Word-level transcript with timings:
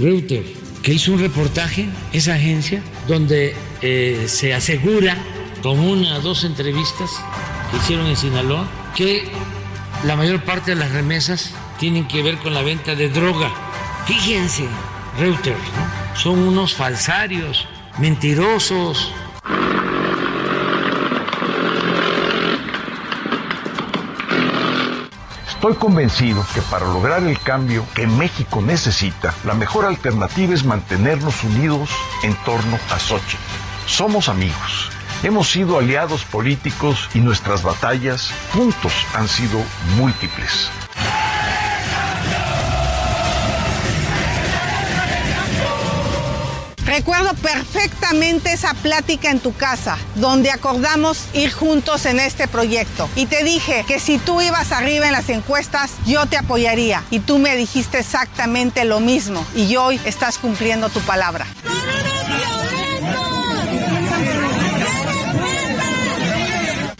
Reuters, 0.00 0.46
que 0.82 0.94
hizo 0.94 1.12
un 1.12 1.20
reportaje, 1.20 1.88
esa 2.12 2.34
agencia, 2.34 2.82
donde 3.06 3.54
eh, 3.82 4.24
se 4.26 4.54
asegura, 4.54 5.16
con 5.62 5.78
una 5.78 6.16
o 6.16 6.20
dos 6.20 6.44
entrevistas 6.44 7.10
que 7.70 7.76
hicieron 7.76 8.06
en 8.06 8.16
Sinaloa, 8.16 8.66
que 8.96 9.28
la 10.04 10.16
mayor 10.16 10.42
parte 10.42 10.70
de 10.70 10.76
las 10.76 10.90
remesas 10.90 11.52
tienen 11.78 12.08
que 12.08 12.22
ver 12.22 12.38
con 12.38 12.54
la 12.54 12.62
venta 12.62 12.94
de 12.94 13.10
droga. 13.10 13.50
Fíjense, 14.06 14.64
Reuters, 15.18 15.58
¿no? 15.58 16.16
son 16.16 16.38
unos 16.38 16.74
falsarios, 16.74 17.66
mentirosos. 17.98 19.12
Estoy 25.60 25.74
convencido 25.74 26.42
que 26.54 26.62
para 26.62 26.86
lograr 26.86 27.22
el 27.22 27.38
cambio 27.38 27.84
que 27.94 28.06
México 28.06 28.62
necesita, 28.62 29.34
la 29.44 29.52
mejor 29.52 29.84
alternativa 29.84 30.54
es 30.54 30.64
mantenernos 30.64 31.44
unidos 31.44 31.90
en 32.22 32.34
torno 32.46 32.78
a 32.90 32.98
Xochitl. 32.98 33.36
Somos 33.84 34.30
amigos, 34.30 34.90
hemos 35.22 35.50
sido 35.50 35.78
aliados 35.78 36.24
políticos 36.24 37.10
y 37.12 37.20
nuestras 37.20 37.62
batallas 37.62 38.32
juntos 38.54 38.94
han 39.12 39.28
sido 39.28 39.60
múltiples. 39.98 40.70
Recuerdo 46.90 47.34
perfectamente 47.34 48.52
esa 48.52 48.74
plática 48.74 49.30
en 49.30 49.38
tu 49.38 49.54
casa, 49.54 49.96
donde 50.16 50.50
acordamos 50.50 51.26
ir 51.34 51.52
juntos 51.52 52.04
en 52.04 52.18
este 52.18 52.48
proyecto. 52.48 53.08
Y 53.14 53.26
te 53.26 53.44
dije 53.44 53.84
que 53.86 54.00
si 54.00 54.18
tú 54.18 54.40
ibas 54.40 54.72
arriba 54.72 55.06
en 55.06 55.12
las 55.12 55.28
encuestas, 55.28 55.92
yo 56.04 56.26
te 56.26 56.36
apoyaría. 56.36 57.04
Y 57.10 57.20
tú 57.20 57.38
me 57.38 57.54
dijiste 57.54 58.00
exactamente 58.00 58.84
lo 58.84 58.98
mismo. 58.98 59.46
Y 59.54 59.76
hoy 59.76 60.00
estás 60.04 60.38
cumpliendo 60.38 60.88
tu 60.88 60.98
palabra. 61.02 61.46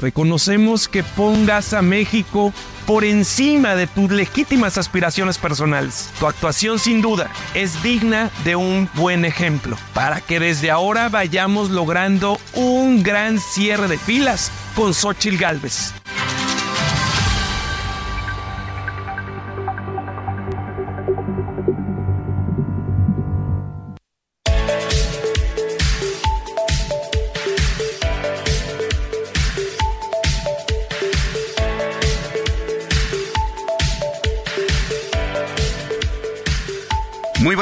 Reconocemos 0.01 0.89
que 0.89 1.03
pongas 1.03 1.75
a 1.75 1.83
México 1.83 2.55
por 2.87 3.05
encima 3.05 3.75
de 3.75 3.87
tus 3.87 4.11
legítimas 4.11 4.79
aspiraciones 4.79 5.37
personales. 5.37 6.09
Tu 6.19 6.27
actuación 6.27 6.79
sin 6.79 7.03
duda 7.03 7.31
es 7.55 7.83
digna 7.83 8.31
de 8.45 8.57
un 8.57 8.89
buen 8.95 9.25
ejemplo 9.25 9.77
para 9.93 10.23
que 10.23 10.41
desde 10.41 10.71
ahora 10.71 11.11
vayamos 11.11 11.71
logrando 11.71 12.39
un 12.55 13.03
gran 13.03 13.39
cierre 13.39 13.89
de 13.89 13.99
filas 13.99 14.51
con 14.75 14.95
Xochitl 14.95 15.37
Galvez. 15.37 15.93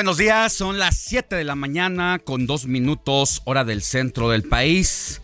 Buenos 0.09 0.17
días, 0.17 0.55
son 0.55 0.79
las 0.79 0.97
7 0.97 1.37
de 1.37 1.45
la 1.45 1.55
mañana 1.55 2.19
con 2.19 2.47
dos 2.47 2.65
minutos 2.65 3.43
hora 3.45 3.67
del 3.67 3.83
centro 3.83 4.31
del 4.31 4.43
país. 4.43 5.21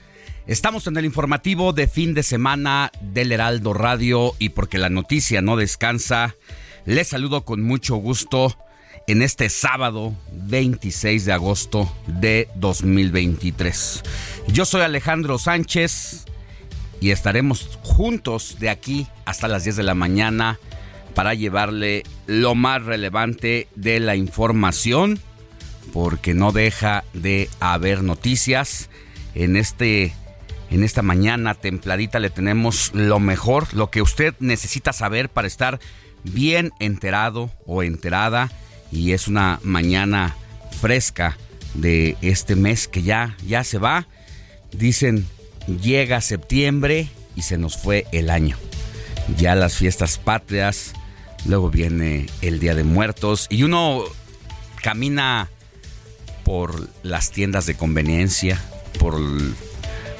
Estamos 0.46 0.86
en 0.86 0.98
el 0.98 1.06
informativo 1.06 1.72
de 1.72 1.88
fin 1.88 2.12
de 2.12 2.22
semana 2.22 2.92
del 3.00 3.32
Heraldo 3.32 3.72
Radio 3.72 4.34
y 4.38 4.50
porque 4.50 4.76
la 4.76 4.90
noticia 4.90 5.40
no 5.40 5.56
descansa, 5.56 6.36
les 6.84 7.08
saludo 7.08 7.46
con 7.46 7.62
mucho 7.62 7.96
gusto 7.96 8.58
en 9.06 9.22
este 9.22 9.48
sábado 9.48 10.12
26 10.32 11.24
de 11.24 11.32
agosto 11.32 11.90
de 12.06 12.50
2023. 12.56 14.02
Yo 14.48 14.66
soy 14.66 14.82
Alejandro 14.82 15.38
Sánchez 15.38 16.26
y 17.00 17.10
estaremos 17.10 17.78
juntos 17.80 18.58
de 18.60 18.68
aquí 18.68 19.06
hasta 19.24 19.48
las 19.48 19.64
10 19.64 19.76
de 19.76 19.82
la 19.82 19.94
mañana 19.94 20.58
para 21.14 21.34
llevarle 21.34 22.02
lo 22.26 22.54
más 22.54 22.82
relevante 22.82 23.68
de 23.74 24.00
la 24.00 24.16
información, 24.16 25.18
porque 25.92 26.34
no 26.34 26.52
deja 26.52 27.04
de 27.12 27.48
haber 27.60 28.02
noticias. 28.02 28.90
En, 29.34 29.56
este, 29.56 30.12
en 30.70 30.82
esta 30.82 31.02
mañana 31.02 31.54
templadita 31.54 32.18
le 32.18 32.30
tenemos 32.30 32.90
lo 32.94 33.20
mejor, 33.20 33.72
lo 33.74 33.90
que 33.90 34.02
usted 34.02 34.34
necesita 34.40 34.92
saber 34.92 35.28
para 35.28 35.46
estar 35.46 35.80
bien 36.24 36.72
enterado 36.80 37.50
o 37.66 37.82
enterada. 37.82 38.50
Y 38.90 39.12
es 39.12 39.28
una 39.28 39.60
mañana 39.62 40.36
fresca 40.80 41.36
de 41.74 42.16
este 42.22 42.56
mes 42.56 42.88
que 42.88 43.02
ya, 43.02 43.36
ya 43.46 43.64
se 43.64 43.78
va. 43.78 44.06
Dicen, 44.72 45.26
llega 45.66 46.20
septiembre 46.20 47.08
y 47.36 47.42
se 47.42 47.58
nos 47.58 47.76
fue 47.76 48.06
el 48.12 48.30
año. 48.30 48.56
Ya 49.36 49.54
las 49.54 49.76
fiestas 49.76 50.18
patrias, 50.18 50.92
luego 51.46 51.70
viene 51.70 52.26
el 52.40 52.60
Día 52.60 52.74
de 52.74 52.84
Muertos 52.84 53.46
y 53.50 53.62
uno 53.62 54.04
camina 54.82 55.50
por 56.44 56.88
las 57.02 57.30
tiendas 57.30 57.66
de 57.66 57.74
conveniencia, 57.74 58.62
por 58.98 59.18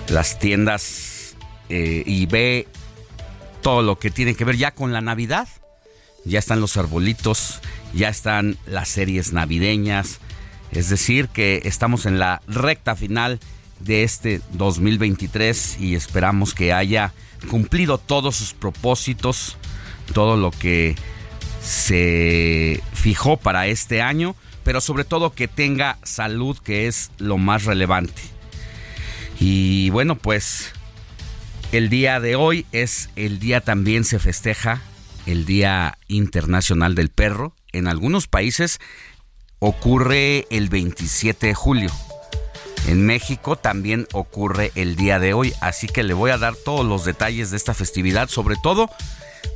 las 0.09 0.39
tiendas 0.39 1.37
eh, 1.69 2.03
y 2.07 2.27
ve 2.27 2.67
todo 3.63 3.83
lo 3.83 3.99
que 3.99 4.11
tiene 4.11 4.35
que 4.35 4.45
ver 4.45 4.57
ya 4.57 4.75
con 4.75 4.93
la 4.93 5.01
Navidad. 5.01 5.49
Ya 6.25 6.39
están 6.39 6.61
los 6.61 6.77
arbolitos, 6.77 7.61
ya 7.93 8.09
están 8.09 8.57
las 8.67 8.89
series 8.89 9.33
navideñas. 9.33 10.21
Es 10.71 10.89
decir, 10.89 11.29
que 11.29 11.63
estamos 11.65 12.07
en 12.07 12.19
la 12.19 12.41
recta 12.47 12.97
final 12.97 13.39
de 13.81 14.03
este 14.03 14.41
2023 14.53 15.79
y 15.81 15.95
esperamos 15.95 16.55
que 16.55 16.73
haya 16.73 17.13
cumplido 17.51 17.99
todos 17.99 18.37
sus 18.37 18.55
propósitos, 18.55 19.57
todo 20.13 20.37
lo 20.37 20.51
que 20.51 20.97
se 21.65 22.83
fijó 22.93 23.37
para 23.37 23.67
este 23.67 24.03
año, 24.03 24.37
pero 24.63 24.81
sobre 24.81 25.05
todo 25.05 25.33
que 25.33 25.49
tenga 25.49 25.99
salud, 26.03 26.59
que 26.59 26.87
es 26.87 27.11
lo 27.19 27.39
más 27.39 27.65
relevante. 27.65 28.23
Y 29.41 29.91
bueno, 29.91 30.17
pues 30.17 30.73
el 31.73 31.89
día 31.89 32.21
de 32.21 32.37
hoy 32.37 32.67
es 32.73 33.11
el 33.17 33.39
día 33.39 33.61
también 33.61 34.05
se 34.05 34.19
festeja 34.19 34.83
el 35.27 35.47
Día 35.47 35.99
Internacional 36.07 36.95
del 36.95 37.09
Perro. 37.09 37.55
En 37.73 37.89
algunos 37.89 38.27
países 38.27 38.79
ocurre 39.59 40.47
el 40.51 40.69
27 40.69 41.47
de 41.47 41.55
julio. 41.55 41.91
En 42.87 43.07
México 43.07 43.57
también 43.57 44.07
ocurre 44.13 44.71
el 44.75 44.97
día 44.97 45.19
de 45.19 45.33
hoy, 45.33 45.55
así 45.63 45.87
que 45.87 46.03
le 46.03 46.13
voy 46.13 46.31
a 46.31 46.37
dar 46.37 46.55
todos 46.55 46.85
los 46.85 47.07
detalles 47.07 47.51
de 47.51 47.57
esta 47.57 47.73
festividad, 47.73 48.29
sobre 48.29 48.57
todo 48.63 48.91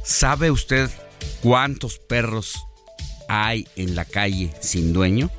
¿Sabe 0.02 0.50
usted 0.50 0.90
cuántos 1.42 1.98
perros 1.98 2.54
hay 3.28 3.66
en 3.76 3.94
la 3.94 4.04
calle 4.04 4.52
sin 4.60 4.92
dueño? 4.92 5.30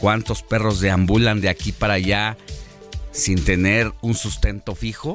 ¿Cuántos 0.00 0.42
perros 0.42 0.80
deambulan 0.80 1.40
de 1.40 1.48
aquí 1.48 1.72
para 1.72 1.94
allá 1.94 2.36
sin 3.12 3.44
tener 3.44 3.92
un 4.02 4.14
sustento 4.14 4.74
fijo? 4.74 5.14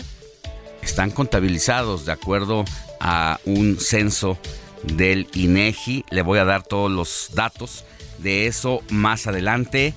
Están 0.82 1.12
contabilizados 1.12 2.06
de 2.06 2.12
acuerdo 2.12 2.66
a 3.00 3.40
un 3.46 3.80
censo 3.80 4.38
del 4.84 5.28
INEGI. 5.34 6.06
Le 6.10 6.22
voy 6.22 6.40
a 6.40 6.46
dar 6.46 6.64
todos 6.64 6.92
los 6.92 7.32
datos 7.34 7.84
de 8.20 8.48
eso 8.48 8.82
más 8.90 9.28
adelante. 9.28 9.94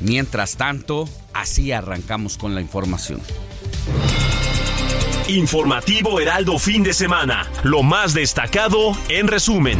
Mientras 0.00 0.56
tanto, 0.56 1.08
así 1.32 1.72
arrancamos 1.72 2.38
con 2.38 2.54
la 2.54 2.60
información. 2.60 3.20
Informativo 5.30 6.18
Heraldo 6.18 6.58
fin 6.58 6.82
de 6.82 6.92
semana. 6.92 7.48
Lo 7.62 7.84
más 7.84 8.14
destacado 8.14 8.98
en 9.08 9.28
resumen. 9.28 9.78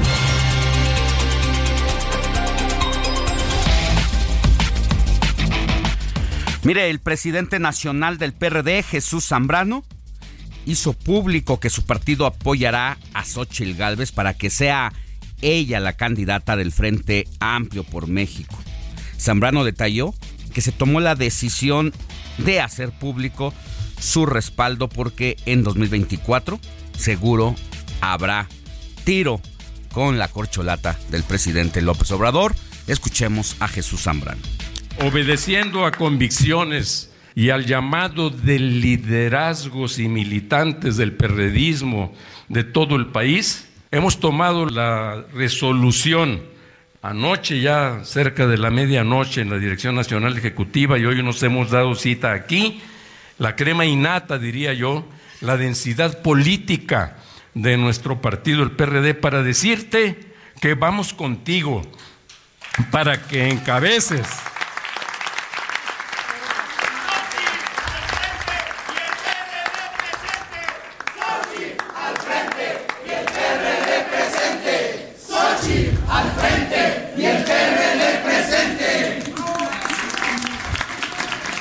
Mire, 6.63 6.89
el 6.89 7.01
presidente 7.01 7.59
nacional 7.59 8.17
del 8.17 8.33
PRD, 8.33 8.85
Jesús 8.85 9.27
Zambrano, 9.27 9.83
hizo 10.67 10.93
público 10.93 11.59
que 11.59 11.69
su 11.69 11.85
partido 11.85 12.27
apoyará 12.27 12.97
a 13.13 13.25
Xochitl 13.25 13.77
Gálvez 13.77 14.13
para 14.13 14.35
que 14.35 14.51
sea 14.51 14.93
ella 15.43 15.81
la 15.81 15.95
candidata 15.95 16.55
del 16.55 16.71
Frente 16.71 17.27
Amplio 17.41 17.83
por 17.83 18.07
México. 18.07 18.57
Zambrano 19.19 19.65
detalló 19.65 20.15
que 20.55 20.61
se 20.61 20.71
tomó 20.71 21.01
la 21.01 21.17
decisión 21.17 21.93
de 22.39 22.61
hacer 22.61 22.93
público 22.93 23.53
su 24.01 24.27
respaldo 24.27 24.89
porque 24.89 25.37
en 25.47 25.63
2024 25.63 26.59
seguro 26.99 27.55
habrá 28.01 28.49
tiro 29.05 29.41
con 29.93 30.19
la 30.19 30.29
corcholata 30.29 30.99
del 31.11 31.23
presidente 31.23 31.83
López 31.83 32.11
Obrador. 32.11 32.55
Escuchemos 32.87 33.57
a 33.61 33.69
Jesús 33.69 34.03
Zambrano 34.03 34.43
obedeciendo 34.99 35.87
a 35.87 35.93
convicciones 35.93 37.13
y 37.35 37.51
al 37.51 37.65
llamado 37.65 38.31
de 38.31 38.59
liderazgos 38.59 39.99
y 39.99 40.09
militantes 40.09 40.97
del 40.97 41.13
perredismo 41.13 42.13
de 42.49 42.65
todo 42.65 42.97
el 42.97 43.07
país, 43.07 43.69
hemos 43.91 44.21
tomado 44.21 44.67
la 44.67 45.25
resolución 45.33 46.43
anoche 47.03 47.61
ya 47.61 48.01
cerca 48.05 48.47
de 48.47 48.59
la 48.59 48.71
medianoche 48.71 49.41
en 49.41 49.51
la 49.51 49.59
Dirección 49.59 49.95
Nacional 49.95 50.37
Ejecutiva 50.37 50.99
y 50.99 51.07
hoy 51.07 51.23
nos 51.23 51.43
hemos 51.43 51.71
dado 51.71 51.95
cita 51.95 52.33
aquí, 52.33 52.83
la 53.41 53.57
crema 53.57 53.87
innata, 53.87 54.39
diría 54.39 54.75
yo, 54.75 55.09
la 55.41 55.57
densidad 55.57 56.21
política 56.21 57.17
de 57.55 57.79
nuestro 57.79 58.21
partido, 58.21 58.63
el 58.63 58.73
PRD, 58.73 59.15
para 59.15 59.43
decirte 59.43 60.35
que 60.61 60.75
vamos 60.75 61.15
contigo, 61.15 61.81
para 62.91 63.23
que 63.23 63.49
encabeces 63.49 64.29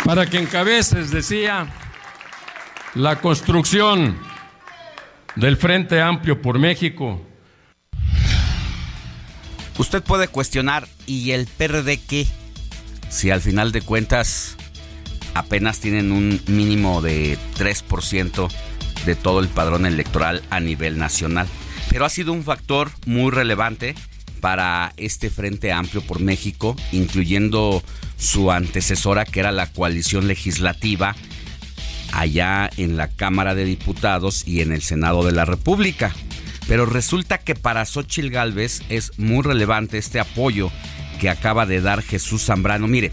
para 0.09 0.25
que 0.25 0.39
encabeces, 0.39 1.11
decía, 1.11 1.67
la 2.95 3.21
construcción 3.21 4.17
del 5.35 5.55
Frente 5.55 6.01
Amplio 6.01 6.41
por 6.41 6.57
México. 6.57 7.21
Usted 9.77 10.01
puede 10.01 10.27
cuestionar, 10.27 10.87
¿y 11.05 11.29
el 11.29 11.45
PRD 11.45 11.99
qué? 11.99 12.25
Si 13.09 13.29
al 13.29 13.39
final 13.39 13.71
de 13.71 13.83
cuentas 13.83 14.57
apenas 15.35 15.79
tienen 15.79 16.11
un 16.11 16.41
mínimo 16.47 17.03
de 17.03 17.37
3% 17.59 18.51
de 19.05 19.15
todo 19.15 19.39
el 19.41 19.47
padrón 19.47 19.85
electoral 19.85 20.41
a 20.49 20.59
nivel 20.59 20.97
nacional. 20.97 21.45
Pero 21.91 22.05
ha 22.05 22.09
sido 22.09 22.33
un 22.33 22.43
factor 22.43 22.89
muy 23.05 23.29
relevante 23.29 23.93
para 24.41 24.91
este 24.97 25.29
Frente 25.29 25.71
Amplio 25.71 26.01
por 26.01 26.19
México, 26.19 26.75
incluyendo 26.91 27.83
su 28.19 28.51
antecesora, 28.51 29.25
que 29.25 29.39
era 29.39 29.51
la 29.51 29.71
coalición 29.71 30.27
legislativa, 30.27 31.15
allá 32.13 32.69
en 32.77 32.97
la 32.97 33.07
Cámara 33.07 33.55
de 33.55 33.65
Diputados 33.65 34.47
y 34.47 34.61
en 34.61 34.71
el 34.71 34.81
Senado 34.81 35.23
de 35.23 35.31
la 35.31 35.45
República. 35.45 36.13
Pero 36.67 36.85
resulta 36.85 37.39
que 37.39 37.55
para 37.55 37.85
Xochitl 37.85 38.29
Gálvez 38.29 38.83
es 38.89 39.17
muy 39.17 39.43
relevante 39.43 39.97
este 39.97 40.19
apoyo 40.19 40.71
que 41.19 41.29
acaba 41.29 41.65
de 41.65 41.81
dar 41.81 42.03
Jesús 42.03 42.45
Zambrano. 42.45 42.87
Mire, 42.87 43.11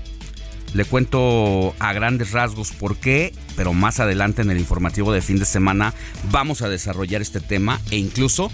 le 0.75 0.85
cuento 0.85 1.75
a 1.79 1.93
grandes 1.93 2.33
rasgos 2.33 2.73
por 2.73 2.97
qué, 2.97 3.33
pero 3.57 3.73
más 3.73 4.01
adelante 4.01 4.43
en 4.43 4.51
el 4.51 4.59
informativo 4.59 5.13
de 5.13 5.23
fin 5.23 5.39
de 5.39 5.47
semana 5.47 5.95
vamos 6.31 6.63
a 6.63 6.69
desarrollar 6.69 7.23
este 7.23 7.41
tema 7.41 7.81
e 7.91 7.97
incluso 7.97 8.51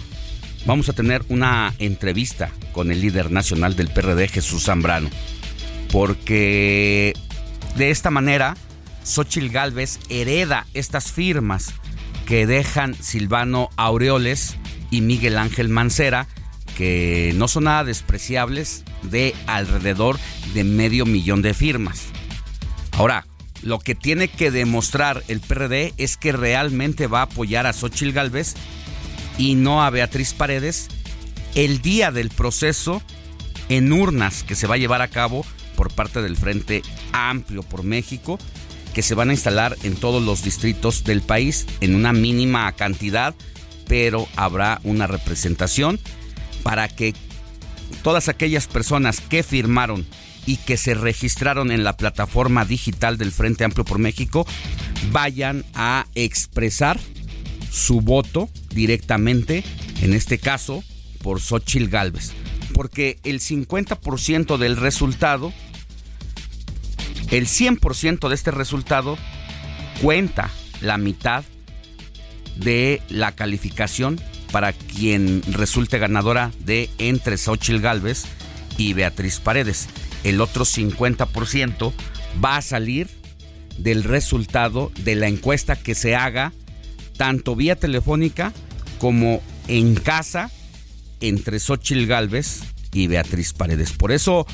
vamos 0.65 0.87
a 0.87 0.93
tener 0.93 1.23
una 1.27 1.73
entrevista 1.79 2.51
con 2.71 2.91
el 2.91 3.01
líder 3.01 3.31
nacional 3.31 3.75
del 3.75 3.89
PRD, 3.89 4.29
Jesús 4.29 4.63
Zambrano. 4.63 5.09
Porque 5.93 7.13
de 7.75 7.91
esta 7.91 8.09
manera, 8.09 8.57
Xochil 9.03 9.51
Gálvez 9.51 9.99
hereda 10.09 10.65
estas 10.73 11.11
firmas 11.11 11.71
que 12.25 12.47
dejan 12.47 12.95
Silvano 12.95 13.69
Aureoles 13.77 14.57
y 14.89 15.01
Miguel 15.01 15.37
Ángel 15.37 15.69
Mancera, 15.69 16.27
que 16.75 17.33
no 17.35 17.47
son 17.47 17.65
nada 17.65 17.83
despreciables, 17.83 18.83
de 19.03 19.35
alrededor 19.45 20.17
de 20.55 20.63
medio 20.63 21.05
millón 21.05 21.43
de 21.43 21.53
firmas. 21.53 22.05
Ahora, 22.93 23.27
lo 23.61 23.77
que 23.77 23.93
tiene 23.93 24.29
que 24.29 24.49
demostrar 24.49 25.23
el 25.27 25.41
PRD 25.41 25.93
es 25.97 26.17
que 26.17 26.31
realmente 26.31 27.05
va 27.05 27.19
a 27.19 27.25
apoyar 27.25 27.67
a 27.67 27.73
Xochil 27.73 28.13
Gálvez 28.13 28.55
y 29.37 29.53
no 29.53 29.83
a 29.83 29.91
Beatriz 29.91 30.33
Paredes 30.33 30.87
el 31.53 31.83
día 31.83 32.09
del 32.11 32.31
proceso 32.31 33.03
en 33.69 33.93
urnas 33.93 34.41
que 34.41 34.55
se 34.55 34.65
va 34.65 34.73
a 34.73 34.79
llevar 34.79 35.03
a 35.03 35.09
cabo 35.09 35.45
por 35.75 35.91
parte 35.91 36.21
del 36.21 36.37
Frente 36.37 36.81
Amplio 37.11 37.63
por 37.63 37.83
México, 37.83 38.39
que 38.93 39.01
se 39.01 39.15
van 39.15 39.29
a 39.29 39.33
instalar 39.33 39.75
en 39.83 39.95
todos 39.95 40.23
los 40.23 40.43
distritos 40.43 41.03
del 41.03 41.21
país 41.21 41.65
en 41.81 41.95
una 41.95 42.13
mínima 42.13 42.71
cantidad, 42.73 43.33
pero 43.87 44.27
habrá 44.35 44.79
una 44.83 45.07
representación 45.07 45.99
para 46.61 46.87
que 46.87 47.13
todas 48.03 48.29
aquellas 48.29 48.67
personas 48.67 49.19
que 49.21 49.43
firmaron 49.43 50.05
y 50.45 50.57
que 50.57 50.77
se 50.77 50.93
registraron 50.93 51.71
en 51.71 51.83
la 51.83 51.97
plataforma 51.97 52.65
digital 52.65 53.17
del 53.17 53.31
Frente 53.31 53.63
Amplio 53.63 53.85
por 53.85 53.99
México 53.99 54.45
vayan 55.11 55.65
a 55.73 56.05
expresar 56.15 56.99
su 57.71 58.01
voto 58.01 58.49
directamente, 58.73 59.63
en 60.01 60.13
este 60.13 60.37
caso, 60.37 60.83
por 61.21 61.41
Xochil 61.41 61.89
Gálvez. 61.89 62.31
Porque 62.73 63.19
el 63.23 63.39
50% 63.39 64.57
del 64.57 64.77
resultado, 64.77 65.53
el 67.29 67.47
100% 67.47 68.29
de 68.29 68.35
este 68.35 68.51
resultado, 68.51 69.17
cuenta 70.01 70.49
la 70.81 70.97
mitad 70.97 71.43
de 72.55 73.01
la 73.09 73.31
calificación 73.31 74.19
para 74.51 74.73
quien 74.73 75.41
resulte 75.51 75.97
ganadora 75.97 76.51
de 76.59 76.89
entre 76.99 77.37
Xochil 77.37 77.81
Gálvez 77.81 78.25
y 78.77 78.93
Beatriz 78.93 79.39
Paredes. 79.39 79.87
El 80.23 80.41
otro 80.41 80.65
50% 80.65 81.91
va 82.43 82.57
a 82.57 82.61
salir 82.61 83.09
del 83.77 84.03
resultado 84.03 84.91
de 84.99 85.15
la 85.15 85.27
encuesta 85.27 85.75
que 85.75 85.95
se 85.95 86.15
haga 86.15 86.53
tanto 87.17 87.55
vía 87.55 87.75
telefónica 87.75 88.53
como 88.99 89.41
en 89.67 89.95
casa 89.95 90.51
entre 91.23 91.59
Xochil 91.59 92.05
Gálvez 92.05 92.61
y 92.91 93.07
Beatriz 93.07 93.53
Paredes. 93.53 93.93
Por 93.93 94.11
eso 94.11 94.45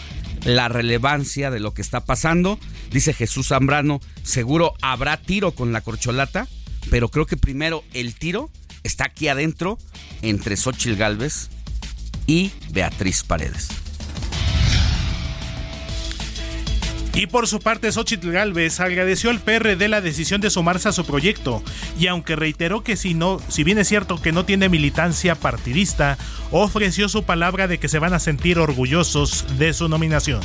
la 0.45 0.69
relevancia 0.69 1.51
de 1.51 1.59
lo 1.59 1.73
que 1.73 1.81
está 1.81 2.05
pasando, 2.05 2.59
dice 2.91 3.13
Jesús 3.13 3.49
Zambrano, 3.49 3.99
seguro 4.23 4.73
habrá 4.81 5.17
tiro 5.17 5.51
con 5.51 5.73
la 5.73 5.81
corcholata, 5.81 6.47
pero 6.89 7.09
creo 7.09 7.25
que 7.25 7.37
primero 7.37 7.83
el 7.93 8.13
tiro 8.13 8.49
está 8.83 9.05
aquí 9.05 9.27
adentro 9.27 9.77
entre 10.21 10.55
Xochil 10.55 10.95
Gálvez 10.95 11.49
y 12.27 12.51
Beatriz 12.71 13.23
Paredes. 13.23 13.67
Y 17.13 17.27
por 17.27 17.47
su 17.47 17.59
parte, 17.59 17.91
Xochitl 17.91 18.31
Galvez 18.31 18.79
agradeció 18.79 19.29
al 19.29 19.39
PRD 19.39 19.87
la 19.89 20.01
decisión 20.01 20.41
de 20.41 20.49
sumarse 20.49 20.89
a 20.89 20.93
su 20.93 21.05
proyecto 21.05 21.61
y 21.99 22.07
aunque 22.07 22.35
reiteró 22.35 22.83
que 22.83 22.95
si 22.95 23.13
no, 23.13 23.39
si 23.49 23.63
bien 23.63 23.77
es 23.77 23.87
cierto 23.87 24.21
que 24.21 24.31
no 24.31 24.45
tiene 24.45 24.69
militancia 24.69 25.35
partidista, 25.35 26.17
ofreció 26.51 27.09
su 27.09 27.23
palabra 27.23 27.67
de 27.67 27.77
que 27.77 27.89
se 27.89 27.99
van 27.99 28.13
a 28.13 28.19
sentir 28.19 28.59
orgullosos 28.59 29.45
de 29.57 29.73
su 29.73 29.89
nominación, 29.89 30.41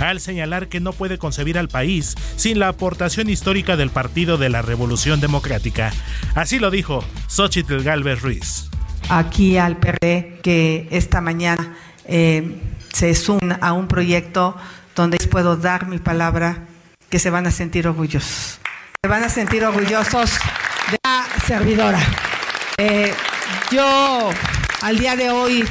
al 0.00 0.20
señalar 0.20 0.68
que 0.68 0.80
no 0.80 0.92
puede 0.92 1.18
concebir 1.18 1.56
al 1.56 1.68
país 1.68 2.14
sin 2.36 2.58
la 2.58 2.68
aportación 2.68 3.30
histórica 3.30 3.76
del 3.76 3.90
Partido 3.90 4.38
de 4.38 4.50
la 4.50 4.62
Revolución 4.62 5.20
Democrática. 5.20 5.92
Así 6.34 6.58
lo 6.58 6.70
dijo 6.70 7.04
Xochitl 7.28 7.82
Galvez 7.82 8.20
Ruiz. 8.20 8.68
aquí 9.08 9.56
al 9.56 9.78
PRD 9.78 10.40
que 10.42 10.88
esta 10.90 11.20
mañana 11.20 11.76
eh, 12.04 12.56
se 12.92 13.14
sumen 13.14 13.56
a 13.60 13.72
un 13.72 13.88
proyecto 13.88 14.56
donde 14.98 15.16
puedo 15.30 15.56
dar 15.56 15.86
mi 15.86 15.98
palabra 15.98 16.66
que 17.08 17.20
se 17.20 17.30
van 17.30 17.46
a 17.46 17.52
sentir 17.52 17.86
orgullosos. 17.86 18.58
Se 19.00 19.08
van 19.08 19.22
a 19.22 19.28
sentir 19.28 19.64
orgullosos 19.64 20.32
de 20.90 20.98
la 21.04 21.24
servidora. 21.46 22.00
Eh, 22.78 23.14
yo 23.70 24.30
al 24.82 24.98
día 24.98 25.14
de 25.14 25.30
hoy 25.30 25.64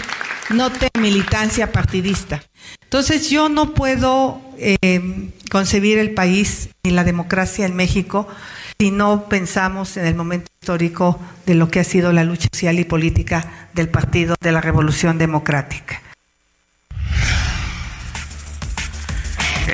no 0.50 0.72
tengo 0.72 1.02
militancia 1.02 1.74
partidista. 1.74 2.42
Entonces 2.84 3.30
yo 3.30 3.50
no 3.50 3.74
puedo 3.74 4.42
eh, 4.58 5.30
concebir 5.52 5.98
el 5.98 6.14
país 6.14 6.70
ni 6.86 6.92
la 6.92 7.04
democracia 7.04 7.66
en 7.66 7.76
México 7.76 8.30
si 8.80 8.92
no 8.92 9.28
pensamos 9.28 9.98
en 9.98 10.06
el 10.06 10.16
momento 10.16 10.50
histórico 10.62 11.20
de 11.46 11.56
lo 11.56 11.70
que 11.70 11.82
ha 11.82 11.84
sido 11.84 12.14
la 12.14 12.24
lucha 12.24 12.48
social 12.54 12.80
y 12.80 12.86
política 12.86 13.70
del 13.74 13.90
Partido 13.90 14.36
de 14.40 14.52
la 14.54 14.62
Revolución 14.62 15.18
Democrática. 15.18 16.02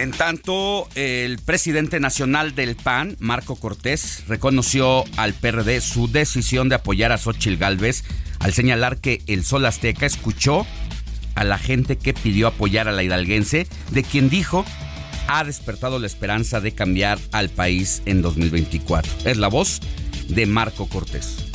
En 0.03 0.11
tanto, 0.11 0.89
el 0.95 1.39
presidente 1.39 2.01
nacional 2.01 2.55
del 2.55 2.75
PAN, 2.75 3.15
Marco 3.19 3.55
Cortés, 3.55 4.25
reconoció 4.27 5.05
al 5.15 5.33
PRD 5.33 5.79
su 5.79 6.11
decisión 6.11 6.67
de 6.67 6.75
apoyar 6.75 7.13
a 7.13 7.17
Xochitl 7.17 7.55
Gálvez 7.55 8.03
al 8.39 8.51
señalar 8.51 8.97
que 8.97 9.21
el 9.27 9.45
Sol 9.45 9.65
Azteca 9.65 10.05
escuchó 10.05 10.67
a 11.35 11.45
la 11.45 11.57
gente 11.57 11.97
que 11.97 12.13
pidió 12.13 12.47
apoyar 12.47 12.89
a 12.89 12.91
la 12.91 13.01
hidalguense, 13.01 13.65
de 13.91 14.03
quien 14.03 14.29
dijo 14.29 14.65
ha 15.29 15.45
despertado 15.45 15.99
la 15.99 16.07
esperanza 16.07 16.59
de 16.59 16.73
cambiar 16.73 17.17
al 17.31 17.47
país 17.47 18.01
en 18.05 18.21
2024. 18.21 19.09
Es 19.23 19.37
la 19.37 19.47
voz 19.47 19.79
de 20.27 20.45
Marco 20.45 20.89
Cortés. 20.89 21.45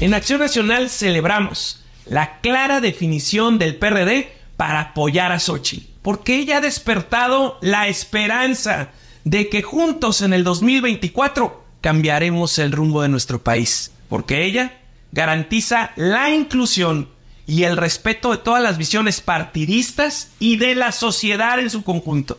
En 0.00 0.14
Acción 0.14 0.40
Nacional 0.40 0.90
celebramos 0.90 1.84
la 2.06 2.40
clara 2.40 2.80
definición 2.80 3.60
del 3.60 3.76
PRD 3.76 4.32
para 4.56 4.80
apoyar 4.80 5.30
a 5.30 5.38
Xochitl, 5.38 5.93
porque 6.04 6.36
ella 6.36 6.58
ha 6.58 6.60
despertado 6.60 7.56
la 7.62 7.88
esperanza 7.88 8.90
de 9.24 9.48
que 9.48 9.62
juntos 9.62 10.20
en 10.20 10.34
el 10.34 10.44
2024 10.44 11.64
cambiaremos 11.80 12.58
el 12.58 12.72
rumbo 12.72 13.00
de 13.00 13.08
nuestro 13.08 13.42
país, 13.42 13.90
porque 14.10 14.44
ella 14.44 14.82
garantiza 15.12 15.92
la 15.96 16.28
inclusión 16.28 17.08
y 17.46 17.62
el 17.62 17.78
respeto 17.78 18.32
de 18.32 18.36
todas 18.36 18.62
las 18.62 18.76
visiones 18.76 19.22
partidistas 19.22 20.30
y 20.38 20.56
de 20.56 20.74
la 20.74 20.92
sociedad 20.92 21.58
en 21.58 21.70
su 21.70 21.82
conjunto. 21.82 22.38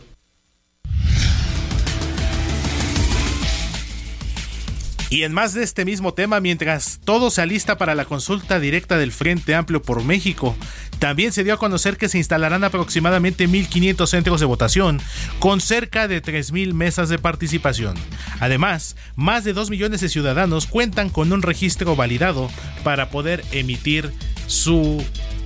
Y 5.08 5.22
en 5.22 5.32
más 5.32 5.54
de 5.54 5.62
este 5.62 5.84
mismo 5.84 6.14
tema, 6.14 6.40
mientras 6.40 6.98
todo 7.04 7.30
se 7.30 7.40
alista 7.40 7.78
para 7.78 7.94
la 7.94 8.06
consulta 8.06 8.58
directa 8.58 8.98
del 8.98 9.12
Frente 9.12 9.54
Amplio 9.54 9.80
por 9.80 10.02
México, 10.02 10.56
también 10.98 11.32
se 11.32 11.44
dio 11.44 11.54
a 11.54 11.58
conocer 11.58 11.96
que 11.96 12.08
se 12.08 12.18
instalarán 12.18 12.64
aproximadamente 12.64 13.48
1.500 13.48 14.06
centros 14.08 14.40
de 14.40 14.46
votación, 14.46 15.00
con 15.38 15.60
cerca 15.60 16.08
de 16.08 16.20
3.000 16.20 16.72
mesas 16.72 17.08
de 17.08 17.18
participación. 17.18 17.94
Además, 18.40 18.96
más 19.14 19.44
de 19.44 19.52
2 19.52 19.70
millones 19.70 20.00
de 20.00 20.08
ciudadanos 20.08 20.66
cuentan 20.66 21.08
con 21.08 21.32
un 21.32 21.42
registro 21.42 21.94
validado 21.94 22.50
para 22.82 23.10
poder 23.10 23.44
emitir 23.52 24.12
su 24.48 25.04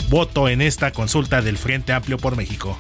voto 0.09 0.49
en 0.49 0.63
esta 0.63 0.91
consulta 0.93 1.43
del 1.43 1.59
Frente 1.59 1.93
Amplio 1.93 2.17
por 2.17 2.35
México. 2.35 2.79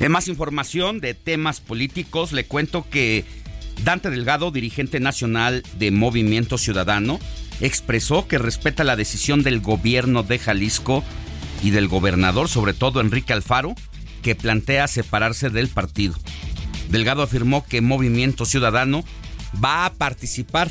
En 0.00 0.10
más 0.10 0.28
información 0.28 1.00
de 1.00 1.14
temas 1.14 1.60
políticos, 1.60 2.32
le 2.32 2.46
cuento 2.46 2.86
que 2.90 3.24
Dante 3.82 4.10
Delgado, 4.10 4.50
dirigente 4.50 5.00
nacional 5.00 5.62
de 5.78 5.90
Movimiento 5.90 6.58
Ciudadano, 6.58 7.18
expresó 7.60 8.26
que 8.26 8.38
respeta 8.38 8.84
la 8.84 8.96
decisión 8.96 9.42
del 9.42 9.60
gobierno 9.60 10.22
de 10.22 10.38
Jalisco 10.38 11.04
y 11.62 11.70
del 11.70 11.88
gobernador, 11.88 12.48
sobre 12.48 12.74
todo 12.74 13.00
Enrique 13.00 13.32
Alfaro, 13.32 13.74
que 14.22 14.34
plantea 14.34 14.88
separarse 14.88 15.50
del 15.50 15.68
partido. 15.68 16.14
Delgado 16.88 17.22
afirmó 17.22 17.64
que 17.66 17.80
Movimiento 17.80 18.46
Ciudadano 18.46 19.04
va 19.62 19.86
a 19.86 19.92
participar 19.92 20.70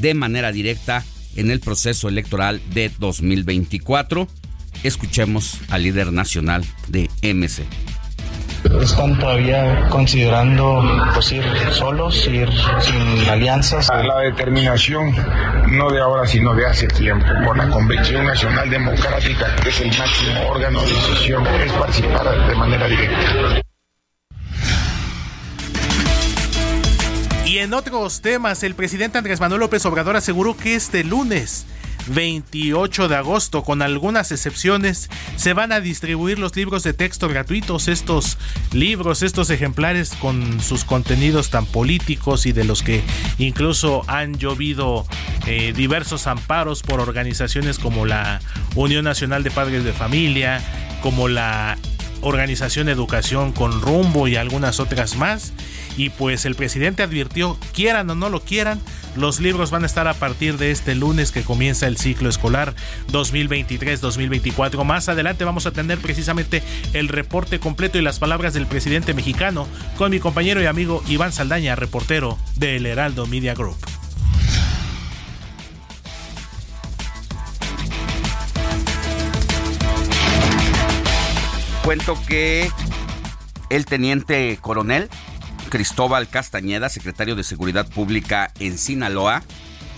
de 0.00 0.14
manera 0.14 0.52
directa 0.52 1.04
en 1.36 1.50
el 1.50 1.60
proceso 1.60 2.08
electoral 2.08 2.60
de 2.72 2.90
2024. 2.98 4.28
Escuchemos 4.82 5.58
al 5.68 5.84
líder 5.84 6.12
nacional 6.12 6.64
de 6.88 7.08
MC 7.22 7.66
están 8.82 9.18
todavía 9.18 9.88
considerando 9.88 10.82
pues 11.14 11.32
ir 11.32 11.44
solos, 11.70 12.26
ir 12.26 12.48
sin 12.80 13.28
alianzas. 13.28 13.88
La 13.88 14.18
determinación, 14.20 15.14
no 15.70 15.90
de 15.90 16.00
ahora, 16.00 16.26
sino 16.26 16.54
de 16.54 16.66
hace 16.66 16.88
tiempo, 16.88 17.26
por 17.44 17.56
la 17.56 17.68
Convención 17.68 18.24
Nacional 18.26 18.68
Democrática, 18.70 19.54
que 19.62 19.68
es 19.68 19.80
el 19.80 19.88
máximo 19.88 20.48
órgano 20.48 20.80
de 20.82 20.88
decisión, 20.88 21.46
es 21.46 21.72
participar 21.72 22.48
de 22.48 22.54
manera 22.54 22.86
directa. 22.86 23.62
Y 27.46 27.58
en 27.58 27.74
otros 27.74 28.22
temas, 28.22 28.62
el 28.62 28.74
presidente 28.74 29.18
Andrés 29.18 29.38
Manuel 29.38 29.60
López 29.60 29.84
Obrador 29.84 30.16
aseguró 30.16 30.56
que 30.56 30.74
este 30.74 31.04
lunes 31.04 31.66
28 32.08 33.08
de 33.08 33.16
agosto, 33.16 33.62
con 33.62 33.82
algunas 33.82 34.32
excepciones, 34.32 35.10
se 35.36 35.52
van 35.52 35.72
a 35.72 35.80
distribuir 35.80 36.38
los 36.38 36.54
libros 36.56 36.82
de 36.82 36.92
texto 36.92 37.28
gratuitos, 37.28 37.88
estos 37.88 38.38
libros, 38.72 39.22
estos 39.22 39.50
ejemplares 39.50 40.14
con 40.20 40.60
sus 40.60 40.84
contenidos 40.84 41.50
tan 41.50 41.66
políticos 41.66 42.46
y 42.46 42.52
de 42.52 42.64
los 42.64 42.82
que 42.82 43.02
incluso 43.38 44.02
han 44.08 44.38
llovido 44.38 45.06
eh, 45.46 45.72
diversos 45.74 46.26
amparos 46.26 46.82
por 46.82 47.00
organizaciones 47.00 47.78
como 47.78 48.06
la 48.06 48.40
Unión 48.74 49.04
Nacional 49.04 49.42
de 49.42 49.50
Padres 49.50 49.84
de 49.84 49.92
Familia, 49.92 50.60
como 51.02 51.28
la 51.28 51.78
Organización 52.22 52.88
Educación 52.88 53.52
con 53.52 53.80
Rumbo 53.80 54.28
y 54.28 54.36
algunas 54.36 54.80
otras 54.80 55.16
más. 55.16 55.52
Y 55.96 56.10
pues 56.10 56.46
el 56.46 56.54
presidente 56.54 57.02
advirtió, 57.02 57.58
quieran 57.72 58.08
o 58.10 58.14
no 58.14 58.30
lo 58.30 58.40
quieran, 58.40 58.80
los 59.16 59.40
libros 59.40 59.70
van 59.70 59.82
a 59.82 59.86
estar 59.86 60.08
a 60.08 60.14
partir 60.14 60.56
de 60.56 60.70
este 60.70 60.94
lunes 60.94 61.32
que 61.32 61.42
comienza 61.42 61.86
el 61.86 61.98
ciclo 61.98 62.28
escolar 62.28 62.74
2023-2024. 63.08 64.84
Más 64.84 65.08
adelante 65.08 65.44
vamos 65.44 65.66
a 65.66 65.72
tener 65.72 65.98
precisamente 65.98 66.62
el 66.92 67.08
reporte 67.08 67.60
completo 67.60 67.98
y 67.98 68.02
las 68.02 68.18
palabras 68.18 68.54
del 68.54 68.66
presidente 68.66 69.14
mexicano 69.14 69.68
con 69.96 70.10
mi 70.10 70.18
compañero 70.18 70.62
y 70.62 70.66
amigo 70.66 71.02
Iván 71.08 71.32
Saldaña, 71.32 71.76
reportero 71.76 72.38
del 72.56 72.86
Heraldo 72.86 73.26
Media 73.26 73.54
Group. 73.54 73.76
Cuento 81.84 82.16
que 82.28 82.70
el 83.68 83.86
teniente 83.86 84.56
coronel 84.60 85.10
Cristóbal 85.72 86.28
Castañeda, 86.28 86.90
secretario 86.90 87.34
de 87.34 87.42
Seguridad 87.42 87.88
Pública 87.88 88.52
en 88.60 88.76
Sinaloa, 88.76 89.42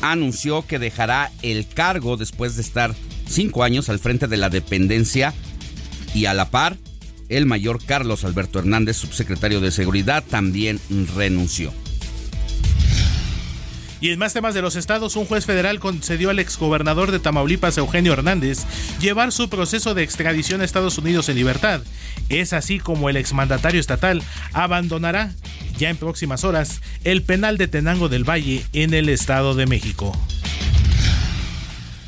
anunció 0.02 0.64
que 0.64 0.78
dejará 0.78 1.32
el 1.42 1.66
cargo 1.66 2.16
después 2.16 2.54
de 2.54 2.62
estar 2.62 2.94
cinco 3.26 3.64
años 3.64 3.88
al 3.88 3.98
frente 3.98 4.28
de 4.28 4.36
la 4.36 4.50
dependencia 4.50 5.34
y 6.14 6.26
a 6.26 6.34
la 6.34 6.48
par, 6.48 6.76
el 7.28 7.46
mayor 7.46 7.84
Carlos 7.84 8.22
Alberto 8.22 8.60
Hernández, 8.60 8.96
subsecretario 8.98 9.60
de 9.60 9.72
Seguridad, 9.72 10.22
también 10.22 10.78
renunció. 11.16 11.72
Y 14.04 14.10
en 14.10 14.18
más 14.18 14.34
temas 14.34 14.52
de 14.52 14.60
los 14.60 14.76
estados, 14.76 15.16
un 15.16 15.24
juez 15.24 15.46
federal 15.46 15.80
concedió 15.80 16.28
al 16.28 16.38
exgobernador 16.38 17.10
de 17.10 17.20
Tamaulipas, 17.20 17.78
Eugenio 17.78 18.12
Hernández, 18.12 18.66
llevar 19.00 19.32
su 19.32 19.48
proceso 19.48 19.94
de 19.94 20.02
extradición 20.02 20.60
a 20.60 20.64
Estados 20.66 20.98
Unidos 20.98 21.30
en 21.30 21.36
libertad. 21.36 21.80
Es 22.28 22.52
así 22.52 22.78
como 22.78 23.08
el 23.08 23.16
exmandatario 23.16 23.80
estatal 23.80 24.22
abandonará 24.52 25.32
ya 25.78 25.88
en 25.88 25.96
próximas 25.96 26.44
horas 26.44 26.82
el 27.04 27.22
penal 27.22 27.56
de 27.56 27.66
Tenango 27.66 28.10
del 28.10 28.28
Valle 28.28 28.66
en 28.74 28.92
el 28.92 29.08
Estado 29.08 29.54
de 29.54 29.64
México. 29.64 30.12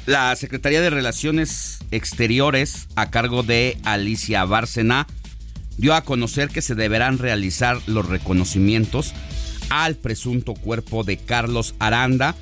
La 0.05 0.37
Secretaría 0.37 0.83
de 0.83 0.91
Relaciones 0.91 1.79
Exteriores, 1.93 2.89
a 2.97 3.09
cargo 3.09 3.43
de 3.43 3.79
Alicia 3.85 4.45
Bárcena, 4.45 5.07
dio 5.79 5.95
a 5.95 6.03
conocer 6.03 6.51
que 6.51 6.61
se 6.61 6.75
deberán 6.75 7.17
realizar 7.17 7.81
los 7.87 8.07
reconocimientos 8.07 9.15
al 9.71 9.97
presunto 9.97 10.55
cuerpo 10.55 11.05
de 11.05 11.17
Carlos 11.17 11.75
Aranda, 11.79 12.35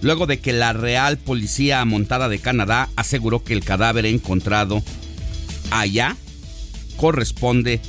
luego 0.00 0.26
de 0.26 0.38
que 0.38 0.52
la 0.52 0.72
Real 0.72 1.18
Policía 1.18 1.84
Montada 1.84 2.28
de 2.28 2.38
Canadá 2.38 2.88
aseguró 2.96 3.42
que 3.42 3.54
el 3.54 3.64
cadáver 3.64 4.06
encontrado 4.06 4.82
allá 5.70 6.16
corresponde 6.96 7.80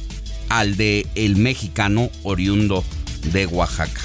al 0.50 0.78
de 0.78 1.06
el 1.16 1.36
mexicano 1.36 2.10
oriundo 2.24 2.84
de 3.32 3.46
Oaxaca. 3.46 4.02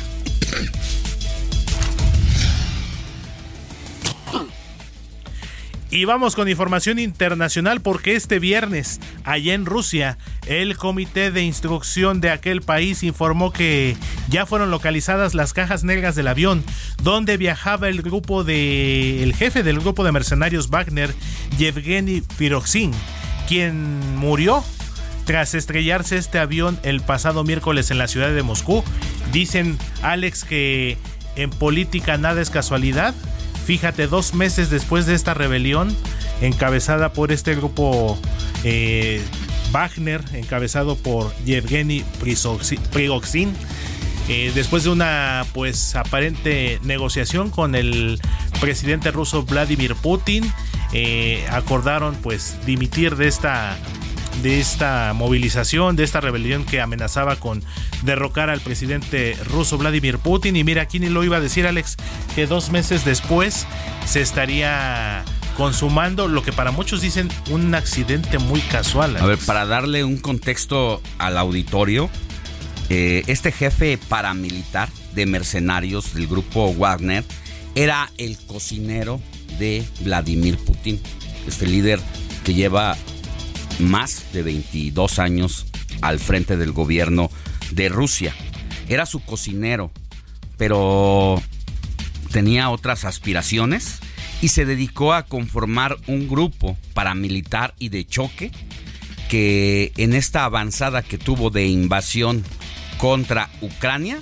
Y 5.94 6.06
vamos 6.06 6.34
con 6.34 6.48
información 6.48 6.98
internacional 6.98 7.80
porque 7.80 8.16
este 8.16 8.40
viernes, 8.40 8.98
allá 9.22 9.54
en 9.54 9.64
Rusia, 9.64 10.18
el 10.48 10.76
comité 10.76 11.30
de 11.30 11.42
instrucción 11.42 12.20
de 12.20 12.30
aquel 12.30 12.62
país 12.62 13.04
informó 13.04 13.52
que 13.52 13.96
ya 14.28 14.44
fueron 14.44 14.72
localizadas 14.72 15.34
las 15.34 15.52
cajas 15.52 15.84
negras 15.84 16.16
del 16.16 16.26
avión 16.26 16.64
donde 17.04 17.36
viajaba 17.36 17.88
el 17.88 18.02
grupo 18.02 18.42
de 18.42 19.22
el 19.22 19.36
jefe 19.36 19.62
del 19.62 19.78
grupo 19.78 20.02
de 20.02 20.10
mercenarios 20.10 20.68
Wagner, 20.68 21.14
Yevgeny 21.58 22.22
Piroxin, 22.38 22.90
quien 23.46 24.16
murió 24.16 24.64
tras 25.26 25.54
estrellarse 25.54 26.16
este 26.16 26.40
avión 26.40 26.76
el 26.82 27.02
pasado 27.02 27.44
miércoles 27.44 27.92
en 27.92 27.98
la 27.98 28.08
ciudad 28.08 28.34
de 28.34 28.42
Moscú. 28.42 28.82
Dicen 29.30 29.78
Alex 30.02 30.42
que 30.42 30.98
en 31.36 31.50
política 31.50 32.18
nada 32.18 32.42
es 32.42 32.50
casualidad 32.50 33.14
Fíjate, 33.64 34.06
dos 34.08 34.34
meses 34.34 34.68
después 34.68 35.06
de 35.06 35.14
esta 35.14 35.32
rebelión, 35.32 35.96
encabezada 36.42 37.14
por 37.14 37.32
este 37.32 37.54
grupo 37.54 38.18
eh, 38.62 39.22
Wagner, 39.72 40.22
encabezado 40.34 40.96
por 40.96 41.34
Yevgeny 41.44 42.04
Prigozhin, 42.92 43.54
eh, 44.28 44.52
después 44.54 44.84
de 44.84 44.90
una 44.90 45.46
pues 45.54 45.96
aparente 45.96 46.78
negociación 46.82 47.50
con 47.50 47.74
el 47.74 48.20
presidente 48.60 49.10
ruso 49.10 49.44
Vladimir 49.44 49.94
Putin, 49.94 50.44
eh, 50.92 51.44
acordaron 51.50 52.14
pues 52.16 52.58
dimitir 52.66 53.16
de 53.16 53.28
esta 53.28 53.78
de 54.42 54.60
esta 54.60 55.12
movilización, 55.14 55.96
de 55.96 56.04
esta 56.04 56.20
rebelión 56.20 56.64
que 56.64 56.80
amenazaba 56.80 57.36
con 57.36 57.62
derrocar 58.02 58.50
al 58.50 58.60
presidente 58.60 59.36
ruso 59.44 59.78
Vladimir 59.78 60.18
Putin. 60.18 60.56
Y 60.56 60.64
mira, 60.64 60.82
aquí 60.82 60.98
ni 60.98 61.08
lo 61.08 61.24
iba 61.24 61.36
a 61.36 61.40
decir 61.40 61.66
Alex, 61.66 61.96
que 62.34 62.46
dos 62.46 62.70
meses 62.70 63.04
después 63.04 63.66
se 64.06 64.20
estaría 64.20 65.24
consumando 65.56 66.28
lo 66.28 66.42
que 66.42 66.52
para 66.52 66.72
muchos 66.72 67.00
dicen 67.00 67.28
un 67.50 67.74
accidente 67.74 68.38
muy 68.38 68.60
casual. 68.60 69.16
A 69.16 69.26
ver, 69.26 69.38
para 69.38 69.66
darle 69.66 70.04
un 70.04 70.16
contexto 70.16 71.00
al 71.18 71.38
auditorio, 71.38 72.10
eh, 72.90 73.22
este 73.28 73.52
jefe 73.52 73.98
paramilitar 74.08 74.88
de 75.14 75.26
mercenarios 75.26 76.14
del 76.14 76.26
grupo 76.26 76.74
Wagner 76.74 77.24
era 77.74 78.10
el 78.18 78.36
cocinero 78.46 79.20
de 79.58 79.84
Vladimir 80.00 80.58
Putin, 80.58 81.00
este 81.46 81.66
líder 81.66 82.00
que 82.44 82.54
lleva 82.54 82.96
más 83.78 84.32
de 84.32 84.42
22 84.42 85.18
años 85.18 85.66
al 86.00 86.18
frente 86.18 86.56
del 86.56 86.72
gobierno 86.72 87.30
de 87.70 87.88
Rusia. 87.88 88.34
Era 88.88 89.06
su 89.06 89.20
cocinero, 89.20 89.90
pero 90.56 91.42
tenía 92.30 92.70
otras 92.70 93.04
aspiraciones 93.04 93.98
y 94.42 94.48
se 94.48 94.64
dedicó 94.66 95.14
a 95.14 95.24
conformar 95.24 95.96
un 96.06 96.28
grupo 96.28 96.76
paramilitar 96.92 97.74
y 97.78 97.88
de 97.88 98.06
choque 98.06 98.50
que 99.28 99.92
en 99.96 100.14
esta 100.14 100.44
avanzada 100.44 101.02
que 101.02 101.18
tuvo 101.18 101.50
de 101.50 101.66
invasión 101.66 102.44
contra 102.98 103.50
Ucrania, 103.62 104.20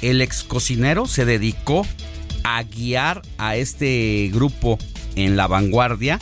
el 0.00 0.20
ex 0.20 0.44
cocinero 0.44 1.06
se 1.06 1.24
dedicó 1.24 1.86
a 2.44 2.62
guiar 2.62 3.22
a 3.36 3.56
este 3.56 4.30
grupo 4.32 4.78
en 5.16 5.36
la 5.36 5.46
vanguardia 5.46 6.18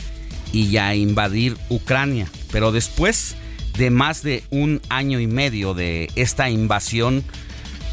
y 0.51 0.77
a 0.77 0.95
invadir 0.95 1.57
Ucrania. 1.69 2.27
Pero 2.51 2.71
después 2.71 3.35
de 3.77 3.89
más 3.89 4.23
de 4.23 4.43
un 4.49 4.81
año 4.89 5.19
y 5.19 5.27
medio 5.27 5.73
de 5.73 6.09
esta 6.15 6.49
invasión 6.49 7.23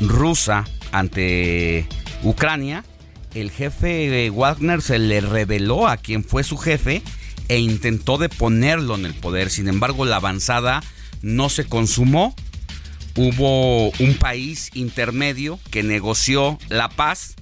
rusa 0.01 0.65
ante 0.93 1.87
Ucrania, 2.23 2.85
el 3.35 3.51
jefe 3.51 4.31
Wagner 4.31 4.81
se 4.81 4.99
le 4.99 5.21
reveló 5.21 5.89
a 5.89 5.97
quien 5.97 6.25
fue 6.25 6.45
su 6.45 6.57
jefe 6.57 7.03
e 7.49 7.59
intentó 7.59 8.17
deponerlo 8.17 8.95
en 8.95 9.07
el 9.07 9.15
poder. 9.15 9.51
Sin 9.51 9.69
embargo, 9.69 10.05
la 10.05 10.17
avanzada 10.17 10.83
no 11.23 11.49
se 11.49 11.65
consumó. 11.65 12.35
Hubo 13.17 13.91
un 13.91 14.15
país 14.19 14.71
intermedio 14.75 15.59
que 15.71 15.83
negoció 15.83 16.59
la 16.69 16.89
paz 16.89 17.35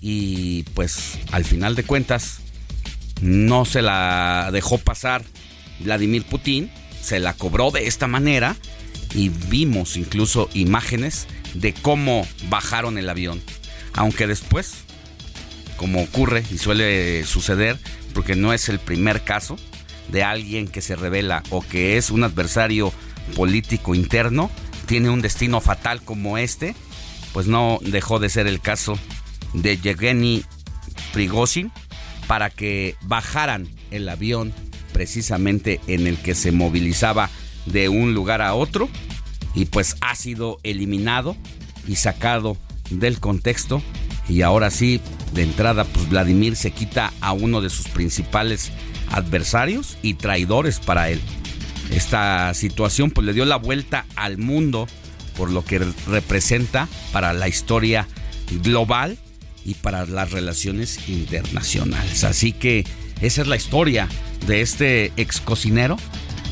y 0.00 0.62
pues 0.74 1.18
al 1.32 1.44
final 1.44 1.74
de 1.74 1.84
cuentas 1.84 2.40
no 3.20 3.64
se 3.64 3.82
la 3.82 4.50
dejó 4.52 4.78
pasar 4.78 5.22
Vladimir 5.80 6.24
Putin, 6.24 6.70
se 7.00 7.20
la 7.20 7.34
cobró 7.34 7.70
de 7.70 7.86
esta 7.86 8.06
manera 8.06 8.56
y 9.14 9.28
vimos 9.28 9.96
incluso 9.96 10.48
imágenes 10.54 11.26
de 11.54 11.72
cómo 11.72 12.26
bajaron 12.48 12.98
el 12.98 13.08
avión. 13.08 13.40
Aunque 13.94 14.26
después, 14.26 14.84
como 15.76 16.02
ocurre 16.02 16.44
y 16.50 16.58
suele 16.58 17.24
suceder, 17.24 17.78
porque 18.14 18.36
no 18.36 18.52
es 18.52 18.68
el 18.68 18.78
primer 18.78 19.22
caso 19.22 19.56
de 20.08 20.22
alguien 20.22 20.68
que 20.68 20.82
se 20.82 20.96
revela 20.96 21.42
o 21.50 21.60
que 21.62 21.96
es 21.96 22.10
un 22.10 22.24
adversario 22.24 22.92
político 23.36 23.94
interno, 23.94 24.50
tiene 24.86 25.10
un 25.10 25.20
destino 25.20 25.60
fatal 25.60 26.02
como 26.02 26.38
este, 26.38 26.74
pues 27.32 27.46
no 27.46 27.78
dejó 27.82 28.18
de 28.18 28.30
ser 28.30 28.46
el 28.46 28.60
caso 28.60 28.98
de 29.52 29.76
Yevgeny 29.78 30.44
Prigozhin, 31.12 31.72
para 32.28 32.50
que 32.50 32.94
bajaran 33.02 33.68
el 33.90 34.08
avión 34.08 34.52
precisamente 34.92 35.80
en 35.88 36.06
el 36.06 36.18
que 36.18 36.36
se 36.36 36.52
movilizaba 36.52 37.30
de 37.66 37.88
un 37.88 38.14
lugar 38.14 38.42
a 38.42 38.54
otro 38.54 38.88
y 39.54 39.64
pues 39.64 39.96
ha 40.00 40.14
sido 40.14 40.60
eliminado 40.62 41.36
y 41.88 41.96
sacado 41.96 42.56
del 42.90 43.18
contexto 43.18 43.82
y 44.28 44.42
ahora 44.42 44.70
sí 44.70 45.00
de 45.32 45.42
entrada 45.42 45.84
pues 45.84 46.08
Vladimir 46.08 46.54
se 46.54 46.70
quita 46.70 47.12
a 47.20 47.32
uno 47.32 47.60
de 47.60 47.70
sus 47.70 47.88
principales 47.88 48.70
adversarios 49.10 49.96
y 50.02 50.14
traidores 50.14 50.80
para 50.80 51.10
él. 51.10 51.20
Esta 51.90 52.52
situación 52.52 53.10
pues 53.10 53.26
le 53.26 53.32
dio 53.32 53.46
la 53.46 53.56
vuelta 53.56 54.04
al 54.16 54.36
mundo 54.36 54.86
por 55.36 55.50
lo 55.50 55.64
que 55.64 55.78
representa 56.06 56.88
para 57.12 57.32
la 57.32 57.48
historia 57.48 58.06
global 58.62 59.18
y 59.68 59.74
para 59.74 60.06
las 60.06 60.30
relaciones 60.30 61.10
internacionales. 61.10 62.24
Así 62.24 62.52
que 62.52 62.86
esa 63.20 63.42
es 63.42 63.48
la 63.48 63.56
historia 63.56 64.08
de 64.46 64.62
este 64.62 65.12
ex 65.18 65.42
cocinero 65.42 65.98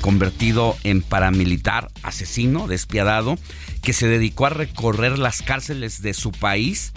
convertido 0.02 0.76
en 0.84 1.00
paramilitar, 1.00 1.90
asesino, 2.02 2.68
despiadado, 2.68 3.38
que 3.80 3.94
se 3.94 4.06
dedicó 4.06 4.46
a 4.46 4.50
recorrer 4.50 5.18
las 5.18 5.40
cárceles 5.40 6.02
de 6.02 6.12
su 6.12 6.30
país 6.30 6.92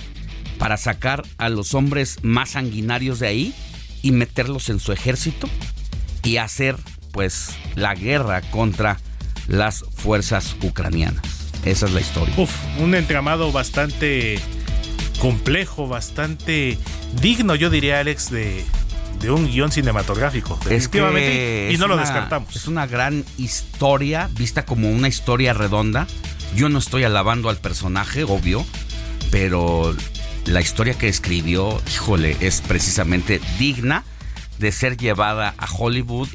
para 0.58 0.75
sacar 0.75 1.23
a 1.38 1.47
los 1.47 1.73
hombres 1.73 2.17
más 2.21 2.49
sanguinarios 2.49 3.19
de 3.19 3.27
ahí 3.27 3.53
y 4.01 4.12
meterlos 4.12 4.67
en 4.67 4.82
su 4.82 4.91
ejército 4.91 5.47
y 6.23 6.36
hacer 6.36 6.75
pues 7.13 7.51
la 7.75 7.95
guerra 7.95 8.41
contra 8.41 8.99
las 9.47 9.86
fuerzas 9.95 10.58
ucranianas. 10.62 11.23
Esa 11.63 11.86
es 11.86 11.93
la 11.93 12.01
historia. 12.01 12.34
Uf, 12.38 12.51
un 12.79 12.93
entramado 12.93 13.53
bastante 13.53 14.38
complejo, 15.19 15.88
bastante 15.88 16.77
digno, 17.21 17.55
yo 17.55 17.69
diría, 17.69 17.99
Alex, 17.99 18.32
de, 18.32 18.63
un 19.29 19.47
guion 19.47 19.71
cinematográfico. 19.71 20.58
Definitivamente. 20.65 21.71
y 21.71 21.77
no 21.77 21.88
lo 21.88 21.97
descartamos. 21.97 22.55
Es 22.55 22.67
una 22.67 22.88
gran 22.88 23.23
historia, 23.38 24.29
vista 24.34 24.65
como 24.65 24.89
una 24.89 25.08
historia 25.08 25.53
redonda. 25.53 26.08
Yo 26.55 26.69
no 26.69 26.79
estoy 26.79 27.03
alabando 27.03 27.49
al 27.49 27.58
personaje, 27.58 28.23
obvio, 28.23 28.65
pero 29.29 29.95
la 30.45 30.62
historia 30.62 30.95
que 30.95 31.08
escribió, 31.08 31.79
híjole, 31.93 32.38
es 32.39 32.62
precisamente 32.62 33.39
digna 33.60 34.03
de 34.58 34.71
ser 34.71 34.97
llevada 34.97 35.53
a 35.58 35.67
Hollywood 35.71 36.29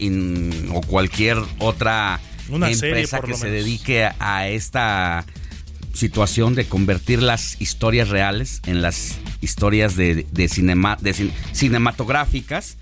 o 0.72 0.80
cualquier 0.82 1.38
otra 1.58 2.20
empresa 2.48 3.20
que 3.20 3.34
se 3.34 3.50
dedique 3.50 4.08
a 4.18 4.48
esta 4.48 5.24
situación 5.94 6.54
de 6.54 6.66
convertir 6.66 7.22
las 7.22 7.60
historias 7.60 8.08
reales 8.08 8.60
en 8.66 8.82
las 8.82 9.16
historias 9.40 9.96
de, 9.96 10.26
cinema, 10.48 10.98
de 11.00 11.32
cinematográficas. 11.52 12.76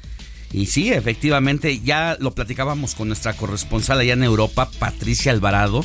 Y 0.52 0.66
sí, 0.66 0.92
efectivamente, 0.92 1.80
ya 1.80 2.16
lo 2.20 2.34
platicábamos 2.34 2.94
con 2.94 3.08
nuestra 3.08 3.32
corresponsal 3.34 4.00
allá 4.00 4.12
en 4.12 4.22
Europa, 4.22 4.70
Patricia 4.78 5.32
Alvarado, 5.32 5.84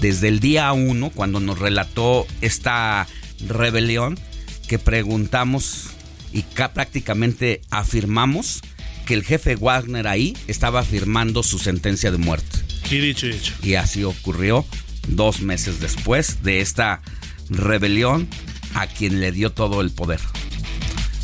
desde 0.00 0.28
el 0.28 0.40
día 0.40 0.72
uno, 0.72 1.10
cuando 1.10 1.38
nos 1.38 1.58
relató 1.58 2.26
esta 2.40 3.06
rebelión, 3.46 4.18
que 4.66 4.78
preguntamos 4.78 5.90
y 6.32 6.42
prácticamente 6.42 7.62
afirmamos 7.70 8.60
que 9.06 9.14
el 9.14 9.24
jefe 9.24 9.56
Wagner 9.56 10.06
ahí 10.06 10.36
estaba 10.48 10.82
firmando 10.82 11.42
su 11.42 11.58
sentencia 11.58 12.10
de 12.10 12.18
muerte. 12.18 12.58
Y 12.90 12.98
dicho 12.98 13.26
y 13.26 13.32
dicho. 13.32 13.54
Y 13.62 13.74
así 13.74 14.04
ocurrió 14.04 14.66
dos 15.08 15.40
meses 15.40 15.80
después 15.80 16.42
de 16.42 16.60
esta 16.60 17.00
rebelión 17.50 18.28
a 18.74 18.86
quien 18.86 19.20
le 19.20 19.32
dio 19.32 19.52
todo 19.52 19.80
el 19.80 19.90
poder. 19.90 20.20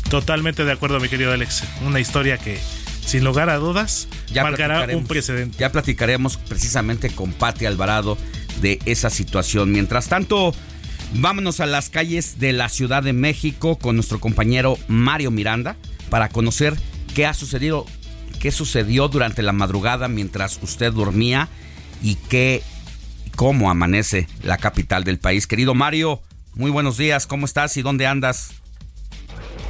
Totalmente 0.09 0.65
de 0.65 0.71
acuerdo, 0.71 0.99
mi 0.99 1.09
querido 1.09 1.31
Alex. 1.31 1.63
Una 1.85 1.99
historia 1.99 2.37
que, 2.37 2.59
sin 3.05 3.23
lugar 3.23 3.49
a 3.49 3.57
dudas, 3.57 4.07
ya 4.31 4.43
marcará 4.43 4.85
un 4.95 5.07
precedente. 5.07 5.57
Ya 5.57 5.71
platicaremos 5.71 6.37
precisamente 6.37 7.09
con 7.09 7.33
Pati 7.33 7.65
Alvarado 7.65 8.17
de 8.61 8.79
esa 8.85 9.09
situación. 9.09 9.71
Mientras 9.71 10.07
tanto, 10.07 10.53
vámonos 11.13 11.59
a 11.59 11.65
las 11.65 11.89
calles 11.89 12.39
de 12.39 12.53
la 12.53 12.69
Ciudad 12.69 13.03
de 13.03 13.13
México 13.13 13.77
con 13.77 13.95
nuestro 13.95 14.19
compañero 14.19 14.77
Mario 14.87 15.31
Miranda 15.31 15.75
para 16.09 16.29
conocer 16.29 16.75
qué 17.13 17.25
ha 17.25 17.33
sucedido 17.33 17.85
qué 18.39 18.51
sucedió 18.51 19.07
durante 19.07 19.41
la 19.41 19.53
madrugada 19.53 20.07
mientras 20.07 20.59
usted 20.61 20.93
dormía 20.93 21.49
y 22.03 22.15
qué, 22.15 22.61
cómo 23.35 23.69
amanece 23.69 24.27
la 24.43 24.57
capital 24.57 25.03
del 25.03 25.19
país. 25.19 25.47
Querido 25.47 25.73
Mario, 25.73 26.21
muy 26.55 26.71
buenos 26.71 26.97
días, 26.97 27.27
¿cómo 27.27 27.45
estás 27.45 27.75
y 27.77 27.81
dónde 27.81 28.07
andas? 28.07 28.61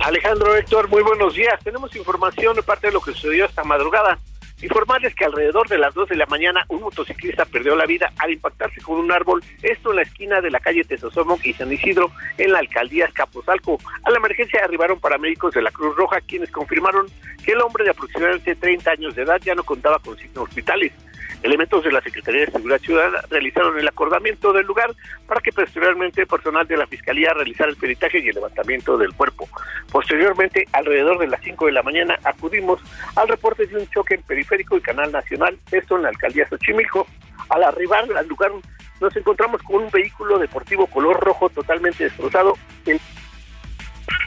Alejandro 0.03 0.55
Héctor, 0.55 0.87
muy 0.89 1.01
buenos 1.01 1.35
días. 1.35 1.59
Tenemos 1.63 1.95
información 1.95 2.55
de 2.55 2.63
parte 2.63 2.87
de 2.87 2.93
lo 2.93 3.01
que 3.01 3.13
sucedió 3.13 3.45
esta 3.45 3.63
madrugada. 3.63 4.19
Informarles 4.61 5.13
que 5.15 5.25
alrededor 5.25 5.67
de 5.67 5.77
las 5.77 5.93
2 5.93 6.09
de 6.09 6.15
la 6.15 6.25
mañana 6.27 6.63
un 6.69 6.81
motociclista 6.81 7.43
perdió 7.45 7.75
la 7.75 7.85
vida 7.85 8.11
al 8.19 8.31
impactarse 8.31 8.81
con 8.81 8.97
un 8.97 9.11
árbol, 9.11 9.43
esto 9.61 9.89
en 9.89 9.97
la 9.97 10.01
esquina 10.03 10.39
de 10.39 10.49
la 10.49 10.59
calle 10.59 10.83
Tesosomoc 10.85 11.45
y 11.45 11.53
San 11.53 11.71
Isidro, 11.71 12.11
en 12.37 12.51
la 12.53 12.59
alcaldía 12.59 13.05
Escapozalco. 13.05 13.79
A 14.03 14.11
la 14.11 14.17
emergencia 14.17 14.61
arribaron 14.63 14.99
paramédicos 14.99 15.53
de 15.53 15.61
la 15.61 15.71
Cruz 15.71 15.95
Roja, 15.95 16.21
quienes 16.21 16.51
confirmaron 16.51 17.07
que 17.43 17.51
el 17.51 17.61
hombre 17.61 17.83
de 17.83 17.89
aproximadamente 17.89 18.55
30 18.55 18.91
años 18.91 19.15
de 19.15 19.23
edad 19.23 19.41
ya 19.43 19.55
no 19.55 19.63
contaba 19.63 19.99
con 19.99 20.17
signos 20.17 20.47
hospitales. 20.47 20.93
Elementos 21.45 21.83
de 21.83 21.91
la 21.91 22.01
Secretaría 22.01 22.41
de 22.41 22.51
Seguridad 22.51 22.79
Ciudadana 22.79 23.21
realizaron 23.29 23.77
el 23.77 23.87
acordamiento 23.87 24.51
del 24.51 24.65
lugar 24.65 24.95
para 25.27 25.41
que 25.41 25.51
posteriormente 25.51 26.25
personal 26.25 26.67
de 26.67 26.75
la 26.75 26.87
Fiscalía 26.87 27.35
realizara 27.35 27.69
el 27.69 27.75
peritaje 27.75 28.17
y 28.17 28.29
el 28.29 28.33
levantamiento 28.33 28.97
del 28.97 29.13
cuerpo. 29.13 29.47
Posteriormente, 29.91 30.67
alrededor 30.71 31.19
de 31.19 31.27
las 31.27 31.39
5 31.41 31.67
de 31.67 31.71
la 31.73 31.83
mañana, 31.83 32.17
acudimos 32.23 32.81
al 33.15 33.27
reporte 33.27 33.67
de 33.67 33.77
un 33.77 33.87
choque 33.89 34.15
en 34.15 34.23
periférico 34.23 34.75
y 34.75 34.81
canal 34.81 35.11
nacional, 35.11 35.55
esto 35.71 35.97
en 35.97 36.01
la 36.01 36.09
alcaldía 36.09 36.49
Xochimilco. 36.49 37.05
Al 37.49 37.63
arribar 37.63 38.05
al 38.17 38.27
lugar 38.27 38.51
nos 38.99 39.15
encontramos 39.15 39.61
con 39.61 39.83
un 39.83 39.91
vehículo 39.91 40.39
deportivo 40.39 40.87
color 40.87 41.19
rojo 41.19 41.49
totalmente 41.49 42.05
destrozado, 42.05 42.57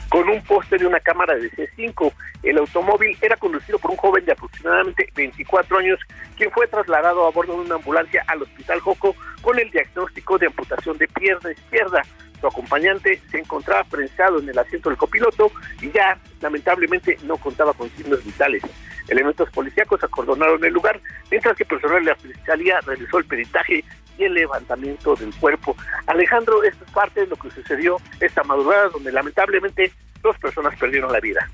con 0.09 0.27
un 0.27 0.41
poste 0.43 0.77
de 0.77 0.87
una 0.87 0.99
cámara 0.99 1.35
de 1.35 1.51
C5. 1.51 2.11
El 2.43 2.57
automóvil 2.57 3.17
era 3.21 3.37
conducido 3.37 3.77
por 3.79 3.91
un 3.91 3.97
joven 3.97 4.25
de 4.25 4.31
aproximadamente 4.31 5.11
24 5.15 5.77
años, 5.77 5.99
quien 6.35 6.51
fue 6.51 6.67
trasladado 6.67 7.27
a 7.27 7.31
bordo 7.31 7.53
de 7.53 7.65
una 7.65 7.75
ambulancia 7.75 8.23
al 8.27 8.41
Hospital 8.41 8.79
Joco 8.79 9.15
con 9.41 9.59
el 9.59 9.69
diagnóstico 9.71 10.37
de 10.37 10.47
amputación 10.47 10.97
de 10.97 11.07
pierna 11.07 11.51
izquierda. 11.51 12.01
Su 12.39 12.47
acompañante 12.47 13.21
se 13.29 13.39
encontraba 13.39 13.83
prensado 13.83 14.39
en 14.39 14.49
el 14.49 14.57
asiento 14.57 14.89
del 14.89 14.97
copiloto 14.97 15.51
y 15.81 15.91
ya 15.91 16.17
lamentablemente 16.41 17.17
no 17.23 17.37
contaba 17.37 17.73
con 17.73 17.89
signos 17.91 18.23
vitales. 18.23 18.63
Elementos 19.09 19.49
policíacos 19.49 20.03
acordonaron 20.03 20.63
el 20.63 20.71
lugar, 20.71 21.01
mientras 21.29 21.57
que 21.57 21.65
personal 21.65 22.03
de 22.03 22.11
la 22.11 22.15
Fiscalía 22.15 22.79
realizó 22.85 23.17
el 23.17 23.25
peritaje 23.25 23.83
y 24.19 24.25
el 24.25 24.33
levantamiento 24.33 25.15
del 25.15 25.33
cuerpo. 25.35 25.75
Alejandro, 26.07 26.63
esto 26.63 26.83
es 26.85 26.91
parte 26.91 27.21
de 27.21 27.27
lo 27.27 27.35
que 27.37 27.49
sucedió 27.49 27.97
esta 28.19 28.43
madrugada, 28.43 28.89
donde 28.89 29.11
lamentablemente 29.11 29.91
dos 30.21 30.37
personas 30.37 30.77
perdieron 30.77 31.11
la 31.11 31.19
vida. 31.19 31.49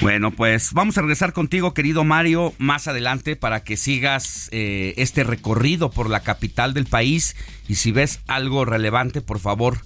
Bueno, 0.00 0.30
pues 0.30 0.72
vamos 0.72 0.96
a 0.96 1.02
regresar 1.02 1.34
contigo, 1.34 1.74
querido 1.74 2.04
Mario, 2.04 2.54
más 2.56 2.88
adelante 2.88 3.36
para 3.36 3.62
que 3.62 3.76
sigas 3.76 4.48
eh, 4.50 4.94
este 4.96 5.24
recorrido 5.24 5.90
por 5.90 6.08
la 6.08 6.20
capital 6.20 6.72
del 6.72 6.86
país 6.86 7.36
y 7.68 7.74
si 7.74 7.92
ves 7.92 8.22
algo 8.26 8.64
relevante, 8.64 9.20
por 9.20 9.40
favor, 9.40 9.76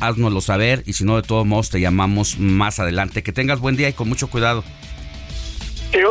háznoslo 0.00 0.40
saber 0.40 0.82
y 0.86 0.94
si 0.94 1.04
no, 1.04 1.14
de 1.14 1.22
todos 1.22 1.46
modos 1.46 1.70
te 1.70 1.80
llamamos 1.80 2.40
más 2.40 2.80
adelante. 2.80 3.22
Que 3.22 3.32
tengas 3.32 3.60
buen 3.60 3.76
día 3.76 3.88
y 3.88 3.92
con 3.92 4.08
mucho 4.08 4.28
cuidado. 4.28 4.64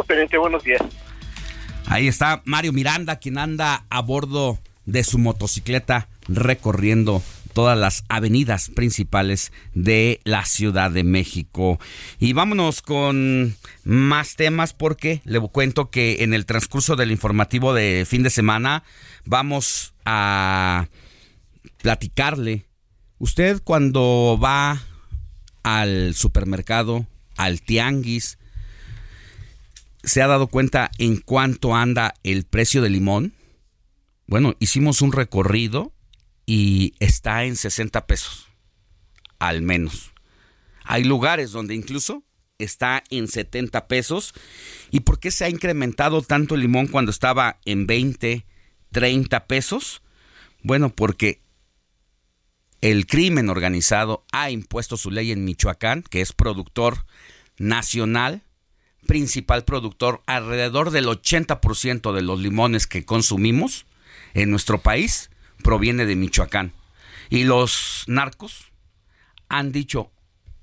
Pendiente, 0.08 0.38
buenos 0.38 0.64
días. 0.64 0.82
Ahí 1.90 2.10
está 2.10 2.42
Mario 2.44 2.74
Miranda, 2.74 3.16
quien 3.16 3.38
anda 3.38 3.86
a 3.90 4.02
bordo 4.02 4.60
de 4.86 5.06
su 5.06 5.18
motocicleta 5.18 6.10
recorriendo 6.28 7.24
todas 7.54 7.78
las 7.78 8.04
avenidas 8.10 8.70
principales 8.70 9.54
de 9.74 10.20
la 10.26 10.44
Ciudad 10.44 10.92
de 10.92 11.06
México. 11.06 11.80
Y 12.20 12.34
vámonos 12.34 12.82
con 12.82 13.56
más 13.86 14.36
temas 14.36 14.74
porque 14.74 15.22
le 15.24 15.40
cuento 15.40 15.90
que 15.90 16.24
en 16.24 16.34
el 16.34 16.46
transcurso 16.46 16.98
del 16.98 17.10
informativo 17.10 17.74
de 17.74 18.06
fin 18.06 18.22
de 18.22 18.32
semana 18.32 18.84
vamos 19.24 19.94
a 20.06 20.90
platicarle. 21.82 22.66
Usted 23.18 23.62
cuando 23.64 24.38
va 24.44 24.84
al 25.64 26.14
supermercado, 26.16 27.08
al 27.38 27.62
tianguis, 27.62 28.38
¿se 30.08 30.22
ha 30.22 30.28
dado 30.28 30.48
cuenta 30.48 30.90
en 30.98 31.18
cuánto 31.18 31.76
anda 31.76 32.14
el 32.24 32.46
precio 32.46 32.82
del 32.82 32.94
limón? 32.94 33.34
Bueno, 34.26 34.56
hicimos 34.60 35.02
un 35.02 35.12
recorrido 35.12 35.94
y 36.46 36.94
está 37.00 37.44
en 37.44 37.58
60 37.58 38.08
pesos, 38.08 38.48
al 39.38 39.62
menos. 39.62 40.14
Hay 40.86 41.04
lugares 41.04 41.52
donde 41.52 41.76
incluso 41.76 42.24
está 42.58 43.04
en 43.10 43.28
70 43.28 43.88
pesos. 43.88 44.34
¿Y 44.92 45.02
por 45.02 45.20
qué 45.20 45.30
se 45.30 45.44
ha 45.44 45.50
incrementado 45.50 46.22
tanto 46.22 46.56
el 46.56 46.62
limón 46.62 46.88
cuando 46.88 47.12
estaba 47.12 47.60
en 47.66 47.86
20, 47.86 48.46
30 48.92 49.46
pesos? 49.48 50.02
Bueno, 50.64 50.90
porque 50.90 51.42
el 52.80 53.08
crimen 53.08 53.50
organizado 53.50 54.26
ha 54.32 54.52
impuesto 54.52 54.96
su 54.96 55.12
ley 55.12 55.34
en 55.34 55.44
Michoacán, 55.44 56.02
que 56.04 56.22
es 56.22 56.32
productor 56.32 57.06
nacional, 57.58 58.44
principal 59.08 59.64
productor, 59.64 60.22
alrededor 60.28 60.92
del 60.92 61.08
80% 61.08 62.14
de 62.14 62.22
los 62.22 62.40
limones 62.40 62.86
que 62.86 63.06
consumimos 63.06 63.88
en 64.36 64.52
nuestro 64.52 64.82
país 64.82 65.32
proviene 65.64 66.06
de 66.06 66.16
Michoacán. 66.16 66.74
Y 67.30 67.44
los 67.44 68.04
narcos 68.08 68.72
han 69.50 69.72
dicho, 69.72 70.12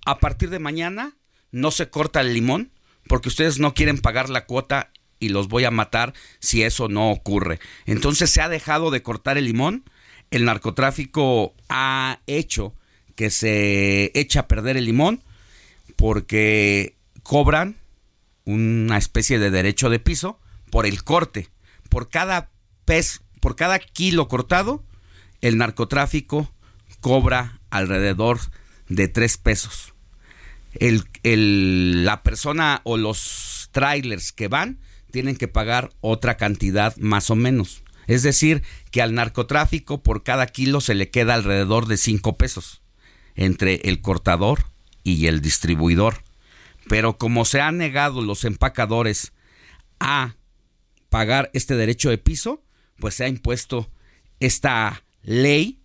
a 0.07 0.19
partir 0.19 0.51
de 0.51 0.59
mañana 0.59 1.17
no 1.51 1.71
se 1.71 1.91
corta 1.91 2.21
el 2.21 2.33
limón 2.35 2.71
porque 3.09 3.29
ustedes 3.29 3.59
no 3.59 3.75
quieren 3.75 3.99
pagar 3.99 4.31
la 4.31 4.47
cuota 4.47 4.91
y 5.19 5.31
los 5.31 5.49
voy 5.49 5.65
a 5.65 5.71
matar 5.71 6.15
si 6.39 6.63
eso 6.63 6.89
no 6.89 7.11
ocurre. 7.11 7.59
Entonces 7.87 8.31
se 8.31 8.41
ha 8.41 8.49
dejado 8.49 8.91
de 8.91 9.03
cortar 9.03 9.39
el 9.39 9.47
limón, 9.47 9.85
el 10.31 10.45
narcotráfico 10.45 11.55
ha 11.69 12.21
hecho 12.27 12.75
que 13.15 13.31
se 13.31 14.11
echa 14.19 14.41
a 14.41 14.49
perder 14.49 14.77
el 14.77 14.85
limón 14.85 15.23
porque 15.97 16.97
cobran 17.23 17.77
una 18.45 18.99
especie 18.99 19.39
de 19.39 19.51
derecho 19.51 19.91
de 19.91 19.99
piso 19.99 20.41
por 20.71 20.87
el 20.87 21.05
corte. 21.05 21.51
Por 21.89 22.09
cada 22.09 22.51
pez, 22.85 23.23
por 23.41 23.57
cada 23.57 23.79
kilo 23.79 24.29
cortado, 24.29 24.85
el 25.41 25.59
narcotráfico 25.59 26.53
cobra 27.01 27.61
alrededor 27.71 28.41
de 28.89 29.09
tres 29.09 29.37
pesos. 29.37 29.95
El, 30.75 31.05
la 32.05 32.23
persona 32.23 32.81
o 32.85 32.97
los 32.97 33.69
trailers 33.71 34.33
que 34.33 34.49
van 34.49 34.81
tienen 35.11 35.37
que 35.37 35.47
pagar 35.47 35.93
otra 36.01 36.37
cantidad 36.37 36.97
más 36.97 37.31
o 37.31 37.37
menos. 37.37 37.85
Es 38.07 38.23
decir, 38.23 38.63
que 38.91 39.01
al 39.01 39.15
narcotráfico 39.15 40.03
por 40.03 40.25
cada 40.25 40.47
kilo 40.47 40.81
se 40.81 40.95
le 40.95 41.11
queda 41.11 41.35
alrededor 41.35 41.87
de 41.87 41.97
cinco 41.97 42.37
pesos 42.37 42.83
entre 43.37 43.77
el 43.85 44.01
cortador 44.01 44.65
y 45.05 45.27
el 45.27 45.41
distribuidor. 45.41 46.24
Pero 46.89 47.17
como 47.19 47.45
se 47.45 47.61
han 47.61 47.79
negado 47.79 48.23
los 48.23 48.45
empacadores 48.45 49.33
a 50.01 50.37
pagar 51.09 51.51
este 51.55 51.77
derecho 51.77 52.11
de 52.11 52.19
piso, 52.19 52.63
pues 52.99 53.15
se 53.15 53.25
ha 53.25 53.29
impuesto 53.29 53.91
esta 54.41 55.05
ley 55.23 55.81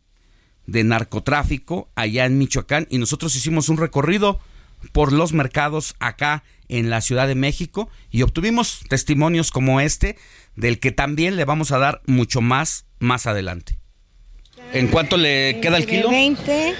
de 0.65 0.83
narcotráfico 0.83 1.89
allá 1.95 2.25
en 2.25 2.37
Michoacán 2.37 2.87
y 2.89 2.97
nosotros 2.97 3.35
hicimos 3.35 3.69
un 3.69 3.77
recorrido 3.77 4.39
por 4.91 5.11
los 5.11 5.33
mercados 5.33 5.95
acá 5.99 6.43
en 6.67 6.89
la 6.89 7.01
Ciudad 7.01 7.27
de 7.27 7.35
México 7.35 7.89
y 8.11 8.21
obtuvimos 8.21 8.81
testimonios 8.87 9.51
como 9.51 9.81
este 9.81 10.17
del 10.55 10.79
que 10.79 10.91
también 10.91 11.35
le 11.35 11.45
vamos 11.45 11.71
a 11.71 11.79
dar 11.79 12.01
mucho 12.05 12.41
más 12.41 12.85
más 12.99 13.27
adelante. 13.27 13.79
¿En 14.73 14.87
cuánto 14.87 15.17
le 15.17 15.59
queda 15.61 15.77
el 15.77 15.85
kilo? 15.85 16.09
20 16.09 16.75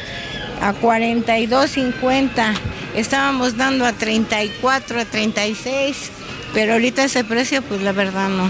a 0.62 0.74
42.50. 0.74 2.54
Estábamos 2.96 3.58
dando 3.58 3.86
a 3.86 3.94
34, 3.94 5.02
a 5.02 5.06
36, 5.06 6.12
pero 6.54 6.74
ahorita 6.74 7.04
ese 7.04 7.24
precio 7.24 7.62
pues 7.62 7.82
la 7.82 7.92
verdad 7.92 8.30
no. 8.30 8.50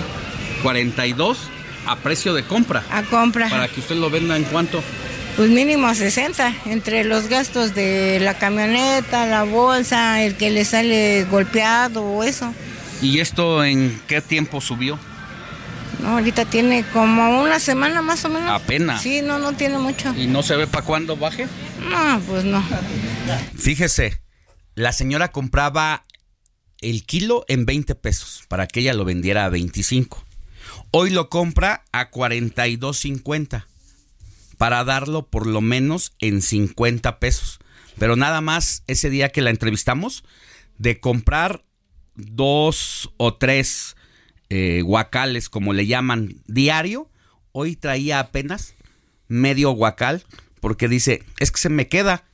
42 0.63 1.37
a 1.85 1.95
precio 1.97 2.33
de 2.33 2.43
compra. 2.43 2.83
A 2.91 3.03
compra. 3.03 3.49
Para 3.49 3.67
que 3.67 3.79
usted 3.79 3.95
lo 3.95 4.09
venda 4.09 4.37
en 4.37 4.43
cuánto? 4.43 4.81
Pues 5.35 5.49
mínimo 5.49 5.87
a 5.87 5.95
60, 5.95 6.53
entre 6.65 7.03
los 7.05 7.27
gastos 7.27 7.73
de 7.73 8.19
la 8.19 8.37
camioneta, 8.37 9.25
la 9.25 9.43
bolsa, 9.43 10.21
el 10.21 10.35
que 10.35 10.49
le 10.49 10.65
sale 10.65 11.25
golpeado 11.31 12.03
o 12.03 12.23
eso. 12.23 12.53
¿Y 13.01 13.19
esto 13.19 13.63
en 13.63 14.01
qué 14.07 14.21
tiempo 14.21 14.59
subió? 14.59 14.99
No, 16.01 16.09
ahorita 16.13 16.45
tiene 16.45 16.83
como 16.93 17.41
una 17.41 17.59
semana 17.59 18.01
más 18.01 18.23
o 18.25 18.29
menos. 18.29 18.49
Apenas. 18.49 19.01
Sí, 19.01 19.21
no, 19.21 19.39
no 19.39 19.53
tiene 19.53 19.77
mucho. 19.77 20.13
¿Y 20.15 20.27
no 20.27 20.43
se 20.43 20.55
ve 20.55 20.67
para 20.67 20.85
cuándo 20.85 21.15
baje? 21.15 21.47
No, 21.89 22.19
pues 22.27 22.43
no. 22.43 22.63
Fíjese, 23.57 24.21
la 24.75 24.93
señora 24.93 25.31
compraba 25.31 26.05
el 26.81 27.05
kilo 27.05 27.45
en 27.47 27.65
20 27.65 27.95
pesos 27.95 28.43
para 28.47 28.67
que 28.67 28.81
ella 28.81 28.93
lo 28.93 29.05
vendiera 29.05 29.45
a 29.45 29.49
25. 29.49 30.25
Hoy 30.91 31.09
lo 31.09 31.29
compra 31.29 31.83
a 31.91 32.11
42.50 32.11 33.65
para 34.57 34.83
darlo 34.83 35.27
por 35.27 35.47
lo 35.47 35.61
menos 35.61 36.13
en 36.19 36.41
50 36.41 37.19
pesos. 37.19 37.59
Pero 37.97 38.15
nada 38.15 38.41
más 38.41 38.83
ese 38.87 39.09
día 39.09 39.29
que 39.29 39.41
la 39.41 39.49
entrevistamos, 39.49 40.23
de 40.77 40.99
comprar 40.99 41.63
dos 42.15 43.11
o 43.17 43.35
tres 43.35 43.95
eh, 44.49 44.81
guacales, 44.83 45.49
como 45.49 45.73
le 45.73 45.85
llaman, 45.85 46.41
diario. 46.47 47.09
Hoy 47.51 47.75
traía 47.75 48.19
apenas 48.19 48.73
medio 49.27 49.71
guacal 49.71 50.23
porque 50.59 50.87
dice, 50.87 51.23
es 51.39 51.51
que 51.51 51.59
se 51.59 51.69
me 51.69 51.87
queda. 51.87 52.25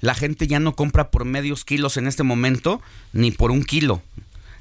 La 0.00 0.14
gente 0.14 0.46
ya 0.46 0.60
no 0.60 0.74
compra 0.74 1.10
por 1.10 1.24
medios 1.24 1.64
kilos 1.64 1.96
en 1.96 2.06
este 2.06 2.22
momento, 2.22 2.82
ni 3.12 3.30
por 3.30 3.50
un 3.50 3.64
kilo. 3.64 4.02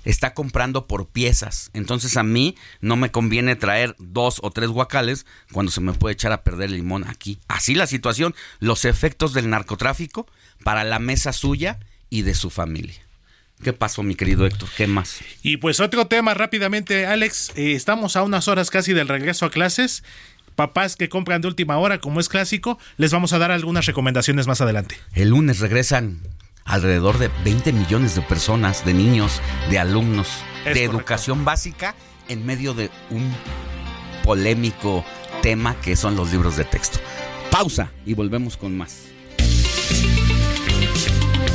Está 0.05 0.33
comprando 0.33 0.85
por 0.85 1.07
piezas. 1.07 1.69
Entonces 1.73 2.17
a 2.17 2.23
mí 2.23 2.55
no 2.81 2.95
me 2.95 3.11
conviene 3.11 3.55
traer 3.55 3.95
dos 3.99 4.39
o 4.43 4.51
tres 4.51 4.69
guacales 4.69 5.25
cuando 5.51 5.71
se 5.71 5.81
me 5.81 5.93
puede 5.93 6.13
echar 6.13 6.31
a 6.33 6.43
perder 6.43 6.69
el 6.69 6.75
limón 6.75 7.07
aquí. 7.07 7.39
Así 7.47 7.73
la 7.73 7.87
situación, 7.87 8.35
los 8.59 8.85
efectos 8.85 9.33
del 9.33 9.49
narcotráfico 9.49 10.27
para 10.63 10.83
la 10.83 10.99
mesa 10.99 11.31
suya 11.31 11.79
y 12.09 12.23
de 12.23 12.35
su 12.35 12.49
familia. 12.49 13.03
¿Qué 13.63 13.71
pasó, 13.71 14.03
mi 14.03 14.15
querido 14.15 14.45
Héctor? 14.45 14.67
¿Qué 14.75 14.87
más? 14.87 15.19
Y 15.41 15.57
pues 15.57 15.79
otro 15.79 16.07
tema 16.07 16.33
rápidamente, 16.33 17.05
Alex. 17.05 17.53
Eh, 17.55 17.73
estamos 17.73 18.17
a 18.17 18.23
unas 18.23 18.49
horas 18.49 18.69
casi 18.69 18.91
del 18.91 19.07
regreso 19.07 19.45
a 19.45 19.51
clases. 19.51 20.03
Papás 20.55 20.95
que 20.95 21.09
compran 21.09 21.41
de 21.41 21.47
última 21.47 21.77
hora, 21.77 21.99
como 21.99 22.19
es 22.19 22.29
clásico, 22.29 22.77
les 22.97 23.11
vamos 23.11 23.33
a 23.33 23.37
dar 23.39 23.51
algunas 23.51 23.85
recomendaciones 23.85 24.47
más 24.47 24.61
adelante. 24.61 24.97
El 25.13 25.29
lunes 25.29 25.59
regresan 25.59 26.19
alrededor 26.65 27.17
de 27.17 27.29
20 27.43 27.73
millones 27.73 28.15
de 28.15 28.21
personas, 28.21 28.85
de 28.85 28.93
niños, 28.93 29.41
de 29.69 29.79
alumnos, 29.79 30.27
Es 30.27 30.35
de 30.35 30.71
correcto. 30.85 30.91
educación 30.97 31.45
básica 31.45 31.95
en 32.29 32.45
medio 32.45 32.73
de 32.73 32.89
un 33.09 33.33
polémico 34.23 35.03
tema 35.41 35.75
que 35.81 35.95
son 35.95 36.15
los 36.15 36.31
libros 36.31 36.55
de 36.55 36.63
texto. 36.65 36.99
Pausa 37.51 37.91
y 38.05 38.13
volvemos 38.13 38.57
con 38.57 38.77
más. 38.77 39.12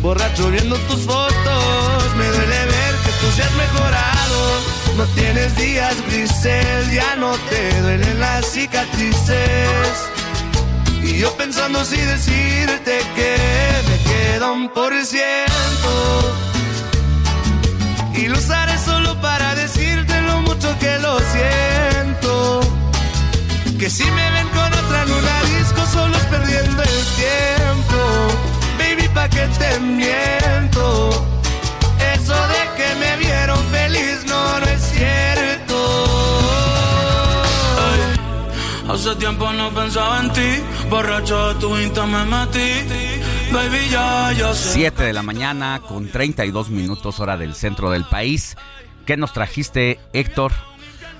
Borracho 0.00 0.50
viendo 0.50 0.76
tus 0.88 1.04
fotos, 1.04 2.14
me 2.16 2.26
duele 2.26 2.64
ver 2.66 2.94
que 3.04 3.10
tú 3.20 3.32
seas 3.36 3.52
mejorado. 3.52 4.60
No 4.96 5.04
tienes 5.14 5.54
días 5.56 5.94
grises, 6.06 6.90
ya 6.90 7.16
no 7.16 7.32
te 7.50 7.80
duelen 7.82 8.18
las 8.18 8.46
cicatrices. 8.46 10.10
Y 11.02 11.18
yo 11.18 11.30
pensando 11.36 11.84
si 11.84 11.96
decirte 11.96 13.00
que 13.14 13.36
me 13.88 14.10
queda 14.10 14.52
un 14.52 14.70
por 14.70 14.92
ciento. 15.04 16.34
Y 18.14 18.28
lo 18.28 18.38
usaré 18.38 18.78
solo 18.78 19.20
para 19.20 19.54
decirte 19.54 20.20
lo 20.22 20.40
mucho 20.40 20.78
que 20.78 20.98
lo 20.98 21.18
siento. 21.20 22.60
Que 23.78 23.90
si 23.90 24.04
me 24.04 24.30
ven 24.30 24.48
con 24.48 24.72
otra 24.72 25.02
en 25.02 25.12
una 25.12 25.42
disco 25.58 25.86
solo 25.92 26.16
es 26.16 26.24
perdiendo 26.24 26.82
el 26.82 27.04
tiempo. 27.16 27.69
Pa' 29.20 29.28
que 29.28 29.46
te 29.58 29.80
miento. 29.80 31.10
Eso 32.14 32.32
de 32.52 32.62
que 32.78 32.88
me 33.00 33.16
vieron 33.18 33.58
feliz 33.66 34.24
no, 34.26 34.60
no 34.60 34.66
es 34.66 34.80
cierto. 34.80 35.76
Hace 38.88 39.14
tiempo 39.16 39.52
no 39.52 39.68
pensaba 39.72 40.20
en 40.20 40.32
ti, 40.32 40.50
borracho 40.88 41.52
de 41.52 41.60
tu 41.60 41.76
insta 41.76 42.06
me 42.06 42.24
metí. 42.24 42.68
Baby, 43.52 43.90
ya, 43.90 44.32
ya 44.32 44.54
sé. 44.54 44.72
7 44.72 45.02
de 45.02 45.12
la 45.12 45.22
mañana 45.22 45.82
con 45.86 46.08
32 46.08 46.70
minutos 46.70 47.20
hora 47.20 47.36
del 47.36 47.54
centro 47.54 47.90
del 47.90 48.04
país. 48.04 48.56
¿Qué 49.04 49.18
nos 49.18 49.34
trajiste, 49.34 50.00
Héctor? 50.14 50.52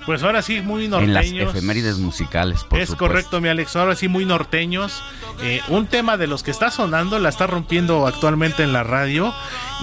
Pues 0.05 0.23
ahora 0.23 0.41
sí, 0.41 0.61
muy 0.61 0.85
En 0.85 0.91
las 0.91 1.01
norteños. 1.25 1.49
efemérides 1.55 1.97
musicales, 1.97 2.63
por 2.63 2.79
es 2.79 2.89
supuesto. 2.89 2.97
correcto, 2.97 3.41
mi 3.41 3.49
Alex. 3.49 3.75
Ahora 3.75 3.95
sí, 3.95 4.07
muy 4.07 4.25
norteños. 4.25 5.03
Eh, 5.43 5.61
un 5.67 5.85
tema 5.87 6.17
de 6.17 6.27
los 6.27 6.41
que 6.43 6.51
está 6.51 6.71
sonando, 6.71 7.19
la 7.19 7.29
está 7.29 7.45
rompiendo 7.47 8.07
actualmente 8.07 8.63
en 8.63 8.73
la 8.73 8.83
radio. 8.83 9.33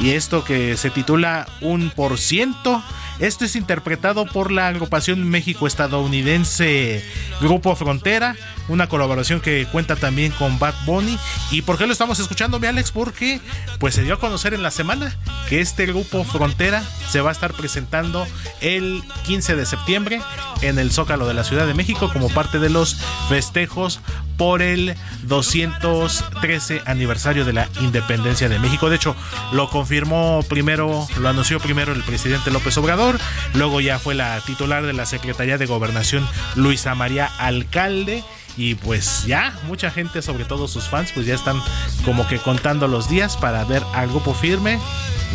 Y 0.00 0.10
esto 0.10 0.44
que 0.44 0.76
se 0.76 0.90
titula 0.90 1.46
Un 1.60 1.90
por 1.90 2.18
ciento. 2.18 2.82
Esto 3.20 3.44
es 3.44 3.56
interpretado 3.56 4.26
por 4.26 4.52
la 4.52 4.68
agrupación 4.68 5.28
México-estadounidense 5.28 7.04
Grupo 7.40 7.74
Frontera. 7.74 8.36
Una 8.68 8.88
colaboración 8.88 9.40
que 9.40 9.66
cuenta 9.72 9.96
también 9.96 10.30
con 10.32 10.58
Bad 10.58 10.74
Bunny. 10.84 11.18
¿Y 11.50 11.62
por 11.62 11.78
qué 11.78 11.86
lo 11.86 11.92
estamos 11.92 12.20
escuchando, 12.20 12.60
mi 12.60 12.66
Alex? 12.66 12.92
Porque 12.92 13.40
pues 13.80 13.94
se 13.94 14.02
dio 14.02 14.14
a 14.14 14.20
conocer 14.20 14.54
en 14.54 14.62
la 14.62 14.70
semana 14.70 15.16
que 15.48 15.60
este 15.60 15.86
grupo 15.86 16.22
Frontera 16.24 16.84
se 17.08 17.20
va 17.20 17.30
a 17.30 17.32
estar 17.32 17.54
presentando 17.54 18.26
el 18.60 19.02
15 19.24 19.56
de 19.56 19.66
septiembre 19.66 20.20
en 20.62 20.78
el 20.78 20.92
Zócalo 20.92 21.26
de 21.26 21.34
la 21.34 21.44
Ciudad 21.44 21.66
de 21.66 21.74
México 21.74 22.10
como 22.12 22.28
parte 22.28 22.58
de 22.58 22.70
los 22.70 22.98
festejos 23.28 24.00
por 24.38 24.62
el 24.62 24.94
213 25.24 26.82
aniversario 26.86 27.44
de 27.44 27.52
la 27.52 27.68
independencia 27.80 28.48
de 28.48 28.58
México. 28.58 28.88
De 28.88 28.96
hecho, 28.96 29.16
lo 29.52 29.68
confirmó 29.68 30.42
primero, 30.48 31.06
lo 31.20 31.28
anunció 31.28 31.58
primero 31.58 31.92
el 31.92 32.04
presidente 32.04 32.50
López 32.50 32.78
Obrador, 32.78 33.07
luego 33.54 33.80
ya 33.80 33.98
fue 33.98 34.14
la 34.14 34.40
titular 34.40 34.84
de 34.84 34.92
la 34.92 35.06
Secretaría 35.06 35.58
de 35.58 35.66
Gobernación 35.66 36.26
Luisa 36.54 36.94
María 36.94 37.30
Alcalde. 37.38 38.24
Y 38.56 38.74
pues 38.74 39.24
ya, 39.24 39.56
mucha 39.68 39.88
gente, 39.90 40.20
sobre 40.20 40.44
todo 40.44 40.66
sus 40.66 40.88
fans, 40.88 41.12
pues 41.14 41.26
ya 41.26 41.34
están 41.36 41.62
como 42.04 42.26
que 42.26 42.38
contando 42.38 42.88
los 42.88 43.08
días 43.08 43.36
para 43.36 43.64
ver 43.64 43.84
al 43.94 44.08
grupo 44.08 44.34
firme, 44.34 44.80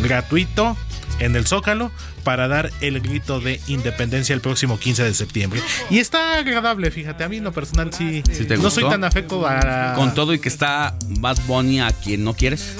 gratuito, 0.02 0.76
en 1.18 1.36
el 1.36 1.46
Zócalo 1.46 1.90
para 2.24 2.48
dar 2.48 2.70
el 2.80 3.00
grito 3.00 3.40
de 3.40 3.60
independencia 3.66 4.34
el 4.34 4.40
próximo 4.40 4.78
15 4.78 5.04
de 5.04 5.14
septiembre. 5.14 5.60
Y 5.90 5.98
está 5.98 6.38
agradable, 6.38 6.90
fíjate, 6.90 7.22
a 7.22 7.28
mí 7.28 7.36
en 7.36 7.44
lo 7.44 7.52
personal 7.52 7.92
sí, 7.92 8.22
no 8.58 8.70
soy 8.70 8.84
tan 8.88 9.04
afecto 9.04 9.46
a... 9.46 9.94
Con 9.94 10.14
todo 10.14 10.32
y 10.32 10.38
que 10.38 10.48
está 10.48 10.96
Bad 11.20 11.38
Bunny 11.46 11.80
a 11.80 11.90
quien 11.92 12.24
no 12.24 12.34
quieres. 12.34 12.76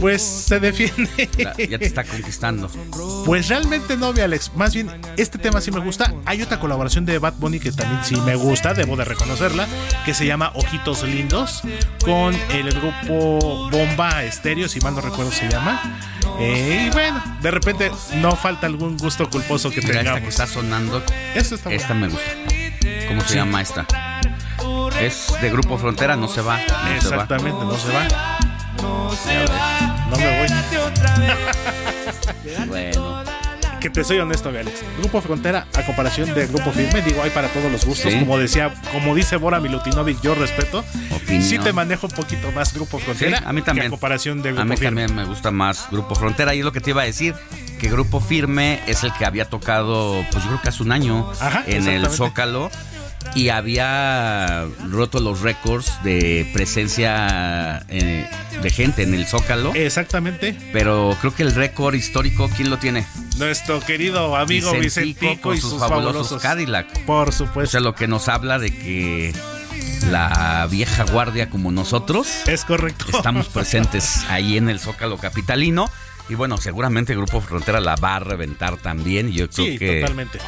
Pues 0.00 0.22
se 0.22 0.60
defiende. 0.60 1.28
Ya, 1.38 1.54
ya 1.56 1.78
te 1.78 1.86
está 1.86 2.04
conquistando. 2.04 2.70
Pues 3.24 3.48
realmente 3.48 3.96
no, 3.96 4.12
mi 4.12 4.20
Alex. 4.20 4.52
Más 4.54 4.74
bien, 4.74 4.90
este 5.16 5.38
tema 5.38 5.60
sí 5.60 5.70
me 5.70 5.80
gusta. 5.80 6.14
Hay 6.24 6.42
otra 6.42 6.60
colaboración 6.60 7.04
de 7.06 7.18
Bad 7.18 7.34
Bunny 7.38 7.58
que 7.58 7.72
también 7.72 8.04
sí 8.04 8.16
me 8.20 8.36
gusta, 8.36 8.74
debo 8.74 8.96
de 8.96 9.04
reconocerla, 9.04 9.66
que 10.04 10.14
se 10.14 10.26
llama 10.26 10.52
Ojitos 10.54 11.02
Lindos, 11.04 11.62
con 12.04 12.34
el 12.50 12.70
grupo 12.72 13.70
Bomba 13.70 14.24
Estéreo, 14.24 14.68
si 14.68 14.80
mal 14.80 14.94
no 14.94 15.00
recuerdo 15.00 15.32
se 15.32 15.48
llama. 15.48 15.80
Eh, 16.38 16.86
y 16.86 16.90
bueno, 16.90 17.22
de 17.40 17.50
repente 17.50 17.71
no 18.16 18.34
falta 18.36 18.66
algún 18.66 18.96
gusto 18.96 19.28
culposo 19.30 19.70
que 19.70 19.80
Mira, 19.82 19.98
tengamos. 20.00 20.18
esta 20.18 20.22
que 20.22 20.28
está 20.28 20.46
sonando. 20.46 21.02
Esta 21.34 21.54
está 21.54 21.70
Esta 21.72 21.94
me 21.94 22.08
gusta. 22.08 22.30
¿Cómo 23.08 23.20
se 23.22 23.28
Sí. 23.28 23.34
llama 23.34 23.60
esta? 23.62 23.86
Es 25.00 25.32
de 25.40 25.50
Grupo 25.50 25.78
Frontera, 25.78 26.16
no 26.16 26.28
se 26.28 26.40
va. 26.42 26.58
no 26.58 26.64
se 26.66 26.72
va. 26.74 26.94
Exactamente, 26.96 27.64
no 27.64 27.76
se 27.76 27.92
va. 27.92 28.08
No 30.10 30.16
me 30.16 30.38
voy. 30.38 30.48
Bueno. 32.66 33.22
Que 33.82 33.90
te 33.90 34.04
soy 34.04 34.18
honesto, 34.20 34.48
Alex. 34.50 34.84
Grupo 35.00 35.20
Frontera, 35.20 35.66
a 35.74 35.84
comparación 35.84 36.32
de 36.34 36.46
Grupo 36.46 36.70
Firme, 36.70 37.02
digo, 37.02 37.20
hay 37.20 37.30
para 37.30 37.48
todos 37.48 37.70
los 37.72 37.84
gustos. 37.84 38.12
Sí. 38.12 38.18
Como 38.20 38.38
decía, 38.38 38.72
como 38.92 39.12
dice 39.14 39.34
Bora 39.36 39.58
Milutinovic, 39.58 40.20
yo 40.22 40.36
respeto. 40.36 40.84
Opinión. 41.10 41.42
Sí 41.42 41.58
te 41.58 41.72
manejo 41.72 42.06
un 42.06 42.12
poquito 42.12 42.52
más 42.52 42.72
Grupo 42.72 42.98
Sí, 43.00 43.04
Frontera. 43.06 43.42
a 43.44 43.52
mí 43.52 43.60
también. 43.62 43.84
que 43.84 43.86
a 43.88 43.90
comparación 43.90 44.40
de 44.40 44.50
A 44.50 44.52
Grupo 44.52 44.68
mí 44.68 44.76
Firme. 44.76 45.02
también 45.02 45.16
me 45.16 45.24
gusta 45.24 45.50
más 45.50 45.88
Grupo 45.90 46.14
Frontera. 46.14 46.54
Y 46.54 46.60
es 46.60 46.64
lo 46.64 46.70
que 46.72 46.80
te 46.80 46.90
iba 46.90 47.02
a 47.02 47.06
decir, 47.06 47.34
que 47.80 47.88
Grupo 47.90 48.20
Firme 48.20 48.80
es 48.86 49.02
el 49.02 49.12
que 49.14 49.24
había 49.26 49.46
tocado, 49.50 50.24
pues 50.30 50.44
yo 50.44 50.50
creo 50.50 50.62
que 50.62 50.68
hace 50.68 50.82
un 50.84 50.92
año 50.92 51.28
Ajá, 51.40 51.64
en 51.66 51.88
el. 51.88 52.08
Zócalo. 52.08 52.70
Y 53.34 53.48
había 53.48 54.66
roto 54.90 55.20
los 55.20 55.40
récords 55.40 55.92
de 56.02 56.50
presencia 56.52 57.84
eh, 57.88 58.28
de 58.60 58.70
gente 58.70 59.02
en 59.02 59.14
el 59.14 59.26
Zócalo. 59.26 59.74
Exactamente. 59.74 60.56
Pero 60.72 61.16
creo 61.20 61.34
que 61.34 61.42
el 61.42 61.54
récord 61.54 61.94
histórico, 61.94 62.50
¿quién 62.56 62.70
lo 62.70 62.78
tiene? 62.78 63.06
Nuestro 63.38 63.80
querido 63.80 64.36
amigo 64.36 64.72
Vicentico, 64.72 65.40
con 65.40 65.56
y 65.56 65.60
sus, 65.60 65.70
sus 65.70 65.78
fabulosos, 65.80 66.28
fabulosos 66.28 66.42
Cadillac. 66.42 67.04
Por 67.04 67.32
supuesto. 67.32 67.68
O 67.68 67.70
sea, 67.70 67.80
lo 67.80 67.94
que 67.94 68.06
nos 68.06 68.28
habla 68.28 68.58
de 68.58 68.70
que 68.70 69.32
la 70.10 70.66
vieja 70.70 71.04
guardia 71.04 71.48
como 71.48 71.70
nosotros 71.70 72.28
Es 72.46 72.64
correcto. 72.64 73.06
estamos 73.12 73.48
presentes 73.52 74.24
ahí 74.28 74.56
en 74.56 74.68
el 74.68 74.80
Zócalo 74.80 75.16
Capitalino. 75.18 75.90
Y 76.28 76.34
bueno, 76.34 76.56
seguramente 76.56 77.14
Grupo 77.14 77.40
Frontera 77.40 77.80
la 77.80 77.96
va 77.96 78.16
a 78.16 78.20
reventar 78.20 78.76
también. 78.78 79.30
Yo 79.32 79.50
creo 79.50 79.66
Sí, 79.66 79.78
que 79.78 80.00
totalmente. 80.00 80.38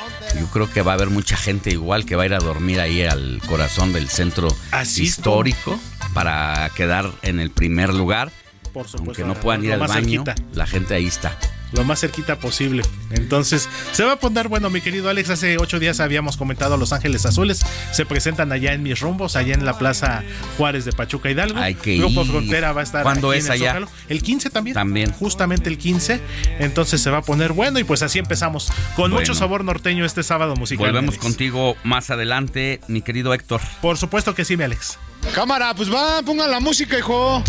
yo 0.40 0.46
creo 0.46 0.70
que 0.70 0.82
va 0.82 0.92
a 0.92 0.94
haber 0.94 1.10
mucha 1.10 1.36
gente 1.36 1.70
igual 1.70 2.06
que 2.06 2.16
va 2.16 2.22
a 2.22 2.26
ir 2.26 2.34
a 2.34 2.38
dormir 2.38 2.80
ahí 2.80 3.02
al 3.02 3.40
corazón 3.46 3.92
del 3.92 4.08
centro 4.08 4.48
Así 4.70 5.02
histórico 5.02 5.78
para 6.14 6.70
quedar 6.76 7.10
en 7.22 7.40
el 7.40 7.50
primer 7.50 7.92
lugar. 7.92 8.30
Por 8.74 8.86
supuesto. 8.88 9.22
Aunque 9.22 9.24
no 9.24 9.40
puedan 9.40 9.64
ir 9.64 9.72
al 9.72 9.80
baño, 9.80 10.24
cerquita. 10.24 10.34
la 10.52 10.66
gente 10.66 10.92
ahí 10.94 11.06
está. 11.06 11.38
lo 11.72 11.82
más 11.84 12.00
cerquita 12.00 12.36
posible. 12.38 12.82
Entonces, 13.10 13.68
se 13.92 14.04
va 14.04 14.12
a 14.12 14.16
poner 14.20 14.46
bueno, 14.48 14.70
mi 14.70 14.80
querido 14.80 15.08
Alex. 15.08 15.30
Hace 15.30 15.58
ocho 15.58 15.78
días 15.80 15.98
habíamos 16.00 16.36
comentado 16.36 16.76
Los 16.76 16.92
Ángeles 16.92 17.24
Azules. 17.26 17.64
Se 17.92 18.04
presentan 18.06 18.52
allá 18.52 18.72
en 18.74 18.82
mis 18.84 19.00
rumbos, 19.00 19.34
allá 19.34 19.54
en 19.54 19.64
la 19.64 19.76
Plaza 19.78 20.22
Juárez 20.56 20.84
de 20.84 20.92
Pachuca 20.92 21.30
Hidalgo. 21.30 21.58
Hay 21.58 21.74
que 21.74 21.96
Grupo 21.96 22.22
ir. 22.22 22.30
Frontera 22.30 22.72
va 22.72 22.80
a 22.82 22.84
estar 22.84 23.02
¿Cuándo 23.02 23.32
es 23.32 23.46
en 23.46 23.52
el 23.52 23.52
allá? 23.60 23.68
Zócalo. 23.72 23.88
El 24.08 24.22
15 24.22 24.50
también. 24.50 24.74
También. 24.74 25.12
Justamente 25.12 25.68
el 25.70 25.78
15. 25.78 26.20
Entonces 26.60 27.00
se 27.00 27.10
va 27.10 27.18
a 27.18 27.22
poner 27.22 27.52
bueno 27.52 27.78
y 27.80 27.84
pues 27.84 28.02
así 28.02 28.18
empezamos. 28.20 28.66
Con 28.94 29.10
Bueno. 29.10 29.16
mucho 29.16 29.34
sabor 29.34 29.64
norteño 29.64 30.04
este 30.04 30.22
sábado 30.22 30.54
musical. 30.56 30.86
Volvemos 30.86 31.14
Alex. 31.14 31.22
contigo 31.24 31.76
más 31.84 32.10
adelante, 32.10 32.80
mi 32.88 33.02
querido 33.02 33.34
Héctor. 33.34 33.60
Por 33.80 33.96
supuesto 33.98 34.34
que 34.34 34.44
sí, 34.44 34.56
mi 34.56 34.62
Alex. 34.64 34.98
Cámara, 35.32 35.74
pues 35.74 35.92
va, 35.92 36.22
pongan 36.22 36.50
la 36.50 36.60
música, 36.60 36.98
hijo. 36.98 37.42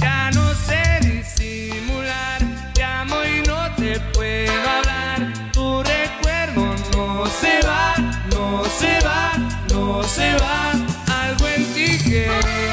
Ya 0.00 0.30
no 0.32 0.54
sé 0.54 1.00
disimular, 1.02 2.42
llamo 2.74 3.16
y 3.24 3.46
no 3.46 3.74
te 3.76 4.00
puedo 4.12 4.52
hablar. 4.52 5.50
Tu 5.52 5.82
recuerdo 5.82 6.74
no 6.96 7.26
se 7.26 7.66
va, 7.66 7.94
no 8.30 8.64
se 8.78 9.00
va, 9.06 9.32
no 9.72 10.02
se 10.04 10.34
va. 10.34 10.72
Algo 11.22 11.48
en 11.48 11.64
ti 11.74 11.98
quiere 12.04 12.69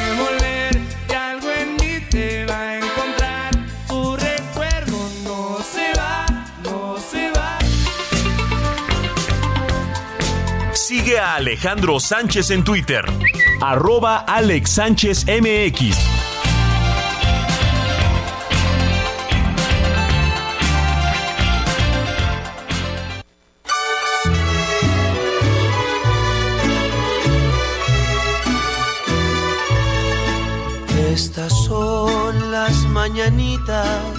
Sigue 10.88 11.20
a 11.20 11.36
Alejandro 11.36 12.00
Sánchez 12.00 12.50
en 12.50 12.64
Twitter. 12.64 13.04
Arroba 13.60 14.20
Alex 14.20 14.70
Sánchez 14.70 15.26
MX. 15.26 15.98
Estas 31.12 31.52
son 31.66 32.50
las 32.50 32.74
mañanitas 32.86 34.17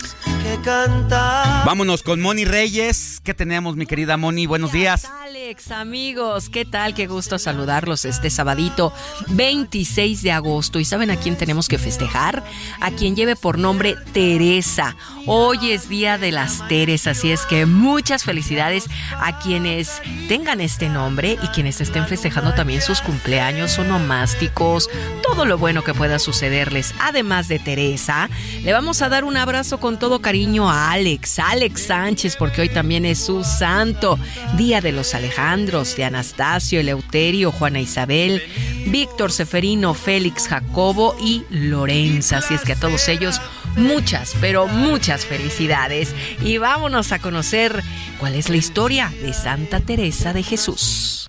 que 0.49 0.63
canta. 0.63 1.63
Vámonos 1.67 2.03
con 2.03 2.21
Moni 2.21 2.45
Reyes. 2.45 3.21
¿Qué 3.23 3.35
tenemos, 3.35 3.77
mi 3.77 3.87
querida 3.87 4.17
Moni? 4.17 4.47
Buenos 4.47 4.73
días. 4.73 5.07
Alex, 5.23 5.71
amigos, 5.71 6.49
¿qué 6.49 6.65
tal? 6.65 6.95
Qué 6.95 7.07
gusto 7.07 7.39
saludarlos 7.39 8.05
este 8.05 8.31
sabadito 8.31 8.93
26 9.29 10.23
de 10.23 10.33
agosto. 10.33 10.81
¿Y 10.81 10.85
saben 10.85 11.11
a 11.11 11.17
quién 11.17 11.37
tenemos 11.37 11.69
que 11.69 11.79
festejar? 11.79 12.43
A 12.81 12.91
quien 12.93 13.15
lleve 13.17 13.37
por 13.37 13.59
nombre 13.59 13.97
Teresa. 14.13 14.97
Hoy 15.27 15.73
es 15.73 15.89
Día 15.91 16.17
de 16.17 16.33
las 16.33 16.67
Teres, 16.69 17.07
así 17.07 17.31
es 17.31 17.45
que 17.45 17.67
muchas 17.67 18.25
felicidades 18.25 18.85
a 19.19 19.39
quienes 19.41 20.01
tengan 20.29 20.63
este 20.63 20.89
nombre 20.89 21.39
y 21.43 21.47
quienes 21.49 21.83
estén 21.83 22.07
festejando 22.07 22.55
también 22.55 22.81
sus 22.81 23.03
cumpleaños 23.03 23.79
onomásticos, 23.79 24.89
todo 25.23 25.45
lo 25.45 25.59
bueno 25.59 25.85
que 25.85 25.93
pueda 25.93 26.19
sucederles. 26.19 26.95
Además 27.01 27.49
de 27.49 27.59
Teresa, 27.59 28.31
le 28.63 28.73
vamos 28.73 29.03
a 29.03 29.11
dar 29.11 29.25
un 29.25 29.37
abrazo 29.37 29.81
con 29.81 29.99
todo 29.99 30.23
cariño 30.23 30.38
a 30.39 30.93
Alex, 30.93 31.41
Alex 31.41 31.83
Sánchez, 31.83 32.37
porque 32.37 32.61
hoy 32.61 32.69
también 32.69 33.05
es 33.05 33.19
su 33.19 33.43
santo. 33.43 34.19
Día 34.57 34.81
de 34.81 34.93
los 34.93 35.15
Alejandros, 35.15 35.97
de 35.97 36.05
Anastasio, 36.05 36.79
Eleuterio, 36.79 37.51
Juana 37.51 37.81
Isabel, 37.81 38.41
Víctor 38.87 39.33
Seferino, 39.33 39.95
Félix 39.95 40.47
Jacobo 40.47 41.17
y 41.21 41.43
Lorenza. 41.51 42.39
Así 42.39 42.55
es 42.55 42.63
que 42.63 42.73
a 42.73 42.77
todos 42.81 43.09
ellos 43.09 43.41
muchas, 43.77 44.37
pero 44.41 44.69
muchas 44.69 45.27
felicidades. 45.27 46.15
Y 46.41 46.59
vámonos 46.59 47.11
a 47.11 47.19
conocer 47.19 47.83
cuál 48.21 48.37
es 48.37 48.49
la 48.49 48.57
historia 48.57 49.13
de 49.21 49.33
Santa 49.33 49.81
Teresa 49.81 50.33
de 50.33 50.45
Jesús. 50.45 51.29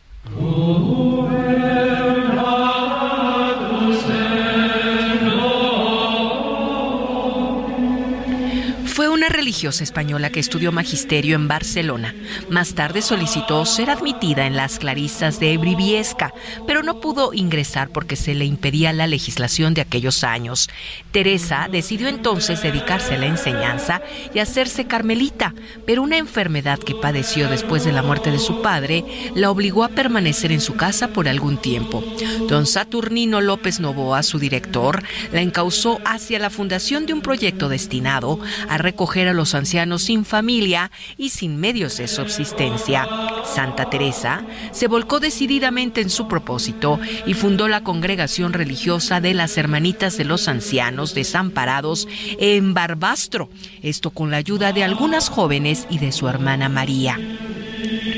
Española 9.50 10.30
que 10.30 10.40
estudió 10.40 10.72
magisterio 10.72 11.36
en 11.36 11.48
Barcelona. 11.48 12.14
Más 12.50 12.76
tarde 12.76 13.02
solicitó 13.02 13.66
ser 13.66 13.90
admitida 13.90 14.46
en 14.46 14.56
las 14.56 14.78
Clarisas 14.78 15.40
de 15.40 15.58
Briviesca, 15.58 16.34
pero 16.68 16.84
no 16.84 17.02
pudo 17.02 17.34
ingresar 17.34 17.90
porque 17.90 18.16
se 18.16 18.36
le 18.36 18.46
impedía 18.46 18.94
la 18.94 19.08
legislación 19.08 19.74
de 19.74 19.82
aquellos 19.82 20.24
años. 20.24 20.70
Teresa 21.12 21.68
decidió 21.72 22.10
entonces 22.10 22.62
dedicarse 22.62 23.16
a 23.16 23.18
la 23.18 23.26
enseñanza 23.26 24.02
y 24.36 24.40
hacerse 24.40 24.86
carmelita, 24.86 25.56
pero 25.88 26.04
una 26.04 26.18
enfermedad 26.18 26.78
que 26.78 26.94
padeció 26.94 27.50
después 27.50 27.84
de 27.84 27.92
la 27.92 28.04
muerte 28.04 28.30
de 28.30 28.40
su 28.40 28.62
padre 28.62 29.04
la 29.34 29.50
obligó 29.50 29.84
a 29.84 29.90
permanecer 29.90 30.52
en 30.52 30.62
su 30.62 30.76
casa 30.76 31.08
por 31.08 31.28
algún 31.28 31.58
tiempo. 31.58 32.04
Don 32.48 32.68
Saturnino 32.68 33.42
López 33.42 33.80
Novoa, 33.80 34.22
su 34.22 34.38
director, 34.38 35.02
la 35.32 35.42
encausó 35.42 36.00
hacia 36.06 36.38
la 36.38 36.52
fundación 36.52 37.08
de 37.08 37.14
un 37.14 37.22
proyecto 37.22 37.68
destinado 37.68 38.40
a 38.68 38.78
recoger 38.78 39.28
a 39.28 39.34
los 39.40 39.56
ancianos 39.56 40.02
sin 40.02 40.26
familia 40.26 40.92
y 41.18 41.30
sin 41.30 41.56
medios 41.56 41.96
de 41.96 42.10
subsistencia. 42.10 43.08
Santa 43.46 43.90
Teresa 43.90 44.44
se 44.72 44.88
volcó 44.88 45.22
decididamente 45.22 46.02
en 46.02 46.10
su 46.10 46.28
propósito 46.28 47.00
y 47.26 47.36
fundó 47.36 47.70
la 47.70 47.82
congregación 47.82 48.52
religiosa 48.52 49.22
de 49.22 49.34
las 49.34 49.58
Hermanitas 49.58 50.18
de 50.18 50.26
los 50.26 50.50
Ancianos 50.50 51.14
Desamparados 51.14 52.06
en 52.38 52.74
Barbastro, 52.74 53.50
esto 53.82 54.12
con 54.12 54.30
la 54.30 54.38
ayuda 54.38 54.74
de 54.74 54.84
algunas 54.84 55.30
jóvenes 55.30 55.88
y 55.90 56.00
de 56.00 56.12
su 56.12 56.28
hermana 56.28 56.68
María. 56.68 57.18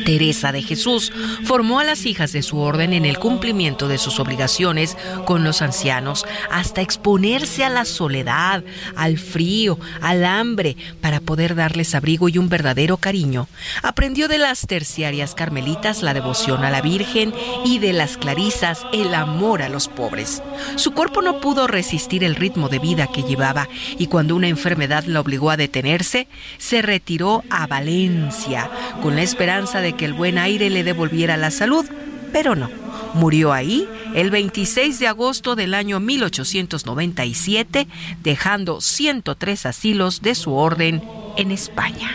Teresa 0.05 0.51
de 0.51 0.61
Jesús 0.61 1.11
formó 1.43 1.79
a 1.79 1.83
las 1.83 2.05
hijas 2.05 2.31
de 2.31 2.41
su 2.41 2.57
orden 2.57 2.93
en 2.93 3.05
el 3.05 3.19
cumplimiento 3.19 3.87
de 3.87 3.97
sus 3.97 4.19
obligaciones 4.19 4.97
con 5.25 5.43
los 5.43 5.61
ancianos 5.61 6.25
hasta 6.49 6.81
exponerse 6.81 7.63
a 7.63 7.69
la 7.69 7.85
soledad, 7.85 8.63
al 8.95 9.17
frío, 9.17 9.79
al 10.01 10.25
hambre, 10.25 10.75
para 11.01 11.19
poder 11.19 11.55
darles 11.55 11.93
abrigo 11.95 12.29
y 12.29 12.37
un 12.37 12.49
verdadero 12.49 12.97
cariño. 12.97 13.47
Aprendió 13.83 14.27
de 14.27 14.37
las 14.37 14.65
terciarias 14.67 15.35
carmelitas 15.35 16.01
la 16.01 16.13
devoción 16.13 16.63
a 16.63 16.71
la 16.71 16.81
Virgen 16.81 17.33
y 17.65 17.79
de 17.79 17.93
las 17.93 18.17
clarisas 18.17 18.81
el 18.93 19.13
amor 19.13 19.61
a 19.61 19.69
los 19.69 19.87
pobres. 19.87 20.41
Su 20.75 20.91
cuerpo 20.93 21.21
no 21.21 21.39
pudo 21.39 21.67
resistir 21.67 22.23
el 22.23 22.35
ritmo 22.35 22.69
de 22.69 22.79
vida 22.79 23.07
que 23.07 23.23
llevaba 23.23 23.67
y 23.97 24.07
cuando 24.07 24.35
una 24.35 24.47
enfermedad 24.47 25.03
la 25.05 25.19
obligó 25.19 25.51
a 25.51 25.57
detenerse, 25.57 26.27
se 26.57 26.81
retiró 26.81 27.43
a 27.49 27.67
Valencia 27.67 28.69
con 29.01 29.15
la 29.15 29.21
esperanza 29.21 29.50
de 29.51 29.93
que 29.93 30.05
el 30.05 30.13
buen 30.13 30.37
aire 30.37 30.69
le 30.69 30.83
devolviera 30.83 31.35
la 31.35 31.51
salud, 31.51 31.85
pero 32.31 32.55
no. 32.55 32.69
Murió 33.13 33.51
ahí 33.51 33.85
el 34.15 34.31
26 34.31 34.97
de 34.99 35.07
agosto 35.07 35.57
del 35.57 35.73
año 35.73 35.99
1897, 35.99 37.85
dejando 38.23 38.79
103 38.79 39.65
asilos 39.65 40.21
de 40.21 40.35
su 40.35 40.53
orden 40.53 41.03
en 41.35 41.51
España. 41.51 42.09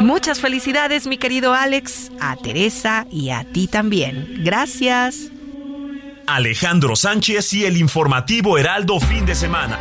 Muchas 0.00 0.40
felicidades, 0.40 1.06
mi 1.06 1.16
querido 1.16 1.54
Alex, 1.54 2.10
a 2.20 2.34
Teresa 2.34 3.06
y 3.08 3.30
a 3.30 3.44
ti 3.44 3.68
también. 3.68 4.40
Gracias. 4.42 5.30
Alejandro 6.26 6.96
Sánchez 6.96 7.52
y 7.52 7.66
el 7.66 7.76
informativo 7.76 8.58
Heraldo 8.58 8.98
fin 8.98 9.24
de 9.26 9.36
semana. 9.36 9.78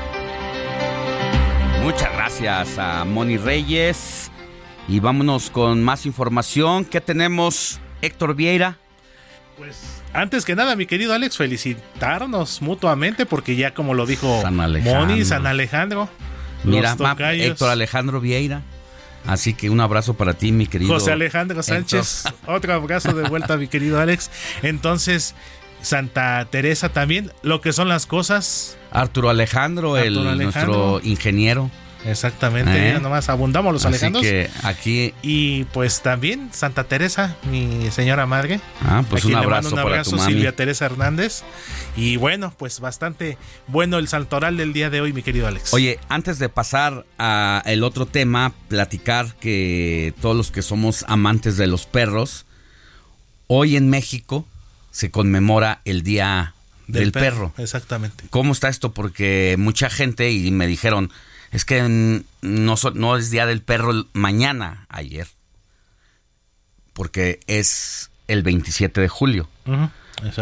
Muchas 1.81 2.13
gracias 2.13 2.77
a 2.77 3.03
Moni 3.03 3.37
Reyes. 3.37 4.30
Y 4.87 4.99
vámonos 4.99 5.49
con 5.49 5.83
más 5.83 6.05
información. 6.05 6.85
¿Qué 6.85 7.01
tenemos, 7.01 7.79
Héctor 8.01 8.35
Vieira? 8.35 8.77
Pues 9.57 10.01
antes 10.13 10.43
que 10.43 10.55
nada, 10.55 10.75
mi 10.75 10.85
querido 10.85 11.13
Alex, 11.13 11.37
felicitarnos 11.37 12.61
mutuamente 12.61 13.25
porque 13.25 13.55
ya 13.55 13.73
como 13.73 13.93
lo 13.93 14.05
dijo 14.05 14.41
San 14.41 14.59
Alejandro. 14.59 15.05
Moni, 15.05 15.23
San 15.23 15.47
Alejandro. 15.47 16.09
Mira. 16.63 16.95
Héctor 17.33 17.69
Alejandro 17.69 18.19
Vieira. 18.19 18.61
Así 19.25 19.53
que 19.53 19.69
un 19.69 19.79
abrazo 19.79 20.15
para 20.15 20.33
ti, 20.33 20.51
mi 20.51 20.65
querido. 20.65 20.93
José 20.93 21.11
Alejandro 21.11 21.61
Sánchez, 21.61 22.25
otro 22.47 22.73
abrazo 22.73 23.13
de 23.13 23.29
vuelta, 23.29 23.55
mi 23.55 23.67
querido 23.67 23.99
Alex. 23.99 24.31
Entonces, 24.63 25.35
Santa 25.81 26.45
Teresa 26.49 26.89
también, 26.89 27.31
lo 27.43 27.61
que 27.61 27.71
son 27.71 27.87
las 27.87 28.07
cosas. 28.07 28.77
Arturo 28.91 29.29
Alejandro, 29.29 29.97
el 29.97 30.17
Alejandro. 30.27 30.43
nuestro 30.43 31.01
ingeniero. 31.03 31.69
Exactamente, 32.05 32.71
¿Eh? 32.71 32.87
mira 32.87 32.99
nomás 32.99 33.29
abundamos 33.29 33.73
los 33.73 33.85
Así 33.85 33.95
Alejandros. 33.95 34.23
que 34.23 34.49
aquí, 34.63 35.13
Y 35.21 35.65
pues 35.65 36.01
también 36.01 36.49
Santa 36.51 36.85
Teresa, 36.85 37.35
mi 37.49 37.89
señora 37.91 38.25
madre. 38.25 38.59
Ah, 38.81 39.03
pues 39.09 39.25
un 39.25 39.31
le 39.31 39.37
mando 39.37 39.49
abrazo 39.49 39.69
un 39.69 39.75
para 39.75 39.87
abrazo, 39.87 40.15
mami. 40.15 40.33
Silvia 40.33 40.55
Teresa 40.55 40.85
Hernández. 40.85 41.43
Y 41.95 42.15
bueno, 42.17 42.53
pues 42.57 42.79
bastante 42.79 43.37
bueno 43.67 43.97
el 43.97 44.07
santoral 44.07 44.57
del 44.57 44.73
día 44.73 44.89
de 44.89 45.01
hoy, 45.01 45.13
mi 45.13 45.23
querido 45.23 45.47
Alex. 45.47 45.73
oye, 45.73 45.99
antes 46.09 46.39
de 46.39 46.49
pasar 46.49 47.05
a 47.17 47.61
el 47.65 47.83
otro 47.83 48.05
tema, 48.05 48.53
platicar 48.67 49.35
que 49.35 50.13
todos 50.21 50.35
los 50.35 50.51
que 50.51 50.61
somos 50.61 51.05
amantes 51.07 51.57
de 51.57 51.67
los 51.67 51.85
perros, 51.85 52.45
hoy 53.47 53.75
en 53.75 53.89
México 53.89 54.45
se 54.91 55.11
conmemora 55.11 55.81
el 55.85 56.03
Día 56.03 56.53
del, 56.87 57.11
perro. 57.11 57.53
Exactamente. 57.57 58.25
¿Cómo 58.29 58.53
está 58.53 58.69
esto? 58.69 58.91
Porque 58.91 59.55
mucha 59.57 59.89
gente 59.89 60.31
y 60.31 60.51
me 60.51 60.67
dijeron, 60.67 61.11
es 61.51 61.65
que 61.65 62.23
no, 62.41 62.75
no 62.93 63.17
es 63.17 63.29
Día 63.29 63.45
del 63.45 63.61
Perro 63.61 64.05
mañana, 64.13 64.85
ayer, 64.89 65.27
porque 66.93 67.39
es 67.47 68.09
el 68.27 68.43
27 68.43 69.01
de 69.01 69.09
julio. 69.09 69.49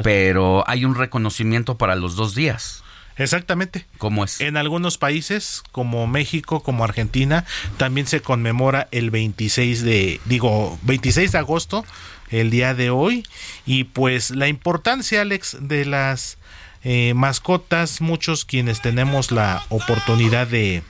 Pero 0.03 0.63
hay 0.67 0.85
un 0.85 0.95
reconocimiento 0.95 1.77
para 1.77 1.95
los 1.95 2.15
dos 2.15 2.35
días. 2.35 2.83
Exactamente. 3.17 3.85
¿Cómo 3.97 4.23
es? 4.23 4.39
En 4.39 4.55
algunos 4.55 4.97
países, 4.97 5.61
como 5.71 6.07
México, 6.07 6.63
como 6.63 6.85
Argentina, 6.85 7.45
también 7.77 8.07
se 8.07 8.21
conmemora 8.21 8.87
el 8.91 9.11
26 9.11 9.83
de, 9.83 10.21
digo, 10.25 10.79
26 10.83 11.33
de 11.33 11.37
agosto, 11.37 11.85
el 12.29 12.49
día 12.49 12.73
de 12.73 12.89
hoy. 12.91 13.27
Y 13.65 13.85
pues 13.85 14.31
la 14.31 14.47
importancia, 14.47 15.21
Alex, 15.21 15.57
de 15.59 15.85
las 15.85 16.37
eh, 16.83 17.13
mascotas, 17.15 18.01
muchos 18.01 18.45
quienes 18.45 18.81
tenemos 18.81 19.31
la 19.31 19.63
oportunidad 19.69 20.47
de 20.47 20.83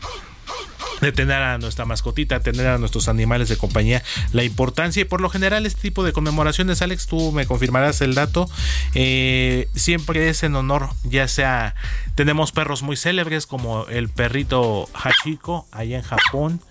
de 1.01 1.11
tener 1.11 1.41
a 1.41 1.57
nuestra 1.57 1.85
mascotita, 1.85 2.39
tener 2.41 2.67
a 2.67 2.77
nuestros 2.77 3.07
animales 3.07 3.49
de 3.49 3.57
compañía, 3.57 4.03
la 4.33 4.43
importancia 4.43 5.01
y 5.01 5.05
por 5.05 5.21
lo 5.21 5.29
general 5.29 5.65
este 5.65 5.81
tipo 5.81 6.03
de 6.03 6.13
conmemoraciones, 6.13 6.81
Alex, 6.81 7.07
tú 7.07 7.31
me 7.31 7.45
confirmarás 7.45 8.01
el 8.01 8.15
dato, 8.15 8.49
eh, 8.95 9.69
siempre 9.75 10.29
es 10.29 10.43
en 10.43 10.55
honor, 10.55 10.89
ya 11.03 11.27
sea, 11.27 11.75
tenemos 12.15 12.51
perros 12.51 12.83
muy 12.83 12.97
célebres 12.97 13.47
como 13.47 13.85
el 13.87 14.09
perrito 14.09 14.89
Hachiko 14.93 15.67
allá 15.71 15.97
en 15.97 16.03
Japón, 16.03 16.61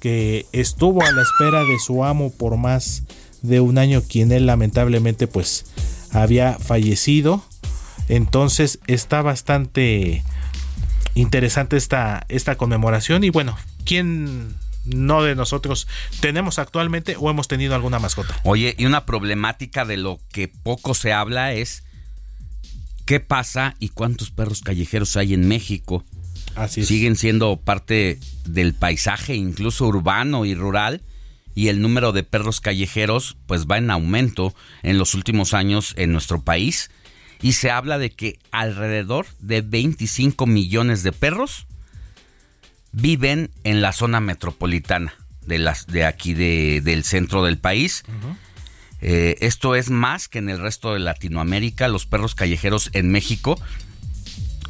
que 0.00 0.46
estuvo 0.52 1.02
a 1.02 1.10
la 1.10 1.22
espera 1.22 1.64
de 1.64 1.78
su 1.78 2.04
amo 2.04 2.32
por 2.32 2.56
más 2.56 3.04
de 3.42 3.60
un 3.60 3.78
año, 3.78 4.02
quien 4.02 4.32
él 4.32 4.46
lamentablemente 4.46 5.26
pues 5.26 5.66
había 6.12 6.58
fallecido. 6.58 7.42
Entonces 8.08 8.78
está 8.86 9.22
bastante 9.22 10.24
interesante 11.14 11.76
esta, 11.76 12.24
esta 12.28 12.56
conmemoración 12.56 13.24
y 13.24 13.30
bueno, 13.30 13.56
¿quién 13.84 14.56
no 14.84 15.22
de 15.22 15.34
nosotros 15.34 15.86
tenemos 16.20 16.58
actualmente 16.58 17.16
o 17.18 17.30
hemos 17.30 17.48
tenido 17.48 17.74
alguna 17.74 17.98
mascota? 17.98 18.40
Oye, 18.44 18.74
y 18.78 18.86
una 18.86 19.04
problemática 19.04 19.84
de 19.84 19.96
lo 19.96 20.20
que 20.32 20.48
poco 20.48 20.94
se 20.94 21.12
habla 21.12 21.52
es 21.52 21.84
qué 23.04 23.20
pasa 23.20 23.74
y 23.78 23.90
cuántos 23.90 24.30
perros 24.30 24.60
callejeros 24.62 25.16
hay 25.16 25.34
en 25.34 25.48
México. 25.48 26.04
Así 26.54 26.82
es. 26.82 26.88
Siguen 26.88 27.16
siendo 27.16 27.56
parte 27.56 28.18
del 28.44 28.74
paisaje, 28.74 29.34
incluso 29.34 29.86
urbano 29.86 30.44
y 30.44 30.54
rural, 30.54 31.02
y 31.54 31.68
el 31.68 31.80
número 31.80 32.12
de 32.12 32.22
perros 32.22 32.60
callejeros 32.60 33.36
pues 33.46 33.66
va 33.66 33.78
en 33.78 33.90
aumento 33.90 34.54
en 34.82 34.98
los 34.98 35.14
últimos 35.14 35.54
años 35.54 35.94
en 35.96 36.12
nuestro 36.12 36.42
país. 36.42 36.90
Y 37.40 37.52
se 37.52 37.70
habla 37.70 37.98
de 37.98 38.10
que 38.10 38.38
alrededor 38.50 39.26
de 39.40 39.60
25 39.62 40.46
millones 40.46 41.02
de 41.02 41.12
perros 41.12 41.66
viven 42.92 43.50
en 43.64 43.80
la 43.80 43.92
zona 43.92 44.20
metropolitana 44.20 45.14
de, 45.46 45.58
las, 45.58 45.86
de 45.86 46.04
aquí 46.04 46.34
de- 46.34 46.80
del 46.82 47.04
centro 47.04 47.44
del 47.44 47.58
país. 47.58 48.02
Eh, 49.00 49.36
esto 49.40 49.74
es 49.76 49.90
más 49.90 50.26
que 50.28 50.38
en 50.38 50.48
el 50.48 50.58
resto 50.58 50.92
de 50.94 50.98
Latinoamérica. 51.00 51.86
Los 51.88 52.06
perros 52.06 52.34
callejeros 52.34 52.90
en 52.92 53.10
México, 53.10 53.60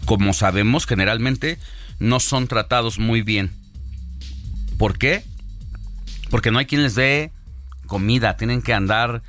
como 0.04 0.34
sabemos, 0.34 0.86
generalmente 0.86 1.58
no 1.98 2.20
son 2.20 2.46
tratados 2.48 2.98
muy 2.98 3.22
bien. 3.22 3.50
¿Por 4.76 4.98
qué? 4.98 5.24
Porque 6.30 6.50
no 6.50 6.58
hay 6.58 6.66
quien 6.66 6.82
les 6.82 6.94
dé 6.94 7.32
comida. 7.86 8.36
Tienen 8.36 8.60
que 8.60 8.74
andar 8.74 9.22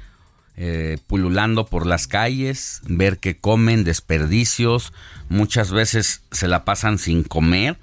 eh, 0.61 0.97
pululando 1.07 1.65
por 1.65 1.85
las 1.85 2.05
calles, 2.05 2.81
ver 2.83 3.19
qué 3.19 3.37
comen, 3.37 3.85
desperdicios. 3.85 4.91
Muchas 5.29 5.71
veces 5.71 6.21
se 6.31 6.49
la 6.49 6.65
pasan 6.65 6.97
sin 6.99 7.23
comer. 7.23 7.77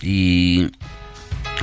Y 0.00 0.70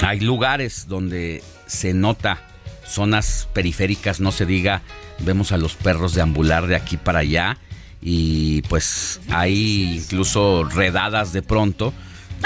hay 0.01 0.19
lugares 0.19 0.89
donde 0.89 1.41
se 1.67 1.93
nota 1.93 2.41
zonas 2.85 3.47
periféricas, 3.53 4.19
no 4.19 4.33
se 4.33 4.45
diga, 4.45 4.81
vemos 5.19 5.53
a 5.53 5.57
los 5.57 5.75
perros 5.75 6.13
deambular 6.13 6.67
de 6.67 6.75
aquí 6.75 6.97
para 6.97 7.19
allá 7.19 7.57
y 8.01 8.61
pues 8.63 9.21
hay 9.29 9.99
incluso 10.03 10.65
redadas 10.65 11.31
de 11.31 11.43
pronto 11.43 11.93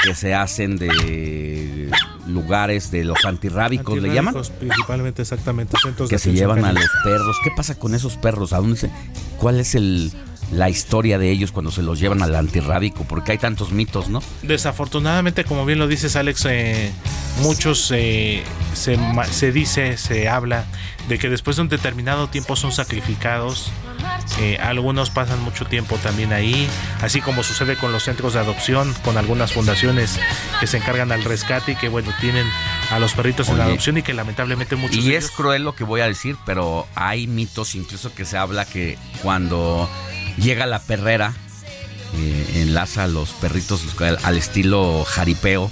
que 0.04 0.14
se 0.14 0.36
hacen 0.36 0.78
de 0.78 0.90
lugares 2.28 2.92
de 2.92 3.04
los 3.04 3.26
antirrábicos, 3.26 4.02
le 4.02 4.14
llaman, 4.14 4.36
Principalmente, 4.60 5.22
exactamente. 5.22 5.78
Centros 5.82 6.10
que 6.10 6.20
se 6.20 6.34
llevan 6.34 6.66
a 6.66 6.74
los 6.74 6.90
perros. 7.04 7.38
¿Qué 7.44 7.52
pasa 7.56 7.76
con 7.76 7.96
esos 7.96 8.18
perros? 8.18 8.54
¿A 8.54 8.58
dónde 8.58 8.78
se, 8.78 8.92
¿Cuál 9.38 9.60
es 9.60 9.76
el, 9.76 10.12
la 10.52 10.70
historia 10.70 11.18
de 11.18 11.30
ellos 11.32 11.52
cuando 11.52 11.72
se 11.72 11.82
los 11.82 12.00
llevan 12.00 12.22
al 12.22 12.36
antirrábico? 12.36 13.04
Porque 13.04 13.34
hay 13.34 13.38
tantos 13.38 13.72
mitos, 13.72 14.10
¿no? 14.10 14.22
Desafortunadamente, 14.44 15.44
como 15.44 15.66
bien 15.66 15.80
lo 15.80 15.88
dices, 15.88 16.16
Alex, 16.16 16.46
eh, 16.50 16.92
muchos 17.42 17.92
eh, 17.96 18.44
se, 18.74 18.98
se 19.32 19.52
dice, 19.52 19.98
se 19.98 20.30
habla 20.30 20.66
de 21.08 21.18
que 21.20 21.30
después 21.30 21.56
de 21.56 21.64
un 21.64 21.70
determinado 21.70 22.28
tiempo 22.28 22.56
son 22.56 22.72
sacrificados. 22.72 23.72
Eh, 24.40 24.58
algunos 24.62 25.10
pasan 25.10 25.42
mucho 25.42 25.66
tiempo 25.66 25.98
también 25.98 26.32
ahí, 26.32 26.68
así 27.02 27.22
como 27.22 27.44
sucede 27.44 27.76
con 27.76 27.92
los 27.92 28.04
centros 28.04 28.34
de 28.34 28.40
adopción, 28.40 28.94
con 29.04 29.18
algunas 29.18 29.54
fundaciones 29.54 30.20
que 30.60 30.68
se 30.68 30.78
encargan 30.78 31.12
al 31.12 31.24
rescate 31.24 31.72
y 31.72 31.76
que, 31.76 31.90
bueno, 31.90 32.12
tienen 32.22 32.46
a 32.92 33.00
los 33.00 33.14
perritos 33.14 33.48
en 33.50 33.56
Oye. 33.56 33.64
adopción 33.64 33.98
y 33.98 34.04
que 34.04 34.14
lamentablemente 34.14 34.76
muchos 34.76 35.04
Y 35.04 35.16
es 35.16 35.32
cruel 35.32 35.64
lo 35.64 35.74
que 35.76 35.84
voy 35.84 36.02
a 36.02 36.08
decir, 36.08 36.38
pero 36.46 36.88
hay 36.94 37.26
mitos 37.26 37.74
incluso 37.76 38.14
que 38.14 38.26
se 38.26 38.38
habla 38.38 38.66
que 38.66 38.98
cuando 39.24 39.90
llega 40.38 40.68
la 40.68 40.80
perrera, 40.80 41.34
eh, 42.16 42.62
enlaza 42.62 43.06
a 43.06 43.08
los 43.08 43.30
perritos 43.32 43.82
al, 44.00 44.20
al 44.24 44.38
estilo 44.38 45.04
jaripeo, 45.06 45.72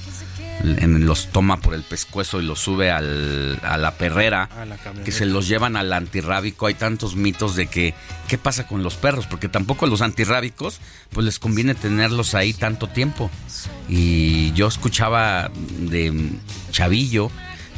en- 0.64 1.06
los 1.06 1.28
toma 1.28 1.58
por 1.58 1.74
el 1.74 1.84
pescuezo 1.84 2.41
y 2.41 2.45
los 2.45 2.60
sube 2.60 2.89
al- 2.91 3.60
a 3.64 3.78
la 3.78 3.91
perrera, 3.97 4.43
A 4.58 4.66
la 4.66 4.78
camioneta. 4.78 5.03
que 5.06 5.12
se 5.12 5.26
los 5.26 5.47
llevan 5.47 5.76
al 5.76 5.93
antirrábico. 5.93 6.66
Hay 6.68 6.74
tantos 6.74 7.16
mitos 7.16 7.56
de 7.56 7.68
que 7.68 7.93
qué 8.28 8.38
pasa 8.38 8.68
con 8.68 8.82
los 8.82 8.95
perros, 8.95 9.28
porque 9.28 9.49
tampoco 9.49 9.86
a 9.86 9.89
los 9.89 10.01
antirrábicos 10.01 10.80
pues 11.12 11.26
les 11.26 11.38
conviene 11.39 11.76
tenerlos 11.76 12.34
ahí 12.36 12.53
tanto 12.53 12.88
tiempo. 12.88 13.30
Y 13.88 14.51
yo 14.53 14.68
escuchaba 14.68 15.51
de 15.80 16.32
chavillo 16.72 17.30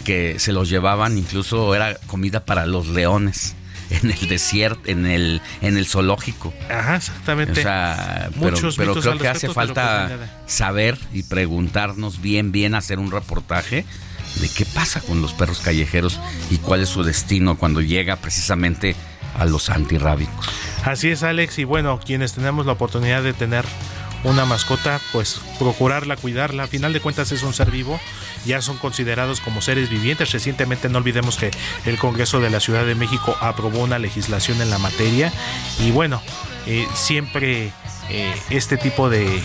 que 0.06 0.40
se 0.40 0.54
los 0.54 0.70
llevaban, 0.70 1.18
incluso 1.18 1.76
era 1.76 1.96
comida 2.08 2.46
para 2.46 2.66
los 2.66 2.88
leones 2.88 3.56
en 3.90 4.12
el 4.12 4.28
desierto, 4.28 4.90
en 4.90 5.06
el 5.06 5.42
en 5.62 5.78
el 5.78 5.86
zoológico. 5.86 6.54
Ajá, 6.70 6.98
exactamente. 6.98 7.60
O 7.60 7.64
sea, 7.64 8.30
pero, 8.40 8.52
Muchos 8.52 8.78
pero 8.78 8.90
mitos 8.92 9.06
creo 9.06 9.18
que 9.18 9.28
hace 9.28 9.48
respecto, 9.48 9.54
falta 9.54 10.06
pues 10.08 10.20
nada. 10.20 10.42
saber 10.46 10.98
y 11.14 11.24
preguntarnos 11.24 12.22
bien, 12.22 12.52
bien, 12.52 12.76
hacer 12.76 13.00
un 13.00 13.12
reportaje 13.12 13.86
de 14.42 14.50
qué 14.50 14.66
pasa 14.66 15.02
con 15.02 15.22
los 15.22 15.34
perros 15.34 15.60
callejeros 15.60 16.20
y 16.50 16.58
cuál 16.58 16.82
es 16.82 16.90
su 16.90 17.04
destino 17.04 17.58
cuando 17.58 17.82
llega 17.82 18.18
precisamente 18.18 18.96
a 19.38 19.46
los 19.46 19.70
antirrábicos. 19.70 20.48
Así 20.84 21.10
es, 21.10 21.24
Alex. 21.24 21.60
Y 21.60 21.64
bueno, 21.64 22.00
quienes 22.04 22.34
tenemos 22.34 22.66
la 22.66 22.74
oportunidad 22.74 23.24
de 23.24 23.34
tener 23.34 23.66
una 24.24 24.46
mascota, 24.46 25.00
pues 25.12 25.40
procurarla, 25.60 26.16
cuidarla. 26.18 26.64
A 26.64 26.68
final 26.68 26.94
de 26.94 27.00
cuentas 27.00 27.32
es 27.32 27.44
un 27.44 27.54
ser 27.54 27.72
vivo. 27.72 28.00
Ya 28.46 28.62
son 28.62 28.78
considerados 28.78 29.42
como 29.42 29.62
seres 29.62 29.90
vivientes. 29.90 30.32
Recientemente 30.32 30.90
no 30.90 30.98
olvidemos 30.98 31.38
que 31.38 31.52
el 31.86 31.98
Congreso 31.98 32.40
de 32.40 32.50
la 32.50 32.60
Ciudad 32.60 32.86
de 32.86 32.96
México 32.96 33.36
aprobó 33.42 33.84
una 33.84 34.00
legislación 34.00 34.62
en 34.62 34.70
la 34.70 34.80
materia. 34.80 35.32
Y 35.80 35.92
bueno, 35.92 36.22
eh, 36.66 36.88
siempre 36.94 37.72
eh, 38.10 38.36
este 38.50 38.78
tipo 38.78 39.10
de 39.10 39.42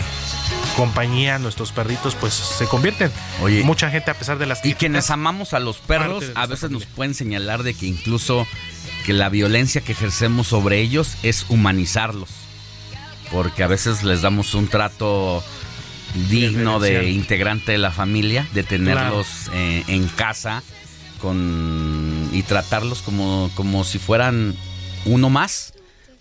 compañía, 0.75 1.39
nuestros 1.39 1.71
perritos, 1.71 2.15
pues 2.15 2.33
se 2.33 2.65
convierten. 2.65 3.11
Oye, 3.41 3.63
Mucha 3.63 3.89
gente 3.89 4.11
a 4.11 4.15
pesar 4.15 4.37
de 4.37 4.45
las 4.45 4.65
Y 4.65 4.73
quienes 4.73 5.09
amamos 5.09 5.53
a 5.53 5.59
los 5.59 5.77
perros, 5.77 6.25
a 6.35 6.45
veces 6.47 6.71
nos 6.71 6.85
pueden 6.85 7.13
señalar 7.13 7.63
de 7.63 7.73
que 7.73 7.85
incluso 7.85 8.47
que 9.05 9.13
la 9.13 9.29
violencia 9.29 9.81
que 9.81 9.91
ejercemos 9.91 10.47
sobre 10.47 10.79
ellos 10.79 11.17
es 11.23 11.45
humanizarlos. 11.49 12.42
Porque 13.33 13.63
a 13.63 13.67
veces 13.67 14.03
les 14.03 14.21
damos 14.21 14.53
un 14.53 14.67
trato 14.67 15.43
digno 16.29 16.79
de 16.79 17.09
integrante 17.09 17.73
de 17.73 17.79
la 17.79 17.91
familia, 17.91 18.47
de 18.53 18.63
tenerlos 18.63 19.49
eh, 19.53 19.83
en 19.87 20.07
casa 20.07 20.63
con 21.19 22.29
y 22.31 22.43
tratarlos 22.43 23.01
como, 23.01 23.49
como 23.55 23.83
si 23.83 23.97
fueran 23.97 24.55
uno 25.05 25.29
más 25.29 25.73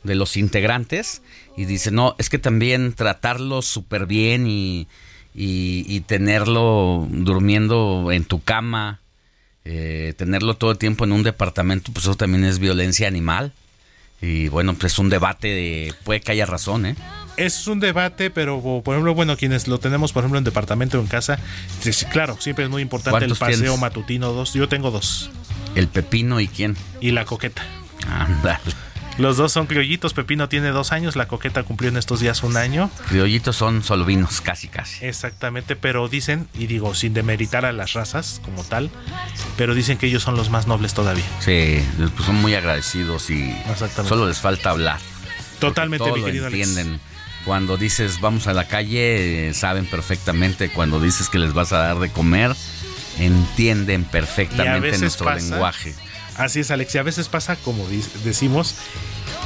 de 0.02 0.14
los 0.14 0.36
integrantes. 0.36 1.22
Y 1.56 1.66
dice, 1.66 1.90
no, 1.90 2.16
es 2.18 2.30
que 2.30 2.38
también 2.38 2.94
tratarlos 2.94 3.66
súper 3.66 4.06
bien 4.06 4.46
y, 4.46 4.88
y, 5.34 5.84
y 5.86 6.00
tenerlo 6.00 7.06
durmiendo 7.10 8.10
en 8.10 8.24
tu 8.24 8.42
cama, 8.42 9.00
eh, 9.64 10.14
tenerlo 10.16 10.54
todo 10.54 10.72
el 10.72 10.78
tiempo 10.78 11.04
en 11.04 11.12
un 11.12 11.22
departamento, 11.22 11.92
pues 11.92 12.06
eso 12.06 12.16
también 12.16 12.44
es 12.44 12.58
violencia 12.58 13.06
animal. 13.06 13.52
Y 14.22 14.48
bueno, 14.48 14.74
pues 14.74 14.92
es 14.92 14.98
un 15.00 15.08
debate 15.10 15.48
de, 15.48 15.94
puede 16.04 16.20
que 16.20 16.30
haya 16.32 16.46
razón, 16.46 16.86
¿eh? 16.86 16.96
Es 17.36 17.66
un 17.66 17.80
debate, 17.80 18.30
pero 18.30 18.82
por 18.84 18.94
ejemplo, 18.94 19.14
bueno, 19.14 19.36
quienes 19.36 19.66
lo 19.66 19.78
tenemos, 19.78 20.12
por 20.12 20.22
ejemplo, 20.22 20.38
en 20.38 20.44
departamento 20.44 20.98
o 20.98 21.02
en 21.02 21.08
casa, 21.08 21.38
claro, 22.10 22.36
siempre 22.40 22.64
es 22.64 22.70
muy 22.70 22.82
importante 22.82 23.16
el 23.24 23.30
¿Cuántos 23.30 23.38
paseo 23.38 23.58
tienes? 23.58 23.80
matutino 23.80 24.32
dos. 24.32 24.54
Yo 24.54 24.68
tengo 24.68 24.90
dos. 24.90 25.30
El 25.74 25.88
pepino 25.88 26.38
y 26.40 26.46
quién. 26.46 26.76
Y 27.00 27.10
la 27.10 27.24
coqueta. 27.24 27.62
Ándale. 28.06 28.60
Los 29.18 29.36
dos 29.36 29.52
son 29.52 29.66
criollitos. 29.66 30.14
Pepino 30.14 30.48
tiene 30.48 30.70
dos 30.70 30.90
años, 30.92 31.16
la 31.16 31.28
coqueta 31.28 31.62
cumplió 31.62 31.90
en 31.90 31.96
estos 31.96 32.20
días 32.20 32.42
un 32.42 32.56
año. 32.56 32.90
Criollitos 33.08 33.56
son 33.56 33.82
solvinos, 33.84 34.40
casi, 34.40 34.68
casi. 34.68 35.04
Exactamente, 35.04 35.76
pero 35.76 36.08
dicen, 36.08 36.48
y 36.54 36.66
digo, 36.66 36.94
sin 36.94 37.12
demeritar 37.14 37.64
a 37.66 37.72
las 37.72 37.92
razas 37.92 38.40
como 38.44 38.64
tal, 38.64 38.90
pero 39.56 39.74
dicen 39.74 39.98
que 39.98 40.06
ellos 40.06 40.22
son 40.22 40.36
los 40.36 40.48
más 40.50 40.66
nobles 40.66 40.94
todavía. 40.94 41.24
Sí, 41.40 41.84
pues 41.96 42.24
son 42.26 42.36
muy 42.36 42.54
agradecidos 42.54 43.28
y 43.30 43.54
solo 44.08 44.26
les 44.26 44.38
falta 44.38 44.70
hablar. 44.70 44.98
Totalmente, 45.60 46.04
Todo 46.04 46.14
mi 46.14 46.20
lo 46.20 46.26
querido 46.26 46.46
Alex. 46.46 46.68
entienden. 46.68 47.00
Cuando 47.44 47.76
dices 47.76 48.20
vamos 48.20 48.46
a 48.46 48.52
la 48.52 48.66
calle, 48.68 49.52
saben 49.54 49.84
perfectamente. 49.86 50.70
Cuando 50.70 51.00
dices 51.00 51.28
que 51.28 51.38
les 51.38 51.52
vas 51.52 51.72
a 51.72 51.78
dar 51.78 51.98
de 51.98 52.08
comer, 52.10 52.54
entienden 53.18 54.04
perfectamente 54.04 54.96
nuestro 54.98 55.26
pasa- 55.26 55.38
lenguaje. 55.50 55.94
Así 56.36 56.60
es, 56.60 56.70
Alex, 56.70 56.94
y 56.94 56.98
a 56.98 57.02
veces 57.02 57.28
pasa, 57.28 57.56
como 57.56 57.86
decimos, 58.24 58.74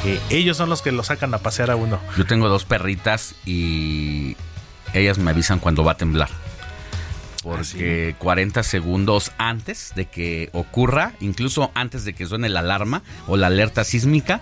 que 0.03 0.21
ellos 0.31 0.57
son 0.57 0.69
los 0.69 0.83
que 0.83 0.93
lo 0.93 1.03
sacan 1.03 1.35
a 1.35 1.39
pasear 1.39 1.71
a 1.71 1.77
uno. 1.77 2.01
Yo 2.17 2.25
tengo 2.27 2.49
dos 2.49 2.65
perritas 2.65 3.35
y 3.45 4.37
ellas 4.95 5.19
me 5.19 5.31
avisan 5.31 5.59
cuando 5.59 5.85
va 5.85 5.93
a 5.93 5.97
temblar. 5.97 6.31
Porque 7.43 8.17
40 8.19 8.63
segundos 8.65 9.31
antes 9.39 9.93
de 9.95 10.07
que 10.07 10.51
ocurra, 10.53 11.13
incluso 11.21 11.71
antes 11.75 12.05
de 12.05 12.13
que 12.13 12.27
suene 12.27 12.49
la 12.49 12.61
alarma 12.61 13.03
o 13.29 13.37
la 13.37 13.47
alerta 13.47 13.85
sísmica, 13.85 14.41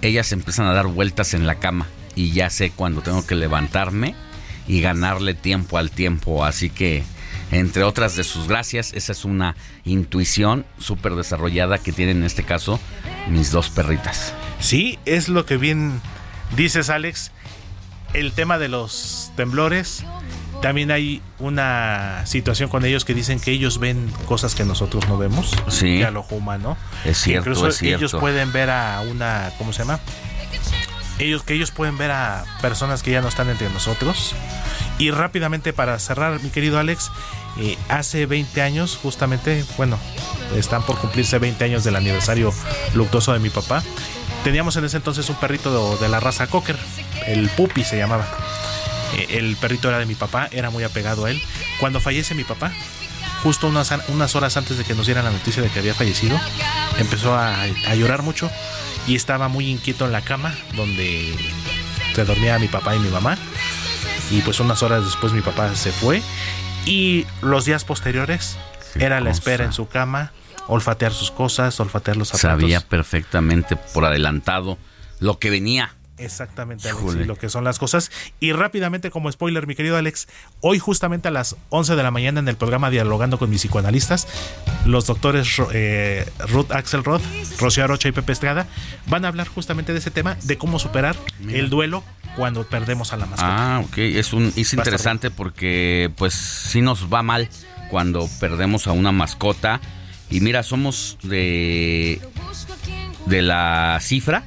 ellas 0.00 0.32
empiezan 0.32 0.66
a 0.66 0.72
dar 0.72 0.86
vueltas 0.86 1.34
en 1.34 1.46
la 1.46 1.56
cama 1.56 1.86
y 2.14 2.32
ya 2.32 2.48
sé 2.48 2.70
cuando 2.70 3.02
tengo 3.02 3.26
que 3.26 3.34
levantarme 3.34 4.14
y 4.66 4.80
ganarle 4.80 5.34
tiempo 5.34 5.76
al 5.76 5.90
tiempo. 5.90 6.44
Así 6.44 6.70
que, 6.70 7.04
entre 7.54 7.84
otras 7.84 8.16
de 8.16 8.24
sus 8.24 8.48
gracias, 8.48 8.92
esa 8.94 9.12
es 9.12 9.24
una 9.24 9.54
intuición 9.84 10.66
súper 10.78 11.14
desarrollada 11.14 11.78
que 11.78 11.92
tienen 11.92 12.18
en 12.18 12.24
este 12.24 12.42
caso 12.42 12.80
mis 13.28 13.52
dos 13.52 13.70
perritas. 13.70 14.34
Sí, 14.58 14.98
es 15.04 15.28
lo 15.28 15.46
que 15.46 15.56
bien 15.56 16.00
dices, 16.56 16.90
Alex. 16.90 17.30
El 18.12 18.32
tema 18.32 18.58
de 18.58 18.68
los 18.68 19.30
temblores. 19.36 20.04
También 20.62 20.90
hay 20.90 21.20
una 21.38 22.22
situación 22.26 22.70
con 22.70 22.84
ellos 22.84 23.04
que 23.04 23.12
dicen 23.12 23.38
que 23.38 23.50
ellos 23.50 23.78
ven 23.78 24.10
cosas 24.26 24.54
que 24.54 24.64
nosotros 24.64 25.06
no 25.08 25.18
vemos. 25.18 25.52
Sí. 25.68 25.98
Que 25.98 26.06
al 26.06 26.16
ojo 26.16 26.36
humano. 26.36 26.76
Es 27.04 27.18
cierto, 27.18 27.50
Incluso 27.50 27.68
es 27.68 27.76
cierto. 27.76 27.98
ellos 27.98 28.12
pueden 28.18 28.52
ver 28.52 28.70
a 28.70 29.00
una. 29.02 29.50
¿Cómo 29.58 29.72
se 29.72 29.80
llama? 29.80 30.00
Ellos 31.18 31.42
que 31.42 31.54
ellos 31.54 31.70
pueden 31.70 31.98
ver 31.98 32.10
a 32.10 32.44
personas 32.62 33.02
que 33.02 33.10
ya 33.12 33.20
no 33.20 33.28
están 33.28 33.48
entre 33.48 33.68
nosotros. 33.70 34.34
Y 34.98 35.10
rápidamente 35.10 35.72
para 35.72 35.98
cerrar, 35.98 36.40
mi 36.42 36.50
querido 36.50 36.78
Alex, 36.78 37.10
eh, 37.58 37.78
hace 37.88 38.26
20 38.26 38.62
años, 38.62 38.98
justamente, 39.00 39.64
bueno, 39.76 39.98
están 40.56 40.82
por 40.84 40.98
cumplirse 40.98 41.38
20 41.38 41.64
años 41.64 41.84
del 41.84 41.96
aniversario 41.96 42.52
luctuoso 42.94 43.32
de 43.32 43.38
mi 43.38 43.50
papá. 43.50 43.82
Teníamos 44.42 44.76
en 44.76 44.84
ese 44.84 44.96
entonces 44.96 45.28
un 45.28 45.36
perrito 45.36 45.96
de, 45.96 46.08
la 46.08 46.20
raza 46.20 46.46
Cocker, 46.46 46.76
el 47.26 47.48
Puppy 47.50 47.84
se 47.84 47.96
llamaba. 47.96 48.26
Eh, 49.16 49.38
el 49.38 49.56
perrito 49.56 49.88
era 49.88 49.98
de 49.98 50.06
mi 50.06 50.14
papá, 50.14 50.48
era 50.50 50.70
muy 50.70 50.84
apegado 50.84 51.24
a 51.24 51.30
él. 51.30 51.40
Cuando 51.80 52.00
fallece 52.00 52.34
mi 52.34 52.44
papá, 52.44 52.72
justo 53.42 53.68
unas, 53.68 53.92
unas 54.08 54.34
horas 54.34 54.56
antes 54.56 54.76
de 54.76 54.84
que 54.84 54.94
nos 54.94 55.06
dieran 55.06 55.24
la 55.24 55.30
noticia 55.30 55.62
de 55.62 55.70
que 55.70 55.78
había 55.78 55.94
fallecido, 55.94 56.38
empezó 56.98 57.34
a, 57.34 57.62
a 57.62 57.94
llorar 57.94 58.22
mucho 58.22 58.50
y 59.06 59.14
estaba 59.14 59.48
muy 59.48 59.68
inquieto 59.68 60.06
en 60.06 60.12
la 60.12 60.22
cama 60.22 60.54
donde 60.74 61.34
se 62.14 62.24
dormía 62.24 62.58
mi 62.58 62.68
papá 62.68 62.94
y 62.96 62.98
mi 62.98 63.08
mamá. 63.08 63.38
Y 64.30 64.40
pues 64.40 64.58
unas 64.60 64.82
horas 64.82 65.04
después 65.04 65.32
mi 65.32 65.42
papá 65.42 65.74
se 65.76 65.92
fue. 65.92 66.22
Y 66.86 67.26
los 67.42 67.64
días 67.64 67.84
posteriores 67.84 68.56
era 68.94 69.20
la 69.20 69.30
espera 69.30 69.64
en 69.64 69.72
su 69.72 69.88
cama, 69.88 70.32
olfatear 70.68 71.12
sus 71.12 71.30
cosas, 71.30 71.78
olfatear 71.80 72.16
los 72.16 72.28
zapatos. 72.28 72.60
Sabía 72.60 72.80
perfectamente 72.80 73.76
por 73.76 74.04
adelantado 74.04 74.78
lo 75.20 75.38
que 75.38 75.50
venía. 75.50 75.94
Exactamente, 76.16 76.88
Alex, 76.88 77.16
y 77.16 77.24
lo 77.24 77.36
que 77.36 77.48
son 77.48 77.64
las 77.64 77.78
cosas. 77.80 78.10
Y 78.38 78.52
rápidamente, 78.52 79.10
como 79.10 79.30
spoiler, 79.32 79.66
mi 79.66 79.74
querido 79.74 79.96
Alex, 79.96 80.28
hoy 80.60 80.78
justamente 80.78 81.26
a 81.26 81.30
las 81.32 81.56
11 81.70 81.96
de 81.96 82.02
la 82.04 82.12
mañana 82.12 82.38
en 82.38 82.46
el 82.46 82.56
programa 82.56 82.90
Dialogando 82.90 83.38
con 83.38 83.50
mis 83.50 83.62
psicoanalistas, 83.62 84.28
los 84.86 85.06
doctores 85.06 85.60
eh, 85.72 86.24
Ruth 86.48 86.70
Axelrod, 86.70 87.20
Rocío 87.58 87.82
Arocha 87.82 88.08
y 88.08 88.12
Pepe 88.12 88.32
Estrada 88.32 88.68
van 89.06 89.24
a 89.24 89.28
hablar 89.28 89.48
justamente 89.48 89.92
de 89.92 89.98
ese 89.98 90.12
tema, 90.12 90.36
de 90.44 90.56
cómo 90.56 90.78
superar 90.78 91.16
el 91.48 91.68
duelo 91.68 92.04
cuando 92.36 92.64
perdemos 92.64 93.12
a 93.12 93.16
la 93.16 93.26
mascota. 93.26 93.76
Ah, 93.76 93.80
ok. 93.84 93.98
Es, 93.98 94.32
un, 94.32 94.52
es 94.56 94.72
interesante 94.72 95.30
porque 95.30 96.10
pues 96.16 96.34
sí 96.34 96.80
nos 96.80 97.12
va 97.12 97.22
mal 97.22 97.48
cuando 97.90 98.28
perdemos 98.40 98.86
a 98.86 98.92
una 98.92 99.12
mascota. 99.12 99.80
Y 100.30 100.40
mira, 100.40 100.62
somos 100.62 101.18
de, 101.22 102.20
de 103.26 103.42
la 103.42 103.98
cifra 104.00 104.46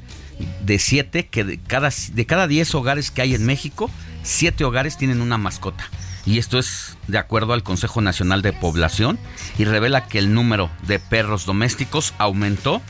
de 0.61 0.79
siete, 0.79 1.27
que 1.27 1.43
de 1.43 1.59
cada, 1.59 1.89
de 2.11 2.25
cada 2.25 2.47
10 2.47 2.75
hogares 2.75 3.11
que 3.11 3.21
hay 3.21 3.35
en 3.35 3.45
México, 3.45 3.89
siete 4.23 4.63
hogares 4.63 4.97
tienen 4.97 5.21
una 5.21 5.37
mascota. 5.37 5.89
Y 6.25 6.39
esto 6.39 6.59
es 6.59 6.97
de 7.07 7.17
acuerdo 7.17 7.53
al 7.53 7.63
Consejo 7.63 8.01
Nacional 8.01 8.41
de 8.41 8.51
Población 8.51 9.17
y 9.57 9.63
revela 9.63 10.07
que 10.07 10.19
el 10.19 10.33
número 10.33 10.69
de 10.85 10.99
perros 10.99 11.45
domésticos 11.45 12.13
aumentó 12.17 12.81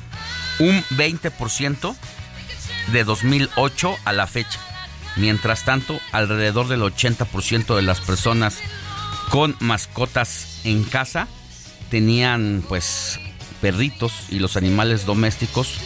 un 0.59 0.81
20% 0.97 1.95
de 2.91 3.03
2008 3.03 3.95
a 4.05 4.13
la 4.13 4.25
fecha. 4.25 4.59
Mientras 5.17 5.65
tanto, 5.65 5.99
alrededor 6.11 6.67
del 6.67 6.81
80% 6.81 7.75
de 7.75 7.81
las 7.81 8.01
personas 8.01 8.59
con 9.29 9.55
mascotas 9.59 10.61
en 10.63 10.83
casa 10.83 11.27
tenían 11.89 12.63
pues 12.67 13.19
perritos 13.61 14.13
y 14.29 14.39
los 14.39 14.57
animales 14.57 15.05
domésticos 15.05 15.79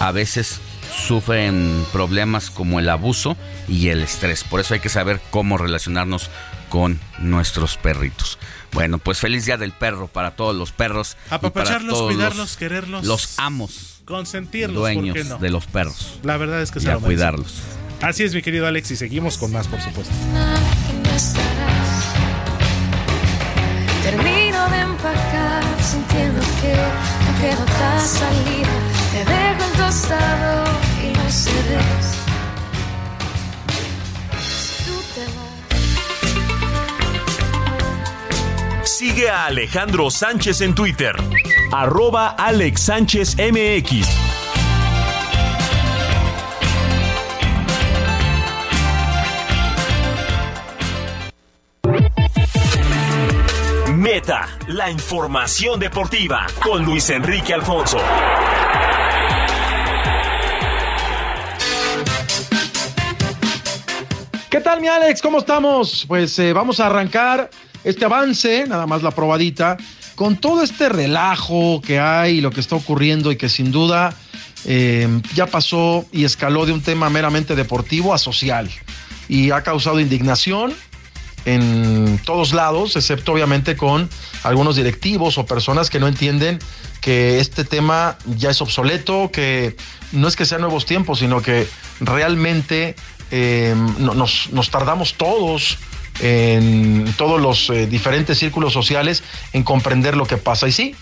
a 0.00 0.12
veces 0.12 0.60
sufren 1.06 1.86
problemas 1.92 2.50
como 2.50 2.80
el 2.80 2.88
abuso 2.88 3.36
y 3.68 3.88
el 3.88 4.02
estrés. 4.02 4.44
Por 4.44 4.60
eso 4.60 4.74
hay 4.74 4.80
que 4.80 4.88
saber 4.88 5.20
cómo 5.30 5.58
relacionarnos 5.58 6.30
con 6.68 7.00
nuestros 7.18 7.76
perritos. 7.76 8.38
Bueno, 8.72 8.98
pues 8.98 9.18
feliz 9.18 9.44
día 9.44 9.58
del 9.58 9.72
perro 9.72 10.08
para 10.08 10.32
todos 10.32 10.56
los 10.56 10.72
perros. 10.72 11.16
Apapacharlos, 11.30 12.00
cuidarlos, 12.02 12.56
quererlos. 12.56 13.04
Los 13.04 13.38
amos. 13.38 14.02
Consentirlos, 14.04 14.76
dueños 14.76 15.40
de 15.40 15.50
los 15.50 15.66
perros. 15.66 16.18
La 16.22 16.36
verdad 16.36 16.62
es 16.62 16.70
que 16.70 16.80
y 16.80 16.88
a 16.88 16.96
cuidarlos. 16.96 17.62
Así 18.02 18.24
es, 18.24 18.34
mi 18.34 18.42
querido 18.42 18.66
Alex, 18.66 18.90
y 18.90 18.96
seguimos 18.96 19.38
con 19.38 19.52
más, 19.52 19.68
por 19.68 19.80
supuesto. 19.80 20.12
Termino 24.02 24.68
de 24.70 24.80
empacar 24.80 25.62
sintiendo 25.80 26.40
que 26.60 26.74
no 26.74 27.40
queda 27.40 27.62
otra 27.62 28.00
salida. 28.00 28.68
Te 29.12 29.18
dejo 29.24 29.64
el 29.64 29.78
tostado 29.78 30.64
y 31.00 31.14
los 31.14 31.32
CDs. 31.32 32.22
Sigue 38.82 39.30
a 39.30 39.46
Alejandro 39.46 40.10
Sánchez 40.10 40.60
en 40.60 40.74
Twitter. 40.74 41.14
Arroba 41.70 42.30
Alex 42.30 42.80
Sánchez 42.80 43.36
MX. 43.36 44.41
La 54.68 54.90
información 54.90 55.80
deportiva 55.80 56.46
con 56.62 56.84
Luis 56.84 57.08
Enrique 57.08 57.54
Alfonso. 57.54 57.96
¿Qué 64.50 64.60
tal 64.60 64.82
mi 64.82 64.88
Alex? 64.88 65.22
¿Cómo 65.22 65.38
estamos? 65.38 66.04
Pues 66.06 66.38
eh, 66.38 66.52
vamos 66.52 66.78
a 66.78 66.88
arrancar 66.88 67.48
este 67.84 68.04
avance, 68.04 68.66
nada 68.66 68.86
más 68.86 69.02
la 69.02 69.12
probadita, 69.12 69.78
con 70.14 70.36
todo 70.36 70.62
este 70.62 70.90
relajo 70.90 71.80
que 71.80 71.98
hay, 71.98 72.42
lo 72.42 72.50
que 72.50 72.60
está 72.60 72.76
ocurriendo 72.76 73.32
y 73.32 73.36
que 73.36 73.48
sin 73.48 73.72
duda 73.72 74.12
eh, 74.66 75.08
ya 75.34 75.46
pasó 75.46 76.04
y 76.12 76.24
escaló 76.24 76.66
de 76.66 76.72
un 76.72 76.82
tema 76.82 77.08
meramente 77.08 77.56
deportivo 77.56 78.12
a 78.12 78.18
social 78.18 78.68
y 79.26 79.52
ha 79.52 79.62
causado 79.62 80.00
indignación 80.00 80.74
en 81.44 82.20
todos 82.24 82.52
lados, 82.52 82.96
excepto 82.96 83.32
obviamente 83.32 83.76
con 83.76 84.08
algunos 84.42 84.76
directivos 84.76 85.38
o 85.38 85.46
personas 85.46 85.90
que 85.90 85.98
no 85.98 86.08
entienden 86.08 86.58
que 87.00 87.40
este 87.40 87.64
tema 87.64 88.16
ya 88.26 88.50
es 88.50 88.62
obsoleto, 88.62 89.30
que 89.32 89.76
no 90.12 90.28
es 90.28 90.36
que 90.36 90.44
sean 90.44 90.60
nuevos 90.60 90.86
tiempos, 90.86 91.18
sino 91.18 91.42
que 91.42 91.66
realmente 92.00 92.94
eh, 93.30 93.74
nos, 93.98 94.70
tardamos 94.70 95.14
todos 95.14 95.78
en 96.20 97.12
todos 97.16 97.40
los 97.40 97.70
eh, 97.70 97.86
diferentes 97.86 98.38
círculos 98.38 98.72
sociales 98.72 99.24
en 99.52 99.64
comprender 99.64 100.16
lo 100.16 100.26
que 100.26 100.36
pasa. 100.36 100.68
Y 100.68 100.72
sí, 100.72 100.94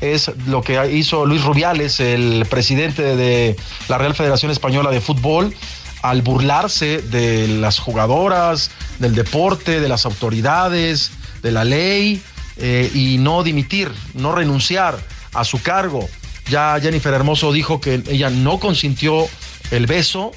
es 0.00 0.30
lo 0.46 0.62
que 0.62 0.92
hizo 0.92 1.26
Luis 1.26 1.42
Rubiales, 1.42 1.98
el 1.98 2.46
presidente 2.48 3.16
de 3.16 3.56
la 3.88 3.98
Real 3.98 4.14
Federación 4.14 4.52
Española 4.52 4.90
de 4.90 5.00
Fútbol, 5.00 5.54
al 6.02 6.22
burlarse 6.22 7.02
de 7.02 7.48
las 7.48 7.78
jugadoras, 7.78 8.70
del 8.98 9.14
deporte, 9.14 9.80
de 9.80 9.88
las 9.88 10.06
autoridades, 10.06 11.10
de 11.42 11.52
la 11.52 11.64
ley, 11.64 12.22
eh, 12.56 12.90
y 12.94 13.18
no 13.18 13.42
dimitir, 13.42 13.90
no 14.14 14.34
renunciar 14.34 14.98
a 15.34 15.44
su 15.44 15.62
cargo. 15.62 16.08
Ya 16.48 16.78
Jennifer 16.80 17.12
Hermoso 17.12 17.52
dijo 17.52 17.80
que 17.80 18.02
ella 18.08 18.30
no 18.30 18.58
consintió 18.58 19.28
el 19.70 19.86
beso, 19.86 20.32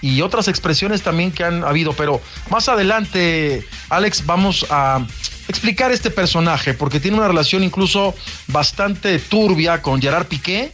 y 0.00 0.20
otras 0.20 0.48
expresiones 0.48 1.02
también 1.02 1.32
que 1.32 1.44
han 1.44 1.64
habido. 1.64 1.92
Pero 1.92 2.20
más 2.50 2.68
adelante, 2.68 3.66
Alex, 3.88 4.24
vamos 4.26 4.66
a 4.70 5.04
explicar 5.48 5.92
este 5.92 6.10
personaje, 6.10 6.74
porque 6.74 7.00
tiene 7.00 7.16
una 7.16 7.28
relación 7.28 7.62
incluso 7.62 8.14
bastante 8.48 9.18
turbia 9.18 9.82
con 9.82 10.00
Gerard 10.00 10.26
Piqué, 10.26 10.72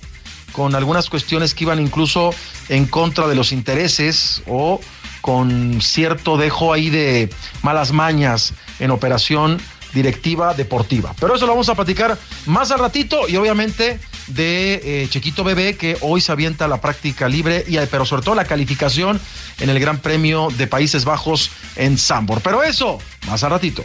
con 0.53 0.75
algunas 0.75 1.09
cuestiones 1.09 1.55
que 1.55 1.65
iban 1.65 1.81
incluso 1.81 2.35
en 2.69 2.87
contra 2.87 3.27
de 3.27 3.35
los 3.35 3.53
intereses 3.53 4.43
o 4.47 4.81
con 5.21 5.81
cierto 5.81 6.37
dejo 6.37 6.73
ahí 6.73 6.91
de 6.91 7.31
malas 7.63 7.93
mañas 7.93 8.55
en 8.79 8.91
operación 8.91 9.61
directiva 9.95 10.55
deportiva. 10.55 11.15
Pero 11.21 11.35
eso 11.35 11.47
lo 11.47 11.53
vamos 11.53 11.69
a 11.69 11.75
platicar 11.75 12.19
más 12.47 12.71
al 12.71 12.79
ratito 12.79 13.29
y 13.29 13.37
obviamente 13.37 14.01
de 14.29 14.81
eh, 15.03 15.09
Chiquito 15.09 15.45
Bebé 15.45 15.77
que 15.77 15.97
hoy 16.01 16.21
se 16.21 16.33
avienta 16.33 16.69
la 16.69 16.81
práctica 16.81 17.29
libre, 17.29 17.65
y, 17.67 17.77
pero 17.91 18.05
sobre 18.05 18.23
todo 18.23 18.35
la 18.35 18.45
calificación 18.45 19.21
en 19.61 19.71
el 19.71 19.79
Gran 19.81 19.99
Premio 19.99 20.49
de 20.57 20.67
Países 20.67 21.05
Bajos 21.05 21.51
en 21.77 21.99
Sambor. 21.99 22.41
Pero 22.41 22.63
eso, 22.63 22.99
más 23.27 23.45
al 23.45 23.51
ratito. 23.51 23.85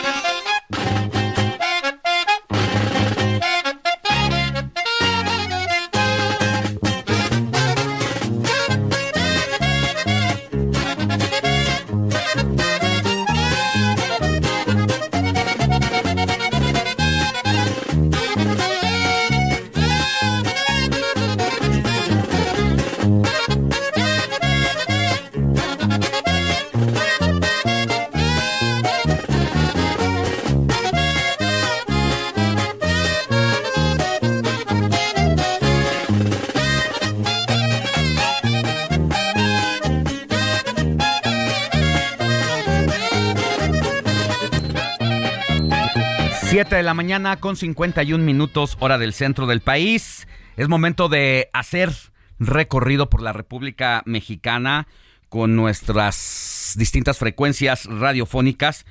7 46.61 46.75
de 46.75 46.83
la 46.83 46.93
mañana 46.93 47.37
con 47.37 47.55
51 47.55 48.23
minutos 48.23 48.77
hora 48.79 48.99
del 48.99 49.13
centro 49.13 49.47
del 49.47 49.61
país. 49.61 50.27
Es 50.57 50.69
momento 50.69 51.09
de 51.09 51.49
hacer 51.53 51.91
recorrido 52.37 53.09
por 53.09 53.23
la 53.23 53.33
República 53.33 54.03
Mexicana 54.05 54.87
con 55.27 55.55
nuestras 55.55 56.75
distintas 56.77 57.17
frecuencias 57.17 57.85
radiofónicas 57.85 58.85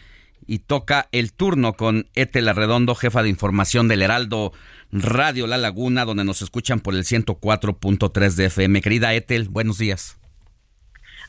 y 0.49 0.59
toca 0.59 1.09
el 1.13 1.33
turno 1.33 1.75
con 1.75 2.09
Etel 2.17 2.49
Arredondo, 2.49 2.97
jefa 2.97 3.23
de 3.23 3.29
información 3.29 3.87
del 3.87 4.03
Heraldo 4.03 4.53
Radio 4.91 5.47
La 5.47 5.57
Laguna, 5.57 6.05
donde 6.05 6.25
nos 6.25 6.43
escuchan 6.43 6.81
por 6.81 6.97
el 6.97 7.05
104.3 7.05 8.35
de 8.35 8.47
FM. 8.47 8.81
Querida 8.81 9.15
Etel, 9.15 9.49
buenos 9.49 9.79
días. 9.79 10.20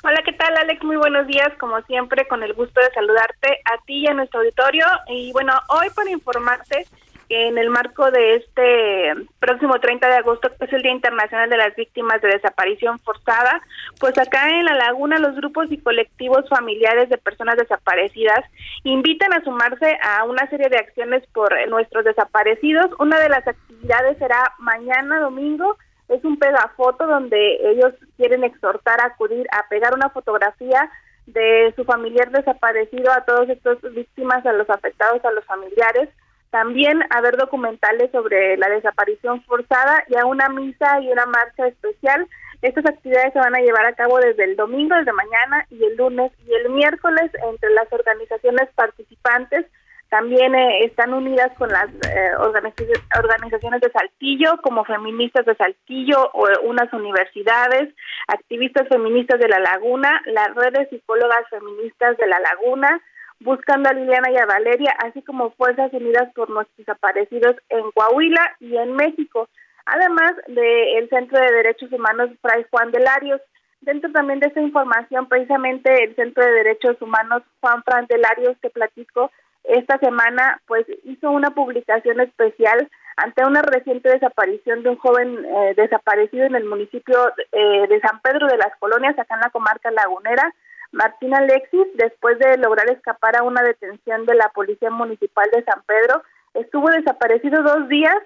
Hola, 0.04 0.24
¿qué 0.26 0.34
tal, 0.34 0.58
Alex? 0.58 0.84
Muy 0.84 0.95
buenos 0.95 1.28
días, 1.28 1.52
como 1.60 1.80
siempre, 1.84 2.28
con 2.28 2.41
el 2.41 2.54
gusto 2.54 2.82
de 2.82 2.89
saludarte 2.91 3.60
a 3.66 3.78
ti 3.86 3.99
y 3.99 4.08
a 4.08 4.16
nuestro 4.16 4.39
auditorio. 4.39 4.84
Y 5.08 5.32
bueno, 5.32 5.54
hoy 5.70 5.91
para 5.95 6.10
informarte 6.10 6.88
en 7.30 7.56
el 7.60 7.70
marco 7.70 8.10
de 8.10 8.38
este 8.38 9.14
próximo 9.39 9.80
30 9.80 10.08
de 10.08 10.16
agosto, 10.16 10.49
que 10.58 10.66
es 10.66 10.74
el 10.74 10.82
Día 10.82 10.91
Internacional 10.91 11.52
de 11.52 11.58
las 11.58 11.76
Víctimas 11.76 12.20
de 12.20 12.30
Desaparición 12.30 12.97
Forzada, 12.99 13.62
pues 13.99 14.18
acá 14.18 14.49
en 14.49 14.66
La 14.66 14.74
Laguna 14.74 15.20
los 15.20 15.36
grupos 15.36 15.72
y 15.72 15.78
colectivos 15.78 16.49
familiares 16.49 17.08
de 17.10 17.20
personas 17.20 17.58
desaparecidas 17.58 18.43
invitan 18.84 19.32
a 19.34 19.43
sumarse 19.43 19.99
a 20.02 20.24
una 20.24 20.49
serie 20.49 20.70
de 20.70 20.78
acciones 20.78 21.24
por 21.28 21.54
nuestros 21.70 22.06
desaparecidos. 22.06 22.88
Una 22.97 23.20
de 23.20 23.30
las 23.30 23.47
actividades 23.47 24.18
será 24.18 24.56
mañana 24.58 25.20
domingo 25.20 25.78
es 26.12 26.24
un 26.26 26.38
pegafoto 26.38 27.07
donde 27.07 27.72
ellos 27.72 27.93
quieren 28.18 28.43
exhortar 28.43 28.99
a 29.01 29.07
acudir 29.07 29.47
a 29.51 29.68
pegar 29.70 29.93
una 29.93 30.09
fotografía 30.09 30.91
de 31.26 31.74
su 31.76 31.86
familiar 31.86 32.30
desaparecido 32.32 33.12
a 33.14 33.24
todos 33.24 33.47
estos 33.47 33.82
víctimas, 33.93 34.45
a 34.45 34.51
los 34.51 34.70
afectados, 34.70 35.24
a 35.24 35.32
los 35.32 35.45
familiares. 35.45 36.09
También 36.49 37.01
a 37.12 37.22
ver 37.22 37.38
documentales 37.38 38.12
sobre 38.12 38.57
la 38.57 38.68
desaparición 38.68 39.41
forzada 39.43 40.03
y 40.09 40.18
a 40.18 40.26
una 40.26 40.49
misa 40.49 40.99
y 40.99 41.09
una 41.09 41.26
marcha 41.26 41.68
especial. 41.68 42.28
Estas 42.62 42.86
actividades 42.86 43.32
se 43.32 43.39
van 43.39 43.55
a 43.55 43.62
llevar 43.62 43.86
a 43.86 43.93
cabo 43.93 44.20
desde 44.20 44.43
el 44.43 44.57
domingo, 44.57 44.95
desde 44.95 45.14
mañana 45.14 45.66
y 45.70 45.82
el 45.86 45.95
lunes 45.95 46.34
y 46.45 46.53
el 46.53 46.70
miércoles 46.72 47.32
entre 47.49 47.70
las 47.70 47.91
organizaciones 47.91 48.68
participantes 48.76 49.66
también 50.12 50.53
eh, 50.53 50.84
están 50.84 51.14
unidas 51.14 51.51
con 51.57 51.70
las 51.70 51.88
eh, 51.88 52.32
organizaciones 52.38 53.80
de 53.80 53.91
Saltillo, 53.91 54.57
como 54.62 54.84
feministas 54.84 55.45
de 55.45 55.55
Saltillo, 55.55 56.30
o 56.34 56.47
unas 56.64 56.91
universidades, 56.91 57.95
activistas 58.28 58.89
feministas 58.89 59.39
de 59.39 59.47
La 59.47 59.59
Laguna, 59.59 60.22
la 60.26 60.49
red 60.49 60.74
de 60.74 60.89
psicólogas 60.89 61.47
feministas 61.49 62.18
de 62.18 62.28
La 62.28 62.41
Laguna, 62.41 63.01
buscando 63.39 63.88
a 63.88 63.93
Liliana 63.93 64.30
y 64.32 64.38
a 64.38 64.45
Valeria, 64.45 64.93
así 65.01 65.22
como 65.22 65.51
Fuerzas 65.51 65.93
Unidas 65.93 66.28
por 66.36 66.49
nuestros 66.49 66.78
desaparecidos 66.80 67.55
en 67.70 67.89
Coahuila 67.91 68.57
y 68.59 68.76
en 68.76 68.93
México, 68.93 69.47
además 69.86 70.34
del 70.47 71.07
Centro 71.07 71.39
de 71.39 71.53
Derechos 71.53 71.89
Humanos 71.89 72.32
Fray 72.41 72.66
Juan 72.70 72.91
de 72.91 72.99
Larios. 72.99 73.39
Dentro 73.80 74.12
también 74.12 74.41
de 74.41 74.47
esta 74.47 74.59
información, 74.59 75.30
precisamente 75.30 76.03
el 76.03 76.16
Centro 76.18 76.45
de 76.45 76.51
Derechos 76.51 77.01
Humanos 77.01 77.43
Juan 77.62 77.82
Fran 77.84 78.07
de 78.07 78.18
Larios, 78.18 78.57
que 78.62 78.70
platico 78.70 79.32
esta 79.64 79.97
semana, 79.99 80.62
pues 80.68 80.86
hizo 81.03 81.30
una 81.32 81.51
publicación 81.51 82.20
especial 82.20 82.89
ante 83.18 83.45
una 83.45 83.62
reciente 83.62 84.09
desaparición 84.09 84.84
de 84.84 84.89
un 84.89 84.97
joven 84.97 85.45
eh, 85.45 85.74
desaparecido 85.76 86.45
en 86.45 86.55
el 86.55 86.66
municipio 86.66 87.16
eh, 87.51 87.88
de 87.88 87.99
San 88.01 88.20
Pedro 88.22 88.47
de 88.47 88.57
las 88.57 88.76
Colonias, 88.80 89.18
acá 89.18 89.36
en 89.36 89.41
la 89.41 89.49
comarca 89.49 89.91
lagunera, 89.91 90.53
Martín 90.91 91.34
Alexis, 91.34 91.88
después 91.95 92.38
de 92.39 92.57
lograr 92.57 92.89
escapar 92.89 93.38
a 93.38 93.43
una 93.43 93.62
detención 93.62 94.26
de 94.26 94.36
la 94.36 94.49
Policía 94.49 94.89
Municipal 94.89 95.49
de 95.53 95.64
San 95.64 95.82
Pedro, 95.84 96.22
estuvo 96.53 96.89
desaparecido 96.89 97.64
dos 97.64 97.88
días 97.88 98.18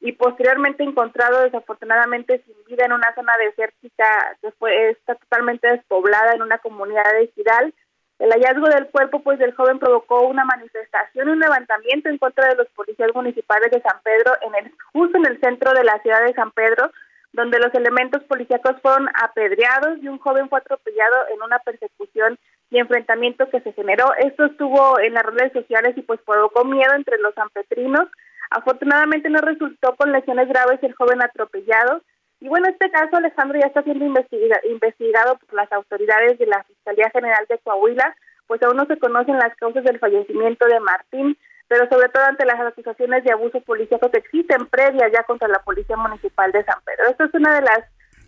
y 0.00 0.12
posteriormente 0.12 0.84
encontrado 0.84 1.42
desafortunadamente 1.42 2.42
sin 2.44 2.54
vida 2.66 2.84
en 2.84 2.92
una 2.92 3.12
zona 3.14 3.32
desértica 3.38 4.36
que 4.40 4.52
fue 4.52 4.90
está 4.90 5.14
totalmente 5.16 5.68
despoblada 5.68 6.34
en 6.34 6.42
una 6.42 6.58
comunidad 6.58 7.10
de 7.18 7.28
Giral. 7.34 7.74
El 8.18 8.30
hallazgo 8.30 8.66
del 8.68 8.86
cuerpo 8.86 9.20
pues 9.20 9.38
del 9.38 9.54
joven 9.54 9.78
provocó 9.78 10.22
una 10.22 10.44
manifestación 10.44 11.28
y 11.28 11.32
un 11.32 11.38
levantamiento 11.38 12.08
en 12.08 12.18
contra 12.18 12.48
de 12.48 12.56
los 12.56 12.68
policías 12.68 13.10
municipales 13.14 13.70
de 13.70 13.82
San 13.82 14.00
Pedro 14.02 14.32
en 14.40 14.54
el 14.64 14.72
justo 14.92 15.18
en 15.18 15.26
el 15.26 15.40
centro 15.40 15.72
de 15.72 15.84
la 15.84 16.00
ciudad 16.02 16.24
de 16.24 16.32
San 16.34 16.50
Pedro 16.52 16.90
donde 17.36 17.58
los 17.58 17.72
elementos 17.74 18.24
policíacos 18.24 18.80
fueron 18.80 19.08
apedreados 19.14 19.98
y 20.02 20.08
un 20.08 20.18
joven 20.18 20.48
fue 20.48 20.58
atropellado 20.58 21.16
en 21.34 21.42
una 21.42 21.58
persecución 21.58 22.38
y 22.70 22.78
enfrentamiento 22.78 23.48
que 23.50 23.60
se 23.60 23.72
generó. 23.74 24.12
Esto 24.18 24.46
estuvo 24.46 24.98
en 24.98 25.14
las 25.14 25.24
redes 25.24 25.52
sociales 25.52 25.96
y 25.96 26.02
pues 26.02 26.18
provocó 26.24 26.64
miedo 26.64 26.94
entre 26.94 27.18
los 27.18 27.34
sanpetrinos. 27.34 28.08
Afortunadamente 28.50 29.28
no 29.28 29.38
resultó 29.40 29.94
con 29.96 30.12
lesiones 30.12 30.48
graves 30.48 30.82
el 30.82 30.94
joven 30.94 31.22
atropellado. 31.22 32.00
Y 32.46 32.48
bueno, 32.48 32.68
este 32.68 32.88
caso, 32.92 33.16
Alejandro, 33.16 33.58
ya 33.58 33.66
está 33.66 33.82
siendo 33.82 34.04
investigado 34.04 35.36
por 35.36 35.54
las 35.54 35.72
autoridades 35.72 36.38
de 36.38 36.46
la 36.46 36.62
Fiscalía 36.62 37.10
General 37.10 37.44
de 37.48 37.58
Coahuila, 37.58 38.14
pues 38.46 38.62
aún 38.62 38.76
no 38.76 38.86
se 38.86 38.96
conocen 38.98 39.36
las 39.36 39.52
causas 39.56 39.82
del 39.82 39.98
fallecimiento 39.98 40.64
de 40.66 40.78
Martín 40.78 41.36
pero 41.66 41.88
sobre 41.88 42.08
todo 42.10 42.22
ante 42.22 42.46
las 42.46 42.60
acusaciones 42.60 43.24
de 43.24 43.32
abuso 43.32 43.60
policíaco 43.62 44.08
que 44.12 44.18
existen 44.18 44.66
previas 44.66 45.10
ya 45.12 45.24
contra 45.24 45.48
la 45.48 45.58
Policía 45.64 45.96
Municipal 45.96 46.52
de 46.52 46.62
San 46.62 46.78
Pedro. 46.84 47.10
Esta 47.10 47.24
es 47.24 47.34
una 47.34 47.56
de 47.56 47.62
las 47.62 47.80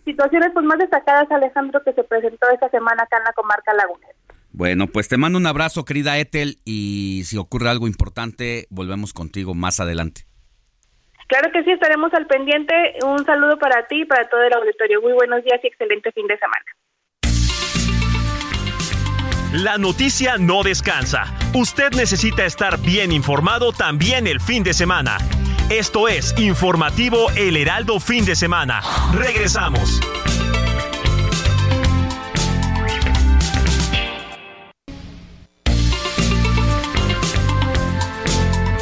situaciones 0.03 0.49
pues, 0.53 0.65
más 0.65 0.77
destacadas, 0.77 1.31
Alejandro, 1.31 1.81
que 1.85 1.93
se 1.93 2.03
presentó 2.03 2.49
esta 2.49 2.69
semana 2.69 3.03
acá 3.03 3.17
en 3.19 3.23
la 3.23 3.31
comarca 3.31 3.73
lagunera. 3.73 4.13
Bueno, 4.51 4.87
pues 4.87 5.07
te 5.07 5.15
mando 5.15 5.37
un 5.37 5.47
abrazo, 5.47 5.85
querida 5.85 6.17
Ethel, 6.17 6.57
y 6.65 7.21
si 7.23 7.37
ocurre 7.37 7.69
algo 7.69 7.87
importante, 7.87 8.67
volvemos 8.69 9.13
contigo 9.13 9.53
más 9.53 9.79
adelante. 9.79 10.28
Claro 11.29 11.51
que 11.51 11.63
sí, 11.63 11.71
estaremos 11.71 12.11
al 12.15 12.25
pendiente. 12.25 12.73
Un 13.05 13.23
saludo 13.23 13.57
para 13.59 13.85
ti 13.85 14.01
y 14.01 14.05
para 14.05 14.27
todo 14.27 14.41
el 14.41 14.51
auditorio. 14.51 14.99
Muy 14.99 15.13
buenos 15.13 15.43
días 15.43 15.59
y 15.63 15.67
excelente 15.67 16.11
fin 16.11 16.25
de 16.25 16.37
semana. 16.37 16.65
La 19.53 19.77
noticia 19.77 20.37
no 20.39 20.63
descansa. 20.63 21.25
Usted 21.53 21.91
necesita 21.91 22.45
estar 22.45 22.79
bien 22.79 23.11
informado 23.11 23.71
también 23.71 24.25
el 24.25 24.39
fin 24.39 24.63
de 24.63 24.73
semana. 24.73 25.17
Esto 25.69 26.07
es 26.07 26.35
Informativo 26.39 27.29
El 27.37 27.57
Heraldo 27.57 27.99
Fin 27.99 28.25
de 28.25 28.35
Semana. 28.35 28.81
Regresamos. 29.13 29.99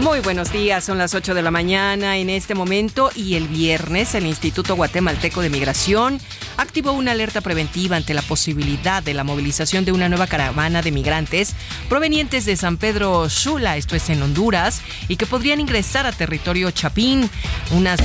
Muy 0.00 0.20
buenos 0.20 0.52
días, 0.52 0.84
son 0.84 0.98
las 0.98 1.14
8 1.14 1.34
de 1.34 1.42
la 1.42 1.50
mañana 1.50 2.18
en 2.18 2.28
este 2.28 2.54
momento 2.54 3.10
y 3.14 3.34
el 3.34 3.48
viernes 3.48 4.14
el 4.14 4.26
Instituto 4.26 4.76
Guatemalteco 4.76 5.40
de 5.40 5.48
Migración 5.48 6.20
activó 6.58 6.92
una 6.92 7.12
alerta 7.12 7.40
preventiva 7.40 7.96
ante 7.96 8.12
la 8.12 8.20
posibilidad 8.20 9.02
de 9.02 9.14
la 9.14 9.24
movilización 9.24 9.86
de 9.86 9.92
una 9.92 10.10
nueva 10.10 10.26
caravana 10.26 10.82
de 10.82 10.92
migrantes 10.92 11.54
provenientes 11.88 12.44
de 12.44 12.56
San 12.56 12.76
Pedro 12.76 13.30
Sula, 13.30 13.78
esto 13.78 13.96
es 13.96 14.10
en 14.10 14.22
Honduras, 14.22 14.82
y 15.08 15.16
que 15.16 15.26
podrían 15.26 15.60
ingresar 15.60 16.06
a 16.06 16.12
territorio 16.12 16.70
Chapín. 16.70 17.30
Unas... 17.70 17.98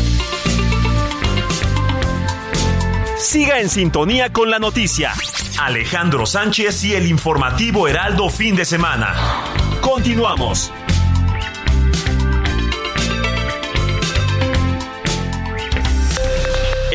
Siga 3.18 3.60
en 3.60 3.70
sintonía 3.70 4.32
con 4.32 4.50
la 4.50 4.60
noticia. 4.60 5.14
Alejandro 5.60 6.26
Sánchez 6.26 6.84
y 6.86 6.96
el 6.96 7.08
informativo 7.08 7.88
Heraldo 7.88 8.30
fin 8.30 8.56
de 8.56 8.66
semana. 8.66 9.14
Continuamos. 9.82 10.72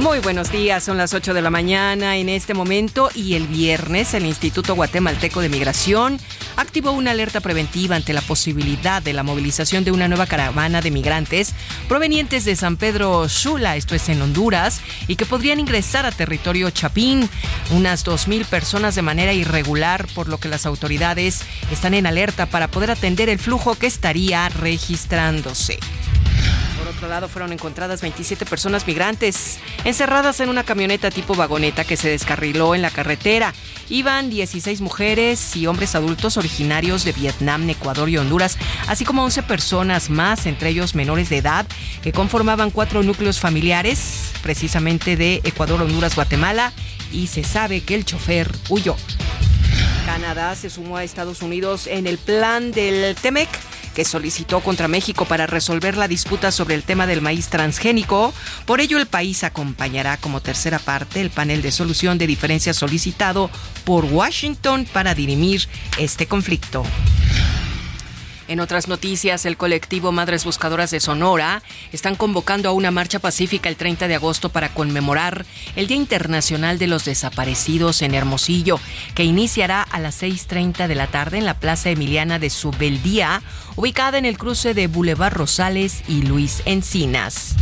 Muy 0.00 0.18
buenos 0.20 0.50
días, 0.50 0.82
son 0.82 0.96
las 0.96 1.12
8 1.12 1.34
de 1.34 1.42
la 1.42 1.50
mañana 1.50 2.16
en 2.16 2.30
este 2.30 2.54
momento 2.54 3.10
y 3.14 3.34
el 3.34 3.46
viernes 3.46 4.14
el 4.14 4.24
Instituto 4.24 4.74
Guatemalteco 4.74 5.42
de 5.42 5.50
Migración 5.50 6.18
activó 6.56 6.92
una 6.92 7.10
alerta 7.10 7.40
preventiva 7.40 7.96
ante 7.96 8.14
la 8.14 8.22
posibilidad 8.22 9.02
de 9.02 9.12
la 9.12 9.22
movilización 9.22 9.84
de 9.84 9.92
una 9.92 10.08
nueva 10.08 10.24
caravana 10.24 10.80
de 10.80 10.90
migrantes 10.90 11.54
provenientes 11.86 12.46
de 12.46 12.56
San 12.56 12.78
Pedro 12.78 13.28
Sula, 13.28 13.76
esto 13.76 13.94
es 13.94 14.08
en 14.08 14.22
Honduras, 14.22 14.80
y 15.06 15.16
que 15.16 15.26
podrían 15.26 15.60
ingresar 15.60 16.06
a 16.06 16.12
territorio 16.12 16.70
Chapín, 16.70 17.28
unas 17.70 18.06
2.000 18.06 18.46
personas 18.46 18.94
de 18.94 19.02
manera 19.02 19.34
irregular, 19.34 20.06
por 20.14 20.30
lo 20.30 20.38
que 20.38 20.48
las 20.48 20.64
autoridades 20.64 21.42
están 21.70 21.92
en 21.92 22.06
alerta 22.06 22.46
para 22.46 22.68
poder 22.68 22.90
atender 22.90 23.28
el 23.28 23.38
flujo 23.38 23.74
que 23.74 23.86
estaría 23.86 24.48
registrándose. 24.48 25.78
Otro 26.90 27.08
lado, 27.08 27.28
fueron 27.28 27.52
encontradas 27.52 28.00
27 28.00 28.44
personas 28.46 28.84
migrantes 28.84 29.60
encerradas 29.84 30.40
en 30.40 30.48
una 30.48 30.64
camioneta 30.64 31.10
tipo 31.10 31.36
vagoneta 31.36 31.84
que 31.84 31.96
se 31.96 32.08
descarriló 32.08 32.74
en 32.74 32.82
la 32.82 32.90
carretera. 32.90 33.54
Iban 33.88 34.28
16 34.28 34.80
mujeres 34.80 35.54
y 35.54 35.68
hombres 35.68 35.94
adultos 35.94 36.36
originarios 36.36 37.04
de 37.04 37.12
Vietnam, 37.12 37.70
Ecuador 37.70 38.08
y 38.08 38.18
Honduras, 38.18 38.58
así 38.88 39.04
como 39.04 39.24
11 39.24 39.44
personas 39.44 40.10
más, 40.10 40.46
entre 40.46 40.70
ellos 40.70 40.96
menores 40.96 41.30
de 41.30 41.38
edad, 41.38 41.64
que 42.02 42.12
conformaban 42.12 42.70
cuatro 42.70 43.04
núcleos 43.04 43.38
familiares, 43.38 44.32
precisamente 44.42 45.16
de 45.16 45.40
Ecuador, 45.44 45.80
Honduras, 45.82 46.16
Guatemala, 46.16 46.72
y 47.12 47.28
se 47.28 47.44
sabe 47.44 47.82
que 47.82 47.94
el 47.94 48.04
chofer 48.04 48.50
huyó. 48.68 48.96
Canadá 50.06 50.56
se 50.56 50.70
sumó 50.70 50.96
a 50.96 51.04
Estados 51.04 51.40
Unidos 51.40 51.86
en 51.86 52.08
el 52.08 52.18
plan 52.18 52.72
del 52.72 53.14
TEMEC 53.14 53.48
que 54.00 54.04
solicitó 54.06 54.60
contra 54.60 54.88
México 54.88 55.26
para 55.26 55.46
resolver 55.46 55.98
la 55.98 56.08
disputa 56.08 56.50
sobre 56.50 56.74
el 56.74 56.84
tema 56.84 57.06
del 57.06 57.20
maíz 57.20 57.48
transgénico. 57.48 58.32
Por 58.64 58.80
ello, 58.80 58.96
el 58.96 59.04
país 59.04 59.44
acompañará 59.44 60.16
como 60.16 60.40
tercera 60.40 60.78
parte 60.78 61.20
el 61.20 61.28
panel 61.28 61.60
de 61.60 61.70
solución 61.70 62.16
de 62.16 62.26
diferencias 62.26 62.78
solicitado 62.78 63.50
por 63.84 64.06
Washington 64.06 64.86
para 64.90 65.14
dirimir 65.14 65.68
este 65.98 66.24
conflicto. 66.26 66.82
En 68.50 68.58
otras 68.58 68.88
noticias, 68.88 69.46
el 69.46 69.56
colectivo 69.56 70.10
Madres 70.10 70.44
Buscadoras 70.44 70.90
de 70.90 70.98
Sonora 70.98 71.62
están 71.92 72.16
convocando 72.16 72.68
a 72.68 72.72
una 72.72 72.90
marcha 72.90 73.20
pacífica 73.20 73.68
el 73.68 73.76
30 73.76 74.08
de 74.08 74.16
agosto 74.16 74.48
para 74.48 74.70
conmemorar 74.70 75.46
el 75.76 75.86
Día 75.86 75.96
Internacional 75.96 76.76
de 76.76 76.88
los 76.88 77.04
Desaparecidos 77.04 78.02
en 78.02 78.12
Hermosillo, 78.12 78.80
que 79.14 79.22
iniciará 79.22 79.82
a 79.82 80.00
las 80.00 80.20
6.30 80.20 80.88
de 80.88 80.94
la 80.96 81.06
tarde 81.06 81.38
en 81.38 81.44
la 81.44 81.60
Plaza 81.60 81.90
Emiliana 81.90 82.40
de 82.40 82.50
Subeldía, 82.50 83.40
ubicada 83.76 84.18
en 84.18 84.24
el 84.24 84.36
cruce 84.36 84.74
de 84.74 84.88
Boulevard 84.88 85.34
Rosales 85.34 86.02
y 86.08 86.22
Luis 86.22 86.62
Encinas. 86.64 87.54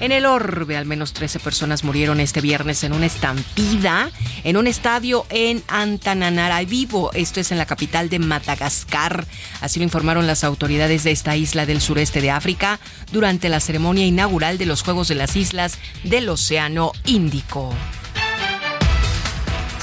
En 0.00 0.12
el 0.12 0.26
orbe, 0.26 0.76
al 0.76 0.86
menos 0.86 1.12
13 1.12 1.40
personas 1.40 1.82
murieron 1.82 2.20
este 2.20 2.40
viernes 2.40 2.84
en 2.84 2.92
una 2.92 3.06
estampida 3.06 4.10
en 4.44 4.56
un 4.56 4.66
estadio 4.66 5.26
en 5.30 5.62
Antananarivo. 5.68 7.10
Esto 7.14 7.40
es 7.40 7.50
en 7.52 7.58
la 7.58 7.66
capital 7.66 8.08
de 8.08 8.18
Madagascar. 8.18 9.26
Así 9.60 9.80
lo 9.80 9.84
informaron 9.84 10.26
las 10.26 10.44
autoridades 10.44 11.04
de 11.04 11.10
esta 11.10 11.36
isla 11.36 11.66
del 11.66 11.80
sureste 11.80 12.20
de 12.20 12.30
África 12.30 12.78
durante 13.12 13.48
la 13.48 13.60
ceremonia 13.60 14.06
inaugural 14.06 14.58
de 14.58 14.66
los 14.66 14.82
Juegos 14.82 15.08
de 15.08 15.16
las 15.16 15.36
Islas 15.36 15.78
del 16.04 16.28
Océano 16.28 16.92
Índico. 17.04 17.74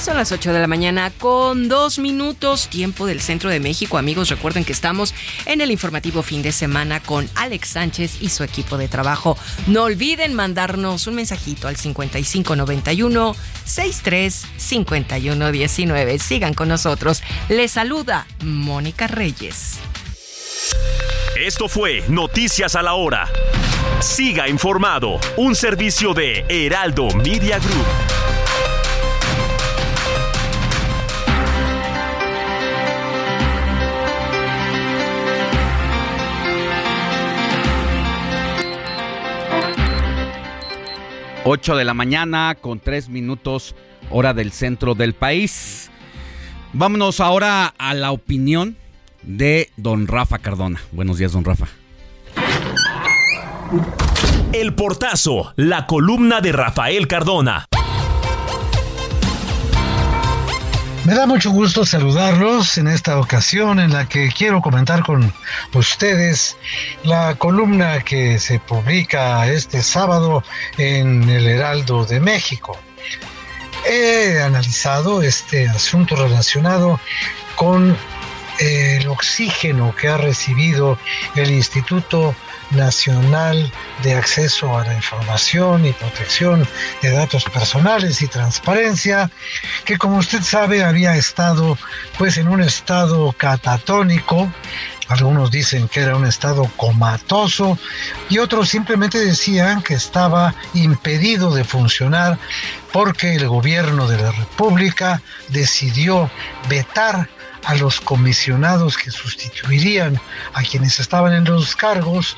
Son 0.06 0.16
las 0.16 0.30
8 0.30 0.52
de 0.52 0.60
la 0.60 0.68
mañana 0.68 1.10
con 1.10 1.68
dos 1.68 1.98
minutos, 1.98 2.68
tiempo 2.68 3.06
del 3.06 3.20
centro 3.20 3.50
de 3.50 3.58
México. 3.58 3.98
Amigos, 3.98 4.28
recuerden 4.28 4.64
que 4.64 4.70
estamos 4.70 5.12
en 5.46 5.60
el 5.60 5.72
informativo 5.72 6.22
fin 6.22 6.42
de 6.42 6.52
semana 6.52 7.00
con 7.00 7.28
Alex 7.34 7.70
Sánchez 7.70 8.22
y 8.22 8.28
su 8.28 8.44
equipo 8.44 8.78
de 8.78 8.86
trabajo. 8.86 9.36
No 9.66 9.82
olviden 9.82 10.32
mandarnos 10.32 11.08
un 11.08 11.16
mensajito 11.16 11.66
al 11.66 11.74
5591 11.74 13.34
635119. 13.64 16.20
Sigan 16.20 16.54
con 16.54 16.68
nosotros. 16.68 17.24
Les 17.48 17.72
saluda 17.72 18.28
Mónica 18.44 19.08
Reyes. 19.08 19.80
Esto 21.36 21.68
fue 21.68 22.04
Noticias 22.06 22.76
a 22.76 22.82
la 22.82 22.94
Hora. 22.94 23.28
Siga 23.98 24.48
informado, 24.48 25.18
un 25.36 25.56
servicio 25.56 26.14
de 26.14 26.44
Heraldo 26.48 27.08
Media 27.10 27.58
Group. 27.58 28.45
8 41.48 41.76
de 41.76 41.84
la 41.84 41.94
mañana 41.94 42.56
con 42.60 42.80
3 42.80 43.08
minutos 43.08 43.76
hora 44.10 44.34
del 44.34 44.50
centro 44.50 44.96
del 44.96 45.14
país. 45.14 45.92
Vámonos 46.72 47.20
ahora 47.20 47.72
a 47.78 47.94
la 47.94 48.10
opinión 48.10 48.76
de 49.22 49.70
don 49.76 50.08
Rafa 50.08 50.38
Cardona. 50.38 50.80
Buenos 50.90 51.18
días, 51.18 51.32
don 51.32 51.44
Rafa. 51.44 51.68
El 54.52 54.74
portazo, 54.74 55.52
la 55.54 55.86
columna 55.86 56.40
de 56.40 56.50
Rafael 56.50 57.06
Cardona. 57.06 57.68
Me 61.06 61.14
da 61.14 61.24
mucho 61.24 61.52
gusto 61.52 61.86
saludarlos 61.86 62.78
en 62.78 62.88
esta 62.88 63.20
ocasión 63.20 63.78
en 63.78 63.92
la 63.92 64.08
que 64.08 64.28
quiero 64.28 64.60
comentar 64.60 65.04
con 65.04 65.32
ustedes 65.72 66.56
la 67.04 67.36
columna 67.36 68.02
que 68.02 68.40
se 68.40 68.58
publica 68.58 69.46
este 69.46 69.84
sábado 69.84 70.42
en 70.78 71.28
el 71.30 71.46
Heraldo 71.46 72.04
de 72.06 72.18
México. 72.18 72.76
He 73.88 74.40
analizado 74.42 75.22
este 75.22 75.68
asunto 75.68 76.16
relacionado 76.16 76.98
con 77.54 77.96
el 78.58 79.06
oxígeno 79.06 79.94
que 79.94 80.08
ha 80.08 80.16
recibido 80.16 80.98
el 81.36 81.52
Instituto 81.52 82.34
Nacional 82.70 83.70
de 84.02 84.14
Acceso 84.14 84.76
a 84.76 84.84
la 84.84 84.94
Información 84.94 85.86
y 85.86 85.92
Protección 85.92 86.66
de 87.02 87.10
Datos 87.10 87.44
Personales 87.44 88.22
y 88.22 88.28
Transparencia, 88.28 89.30
que 89.84 89.98
como 89.98 90.18
usted 90.18 90.42
sabe 90.42 90.84
había 90.84 91.16
estado 91.16 91.78
pues 92.18 92.38
en 92.38 92.48
un 92.48 92.62
estado 92.62 93.32
catatónico, 93.32 94.50
algunos 95.08 95.50
dicen 95.50 95.88
que 95.88 96.00
era 96.00 96.16
un 96.16 96.26
estado 96.26 96.64
comatoso 96.76 97.78
y 98.28 98.38
otros 98.38 98.68
simplemente 98.68 99.18
decían 99.18 99.82
que 99.82 99.94
estaba 99.94 100.54
impedido 100.74 101.54
de 101.54 101.64
funcionar 101.64 102.38
porque 102.92 103.34
el 103.34 103.48
gobierno 103.48 104.08
de 104.08 104.20
la 104.20 104.32
República 104.32 105.22
decidió 105.48 106.30
vetar 106.68 107.28
a 107.66 107.74
los 107.74 108.00
comisionados 108.00 108.96
que 108.96 109.10
sustituirían 109.10 110.20
a 110.54 110.62
quienes 110.62 111.00
estaban 111.00 111.32
en 111.32 111.44
los 111.44 111.74
cargos 111.74 112.36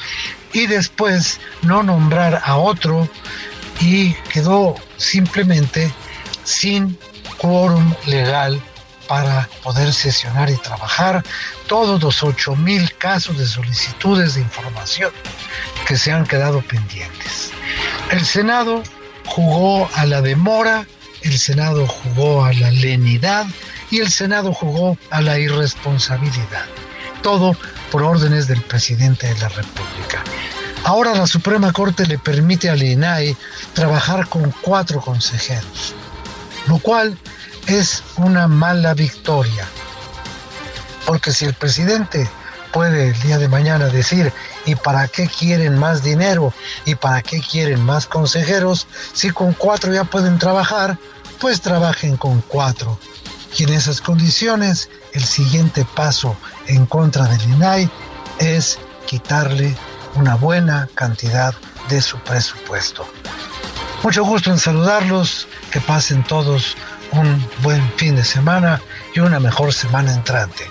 y 0.52 0.66
después 0.66 1.38
no 1.62 1.82
nombrar 1.82 2.40
a 2.44 2.56
otro 2.56 3.08
y 3.80 4.14
quedó 4.32 4.74
simplemente 4.96 5.92
sin 6.44 6.98
quórum 7.36 7.94
legal 8.06 8.60
para 9.06 9.48
poder 9.62 9.92
sesionar 9.92 10.50
y 10.50 10.56
trabajar 10.56 11.22
todos 11.66 12.02
los 12.02 12.22
ocho 12.22 12.56
mil 12.56 12.92
casos 12.96 13.36
de 13.38 13.46
solicitudes 13.46 14.34
de 14.34 14.40
información 14.40 15.12
que 15.86 15.96
se 15.96 16.10
han 16.10 16.26
quedado 16.26 16.62
pendientes. 16.62 17.52
El 18.10 18.24
Senado 18.24 18.82
jugó 19.26 19.90
a 19.94 20.06
la 20.06 20.22
demora, 20.22 20.86
el 21.22 21.38
Senado 21.38 21.86
jugó 21.86 22.44
a 22.44 22.52
la 22.54 22.70
lenidad 22.70 23.46
y 23.90 24.00
el 24.00 24.10
Senado 24.10 24.52
jugó 24.52 24.96
a 25.10 25.20
la 25.20 25.38
irresponsabilidad. 25.38 26.66
Todo 27.22 27.56
por 27.90 28.02
órdenes 28.02 28.46
del 28.46 28.62
presidente 28.62 29.26
de 29.26 29.38
la 29.40 29.48
República. 29.48 30.22
Ahora 30.84 31.14
la 31.14 31.26
Suprema 31.26 31.72
Corte 31.72 32.06
le 32.06 32.18
permite 32.18 32.70
al 32.70 32.82
INAI 32.82 33.36
trabajar 33.74 34.28
con 34.28 34.52
cuatro 34.62 35.00
consejeros, 35.00 35.94
lo 36.66 36.78
cual 36.78 37.18
es 37.66 38.02
una 38.16 38.46
mala 38.48 38.94
victoria. 38.94 39.66
Porque 41.04 41.32
si 41.32 41.44
el 41.44 41.54
presidente 41.54 42.28
puede 42.72 43.08
el 43.08 43.20
día 43.22 43.38
de 43.38 43.48
mañana 43.48 43.86
decir, 43.86 44.32
¿y 44.66 44.74
para 44.74 45.08
qué 45.08 45.26
quieren 45.26 45.78
más 45.78 46.02
dinero? 46.02 46.52
¿Y 46.84 46.94
para 46.94 47.22
qué 47.22 47.40
quieren 47.40 47.82
más 47.82 48.06
consejeros? 48.06 48.86
Si 49.12 49.30
con 49.30 49.52
cuatro 49.52 49.92
ya 49.92 50.04
pueden 50.04 50.38
trabajar, 50.38 50.98
pues 51.40 51.60
trabajen 51.60 52.16
con 52.16 52.40
cuatro. 52.42 52.98
Y 53.56 53.64
en 53.64 53.70
esas 53.70 54.00
condiciones, 54.00 54.88
el 55.14 55.24
siguiente 55.24 55.86
paso 55.94 56.36
en 56.66 56.86
contra 56.86 57.26
del 57.26 57.42
INAI 57.52 57.90
es 58.38 58.78
quitarle 59.06 59.76
una 60.14 60.34
buena 60.34 60.88
cantidad 60.94 61.54
de 61.88 62.00
su 62.00 62.18
presupuesto. 62.18 63.06
Mucho 64.02 64.24
gusto 64.24 64.50
en 64.50 64.58
saludarlos, 64.58 65.48
que 65.70 65.80
pasen 65.80 66.22
todos 66.24 66.76
un 67.12 67.44
buen 67.62 67.82
fin 67.96 68.16
de 68.16 68.24
semana 68.24 68.80
y 69.14 69.20
una 69.20 69.40
mejor 69.40 69.72
semana 69.72 70.12
entrante. 70.12 70.70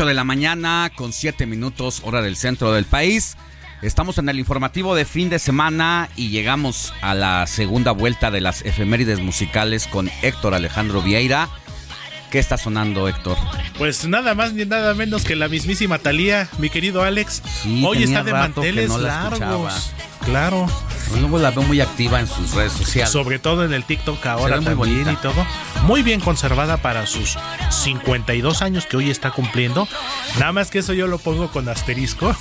8 0.00 0.06
de 0.06 0.14
la 0.14 0.24
mañana 0.24 0.90
con 0.96 1.12
7 1.12 1.44
minutos 1.44 2.00
hora 2.04 2.22
del 2.22 2.34
centro 2.34 2.72
del 2.72 2.86
país. 2.86 3.36
Estamos 3.82 4.16
en 4.16 4.30
el 4.30 4.38
informativo 4.38 4.94
de 4.94 5.04
fin 5.04 5.28
de 5.28 5.38
semana 5.38 6.08
y 6.16 6.30
llegamos 6.30 6.94
a 7.02 7.12
la 7.12 7.46
segunda 7.46 7.92
vuelta 7.92 8.30
de 8.30 8.40
las 8.40 8.62
efemérides 8.62 9.20
musicales 9.20 9.86
con 9.86 10.10
Héctor 10.22 10.54
Alejandro 10.54 11.02
Vieira. 11.02 11.50
¿Qué 12.30 12.38
está 12.38 12.56
sonando, 12.56 13.08
Héctor? 13.08 13.36
Pues 13.76 14.06
nada 14.08 14.34
más 14.34 14.54
ni 14.54 14.64
nada 14.64 14.94
menos 14.94 15.22
que 15.24 15.36
la 15.36 15.48
mismísima 15.48 15.98
Talía, 15.98 16.48
mi 16.56 16.70
querido 16.70 17.02
Alex. 17.02 17.42
Sí, 17.62 17.84
Hoy 17.86 18.04
está 18.04 18.22
de 18.22 18.32
manteles 18.32 18.88
no 18.88 18.96
la 18.96 19.08
largos. 19.08 19.32
escuchaba. 19.34 19.74
Claro. 20.24 20.66
Luego 21.18 21.38
la 21.38 21.50
veo 21.50 21.62
muy 21.64 21.80
activa 21.82 22.20
en 22.20 22.26
sus 22.26 22.54
redes 22.54 22.72
sociales. 22.72 23.10
Sobre 23.10 23.38
todo 23.38 23.64
en 23.66 23.74
el 23.74 23.84
TikTok 23.84 24.24
ahora 24.26 24.56
muy 24.56 24.64
también 24.64 24.78
bonita. 24.78 25.12
y 25.12 25.16
todo. 25.16 25.46
Muy 25.86 26.02
bien 26.02 26.20
conservada 26.20 26.76
para 26.76 27.06
sus 27.06 27.36
52 27.70 28.62
años 28.62 28.86
que 28.86 28.96
hoy 28.96 29.10
está 29.10 29.30
cumpliendo. 29.30 29.88
Nada 30.38 30.52
más 30.52 30.70
que 30.70 30.80
eso 30.80 30.92
yo 30.92 31.06
lo 31.06 31.18
pongo 31.18 31.50
con 31.50 31.68
asterisco. 31.68 32.34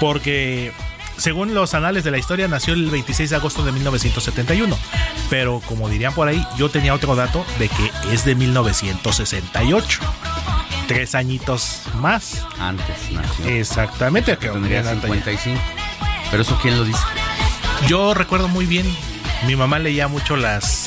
Porque 0.00 0.72
según 1.16 1.54
los 1.54 1.74
anales 1.74 2.04
de 2.04 2.10
la 2.10 2.18
historia 2.18 2.48
nació 2.48 2.74
el 2.74 2.88
26 2.90 3.30
de 3.30 3.36
agosto 3.36 3.64
de 3.64 3.72
1971. 3.72 4.78
Pero 5.28 5.60
como 5.66 5.88
dirían 5.88 6.14
por 6.14 6.28
ahí, 6.28 6.46
yo 6.56 6.70
tenía 6.70 6.94
otro 6.94 7.16
dato 7.16 7.44
de 7.58 7.68
que 7.68 7.90
es 8.12 8.24
de 8.24 8.34
1968. 8.34 10.00
Tres 10.86 11.14
añitos 11.16 11.82
más. 11.96 12.46
Antes 12.60 13.10
nació. 13.10 13.46
Exactamente. 13.46 14.38
que 14.38 14.48
Tendría 14.48 14.82
ya- 14.82 14.92
55. 14.94 15.60
Pero 16.30 16.42
eso, 16.42 16.58
¿quién 16.62 16.76
lo 16.78 16.84
dice? 16.84 17.00
Yo 17.88 18.14
recuerdo 18.14 18.48
muy 18.48 18.64
bien, 18.66 18.86
mi 19.46 19.54
mamá 19.56 19.78
leía 19.78 20.08
mucho 20.08 20.36
las... 20.36 20.85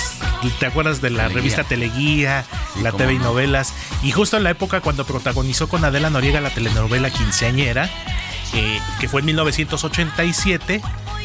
¿Te 0.60 0.66
acuerdas 0.66 1.02
de 1.02 1.10
la 1.10 1.24
Teleguía. 1.24 1.36
revista 1.42 1.64
Teleguía, 1.66 2.46
Sí, 2.74 2.82
la 2.82 2.92
TV 2.92 3.14
y 3.14 3.18
no. 3.18 3.26
novelas? 3.26 3.74
Y 4.04 4.12
justo 4.12 4.38
en 4.38 4.44
la 4.44 4.52
época 4.52 4.82
cuando 4.82 5.06
protagonizó 5.06 5.68
con 5.68 5.84
Adela 5.84 6.10
Noriega 6.10 6.40
la 6.42 6.50
telenovela 6.50 7.10
Quinceañera, 7.10 7.90
eh, 8.54 8.80
que 9.00 9.08
fue 9.10 9.20
en 9.22 9.26
1987, 9.28 10.82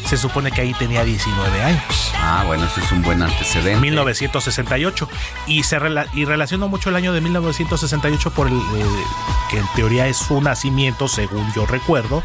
se 0.06 0.16
supone 0.16 0.50
que 0.50 0.60
ahí 0.60 0.74
tenía 0.74 1.04
19 1.04 1.62
años. 1.62 2.12
Ah, 2.16 2.42
bueno, 2.46 2.64
ese 2.66 2.80
es 2.82 2.92
un 2.92 3.02
buen 3.02 3.22
antecedente. 3.22 3.80
1968 3.80 5.08
y 5.46 5.62
se 5.62 5.78
rela- 5.78 6.08
y 6.12 6.24
relaciono 6.24 6.68
mucho 6.68 6.90
el 6.90 6.96
año 6.96 7.12
de 7.12 7.20
1968 7.20 8.30
por 8.32 8.48
el 8.48 8.54
eh, 8.54 8.84
que 9.50 9.58
en 9.58 9.66
teoría 9.76 10.06
es 10.08 10.16
su 10.18 10.40
nacimiento 10.42 11.08
según 11.08 11.50
yo 11.54 11.64
recuerdo 11.66 12.22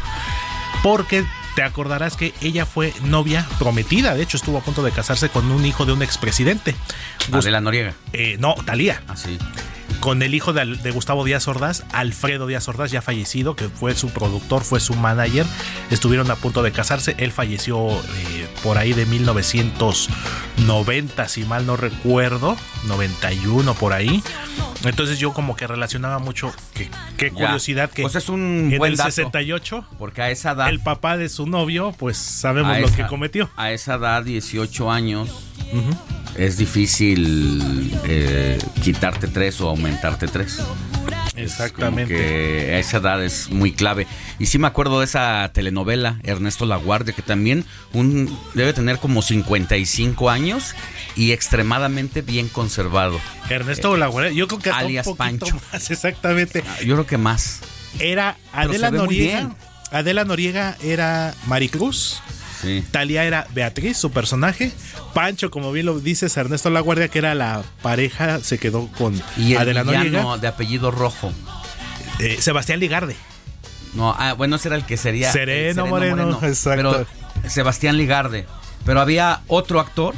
porque 0.82 1.24
te 1.54 1.62
acordarás 1.62 2.16
que 2.16 2.34
ella 2.40 2.66
fue 2.66 2.92
novia 3.02 3.46
prometida 3.58 4.14
de 4.14 4.22
hecho 4.22 4.36
estuvo 4.36 4.58
a 4.58 4.62
punto 4.62 4.82
de 4.82 4.90
casarse 4.92 5.28
con 5.28 5.50
un 5.50 5.64
hijo 5.66 5.84
de 5.86 5.92
un 5.92 6.02
expresidente 6.02 6.74
Adela 7.32 7.60
Noriega. 7.60 7.94
eh, 8.12 8.36
no 8.38 8.54
Talía 8.64 9.02
Así. 9.08 9.38
con 10.00 10.22
el 10.22 10.34
hijo 10.34 10.52
de, 10.52 10.90
Gustavo 10.92 11.24
Díaz 11.24 11.48
Ordaz, 11.48 11.84
Alfredo 11.92 12.46
Díaz 12.46 12.68
Ordaz, 12.68 12.90
ya 12.90 13.02
fallecido, 13.02 13.54
que 13.56 13.68
fue 13.68 13.94
su 13.94 14.08
productor, 14.10 14.62
fue 14.64 14.80
su 14.80 14.94
manager. 14.94 15.44
Estuvieron 15.90 16.30
a 16.30 16.36
punto 16.36 16.62
de 16.62 16.72
casarse. 16.72 17.14
Él 17.18 17.32
falleció 17.32 17.90
eh, 17.90 18.48
por 18.62 18.78
ahí 18.78 18.92
de 18.94 19.04
1990, 19.06 21.28
si 21.28 21.44
mal 21.44 21.66
no 21.66 21.76
recuerdo, 21.76 22.56
91 22.86 23.74
por 23.74 23.92
ahí. 23.92 24.22
Entonces 24.84 25.18
yo 25.18 25.34
como 25.34 25.54
que 25.56 25.66
relacionaba 25.66 26.18
mucho, 26.18 26.50
qué 27.18 27.30
curiosidad 27.30 27.90
que 27.90 28.00
Pues 28.02 28.14
es 28.14 28.30
un 28.30 28.70
en 28.72 28.78
buen 28.78 28.92
el 28.92 28.96
dato. 28.98 29.10
68 29.10 29.84
Porque 29.98 30.22
a 30.22 30.30
esa 30.30 30.52
edad. 30.52 30.70
el 30.70 30.80
papá 30.80 31.18
de 31.18 31.28
su 31.28 31.39
novio, 31.46 31.94
pues 31.98 32.16
sabemos 32.16 32.74
a 32.76 32.80
lo 32.80 32.86
esa- 32.86 32.96
que 32.96 33.06
cometió. 33.06 33.50
A 33.56 33.72
esa 33.72 33.94
edad, 33.94 34.22
18 34.24 34.90
años, 34.90 35.30
es 36.36 36.56
difícil 36.56 37.90
eh, 38.04 38.58
quitarte 38.82 39.28
tres 39.28 39.60
o 39.60 39.68
aumentarte 39.68 40.26
tres. 40.28 40.58
Exactamente. 41.36 42.14
Que 42.14 42.74
a 42.74 42.78
esa 42.78 42.98
edad 42.98 43.24
es 43.24 43.50
muy 43.50 43.72
clave. 43.72 44.06
Y 44.38 44.46
sí 44.46 44.58
me 44.58 44.66
acuerdo 44.66 44.98
de 45.00 45.06
esa 45.06 45.50
telenovela, 45.52 46.18
Ernesto 46.22 46.66
Laguardia, 46.66 47.14
que 47.14 47.22
también 47.22 47.64
un, 47.92 48.36
debe 48.54 48.72
tener 48.72 48.98
como 48.98 49.22
55 49.22 50.30
años 50.30 50.74
y 51.16 51.32
extremadamente 51.32 52.22
bien 52.22 52.48
conservado. 52.48 53.18
Ernesto 53.48 53.96
Laguardia, 53.96 54.32
yo 54.32 54.48
creo 54.48 54.60
que 54.60 54.70
alias 54.70 55.06
un 55.06 55.16
Pancho. 55.16 55.56
más, 55.72 55.90
exactamente. 55.90 56.62
Yo 56.84 56.94
creo 56.94 57.06
que 57.06 57.18
más. 57.18 57.60
Era 57.98 58.36
Adela 58.52 58.90
Noriega. 58.90 59.54
Adela 59.90 60.24
Noriega 60.24 60.76
era 60.82 61.34
Maricruz. 61.46 62.20
Sí. 62.60 62.84
Talía 62.90 63.24
era 63.24 63.46
Beatriz, 63.54 63.96
su 63.96 64.10
personaje. 64.10 64.70
Pancho, 65.14 65.50
como 65.50 65.72
bien 65.72 65.86
lo 65.86 65.98
dices, 65.98 66.36
Ernesto 66.36 66.68
La 66.70 66.80
Guardia, 66.80 67.08
que 67.08 67.18
era 67.18 67.34
la 67.34 67.62
pareja, 67.82 68.40
se 68.40 68.58
quedó 68.58 68.88
con 68.98 69.20
Y 69.38 69.52
el 69.54 69.58
Adela 69.58 69.82
Noriega. 69.84 70.36
de 70.36 70.46
apellido 70.48 70.90
rojo. 70.90 71.32
Eh, 72.18 72.36
Sebastián 72.40 72.78
Ligarde. 72.80 73.16
No, 73.94 74.14
ah, 74.16 74.34
bueno, 74.34 74.56
ese 74.56 74.68
era 74.68 74.76
el 74.76 74.84
que 74.84 74.96
sería. 74.98 75.32
Sereno 75.32 75.84
el 75.84 75.90
Moreno, 75.90 76.38
exacto. 76.42 77.06
Pero 77.42 77.50
Sebastián 77.50 77.96
Ligarde. 77.96 78.46
Pero 78.84 79.00
había 79.00 79.40
otro 79.48 79.80
actor 79.80 80.14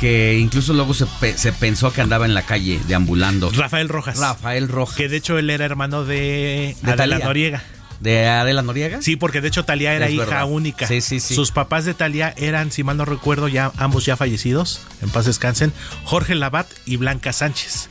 que 0.00 0.38
incluso 0.38 0.72
luego 0.72 0.94
se, 0.94 1.06
pe- 1.20 1.36
se 1.38 1.52
pensó 1.52 1.92
que 1.92 2.00
andaba 2.00 2.24
en 2.24 2.34
la 2.34 2.42
calle 2.42 2.80
deambulando. 2.88 3.50
Rafael 3.50 3.88
Rojas. 3.88 4.18
Rafael 4.18 4.68
Rojas. 4.68 4.96
Que 4.96 5.08
de 5.08 5.18
hecho 5.18 5.38
él 5.38 5.48
era 5.50 5.64
hermano 5.64 6.04
de, 6.04 6.76
De 6.82 6.92
Adela. 6.92 7.18
Noriega. 7.20 7.62
¿De 8.02 8.26
Adela 8.26 8.62
Noriega? 8.62 9.00
Sí, 9.00 9.14
porque 9.14 9.40
de 9.40 9.46
hecho 9.46 9.64
Talía 9.64 9.94
era 9.94 10.06
Es 10.06 10.14
hija 10.14 10.24
verdad. 10.24 10.50
única. 10.50 10.88
Sí, 10.88 11.00
sí, 11.00 11.20
sí. 11.20 11.36
Sus 11.36 11.52
papás 11.52 11.84
de 11.84 11.94
Talía 11.94 12.34
eran, 12.36 12.72
si 12.72 12.82
mal 12.82 12.96
no 12.96 13.04
recuerdo, 13.04 13.46
ya 13.46 13.70
ambos 13.76 14.04
ya 14.04 14.16
fallecidos, 14.16 14.80
en 15.02 15.10
paz 15.10 15.26
descansen, 15.26 15.72
Jorge 16.02 16.34
Labat 16.34 16.66
y 16.84 16.96
Blanca 16.96 17.32
Sánchez. 17.32 17.88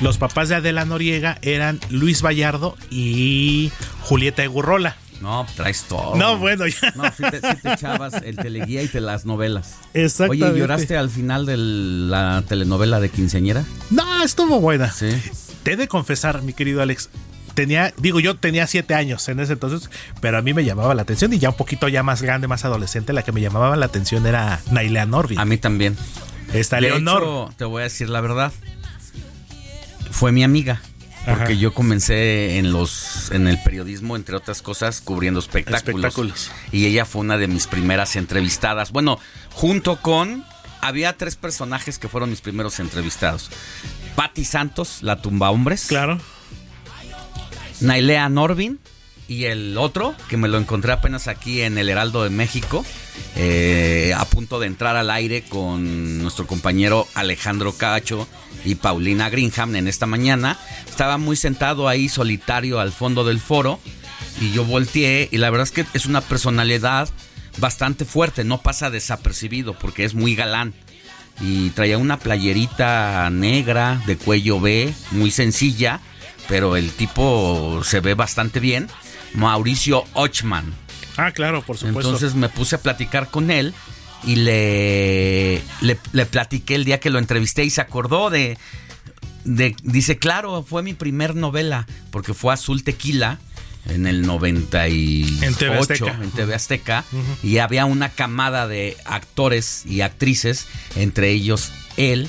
Los 0.00 0.16
papás 0.16 0.48
de 0.48 0.54
Adela 0.54 0.84
Noriega 0.84 1.38
eran 1.42 1.80
Luis 1.90 2.22
Vallardo 2.22 2.76
y 2.88 3.72
Julieta 4.02 4.44
Egurrola. 4.44 4.96
No, 5.20 5.44
traes 5.56 5.82
todo. 5.88 6.14
No, 6.14 6.38
bueno, 6.38 6.64
ya. 6.68 6.92
No, 6.94 7.02
sí 7.10 7.24
te, 7.28 7.40
echabas 7.72 8.14
el 8.22 8.36
teleguía 8.36 8.84
y 8.84 8.86
te 8.86 9.00
las 9.00 9.26
novelas. 9.26 9.74
Exactamente. 9.92 10.52
Oye, 10.52 10.60
¿lloraste 10.60 10.96
al 10.96 11.10
final 11.10 11.46
de 11.46 11.56
la 11.56 12.44
telenovela 12.46 13.00
de 13.00 13.08
Quinceañera? 13.08 13.64
No, 13.90 14.22
estuvo 14.22 14.60
buena. 14.60 14.92
Sí. 14.92 15.10
Te 15.64 15.72
he 15.72 15.76
de 15.76 15.88
confesar, 15.88 16.42
mi 16.42 16.52
querido 16.52 16.80
Alex. 16.80 17.10
Tenía, 17.58 17.92
digo, 17.96 18.20
yo 18.20 18.36
tenía 18.36 18.68
siete 18.68 18.94
años 18.94 19.28
en 19.28 19.40
ese 19.40 19.54
entonces, 19.54 19.90
pero 20.20 20.38
a 20.38 20.42
mí 20.42 20.54
me 20.54 20.64
llamaba 20.64 20.94
la 20.94 21.02
atención 21.02 21.32
y 21.32 21.40
ya 21.40 21.48
un 21.48 21.56
poquito 21.56 21.88
ya 21.88 22.04
más 22.04 22.22
grande, 22.22 22.46
más 22.46 22.64
adolescente, 22.64 23.12
la 23.12 23.24
que 23.24 23.32
me 23.32 23.40
llamaba 23.40 23.74
la 23.74 23.86
atención 23.86 24.24
era 24.28 24.60
Nailea 24.70 25.06
Norby. 25.06 25.34
A 25.38 25.44
mí 25.44 25.58
también. 25.58 25.96
Está 26.52 26.76
De 26.76 26.82
Leonor. 26.82 27.20
hecho, 27.24 27.54
te 27.56 27.64
voy 27.64 27.80
a 27.80 27.82
decir 27.82 28.10
la 28.10 28.20
verdad. 28.20 28.52
Fue 30.12 30.30
mi 30.30 30.44
amiga. 30.44 30.80
Porque 31.26 31.42
Ajá. 31.42 31.52
yo 31.54 31.74
comencé 31.74 32.58
en 32.58 32.70
los 32.70 33.32
en 33.32 33.48
el 33.48 33.60
periodismo, 33.60 34.14
entre 34.14 34.36
otras 34.36 34.62
cosas, 34.62 35.00
cubriendo 35.00 35.40
espectáculos. 35.40 36.12
Espectáculos. 36.14 36.52
Y 36.70 36.86
ella 36.86 37.06
fue 37.06 37.22
una 37.22 37.38
de 37.38 37.48
mis 37.48 37.66
primeras 37.66 38.14
entrevistadas. 38.14 38.92
Bueno, 38.92 39.18
junto 39.50 40.00
con 40.00 40.44
había 40.80 41.16
tres 41.16 41.34
personajes 41.34 41.98
que 41.98 42.06
fueron 42.06 42.30
mis 42.30 42.40
primeros 42.40 42.78
entrevistados. 42.78 43.50
Patti 44.14 44.44
Santos, 44.44 44.98
la 45.02 45.20
tumba 45.20 45.50
hombres. 45.50 45.86
Claro. 45.88 46.20
Nailea 47.80 48.28
Norvin 48.28 48.78
y 49.28 49.44
el 49.44 49.76
otro, 49.76 50.14
que 50.28 50.38
me 50.38 50.48
lo 50.48 50.58
encontré 50.58 50.90
apenas 50.90 51.28
aquí 51.28 51.60
en 51.60 51.76
el 51.76 51.90
Heraldo 51.90 52.24
de 52.24 52.30
México, 52.30 52.84
eh, 53.36 54.14
a 54.16 54.24
punto 54.24 54.58
de 54.58 54.66
entrar 54.66 54.96
al 54.96 55.10
aire 55.10 55.42
con 55.42 56.22
nuestro 56.22 56.46
compañero 56.46 57.06
Alejandro 57.14 57.72
Cacho 57.74 58.26
y 58.64 58.76
Paulina 58.76 59.28
Greenham 59.28 59.76
en 59.76 59.86
esta 59.86 60.06
mañana. 60.06 60.58
Estaba 60.88 61.18
muy 61.18 61.36
sentado 61.36 61.88
ahí 61.88 62.08
solitario 62.08 62.80
al 62.80 62.90
fondo 62.90 63.22
del 63.24 63.38
foro 63.38 63.78
y 64.40 64.50
yo 64.52 64.64
volteé 64.64 65.28
y 65.30 65.36
la 65.36 65.50
verdad 65.50 65.66
es 65.66 65.72
que 65.72 65.84
es 65.92 66.06
una 66.06 66.22
personalidad 66.22 67.08
bastante 67.58 68.04
fuerte, 68.04 68.44
no 68.44 68.62
pasa 68.62 68.90
desapercibido 68.90 69.78
porque 69.78 70.04
es 70.04 70.14
muy 70.14 70.34
galán. 70.34 70.74
Y 71.40 71.70
traía 71.70 71.98
una 71.98 72.18
playerita 72.18 73.28
negra 73.30 74.02
de 74.06 74.16
cuello 74.16 74.58
B, 74.58 74.92
muy 75.12 75.30
sencilla, 75.30 76.00
pero 76.48 76.76
el 76.76 76.90
tipo 76.92 77.82
se 77.84 78.00
ve 78.00 78.14
bastante 78.14 78.58
bien. 78.60 78.88
Mauricio 79.34 80.04
Ochman. 80.14 80.72
Ah, 81.16 81.32
claro, 81.32 81.62
por 81.62 81.76
supuesto. 81.76 82.00
Entonces 82.00 82.34
me 82.34 82.48
puse 82.48 82.76
a 82.76 82.80
platicar 82.82 83.28
con 83.30 83.50
él 83.50 83.74
y 84.24 84.36
le, 84.36 85.62
le, 85.80 85.98
le 86.12 86.26
platiqué 86.26 86.74
el 86.74 86.84
día 86.84 86.98
que 87.00 87.10
lo 87.10 87.18
entrevisté 87.18 87.64
y 87.64 87.70
se 87.70 87.80
acordó 87.80 88.30
de, 88.30 88.56
de- 89.44 89.76
Dice, 89.82 90.18
claro, 90.18 90.64
fue 90.68 90.82
mi 90.82 90.94
primer 90.94 91.34
novela, 91.36 91.86
porque 92.10 92.34
fue 92.34 92.54
Azul 92.54 92.82
Tequila 92.84 93.38
en 93.88 94.06
el 94.06 94.22
98 94.26 95.44
En 95.44 95.54
TV 95.54 95.78
Azteca. 95.78 96.18
en 96.22 96.30
TV 96.30 96.54
Azteca, 96.54 97.04
Ujú. 97.12 97.46
y 97.46 97.58
había 97.58 97.84
una 97.86 98.10
camada 98.10 98.66
de 98.68 98.96
actores 99.04 99.84
y 99.86 100.00
actrices, 100.02 100.66
entre 100.96 101.30
ellos 101.30 101.72
él, 101.96 102.28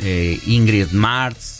eh, 0.00 0.40
Ingrid 0.46 0.88
Martz, 0.92 1.57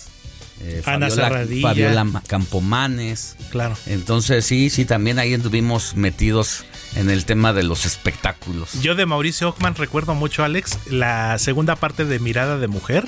eh, 0.61 0.83
Ana 0.87 1.09
Fabiola, 1.09 1.29
Serradilla. 1.29 1.69
Fabiola 1.69 2.05
Ma- 2.05 2.23
Campomanes. 2.27 3.37
Claro. 3.51 3.77
Entonces 3.87 4.45
sí, 4.45 4.71
sí, 4.71 4.85
también 4.85 5.19
ahí 5.19 5.35
estuvimos 5.35 5.95
metidos 5.97 6.65
en 6.97 7.11
el 7.11 7.25
tema 7.25 7.53
de 7.53 7.63
los 7.63 7.87
espectáculos. 7.87 8.73
Yo 8.83 8.95
de 8.95 9.07
Mauricio 9.07 9.49
Ockman 9.51 9.75
recuerdo 9.75 10.15
mucho, 10.15 10.43
Alex, 10.45 10.79
la 10.91 11.39
segunda 11.39 11.77
parte 11.77 12.05
de 12.05 12.19
Mirada 12.19 12.59
de 12.59 12.67
Mujer. 12.69 13.07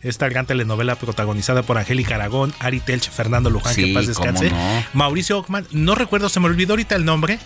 esta 0.00 0.28
gran 0.28 0.46
telenovela 0.46 0.94
protagonizada 0.94 1.62
por 1.64 1.76
Angélica 1.76 2.14
Aragón, 2.14 2.54
Ari 2.60 2.78
Telch, 2.80 3.10
Fernando 3.10 3.50
Luján, 3.50 3.74
Sí, 3.74 3.86
que 3.86 3.94
paz 3.94 4.06
descanse. 4.06 4.50
no. 4.50 4.56
Mauricio 4.94 5.38
Ockman, 5.38 5.66
no 5.72 5.94
recuerdo, 5.96 6.28
se 6.28 6.38
me 6.38 6.46
olvidó 6.46 6.74
ahorita 6.74 6.94
el 6.94 7.04
nombre 7.04 7.40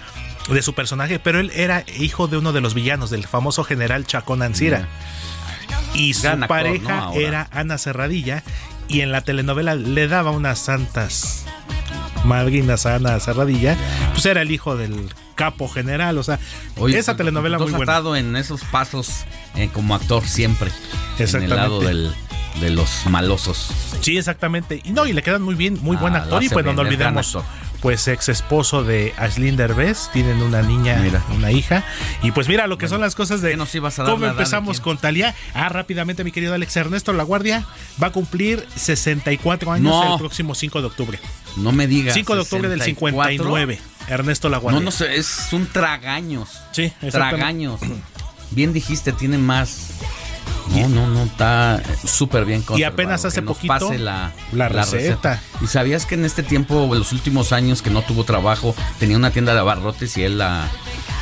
de 0.52 0.60
su 0.60 0.74
personaje, 0.74 1.18
pero 1.18 1.40
él 1.40 1.50
era 1.54 1.84
hijo 1.98 2.28
de 2.28 2.36
uno 2.36 2.52
de 2.52 2.60
los 2.60 2.74
villanos, 2.74 3.08
del 3.10 3.26
famoso 3.26 3.64
general 3.64 4.04
Chacón 4.06 4.42
Ancira. 4.42 4.86
Y 5.94 6.12
su 6.14 6.28
actor, 6.28 6.48
pareja 6.48 7.10
era 7.14 7.48
Ana 7.52 7.78
Serradilla, 7.78 8.42
y 8.92 9.00
en 9.00 9.10
la 9.10 9.22
telenovela 9.22 9.74
le 9.74 10.06
daba 10.06 10.30
unas 10.30 10.58
santas 10.58 11.44
madrinas 12.24 12.86
a 12.86 12.96
Ana 12.96 13.18
Serradilla, 13.20 13.76
pues 14.12 14.24
era 14.26 14.42
el 14.42 14.50
hijo 14.50 14.76
del 14.76 15.08
capo 15.34 15.68
general, 15.68 16.18
o 16.18 16.22
sea, 16.22 16.38
Oye, 16.76 16.98
esa 16.98 17.16
telenovela 17.16 17.58
muy 17.58 17.70
buena. 17.70 17.82
estado 17.84 18.14
en 18.16 18.36
esos 18.36 18.62
pasos 18.64 19.24
eh, 19.56 19.70
como 19.72 19.94
actor 19.94 20.24
siempre. 20.26 20.70
En 21.18 21.42
el 21.42 21.50
lado 21.50 21.80
del- 21.80 22.12
de 22.60 22.68
los 22.68 23.06
malosos. 23.08 23.70
Sí, 24.02 24.18
exactamente. 24.18 24.80
Y 24.84 24.90
no, 24.90 25.06
y 25.06 25.14
le 25.14 25.22
quedan 25.22 25.40
muy 25.40 25.54
bien, 25.54 25.78
muy 25.80 25.96
buen 25.96 26.14
Ah, 26.14 26.18
actor. 26.18 26.42
lo 26.42 26.42
Y 26.44 26.48
bueno, 26.48 26.68
bien, 26.70 26.76
no 26.76 26.82
olvidemos, 26.82 27.34
actor. 27.34 27.44
Pues 27.82 28.06
ex 28.06 28.28
esposo 28.28 28.84
de 28.84 29.12
Ashlyn 29.18 29.56
Derbez. 29.56 30.08
Tienen 30.12 30.40
una 30.40 30.62
niña, 30.62 31.02
una 31.34 31.50
hija. 31.50 31.84
Y 32.22 32.30
pues 32.30 32.48
mira 32.48 32.68
lo 32.68 32.78
que 32.78 32.88
son 32.88 33.00
las 33.00 33.16
cosas 33.16 33.42
de 33.42 33.54
a 33.54 33.90
dar 34.04 34.06
cómo 34.06 34.26
empezamos 34.26 34.80
con 34.80 34.96
Talía. 34.98 35.34
Ah, 35.52 35.68
rápidamente, 35.68 36.22
mi 36.22 36.30
querido 36.30 36.54
Alex 36.54 36.76
Ernesto 36.76 37.12
La 37.12 37.24
Guardia 37.24 37.66
va 38.00 38.06
a 38.06 38.12
cumplir 38.12 38.66
64 38.76 39.72
años 39.72 39.92
No. 39.92 40.12
el 40.14 40.18
próximo 40.18 40.54
5 40.54 40.80
de 40.80 40.86
octubre. 40.86 41.18
No 41.56 41.72
me 41.72 41.88
digas. 41.88 42.14
5 42.14 42.34
de 42.36 42.40
octubre 42.40 42.68
del 42.68 42.78
64. 42.78 43.32
59. 43.32 43.80
Ernesto 44.08 44.48
La 44.48 44.58
Guardia. 44.58 44.78
No, 44.78 44.84
no 44.84 44.90
sé, 44.92 45.16
es 45.16 45.52
un 45.52 45.66
tragaños. 45.66 46.50
Sí. 46.70 46.92
Tragaños. 47.10 47.80
Bien 48.52 48.72
dijiste, 48.72 49.12
tiene 49.12 49.38
más. 49.38 49.94
No, 50.70 50.88
no, 50.88 51.06
no, 51.06 51.24
está 51.24 51.82
súper 52.04 52.44
bien 52.44 52.64
Y 52.76 52.84
apenas 52.84 53.24
hace 53.24 53.42
poquito, 53.42 53.74
pase 53.74 53.98
la, 53.98 54.32
la 54.52 54.68
receta. 54.68 55.42
¿Y 55.60 55.66
sabías 55.66 56.06
que 56.06 56.14
en 56.14 56.24
este 56.24 56.42
tiempo, 56.42 56.84
en 56.84 56.98
los 56.98 57.12
últimos 57.12 57.52
años 57.52 57.82
que 57.82 57.90
no 57.90 58.02
tuvo 58.02 58.24
trabajo, 58.24 58.74
tenía 58.98 59.16
una 59.16 59.30
tienda 59.30 59.54
de 59.54 59.60
abarrotes 59.60 60.16
y 60.16 60.22
él 60.22 60.38
la, 60.38 60.68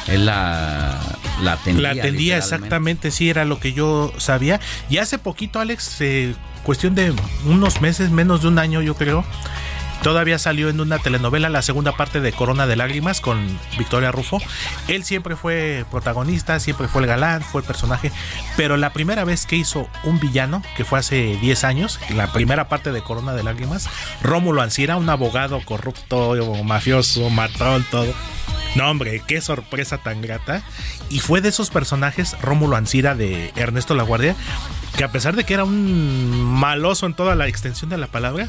él 0.07 0.27
la, 0.27 1.01
la 1.43 1.53
atendía? 1.53 1.95
La 1.95 2.01
atendía 2.01 2.37
exactamente, 2.37 3.11
sí, 3.11 3.29
era 3.31 3.45
lo 3.45 3.59
que 3.59 3.73
yo 3.73 4.13
sabía. 4.19 4.61
Y 4.89 4.99
hace 4.99 5.19
poquito, 5.19 5.59
Alex, 5.59 6.01
eh, 6.01 6.35
cuestión 6.63 6.95
de 6.95 7.15
unos 7.47 7.81
meses, 7.81 8.11
menos 8.11 8.43
de 8.43 8.49
un 8.49 8.59
año, 8.59 8.83
yo 8.83 8.95
creo. 8.95 9.25
Todavía 10.03 10.39
salió 10.39 10.71
en 10.71 10.81
una 10.81 10.99
telenovela 10.99 11.51
la 11.51 11.61
segunda 11.61 11.93
parte 11.93 12.21
de 12.21 12.33
Corona 12.33 12.67
de 12.67 12.75
Lágrimas 12.75 13.21
con 13.21 13.59
Victoria 13.77 14.11
Rufo. 14.11 14.39
Él 14.89 15.05
siempre 15.05 15.37
fue 15.37 15.85
protagonista, 15.91 16.59
siempre 16.59 16.89
fue 16.89 17.03
el 17.03 17.09
galán, 17.09 17.43
fue 17.43 17.61
el 17.61 17.67
personaje. 17.67 18.11
Pero 18.57 18.79
la 18.79 18.95
primera 18.95 19.25
vez 19.25 19.45
que 19.45 19.57
hizo 19.57 19.89
un 20.05 20.19
villano, 20.19 20.63
que 20.75 20.87
fue 20.87 20.99
hace 20.99 21.37
10 21.43 21.65
años, 21.65 22.01
la 22.15 22.33
primera 22.33 22.69
parte 22.69 22.93
de 22.93 23.03
Corona 23.03 23.35
de 23.35 23.43
Lágrimas, 23.43 23.91
Rómulo 24.23 24.63
Ancira, 24.63 24.97
un 24.97 25.11
abogado 25.11 25.61
corrupto, 25.67 26.35
mafioso, 26.65 27.29
matón, 27.29 27.85
todo. 27.91 28.15
No, 28.77 28.89
hombre, 28.89 29.23
qué 29.27 29.41
sorpresa 29.43 29.99
tan 29.99 30.23
grata. 30.23 30.63
Y 31.11 31.19
fue 31.19 31.43
de 31.43 31.51
esos 31.51 31.69
personajes, 31.69 32.41
Rómulo 32.41 32.77
Ancira 32.77 33.15
de 33.15 33.53
Ernesto 33.55 33.95
Laguardia, 33.95 34.35
que 34.97 35.05
a 35.05 35.13
pesar 35.13 35.37
de 35.37 35.45
que 35.45 35.55
era 35.55 35.65
un 35.65 36.41
maloso 36.41 37.05
en 37.05 37.15
toda 37.15 37.35
la 37.35 37.49
extensión 37.49 37.91
de 37.91 37.99
la 37.99 38.07
palabra, 38.07 38.49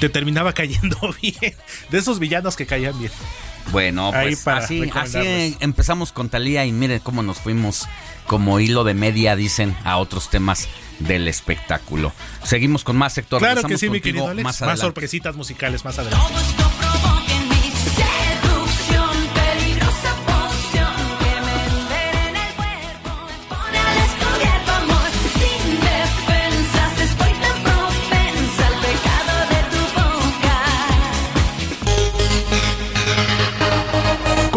te 0.00 0.08
terminaba 0.08 0.52
cayendo 0.52 0.98
bien. 1.22 1.54
De 1.90 1.98
esos 1.98 2.18
villanos 2.18 2.56
que 2.56 2.66
caían 2.66 2.98
bien. 2.98 3.12
Bueno, 3.70 4.10
Ahí 4.14 4.34
pues 4.34 4.46
así, 4.46 4.90
así 4.94 5.56
empezamos 5.60 6.12
con 6.12 6.30
Talía 6.30 6.64
y 6.64 6.72
miren 6.72 7.00
cómo 7.00 7.22
nos 7.22 7.38
fuimos 7.38 7.86
como 8.26 8.60
hilo 8.60 8.82
de 8.84 8.94
media, 8.94 9.36
dicen, 9.36 9.76
a 9.84 9.98
otros 9.98 10.30
temas 10.30 10.68
del 11.00 11.28
espectáculo. 11.28 12.12
Seguimos 12.44 12.82
con 12.84 12.96
más 12.96 13.12
sector. 13.12 13.40
Claro 13.40 13.62
que 13.62 13.74
Regresamos 13.74 13.80
sí, 13.80 13.86
mi 13.90 13.98
contigo 13.98 14.26
querido 14.26 14.28
Alex. 14.28 14.60
Más 14.62 14.80
sorpresitas 14.80 15.36
musicales 15.36 15.84
más 15.84 15.98
adelante. 15.98 16.34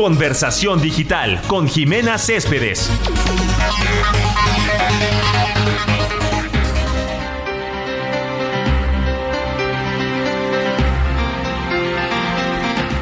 Conversación 0.01 0.81
digital 0.81 1.39
con 1.45 1.67
Jimena 1.69 2.17
Céspedes. 2.17 2.89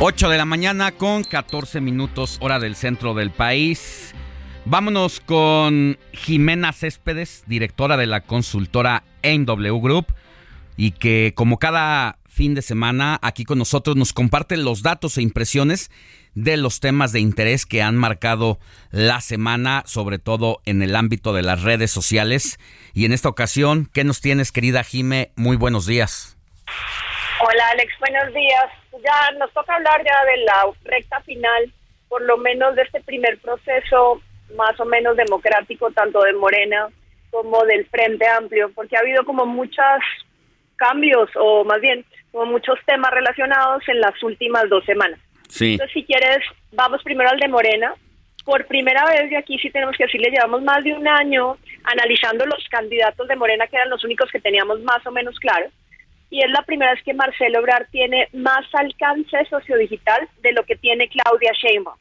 Ocho 0.01 0.27
de 0.27 0.37
la 0.37 0.43
mañana 0.43 0.91
con 0.91 1.23
14 1.23 1.79
minutos 1.79 2.37
hora 2.41 2.59
del 2.59 2.75
centro 2.75 3.13
del 3.13 3.31
país. 3.31 4.13
Vámonos 4.65 5.21
con 5.21 5.97
Jimena 6.11 6.73
Céspedes, 6.73 7.45
directora 7.47 7.95
de 7.95 8.07
la 8.07 8.19
consultora 8.19 9.05
MW 9.23 9.79
Group, 9.79 10.07
y 10.75 10.91
que 10.91 11.31
como 11.33 11.59
cada 11.59 12.19
fin 12.27 12.55
de 12.55 12.61
semana 12.61 13.17
aquí 13.21 13.45
con 13.45 13.57
nosotros 13.57 13.95
nos 13.95 14.11
comparte 14.11 14.57
los 14.57 14.81
datos 14.81 15.17
e 15.17 15.21
impresiones 15.21 15.89
de 16.35 16.57
los 16.57 16.79
temas 16.79 17.11
de 17.11 17.19
interés 17.19 17.65
que 17.65 17.81
han 17.81 17.95
marcado 17.95 18.59
la 18.91 19.21
semana, 19.21 19.83
sobre 19.85 20.19
todo 20.19 20.61
en 20.65 20.81
el 20.81 20.95
ámbito 20.95 21.33
de 21.33 21.41
las 21.41 21.63
redes 21.63 21.91
sociales. 21.91 22.59
Y 22.93 23.05
en 23.05 23.13
esta 23.13 23.29
ocasión, 23.29 23.89
¿qué 23.93 24.03
nos 24.03 24.21
tienes, 24.21 24.51
querida 24.51 24.83
Jime? 24.83 25.31
Muy 25.35 25.57
buenos 25.57 25.85
días. 25.85 26.37
Hola 27.41 27.63
Alex, 27.71 27.93
buenos 27.99 28.33
días. 28.33 28.65
Ya 29.03 29.37
nos 29.37 29.51
toca 29.53 29.75
hablar 29.75 30.03
ya 30.03 30.25
de 30.25 30.37
la 30.43 30.65
recta 30.83 31.21
final, 31.21 31.71
por 32.07 32.21
lo 32.23 32.37
menos 32.37 32.75
de 32.75 32.81
este 32.83 33.01
primer 33.01 33.37
proceso 33.39 34.21
más 34.55 34.79
o 34.79 34.85
menos 34.85 35.15
democrático, 35.15 35.91
tanto 35.91 36.21
de 36.21 36.33
Morena 36.33 36.87
como 37.31 37.63
del 37.65 37.85
Frente 37.87 38.27
Amplio, 38.27 38.71
porque 38.73 38.97
ha 38.97 39.01
habido 39.01 39.23
como 39.23 39.45
muchos 39.45 40.01
cambios, 40.75 41.29
o 41.35 41.63
más 41.63 41.79
bien, 41.79 42.03
como 42.31 42.47
muchos 42.47 42.79
temas 42.85 43.11
relacionados 43.11 43.83
en 43.87 43.99
las 44.01 44.21
últimas 44.23 44.67
dos 44.69 44.83
semanas. 44.85 45.19
Sí. 45.49 45.73
Entonces, 45.73 45.93
si 45.93 46.03
quieres, 46.05 46.39
vamos 46.71 47.03
primero 47.03 47.29
al 47.29 47.39
de 47.39 47.47
Morena. 47.47 47.93
Por 48.45 48.65
primera 48.65 49.05
vez, 49.05 49.31
y 49.31 49.35
aquí 49.35 49.59
sí 49.59 49.69
tenemos 49.69 49.95
que 49.95 50.05
decirle, 50.05 50.31
llevamos 50.31 50.63
más 50.63 50.83
de 50.83 50.93
un 50.93 51.07
año 51.07 51.57
analizando 51.83 52.45
los 52.45 52.65
candidatos 52.69 53.27
de 53.27 53.35
Morena, 53.35 53.67
que 53.67 53.75
eran 53.75 53.89
los 53.89 54.03
únicos 54.03 54.31
que 54.31 54.39
teníamos 54.39 54.81
más 54.81 55.05
o 55.05 55.11
menos 55.11 55.37
claros 55.39 55.71
y 56.29 56.41
es 56.41 56.49
la 56.51 56.61
primera 56.63 56.93
vez 56.93 57.03
que 57.03 57.13
Marcelo 57.13 57.59
Ebrard 57.59 57.87
tiene 57.91 58.27
más 58.33 58.65
alcance 58.73 59.45
sociodigital 59.49 60.27
de 60.41 60.51
lo 60.53 60.63
que 60.63 60.75
tiene 60.75 61.09
Claudia 61.09 61.51
Sheinbaum. 61.53 61.97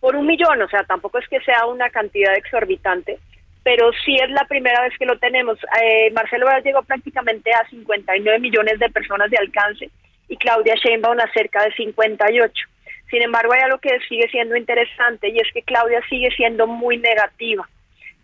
Por 0.00 0.16
un 0.16 0.26
millón, 0.26 0.60
o 0.62 0.68
sea, 0.68 0.84
tampoco 0.84 1.18
es 1.18 1.28
que 1.28 1.40
sea 1.40 1.66
una 1.66 1.90
cantidad 1.90 2.34
exorbitante, 2.34 3.18
pero 3.62 3.90
sí 4.04 4.16
es 4.16 4.30
la 4.30 4.44
primera 4.44 4.82
vez 4.82 4.92
que 4.98 5.06
lo 5.06 5.18
tenemos. 5.18 5.58
Eh, 5.82 6.10
Marcelo 6.12 6.46
Ebrard 6.46 6.64
llegó 6.64 6.82
prácticamente 6.82 7.50
a 7.52 7.68
59 7.68 8.38
millones 8.38 8.78
de 8.78 8.90
personas 8.90 9.30
de 9.30 9.38
alcance 9.38 9.90
y 10.28 10.36
Claudia 10.36 10.74
Sheinbaum 10.74 11.18
a 11.20 11.32
cerca 11.32 11.64
de 11.64 11.72
58. 11.72 12.66
Sin 13.10 13.22
embargo, 13.22 13.52
hay 13.52 13.60
algo 13.62 13.78
que 13.78 13.98
sigue 14.08 14.28
siendo 14.30 14.56
interesante 14.56 15.28
y 15.28 15.38
es 15.38 15.48
que 15.52 15.62
Claudia 15.62 16.00
sigue 16.08 16.30
siendo 16.36 16.66
muy 16.66 16.96
negativa 16.98 17.68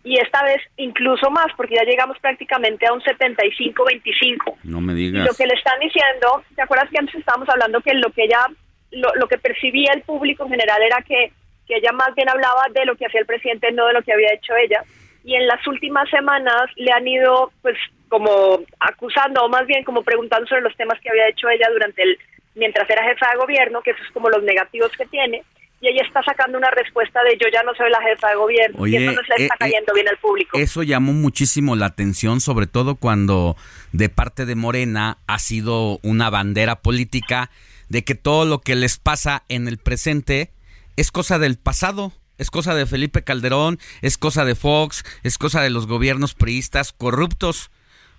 y 0.03 0.17
esta 0.19 0.41
vez 0.43 0.61
incluso 0.77 1.29
más, 1.29 1.47
porque 1.57 1.75
ya 1.75 1.83
llegamos 1.83 2.17
prácticamente 2.19 2.87
a 2.87 2.93
un 2.93 3.01
75-25. 3.01 4.55
No 4.63 4.79
me 4.79 4.93
Y 4.93 5.11
digas. 5.11 5.25
lo 5.27 5.33
que 5.33 5.45
le 5.45 5.53
están 5.53 5.79
diciendo, 5.79 6.43
¿te 6.55 6.61
acuerdas 6.61 6.89
que 6.89 6.97
antes 6.97 7.15
estábamos 7.15 7.49
hablando 7.49 7.81
que 7.81 7.93
lo 7.93 8.09
que 8.11 8.23
ella, 8.23 8.45
lo, 8.91 9.13
lo 9.15 9.27
que 9.27 9.37
percibía 9.37 9.91
el 9.93 10.01
público 10.03 10.43
en 10.43 10.51
general 10.51 10.81
era 10.81 11.01
que, 11.01 11.31
que 11.67 11.75
ella 11.75 11.91
más 11.91 12.15
bien 12.15 12.29
hablaba 12.29 12.63
de 12.73 12.85
lo 12.85 12.95
que 12.95 13.05
hacía 13.05 13.19
el 13.19 13.25
presidente, 13.25 13.71
no 13.73 13.85
de 13.87 13.93
lo 13.93 14.01
que 14.01 14.13
había 14.13 14.33
hecho 14.33 14.55
ella? 14.55 14.81
Y 15.25 15.35
en 15.35 15.45
las 15.45 15.65
últimas 15.67 16.09
semanas 16.09 16.69
le 16.77 16.91
han 16.93 17.05
ido, 17.05 17.51
pues, 17.61 17.75
como 18.07 18.61
acusando, 18.79 19.43
o 19.43 19.49
más 19.49 19.67
bien 19.67 19.83
como 19.83 20.03
preguntando 20.03 20.47
sobre 20.47 20.61
los 20.61 20.75
temas 20.77 20.99
que 21.01 21.09
había 21.09 21.27
hecho 21.27 21.49
ella 21.49 21.67
durante 21.69 22.01
el, 22.03 22.17
mientras 22.57 22.89
era 22.89 23.03
jefa 23.03 23.31
de 23.31 23.37
gobierno, 23.37 23.81
que 23.81 23.91
eso 23.91 24.03
es 24.03 24.11
como 24.11 24.29
los 24.29 24.43
negativos 24.43 24.91
que 24.97 25.05
tiene. 25.05 25.43
Y 25.79 25.89
ella 25.89 26.01
está 26.01 26.23
sacando 26.23 26.57
una 26.57 26.71
respuesta 26.71 27.21
de 27.23 27.37
yo 27.39 27.47
ya 27.53 27.61
no 27.61 27.73
soy 27.75 27.91
la 27.91 28.01
jefa 28.01 28.29
de 28.29 28.35
gobierno. 28.35 28.79
Oye, 28.79 28.99
y 28.99 29.03
eso 29.03 29.11
no 29.11 29.21
se 29.21 29.37
le 29.37 29.45
está 29.45 29.53
eh, 29.53 29.57
eh, 29.57 29.59
cayendo 29.59 29.93
bien 29.93 30.07
al 30.07 30.17
público. 30.17 30.57
Eso 30.57 30.81
llamó 30.81 31.13
muchísimo 31.13 31.75
la 31.75 31.85
atención, 31.85 32.41
sobre 32.41 32.65
todo 32.65 32.95
cuando 32.95 33.55
de 33.91 34.09
parte 34.09 34.45
de 34.45 34.55
Morena 34.55 35.19
ha 35.27 35.37
sido 35.37 35.99
una 36.01 36.31
bandera 36.31 36.77
política 36.77 37.51
de 37.89 38.03
que 38.03 38.15
todo 38.15 38.45
lo 38.45 38.61
que 38.61 38.75
les 38.75 38.97
pasa 38.97 39.43
en 39.49 39.67
el 39.67 39.77
presente 39.77 40.51
es 40.95 41.11
cosa 41.11 41.37
del 41.37 41.57
pasado, 41.57 42.11
es 42.39 42.49
cosa 42.49 42.73
de 42.73 42.87
Felipe 42.87 43.23
Calderón, 43.23 43.77
es 44.01 44.17
cosa 44.17 44.45
de 44.45 44.55
Fox, 44.55 45.03
es 45.21 45.37
cosa 45.37 45.61
de 45.61 45.69
los 45.69 45.85
gobiernos 45.85 46.33
priistas 46.33 46.91
corruptos. 46.91 47.69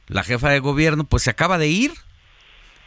La 0.06 0.22
jefa 0.22 0.50
de 0.50 0.60
gobierno 0.60 1.04
pues 1.04 1.24
se 1.24 1.30
acaba 1.30 1.58
de 1.58 1.66
ir 1.66 1.92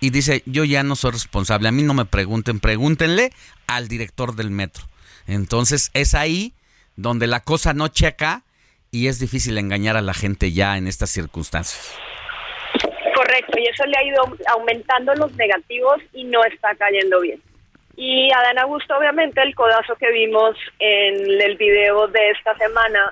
y 0.02 0.10
dice, 0.10 0.42
yo 0.46 0.66
ya 0.66 0.84
no 0.84 0.96
soy 0.96 1.12
responsable, 1.12 1.70
a 1.70 1.72
mí 1.72 1.84
no 1.84 1.94
me 1.94 2.06
pregunten, 2.06 2.60
pregúntenle 2.60 3.32
al 3.68 3.88
director 3.88 4.36
del 4.36 4.50
metro. 4.50 4.84
Entonces 5.28 5.92
es 5.94 6.16
ahí 6.16 6.54
donde 6.96 7.28
la 7.28 7.40
cosa 7.40 7.74
no 7.74 7.88
checa 7.88 8.42
y 8.90 9.08
es 9.08 9.20
difícil 9.20 9.58
engañar 9.58 9.96
a 9.96 10.02
la 10.02 10.14
gente 10.14 10.52
ya 10.52 10.78
en 10.78 10.88
estas 10.88 11.12
circunstancias. 11.12 11.96
y 13.58 13.68
eso 13.68 13.86
le 13.86 13.98
ha 13.98 14.04
ido 14.04 14.24
aumentando 14.54 15.14
los 15.16 15.32
negativos 15.36 16.02
y 16.14 16.24
no 16.24 16.44
está 16.46 16.74
cayendo 16.76 17.22
bien. 17.22 17.40
Y 17.96 18.32
Adán 18.32 18.58
Augusto, 18.58 18.98
obviamente, 18.98 19.42
el 19.44 19.54
codazo 19.54 19.96
que 19.98 20.12
vimos 20.12 20.56
en 20.80 21.42
el 21.42 21.58
video 21.58 22.08
de 22.08 22.32
esta 22.32 22.58
semana, 22.58 23.10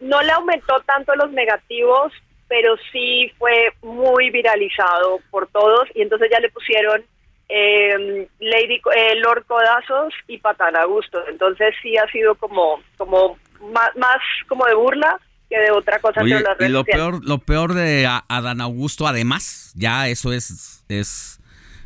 no 0.00 0.22
le 0.22 0.30
aumentó 0.30 0.80
tanto 0.86 1.14
los 1.16 1.32
negativos, 1.32 2.12
pero 2.50 2.76
sí 2.92 3.32
fue 3.38 3.72
muy 3.80 4.28
viralizado 4.30 5.20
por 5.30 5.46
todos. 5.46 5.88
Y 5.94 6.02
entonces 6.02 6.28
ya 6.30 6.40
le 6.40 6.50
pusieron 6.50 7.02
eh, 7.48 8.28
Lady 8.40 8.82
eh, 8.96 9.14
Lord 9.24 9.46
Codazos 9.46 10.12
y 10.26 10.36
Patán 10.38 10.76
Augusto. 10.76 11.18
Entonces 11.28 11.74
sí 11.80 11.96
ha 11.96 12.06
sido 12.10 12.34
como, 12.34 12.82
como 12.98 13.38
más, 13.72 13.96
más 13.96 14.18
como 14.48 14.66
de 14.66 14.74
burla 14.74 15.18
que 15.48 15.58
de 15.58 15.70
otra 15.70 15.98
cosa 16.00 16.22
Oye, 16.22 16.42
y 16.60 16.68
lo 16.68 16.84
peor, 16.84 17.24
lo 17.24 17.38
peor 17.38 17.74
de 17.74 18.06
Adán 18.28 18.60
Augusto, 18.60 19.06
además, 19.06 19.72
ya 19.76 20.08
eso 20.08 20.32
es, 20.32 20.84
es 20.88 21.40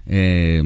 eh, 0.06 0.62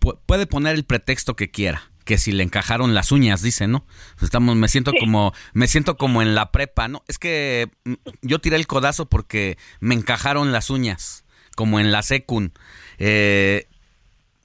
pu- 0.00 0.18
puede 0.26 0.46
poner 0.46 0.74
el 0.76 0.84
pretexto 0.84 1.34
que 1.34 1.50
quiera, 1.50 1.89
que 2.10 2.18
si 2.18 2.32
le 2.32 2.42
encajaron 2.42 2.92
las 2.92 3.12
uñas, 3.12 3.40
dice, 3.40 3.68
¿no? 3.68 3.86
Estamos, 4.20 4.56
me 4.56 4.66
siento 4.66 4.90
Sí. 4.90 4.98
como, 4.98 5.32
me 5.52 5.68
siento 5.68 5.96
como 5.96 6.22
en 6.22 6.34
la 6.34 6.50
prepa, 6.50 6.88
¿no? 6.88 7.04
Es 7.06 7.20
que 7.20 7.70
mm, 7.84 7.92
yo 8.22 8.40
tiré 8.40 8.56
el 8.56 8.66
codazo 8.66 9.06
porque 9.06 9.56
me 9.78 9.94
encajaron 9.94 10.50
las 10.50 10.70
uñas, 10.70 11.22
como 11.54 11.78
en 11.78 11.92
la 11.92 12.02
secun. 12.02 12.52
Eh, 12.98 13.68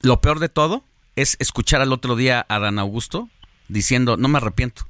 lo 0.00 0.20
peor 0.20 0.38
de 0.38 0.48
todo 0.48 0.84
es 1.16 1.34
escuchar 1.40 1.80
al 1.80 1.92
otro 1.92 2.14
día 2.14 2.46
a 2.48 2.60
Dan 2.60 2.78
Augusto 2.78 3.28
diciendo, 3.66 4.16
no 4.16 4.28
me 4.28 4.38
arrepiento. 4.38 4.86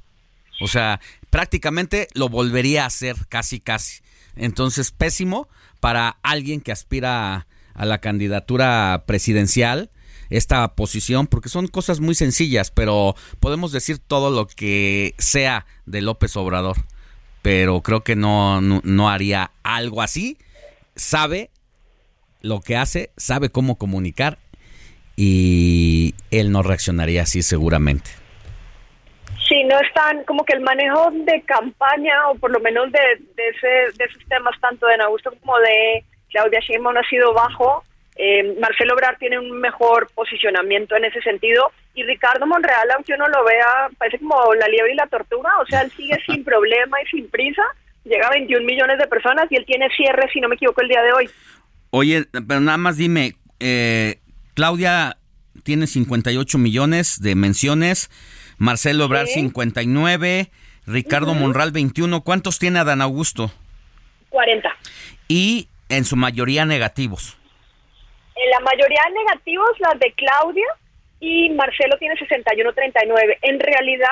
O 0.61 0.67
sea, 0.67 0.99
prácticamente 1.31 2.09
lo 2.13 2.29
volvería 2.29 2.83
a 2.83 2.87
hacer 2.87 3.15
casi, 3.27 3.59
casi. 3.59 4.01
Entonces, 4.35 4.91
pésimo 4.91 5.49
para 5.79 6.17
alguien 6.21 6.61
que 6.61 6.71
aspira 6.71 7.33
a, 7.33 7.47
a 7.73 7.85
la 7.85 7.97
candidatura 8.01 9.05
presidencial, 9.07 9.89
esta 10.29 10.67
posición, 10.75 11.27
porque 11.27 11.49
son 11.49 11.67
cosas 11.67 11.99
muy 11.99 12.15
sencillas, 12.15 12.71
pero 12.71 13.15
podemos 13.39 13.71
decir 13.71 13.99
todo 13.99 14.29
lo 14.29 14.47
que 14.47 15.13
sea 15.17 15.65
de 15.85 16.01
López 16.01 16.35
Obrador. 16.35 16.77
Pero 17.41 17.81
creo 17.81 18.03
que 18.03 18.15
no, 18.15 18.61
no, 18.61 19.09
haría 19.09 19.51
algo 19.63 20.01
así. 20.01 20.37
Sabe 20.95 21.49
lo 22.41 22.61
que 22.61 22.75
hace, 22.75 23.11
sabe 23.15 23.49
cómo 23.49 23.77
comunicar 23.77 24.37
y 25.15 26.13
él 26.31 26.51
no 26.51 26.63
reaccionaría 26.63 27.21
así 27.21 27.41
seguramente. 27.41 28.09
Sí, 29.47 29.63
no 29.63 29.79
están 29.79 30.25
como 30.25 30.43
que 30.43 30.53
el 30.53 30.61
manejo 30.61 31.09
de 31.11 31.41
campaña 31.43 32.29
o 32.29 32.35
por 32.35 32.51
lo 32.51 32.59
menos 32.59 32.91
de, 32.91 32.99
de, 33.35 33.47
ese, 33.49 33.97
de 33.97 34.05
esos 34.05 34.23
temas 34.27 34.59
tanto 34.59 34.85
de 34.87 34.95
Augusto 34.95 35.31
como 35.39 35.57
de 35.59 36.03
Claudia 36.29 36.59
Sheinbaum 36.59 36.97
ha 36.97 37.07
sido 37.07 37.33
bajo. 37.33 37.83
Eh, 38.19 38.55
Marcelo 38.59 38.95
Obrar 38.95 39.17
tiene 39.19 39.37
un 39.37 39.51
mejor 39.59 40.09
posicionamiento 40.15 40.95
en 40.95 41.05
ese 41.05 41.21
sentido 41.21 41.71
y 41.93 42.03
Ricardo 42.03 42.47
Monreal, 42.47 42.89
aunque 42.95 43.13
uno 43.13 43.27
lo 43.27 43.43
vea, 43.45 43.89
parece 43.97 44.17
como 44.19 44.53
la 44.55 44.67
liebre 44.67 44.93
y 44.93 44.95
la 44.95 45.05
tortuga, 45.07 45.51
o 45.61 45.65
sea, 45.67 45.81
él 45.81 45.91
sigue 45.95 46.17
sin 46.25 46.43
problema 46.43 46.97
y 47.01 47.07
sin 47.09 47.29
prisa, 47.29 47.61
llega 48.05 48.27
a 48.27 48.31
21 48.31 48.65
millones 48.65 48.97
de 48.97 49.07
personas 49.07 49.45
y 49.51 49.55
él 49.55 49.65
tiene 49.65 49.87
cierre, 49.95 50.27
si 50.33 50.39
no 50.39 50.47
me 50.49 50.55
equivoco, 50.55 50.81
el 50.81 50.87
día 50.87 51.03
de 51.03 51.11
hoy. 51.13 51.29
Oye, 51.91 52.25
pero 52.47 52.59
nada 52.59 52.77
más 52.77 52.97
dime, 52.97 53.35
eh, 53.59 54.19
Claudia 54.55 55.17
tiene 55.63 55.85
58 55.85 56.57
millones 56.57 57.21
de 57.21 57.35
menciones, 57.35 58.09
Marcelo 58.57 59.05
Obrar 59.05 59.27
Sí. 59.27 59.33
59, 59.35 60.49
Ricardo 60.87 61.31
Ujú. 61.33 61.39
Monral 61.41 61.71
21, 61.71 62.21
¿cuántos 62.21 62.57
tiene 62.57 62.79
Adán 62.79 63.01
Augusto? 63.01 63.51
40. 64.29 64.69
Y 65.27 65.67
en 65.89 66.05
su 66.05 66.15
mayoría 66.15 66.65
negativos. 66.65 67.37
En 68.43 68.49
la 68.51 68.59
mayoría 68.59 69.01
negativos, 69.25 69.69
las 69.79 69.99
de 69.99 70.11
Claudia 70.13 70.67
y 71.19 71.49
Marcelo 71.51 71.97
tiene 71.97 72.15
61-39. 72.15 73.37
En 73.41 73.59
realidad, 73.59 74.07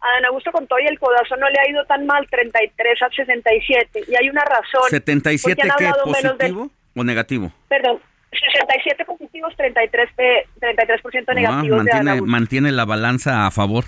a 0.00 0.12
Dan 0.14 0.24
Augusto 0.26 0.52
con 0.52 0.66
todo 0.66 0.78
y 0.78 0.86
el 0.86 0.98
codazo 0.98 1.36
no 1.36 1.48
le 1.50 1.58
ha 1.60 1.68
ido 1.70 1.84
tan 1.86 2.06
mal, 2.06 2.26
33 2.30 3.02
a 3.02 3.08
67. 3.10 4.00
Y 4.08 4.14
hay 4.16 4.28
una 4.30 4.42
razón. 4.44 4.82
¿77 4.90 5.42
porque 5.42 5.62
han 5.62 5.76
qué? 5.78 5.84
menos 5.84 6.22
de- 6.22 6.30
¿Positivo 6.30 6.70
o 6.96 7.04
negativo? 7.04 7.52
perdón, 7.68 8.00
67 8.30 9.04
positivos, 9.04 9.54
33, 9.56 10.16
de, 10.16 10.46
33% 10.60 11.34
negativos 11.34 11.80
Ah, 11.80 11.84
de 11.84 11.90
Dan 11.90 12.04
mantiene, 12.04 12.20
mantiene 12.22 12.72
la 12.72 12.84
balanza 12.84 13.46
a 13.46 13.50
favor. 13.50 13.84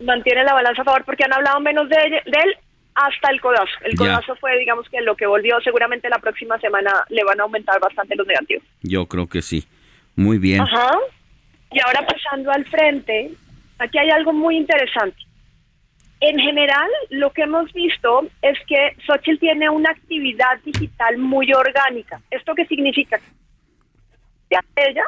Mantiene 0.00 0.44
la 0.44 0.52
balanza 0.54 0.82
a 0.82 0.84
favor 0.84 1.04
porque 1.04 1.24
han 1.24 1.32
hablado 1.32 1.60
menos 1.60 1.88
de, 1.88 1.96
de 1.96 2.38
él 2.44 2.56
hasta 2.94 3.30
el 3.30 3.40
codazo. 3.40 3.72
El 3.82 3.92
Ya. 3.92 3.98
codazo 3.98 4.36
fue, 4.36 4.58
digamos 4.58 4.88
que 4.88 5.00
lo 5.00 5.16
que 5.16 5.26
volvió. 5.26 5.60
Seguramente 5.62 6.08
la 6.08 6.18
próxima 6.18 6.58
semana 6.58 6.92
le 7.08 7.24
van 7.24 7.40
a 7.40 7.44
aumentar 7.44 7.80
bastante 7.80 8.14
los 8.16 8.26
negativos. 8.26 8.64
Yo 8.82 9.06
creo 9.06 9.26
que 9.26 9.42
sí. 9.42 9.64
Muy 10.16 10.38
bien. 10.38 10.60
Ajá. 10.60 10.90
Y 11.72 11.80
ahora 11.80 12.06
pasando 12.06 12.52
al 12.52 12.64
frente, 12.66 13.32
aquí 13.78 13.98
hay 13.98 14.10
algo 14.10 14.32
muy 14.32 14.56
interesante. 14.56 15.18
En 16.20 16.38
general, 16.38 16.88
lo 17.10 17.30
que 17.32 17.42
hemos 17.42 17.70
visto 17.72 18.26
es 18.40 18.56
que 18.66 18.96
Xochitl 19.04 19.40
tiene 19.40 19.68
una 19.68 19.90
actividad 19.90 20.58
digital 20.64 21.18
muy 21.18 21.52
orgánica. 21.52 22.20
¿Esto 22.30 22.54
qué 22.54 22.64
significa? 22.66 23.20
Ella 24.76 25.02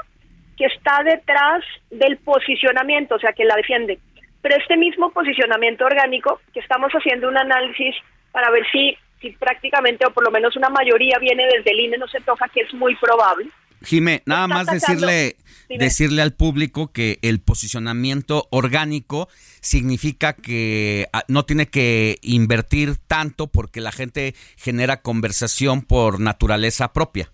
que 0.57 0.65
está 0.67 1.03
detrás 1.05 1.63
del 1.91 2.17
posicionamiento, 2.19 3.15
o 3.15 3.19
sea, 3.19 3.33
que 3.33 3.45
la 3.45 3.55
defiende. 3.57 3.99
Pero 4.43 4.57
este 4.57 4.77
mismo 4.77 5.11
posicionamiento 5.11 5.85
orgánico, 5.85 6.41
que 6.53 6.61
estamos 6.61 6.93
haciendo 6.93 7.29
un 7.29 7.37
análisis 7.37 7.95
para 8.33 8.51
ver 8.51 8.65
si, 8.71 8.97
si 9.21 9.31
prácticamente, 9.31 10.07
o 10.07 10.11
por 10.13 10.25
lo 10.25 10.31
menos 10.31 10.57
una 10.57 10.69
mayoría, 10.69 11.19
viene 11.19 11.45
desde 11.47 11.71
el 11.73 11.81
INE, 11.81 11.99
no 11.99 12.07
se 12.09 12.21
toca, 12.21 12.49
que 12.49 12.61
es 12.61 12.73
muy 12.75 12.95
probable. 12.97 13.49
Jimé, 13.83 14.23
nada 14.25 14.47
más 14.49 14.69
atacando- 14.69 15.07
decirle, 15.07 15.37
Dime. 15.69 15.85
decirle 15.85 16.23
al 16.23 16.33
público 16.33 16.93
que 16.93 17.19
el 17.23 17.41
posicionamiento 17.41 18.47
orgánico 18.51 19.29
significa 19.61 20.33
que 20.35 21.09
ah, 21.13 21.25
no 21.29 21.45
tiene 21.45 21.67
que 21.67 22.19
invertir 22.23 22.97
tanto 23.07 23.49
porque 23.49 23.81
la 23.81 23.93
gente 23.93 24.35
genera 24.57 25.03
conversación 25.03 25.83
por 25.83 26.21
naturaleza 26.21 26.93
propia. 26.93 27.31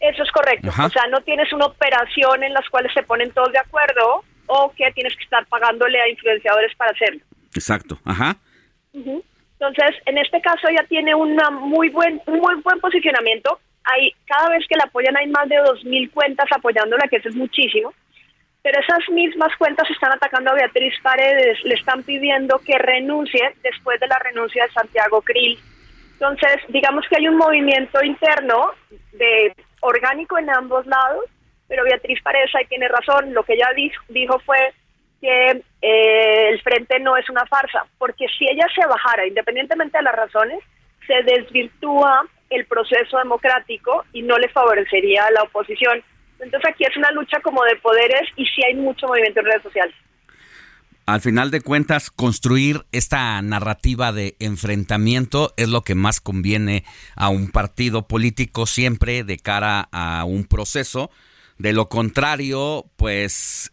Eso 0.00 0.22
es 0.22 0.30
correcto. 0.32 0.68
Ajá. 0.68 0.86
O 0.86 0.90
sea, 0.90 1.06
no 1.10 1.20
tienes 1.20 1.52
una 1.52 1.66
operación 1.66 2.42
en 2.42 2.52
las 2.52 2.68
cuales 2.68 2.92
se 2.92 3.02
ponen 3.04 3.30
todos 3.30 3.52
de 3.52 3.58
acuerdo 3.58 4.24
o 4.52 4.72
que 4.76 4.90
tienes 4.92 5.16
que 5.16 5.24
estar 5.24 5.46
pagándole 5.46 6.00
a 6.00 6.08
influenciadores 6.08 6.74
para 6.76 6.90
hacerlo. 6.90 7.20
Exacto, 7.54 7.98
ajá. 8.04 8.36
Ujú. 8.92 9.22
Entonces, 9.58 9.96
en 10.06 10.18
este 10.18 10.40
caso 10.40 10.68
ella 10.68 10.84
tiene 10.88 11.14
una 11.14 11.50
muy 11.50 11.88
buen, 11.88 12.20
un 12.26 12.40
muy 12.40 12.54
buen 12.62 12.80
posicionamiento. 12.80 13.60
Hay, 13.84 14.12
cada 14.26 14.50
vez 14.50 14.66
que 14.68 14.76
la 14.76 14.84
apoyan 14.84 15.16
hay 15.16 15.28
más 15.28 15.48
de 15.48 15.56
2.000 15.56 16.10
cuentas 16.10 16.46
apoyándola, 16.50 17.08
que 17.08 17.16
eso 17.16 17.28
es 17.28 17.34
muchísimo. 17.34 17.92
Pero 18.62 18.80
esas 18.80 19.08
mismas 19.10 19.56
cuentas 19.56 19.88
están 19.90 20.12
atacando 20.12 20.50
a 20.50 20.54
Beatriz 20.54 20.94
Paredes, 21.02 21.58
le 21.64 21.74
están 21.74 22.02
pidiendo 22.02 22.58
que 22.60 22.78
renuncie 22.78 23.54
después 23.62 23.98
de 23.98 24.06
la 24.06 24.18
renuncia 24.18 24.64
de 24.64 24.72
Santiago 24.72 25.20
Krill. 25.22 25.58
Entonces, 26.12 26.56
digamos 26.68 27.04
que 27.08 27.16
hay 27.18 27.28
un 27.28 27.36
movimiento 27.36 28.02
interno 28.04 28.70
de 29.12 29.54
orgánico 29.80 30.38
en 30.38 30.50
ambos 30.50 30.86
lados, 30.86 31.24
pero 31.72 31.84
Beatriz 31.84 32.20
Paredes 32.22 32.54
ahí 32.54 32.66
tiene 32.66 32.86
razón. 32.86 33.32
Lo 33.32 33.44
que 33.44 33.54
ella 33.54 33.70
dijo, 33.74 34.04
dijo 34.10 34.38
fue 34.40 34.58
que 35.22 35.62
eh, 35.80 36.48
el 36.50 36.60
frente 36.60 37.00
no 37.00 37.16
es 37.16 37.30
una 37.30 37.46
farsa, 37.46 37.86
porque 37.96 38.26
si 38.36 38.44
ella 38.44 38.66
se 38.74 38.86
bajara, 38.86 39.26
independientemente 39.26 39.96
de 39.96 40.04
las 40.04 40.14
razones, 40.14 40.58
se 41.06 41.14
desvirtúa 41.22 42.28
el 42.50 42.66
proceso 42.66 43.16
democrático 43.16 44.04
y 44.12 44.20
no 44.20 44.36
le 44.38 44.50
favorecería 44.50 45.24
a 45.24 45.30
la 45.30 45.44
oposición. 45.44 46.02
Entonces 46.40 46.70
aquí 46.70 46.84
es 46.84 46.94
una 46.94 47.10
lucha 47.12 47.40
como 47.40 47.64
de 47.64 47.76
poderes 47.76 48.28
y 48.36 48.44
sí 48.44 48.62
hay 48.66 48.74
mucho 48.74 49.06
movimiento 49.06 49.40
en 49.40 49.46
redes 49.46 49.62
sociales. 49.62 49.94
Al 51.06 51.22
final 51.22 51.50
de 51.50 51.62
cuentas, 51.62 52.10
construir 52.10 52.82
esta 52.92 53.40
narrativa 53.40 54.12
de 54.12 54.36
enfrentamiento 54.40 55.54
es 55.56 55.70
lo 55.70 55.80
que 55.80 55.94
más 55.94 56.20
conviene 56.20 56.84
a 57.16 57.30
un 57.30 57.50
partido 57.50 58.06
político 58.06 58.66
siempre 58.66 59.24
de 59.24 59.38
cara 59.38 59.88
a 59.90 60.26
un 60.26 60.44
proceso. 60.44 61.10
De 61.58 61.72
lo 61.72 61.88
contrario, 61.88 62.86
pues 62.96 63.70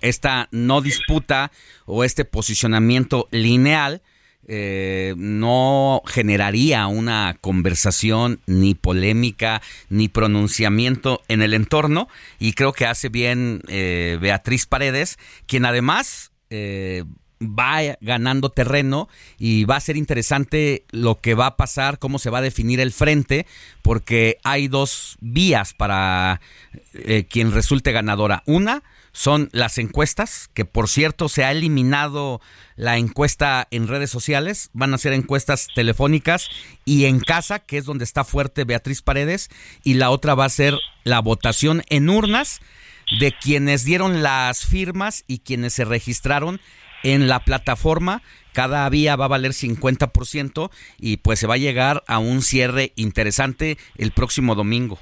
esta 0.00 0.48
no 0.50 0.80
disputa 0.80 1.50
o 1.86 2.04
este 2.04 2.24
posicionamiento 2.24 3.28
lineal 3.30 4.02
eh, 4.48 5.14
no 5.16 6.02
generaría 6.04 6.88
una 6.88 7.36
conversación 7.40 8.40
ni 8.46 8.74
polémica 8.74 9.62
ni 9.88 10.08
pronunciamiento 10.08 11.22
en 11.28 11.42
el 11.42 11.54
entorno. 11.54 12.08
Y 12.38 12.54
creo 12.54 12.72
que 12.72 12.86
hace 12.86 13.08
bien 13.08 13.62
eh, 13.68 14.18
Beatriz 14.20 14.66
Paredes, 14.66 15.18
quien 15.46 15.64
además 15.64 16.32
eh, 16.50 17.04
va 17.42 17.96
ganando 18.00 18.50
terreno 18.50 19.08
y 19.38 19.64
va 19.64 19.76
a 19.76 19.80
ser 19.80 19.96
interesante 19.96 20.84
lo 20.90 21.20
que 21.20 21.34
va 21.34 21.46
a 21.46 21.56
pasar, 21.56 21.98
cómo 21.98 22.18
se 22.18 22.30
va 22.30 22.38
a 22.38 22.42
definir 22.42 22.80
el 22.80 22.92
frente, 22.92 23.46
porque 23.82 24.38
hay 24.44 24.68
dos 24.68 25.16
vías 25.20 25.74
para 25.74 26.40
eh, 26.94 27.26
quien 27.28 27.52
resulte 27.52 27.92
ganadora. 27.92 28.42
Una, 28.46 28.82
son 29.12 29.50
las 29.52 29.76
encuestas, 29.78 30.48
que 30.54 30.64
por 30.64 30.88
cierto 30.88 31.28
se 31.28 31.44
ha 31.44 31.52
eliminado 31.52 32.40
la 32.76 32.96
encuesta 32.96 33.68
en 33.70 33.86
redes 33.86 34.10
sociales, 34.10 34.70
van 34.72 34.94
a 34.94 34.98
ser 34.98 35.12
encuestas 35.12 35.68
telefónicas 35.74 36.48
y 36.84 37.04
en 37.04 37.20
casa, 37.20 37.58
que 37.58 37.76
es 37.76 37.84
donde 37.84 38.04
está 38.04 38.24
fuerte 38.24 38.64
Beatriz 38.64 39.02
Paredes, 39.02 39.50
y 39.84 39.94
la 39.94 40.10
otra 40.10 40.34
va 40.34 40.46
a 40.46 40.50
ser 40.50 40.78
la 41.04 41.20
votación 41.20 41.82
en 41.88 42.08
urnas 42.08 42.60
de 43.20 43.32
quienes 43.32 43.84
dieron 43.84 44.22
las 44.22 44.64
firmas 44.64 45.24
y 45.26 45.40
quienes 45.40 45.74
se 45.74 45.84
registraron 45.84 46.60
en 47.02 47.28
la 47.28 47.40
plataforma. 47.40 48.22
Cada 48.52 48.88
vía 48.90 49.16
va 49.16 49.24
a 49.26 49.28
valer 49.28 49.52
50% 49.52 50.70
y 50.98 51.16
pues 51.18 51.38
se 51.38 51.46
va 51.46 51.54
a 51.54 51.58
llegar 51.58 52.02
a 52.06 52.18
un 52.18 52.42
cierre 52.42 52.92
interesante 52.96 53.78
el 53.96 54.12
próximo 54.12 54.54
domingo. 54.54 54.98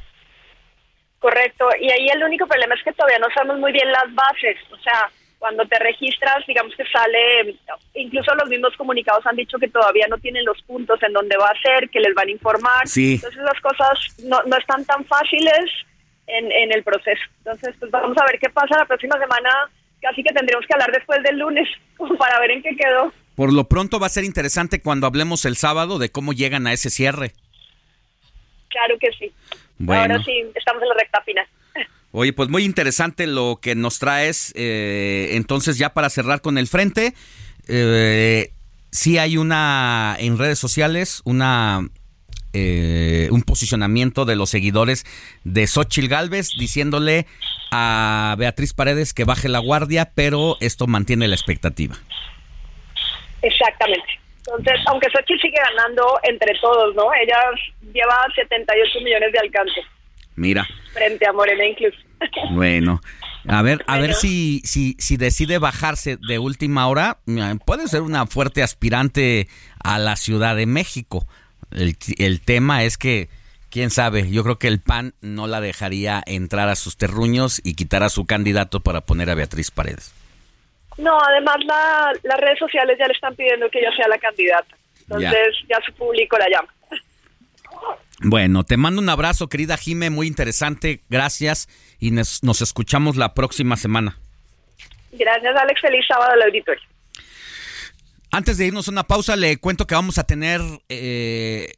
Correcto, 1.18 1.68
y 1.80 1.90
ahí 1.90 2.08
el 2.08 2.22
único 2.24 2.46
problema 2.46 2.74
es 2.74 2.82
que 2.82 2.92
todavía 2.92 3.18
no 3.18 3.26
sabemos 3.34 3.58
muy 3.58 3.72
bien 3.72 3.90
las 3.92 4.14
bases, 4.14 4.56
o 4.72 4.76
sea, 4.78 5.10
cuando 5.38 5.66
te 5.66 5.78
registras, 5.78 6.46
digamos 6.46 6.74
que 6.76 6.84
sale, 6.90 7.58
incluso 7.94 8.34
los 8.36 8.48
mismos 8.48 8.74
comunicados 8.78 9.26
han 9.26 9.36
dicho 9.36 9.58
que 9.58 9.68
todavía 9.68 10.06
no 10.08 10.16
tienen 10.18 10.44
los 10.46 10.60
puntos 10.62 11.02
en 11.02 11.12
donde 11.12 11.36
va 11.36 11.48
a 11.48 11.60
ser, 11.60 11.90
que 11.90 12.00
les 12.00 12.14
van 12.14 12.28
a 12.28 12.30
informar, 12.30 12.86
Sí. 12.88 13.14
entonces 13.16 13.42
las 13.42 13.60
cosas 13.60 13.98
no, 14.24 14.40
no 14.46 14.56
están 14.56 14.82
tan 14.86 15.04
fáciles 15.04 15.64
en, 16.26 16.50
en 16.52 16.72
el 16.72 16.82
proceso. 16.82 17.22
Entonces, 17.38 17.74
pues 17.78 17.90
vamos 17.90 18.16
a 18.16 18.24
ver 18.26 18.38
qué 18.38 18.48
pasa 18.48 18.78
la 18.78 18.86
próxima 18.86 19.18
semana, 19.18 19.50
casi 20.00 20.22
que 20.22 20.32
tendremos 20.32 20.66
que 20.66 20.74
hablar 20.74 20.90
después 20.92 21.22
del 21.22 21.38
lunes, 21.38 21.68
para 22.18 22.40
ver 22.40 22.52
en 22.52 22.62
qué 22.62 22.76
quedó. 22.76 23.12
Por 23.34 23.52
lo 23.52 23.64
pronto 23.64 23.98
va 23.98 24.06
a 24.06 24.10
ser 24.10 24.24
interesante 24.24 24.80
cuando 24.80 25.06
hablemos 25.06 25.44
el 25.44 25.56
sábado 25.56 25.98
de 25.98 26.10
cómo 26.10 26.32
llegan 26.32 26.66
a 26.66 26.72
ese 26.72 26.90
cierre. 26.90 27.32
Claro 28.68 28.96
que 28.98 29.08
sí. 29.18 29.32
Bueno. 29.78 30.14
Ahora 30.14 30.24
sí, 30.24 30.44
estamos 30.54 30.82
en 30.82 30.88
la 30.88 30.94
recta 30.94 31.22
final. 31.22 31.46
Oye, 32.12 32.32
pues 32.32 32.48
muy 32.48 32.64
interesante 32.64 33.26
lo 33.26 33.58
que 33.60 33.74
nos 33.74 33.98
traes. 33.98 34.52
eh, 34.56 35.30
entonces, 35.32 35.78
ya 35.78 35.94
para 35.94 36.10
cerrar 36.10 36.40
con 36.40 36.58
el 36.58 36.66
frente, 36.66 37.14
eh, 37.68 38.52
sí 38.90 39.18
hay 39.18 39.36
una 39.36 40.16
en 40.18 40.38
redes 40.38 40.58
sociales, 40.58 41.22
una 41.24 41.88
eh, 42.52 43.28
un 43.30 43.42
posicionamiento 43.42 44.24
de 44.24 44.34
los 44.34 44.50
seguidores 44.50 45.04
de 45.44 45.68
Xochil 45.68 46.08
Gálvez 46.08 46.50
diciéndole 46.58 47.26
a 47.70 48.34
Beatriz 48.38 48.74
Paredes 48.74 49.14
que 49.14 49.24
baje 49.24 49.48
la 49.48 49.58
guardia, 49.58 50.12
pero 50.14 50.56
esto 50.60 50.86
mantiene 50.86 51.28
la 51.28 51.34
expectativa. 51.34 51.96
Exactamente. 53.42 54.20
Entonces, 54.38 54.80
aunque 54.86 55.08
Xochitl 55.10 55.40
sigue 55.40 55.58
ganando 55.58 56.18
entre 56.24 56.52
todos, 56.60 56.94
¿no? 56.94 57.04
Ella 57.14 57.36
lleva 57.92 58.26
78 58.34 59.00
millones 59.04 59.32
de 59.32 59.38
alcance 59.38 59.80
Mira, 60.36 60.66
frente 60.92 61.26
a 61.26 61.32
Morena 61.32 61.66
incluso. 61.66 61.98
bueno. 62.52 63.00
A 63.48 63.62
ver, 63.62 63.82
a 63.86 63.98
ver 63.98 64.12
si, 64.14 64.60
si, 64.64 64.96
si 64.98 65.16
decide 65.16 65.58
bajarse 65.58 66.18
de 66.18 66.38
última 66.38 66.86
hora, 66.88 67.18
mira, 67.24 67.54
puede 67.64 67.88
ser 67.88 68.02
una 68.02 68.26
fuerte 68.26 68.62
aspirante 68.62 69.48
a 69.82 69.98
la 69.98 70.16
Ciudad 70.16 70.56
de 70.56 70.66
México. 70.66 71.26
El, 71.70 71.96
el 72.18 72.42
tema 72.42 72.84
es 72.84 72.98
que, 72.98 73.30
quién 73.70 73.90
sabe, 73.90 74.30
yo 74.30 74.42
creo 74.42 74.58
que 74.58 74.68
el 74.68 74.80
PAN 74.80 75.14
no 75.20 75.46
la 75.46 75.60
dejaría 75.60 76.22
entrar 76.26 76.68
a 76.68 76.76
sus 76.76 76.96
terruños 76.96 77.60
y 77.64 77.74
quitar 77.74 78.02
a 78.02 78.08
su 78.08 78.26
candidato 78.26 78.80
para 78.80 79.00
poner 79.02 79.30
a 79.30 79.34
Beatriz 79.34 79.70
Paredes. 79.70 80.12
No, 80.98 81.18
además 81.20 81.56
la- 81.64 82.12
las 82.24 82.40
redes 82.40 82.58
sociales 82.58 82.96
ya 82.98 83.06
le 83.06 83.12
están 83.14 83.34
pidiendo 83.34 83.70
que 83.70 83.78
ella 83.78 83.90
sea 83.96 84.08
la 84.08 84.18
candidata. 84.18 84.76
Entonces 85.02 85.56
ya, 85.68 85.78
su 85.86 85.92
público 85.94 86.36
la 86.38 86.46
llama. 86.50 86.68
Bueno, 88.22 88.64
te 88.64 88.76
mando 88.76 89.00
un 89.00 89.08
abrazo, 89.08 89.48
querida 89.48 89.76
Jime, 89.78 90.10
muy 90.10 90.26
interesante, 90.26 91.00
gracias 91.08 91.68
y 91.98 92.10
nos, 92.10 92.42
nos 92.42 92.60
escuchamos 92.60 93.16
la 93.16 93.32
próxima 93.34 93.76
semana. 93.76 94.18
Gracias, 95.12 95.56
Alex. 95.56 95.80
Feliz 95.80 96.04
sábado 96.06 96.32
al 96.32 96.42
auditorio. 96.42 96.82
Antes 98.30 98.58
de 98.58 98.66
irnos 98.66 98.86
a 98.86 98.90
una 98.92 99.04
pausa, 99.04 99.36
le 99.36 99.56
cuento 99.56 99.86
que 99.86 99.94
vamos 99.94 100.18
a 100.18 100.24
tener 100.24 100.60
eh, 100.88 101.72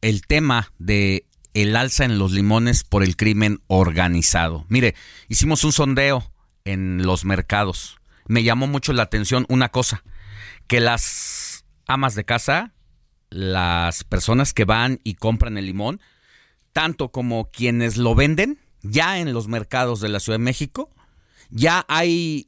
el 0.00 0.26
tema 0.26 0.72
de 0.78 1.24
el 1.54 1.76
alza 1.76 2.04
en 2.04 2.18
los 2.18 2.32
limones 2.32 2.84
por 2.84 3.02
el 3.02 3.16
crimen 3.16 3.60
organizado. 3.66 4.66
Mire, 4.68 4.94
hicimos 5.28 5.64
un 5.64 5.72
sondeo 5.72 6.32
en 6.64 7.02
los 7.02 7.24
mercados. 7.24 7.98
Me 8.26 8.42
llamó 8.42 8.66
mucho 8.66 8.92
la 8.92 9.02
atención 9.02 9.46
una 9.48 9.70
cosa, 9.70 10.04
que 10.66 10.80
las 10.80 11.64
amas 11.86 12.14
de 12.14 12.24
casa, 12.24 12.72
las 13.30 14.04
personas 14.04 14.52
que 14.52 14.64
van 14.64 15.00
y 15.02 15.14
compran 15.14 15.58
el 15.58 15.66
limón, 15.66 16.00
tanto 16.72 17.10
como 17.10 17.50
quienes 17.50 17.96
lo 17.96 18.14
venden, 18.14 18.60
ya 18.82 19.18
en 19.18 19.32
los 19.32 19.48
mercados 19.48 20.00
de 20.00 20.08
la 20.08 20.20
Ciudad 20.20 20.38
de 20.38 20.44
México, 20.44 20.90
ya 21.50 21.84
hay 21.88 22.46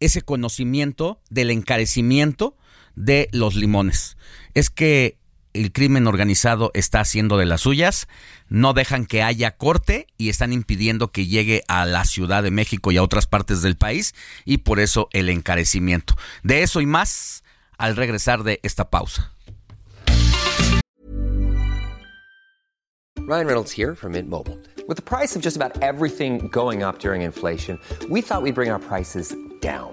ese 0.00 0.22
conocimiento 0.22 1.20
del 1.28 1.50
encarecimiento 1.50 2.56
de 2.94 3.28
los 3.32 3.56
limones. 3.56 4.16
Es 4.54 4.70
que 4.70 5.18
el 5.54 5.72
crimen 5.72 6.06
organizado 6.06 6.70
está 6.74 7.00
haciendo 7.00 7.36
de 7.36 7.46
las 7.46 7.62
suyas, 7.62 8.08
no 8.48 8.72
dejan 8.72 9.06
que 9.06 9.22
haya 9.22 9.56
corte 9.56 10.06
y 10.16 10.28
están 10.28 10.52
impidiendo 10.52 11.12
que 11.12 11.26
llegue 11.26 11.62
a 11.68 11.86
la 11.86 12.04
Ciudad 12.04 12.42
de 12.42 12.50
México 12.50 12.92
y 12.92 12.96
a 12.96 13.02
otras 13.02 13.26
partes 13.26 13.62
del 13.62 13.76
país 13.76 14.14
y 14.44 14.58
por 14.58 14.80
eso 14.80 15.08
el 15.12 15.28
encarecimiento. 15.28 16.14
De 16.42 16.62
eso 16.62 16.80
y 16.80 16.86
más 16.86 17.44
al 17.76 17.96
regresar 17.96 18.42
de 18.42 18.60
esta 18.62 18.90
pausa. 18.90 19.32
Ryan 23.28 23.46
Reynolds 23.46 23.72
here 23.72 23.94
from 23.94 24.12
Mint 24.12 24.30
Mobile. 24.30 24.56
With 24.88 24.96
the 24.96 25.02
price 25.02 25.36
of 25.36 25.42
just 25.42 25.54
about 25.54 25.82
everything 25.82 26.48
going 26.48 26.82
up 26.82 26.98
during 26.98 27.20
inflation, 27.20 27.78
we 28.08 28.22
thought 28.22 28.42
we'd 28.42 28.54
bring 28.54 28.70
our 28.70 28.78
prices 28.78 29.36
down. 29.60 29.92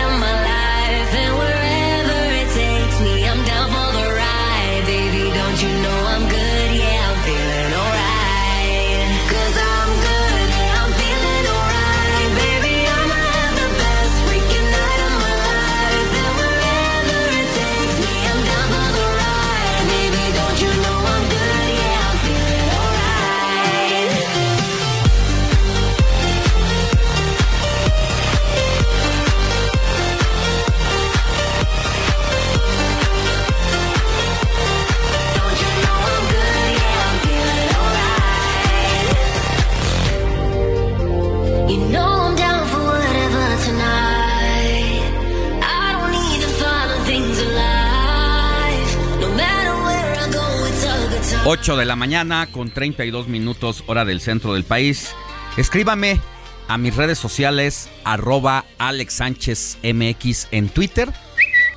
8 51.43 51.75
de 51.75 51.85
la 51.85 51.95
mañana 51.95 52.47
con 52.51 52.69
32 52.69 53.27
minutos 53.27 53.83
hora 53.87 54.05
del 54.05 54.21
centro 54.21 54.53
del 54.53 54.63
país. 54.63 55.15
Escríbame 55.57 56.21
a 56.67 56.77
mis 56.77 56.95
redes 56.95 57.17
sociales 57.17 57.89
arroba 58.03 58.63
Alex 58.77 59.15
Sánchez 59.15 59.79
MX 59.81 60.49
en 60.51 60.69
Twitter 60.69 61.11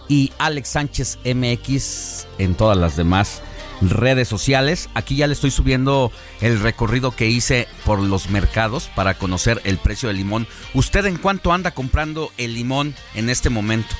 y 0.06 0.32
Alex 0.36 0.68
Sánchez 0.68 1.18
MX 1.24 2.26
en 2.36 2.54
todas 2.56 2.76
las 2.76 2.96
demás 2.96 3.40
redes 3.80 4.28
sociales. 4.28 4.90
Aquí 4.92 5.16
ya 5.16 5.26
le 5.26 5.32
estoy 5.32 5.50
subiendo 5.50 6.12
el 6.42 6.60
recorrido 6.60 7.12
que 7.12 7.30
hice 7.30 7.66
por 7.86 8.00
los 8.00 8.28
mercados 8.28 8.90
para 8.94 9.14
conocer 9.14 9.62
el 9.64 9.78
precio 9.78 10.08
del 10.08 10.18
limón. 10.18 10.46
¿Usted 10.74 11.06
en 11.06 11.16
cuánto 11.16 11.54
anda 11.54 11.70
comprando 11.70 12.30
el 12.36 12.52
limón 12.52 12.94
en 13.14 13.30
este 13.30 13.48
momento? 13.48 13.94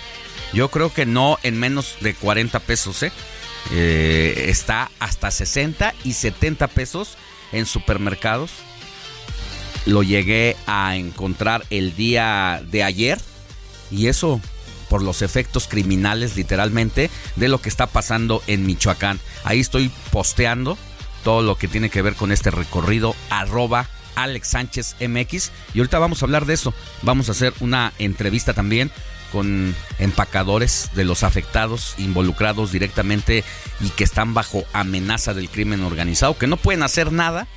Yo 0.52 0.70
creo 0.70 0.92
que 0.92 1.06
no 1.06 1.38
en 1.42 1.58
menos 1.58 1.96
de 2.02 2.14
40 2.14 2.60
pesos, 2.60 3.02
¿eh? 3.02 3.12
Eh, 3.72 4.46
está 4.48 4.90
hasta 4.98 5.30
60 5.30 5.94
y 6.04 6.12
70 6.12 6.68
pesos 6.68 7.16
en 7.52 7.66
supermercados. 7.66 8.50
Lo 9.86 10.02
llegué 10.02 10.56
a 10.66 10.96
encontrar 10.96 11.64
el 11.70 11.94
día 11.94 12.62
de 12.70 12.82
ayer 12.82 13.18
y 13.90 14.08
eso 14.08 14.40
por 14.88 15.02
los 15.02 15.22
efectos 15.22 15.66
criminales 15.66 16.36
literalmente 16.36 17.10
de 17.36 17.48
lo 17.48 17.60
que 17.60 17.68
está 17.68 17.86
pasando 17.86 18.42
en 18.46 18.66
Michoacán. 18.66 19.20
Ahí 19.44 19.60
estoy 19.60 19.90
posteando 20.10 20.78
todo 21.22 21.42
lo 21.42 21.56
que 21.56 21.68
tiene 21.68 21.90
que 21.90 22.02
ver 22.02 22.14
con 22.14 22.32
este 22.32 22.50
recorrido 22.50 23.14
arroba 23.30 23.88
Alex 24.14 24.48
Sánchez 24.48 24.96
MX 25.00 25.50
y 25.74 25.78
ahorita 25.78 25.98
vamos 25.98 26.22
a 26.22 26.26
hablar 26.26 26.46
de 26.46 26.54
eso. 26.54 26.72
Vamos 27.02 27.28
a 27.28 27.32
hacer 27.32 27.52
una 27.60 27.92
entrevista 27.98 28.54
también 28.54 28.90
con 29.34 29.74
empacadores 29.98 30.90
de 30.94 31.02
los 31.02 31.24
afectados 31.24 31.96
involucrados 31.98 32.70
directamente 32.70 33.42
y 33.80 33.88
que 33.88 34.04
están 34.04 34.32
bajo 34.32 34.62
amenaza 34.72 35.34
del 35.34 35.50
crimen 35.50 35.82
organizado, 35.82 36.38
que 36.38 36.46
no 36.46 36.56
pueden 36.56 36.84
hacer 36.84 37.10
nada 37.10 37.48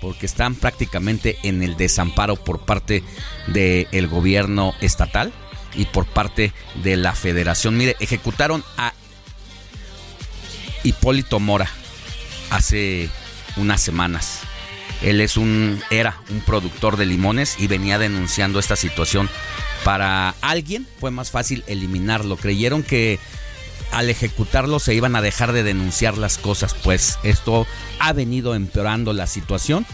porque 0.00 0.24
están 0.24 0.54
prácticamente 0.54 1.36
en 1.42 1.62
el 1.62 1.76
desamparo 1.76 2.36
por 2.36 2.60
parte 2.60 3.04
del 3.48 4.08
gobierno 4.08 4.72
estatal 4.80 5.30
y 5.74 5.84
por 5.84 6.06
parte 6.06 6.54
de 6.82 6.96
la 6.96 7.14
federación. 7.14 7.76
Mire, 7.76 7.96
ejecutaron 8.00 8.64
a 8.78 8.94
Hipólito 10.84 11.38
Mora 11.38 11.68
hace 12.48 13.10
unas 13.58 13.82
semanas. 13.82 14.40
Él 15.02 15.20
es 15.20 15.36
un 15.36 15.80
era 15.90 16.20
un 16.30 16.40
productor 16.40 16.96
de 16.96 17.06
limones 17.06 17.56
y 17.58 17.66
venía 17.66 17.98
denunciando 17.98 18.58
esta 18.58 18.76
situación. 18.76 19.28
Para 19.84 20.30
alguien 20.40 20.86
fue 20.98 21.10
más 21.10 21.30
fácil 21.30 21.64
eliminarlo. 21.66 22.36
Creyeron 22.36 22.82
que 22.82 23.18
al 23.92 24.10
ejecutarlo 24.10 24.78
se 24.78 24.94
iban 24.94 25.16
a 25.16 25.22
dejar 25.22 25.52
de 25.52 25.62
denunciar 25.62 26.18
las 26.18 26.38
cosas, 26.38 26.74
pues 26.74 27.18
esto 27.22 27.66
ha 28.00 28.12
venido 28.12 28.54
empeorando 28.54 29.12
la 29.12 29.26
situación 29.26 29.86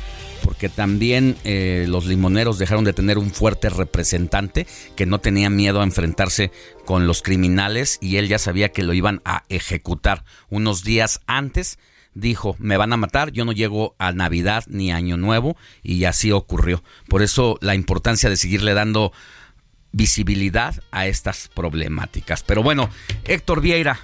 porque 0.42 0.68
también 0.68 1.36
eh, 1.44 1.86
los 1.88 2.06
limoneros 2.06 2.58
dejaron 2.58 2.84
de 2.84 2.92
tener 2.92 3.16
un 3.16 3.30
fuerte 3.30 3.70
representante 3.70 4.66
que 4.96 5.06
no 5.06 5.20
tenía 5.20 5.48
miedo 5.50 5.80
a 5.80 5.84
enfrentarse 5.84 6.50
con 6.84 7.06
los 7.06 7.22
criminales 7.22 7.98
y 8.00 8.16
él 8.16 8.28
ya 8.28 8.38
sabía 8.38 8.70
que 8.70 8.82
lo 8.82 8.92
iban 8.92 9.22
a 9.24 9.44
ejecutar 9.48 10.24
unos 10.50 10.84
días 10.84 11.20
antes. 11.26 11.78
Dijo, 12.14 12.56
me 12.58 12.76
van 12.76 12.92
a 12.92 12.98
matar, 12.98 13.32
yo 13.32 13.44
no 13.44 13.52
llego 13.52 13.94
a 13.98 14.12
Navidad 14.12 14.64
ni 14.66 14.92
Año 14.92 15.16
Nuevo 15.16 15.56
y 15.82 16.04
así 16.04 16.30
ocurrió. 16.30 16.82
Por 17.08 17.22
eso 17.22 17.58
la 17.62 17.74
importancia 17.74 18.28
de 18.28 18.36
seguirle 18.36 18.74
dando 18.74 19.12
visibilidad 19.92 20.82
a 20.90 21.06
estas 21.06 21.48
problemáticas. 21.48 22.42
Pero 22.42 22.62
bueno, 22.62 22.90
Héctor 23.24 23.60
Vieira, 23.60 24.00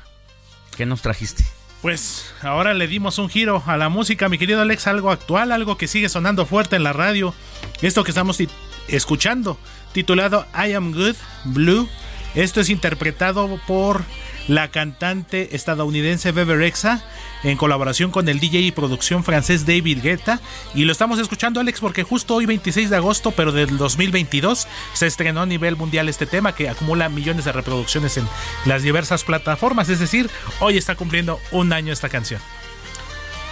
¿qué 0.77 0.87
nos 0.87 1.03
trajiste? 1.03 1.45
Pues 1.83 2.33
ahora 2.43 2.75
le 2.75 2.89
dimos 2.89 3.19
un 3.19 3.29
giro 3.29 3.63
a 3.67 3.77
la 3.77 3.89
música, 3.89 4.29
mi 4.29 4.39
querido 4.39 4.63
Alex, 4.63 4.87
algo 4.87 5.11
actual, 5.11 5.53
algo 5.53 5.77
que 5.77 5.87
sigue 5.87 6.09
sonando 6.09 6.45
fuerte 6.45 6.77
en 6.77 6.83
la 6.83 6.93
radio. 6.93 7.35
Esto 7.83 8.05
que 8.05 8.11
estamos 8.11 8.43
escuchando, 8.89 9.59
titulado 9.93 10.47
I 10.55 10.73
Am 10.73 10.93
Good 10.93 11.17
Blue. 11.45 11.89
Esto 12.35 12.61
es 12.61 12.69
interpretado 12.69 13.61
por 13.67 14.03
la 14.49 14.71
cantante 14.71 15.55
estadounidense 15.55 16.33
Bebe 16.33 16.57
Rexha 16.57 17.03
en 17.45 17.57
colaboración 17.57 18.11
con 18.11 18.29
el 18.29 18.41
DJ 18.41 18.61
y 18.63 18.73
producción 18.73 19.23
francés 19.23 19.65
David 19.67 20.01
Guetta. 20.03 20.41
Y 20.75 20.85
lo 20.85 20.93
estamos 20.93 21.19
escuchando, 21.21 21.61
Alex, 21.61 21.81
porque 21.81 22.03
justo 22.03 22.35
hoy, 22.35 22.47
26 22.47 22.91
de 22.91 22.97
agosto, 22.97 23.31
pero 23.31 23.53
del 23.53 23.77
2022, 23.79 24.67
se 24.95 25.07
estrenó 25.07 25.43
a 25.43 25.47
nivel 25.47 25.77
mundial 25.77 26.09
este 26.09 26.27
tema 26.27 26.55
que 26.55 26.69
acumula 26.69 27.09
millones 27.09 27.45
de 27.45 27.53
reproducciones 27.53 28.17
en 28.17 28.27
las 28.65 28.83
diversas 28.83 29.23
plataformas. 29.23 29.89
Es 29.89 30.01
decir, 30.01 30.29
hoy 30.61 30.77
está 30.77 30.97
cumpliendo 30.97 31.39
un 31.53 31.73
año 31.73 31.93
esta 31.93 32.09
canción. 32.09 32.41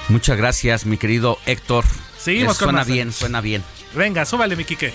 Muchas 0.08 0.36
gracias, 0.36 0.86
mi 0.86 0.96
querido 0.96 1.38
Héctor. 1.46 1.84
Seguimos 2.18 2.56
Eh, 2.56 2.58
con 2.58 2.66
Suena 2.66 2.78
más, 2.78 2.86
bien, 2.86 3.12
suena 3.12 3.40
bien. 3.40 3.62
Venga, 3.94 4.24
súbale, 4.24 4.56
mi 4.56 4.64
Quique. 4.64 4.92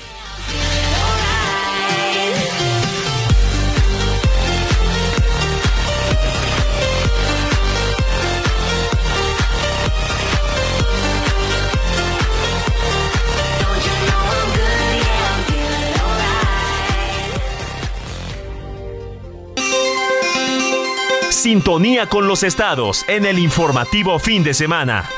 Sintonía 21.41 22.05
con 22.05 22.27
los 22.27 22.43
estados 22.43 23.03
en 23.07 23.25
el 23.25 23.39
informativo 23.39 24.19
fin 24.19 24.43
de 24.43 24.53
semana. 24.53 25.09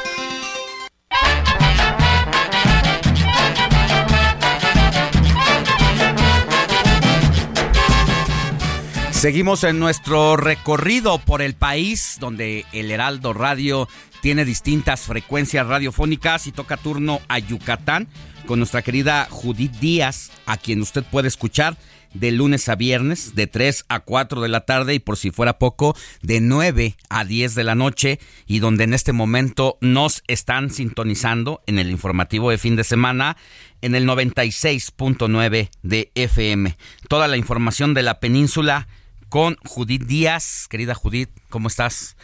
Seguimos 9.12 9.66
en 9.66 9.80
nuestro 9.80 10.38
recorrido 10.38 11.18
por 11.18 11.42
el 11.42 11.56
país, 11.56 12.16
donde 12.22 12.66
el 12.72 12.90
Heraldo 12.90 13.34
Radio 13.34 13.90
tiene 14.22 14.46
distintas 14.46 15.02
frecuencias 15.02 15.68
radiofónicas 15.68 16.48
y 16.48 16.54
toca 16.54 16.78
turno 16.78 17.20
a 17.28 17.40
Yucatán 17.40 18.08
con 18.46 18.60
nuestra 18.60 18.82
querida 18.82 19.28
Judith 19.30 19.74
Díaz, 19.74 20.32
a 20.46 20.56
quien 20.56 20.82
usted 20.82 21.04
puede 21.04 21.28
escuchar 21.28 21.76
de 22.14 22.32
lunes 22.32 22.70
a 22.70 22.76
viernes, 22.76 23.36
de 23.36 23.48
3 23.48 23.86
a 23.90 24.00
4 24.00 24.42
de 24.42 24.48
la 24.50 24.62
tarde 24.66 24.94
y 24.94 25.00
por 25.00 25.18
si 25.18 25.32
fuera 25.32 25.58
poco, 25.60 25.96
de 26.22 26.40
9 26.42 26.96
a 27.10 27.26
10 27.26 27.56
de 27.56 27.64
la 27.64 27.76
noche 27.76 28.20
y 28.46 28.60
donde 28.60 28.84
en 28.84 28.94
este 28.94 29.14
momento 29.14 29.78
nos 29.82 30.24
están 30.28 30.70
sintonizando 30.70 31.62
en 31.68 31.80
el 31.80 31.90
informativo 31.90 32.50
de 32.50 32.58
fin 32.58 32.76
de 32.76 32.84
semana 32.84 33.38
en 33.82 33.96
el 33.96 34.08
96.9 34.08 35.70
de 35.82 36.12
FM. 36.16 36.78
Toda 37.10 37.28
la 37.28 37.38
información 37.38 37.94
de 37.94 38.04
la 38.04 38.20
península 38.20 38.88
con 39.30 39.58
Judith 39.66 40.04
Díaz. 40.04 40.68
Querida 40.70 40.94
Judith, 40.94 41.30
¿cómo 41.50 41.68
estás? 41.68 42.16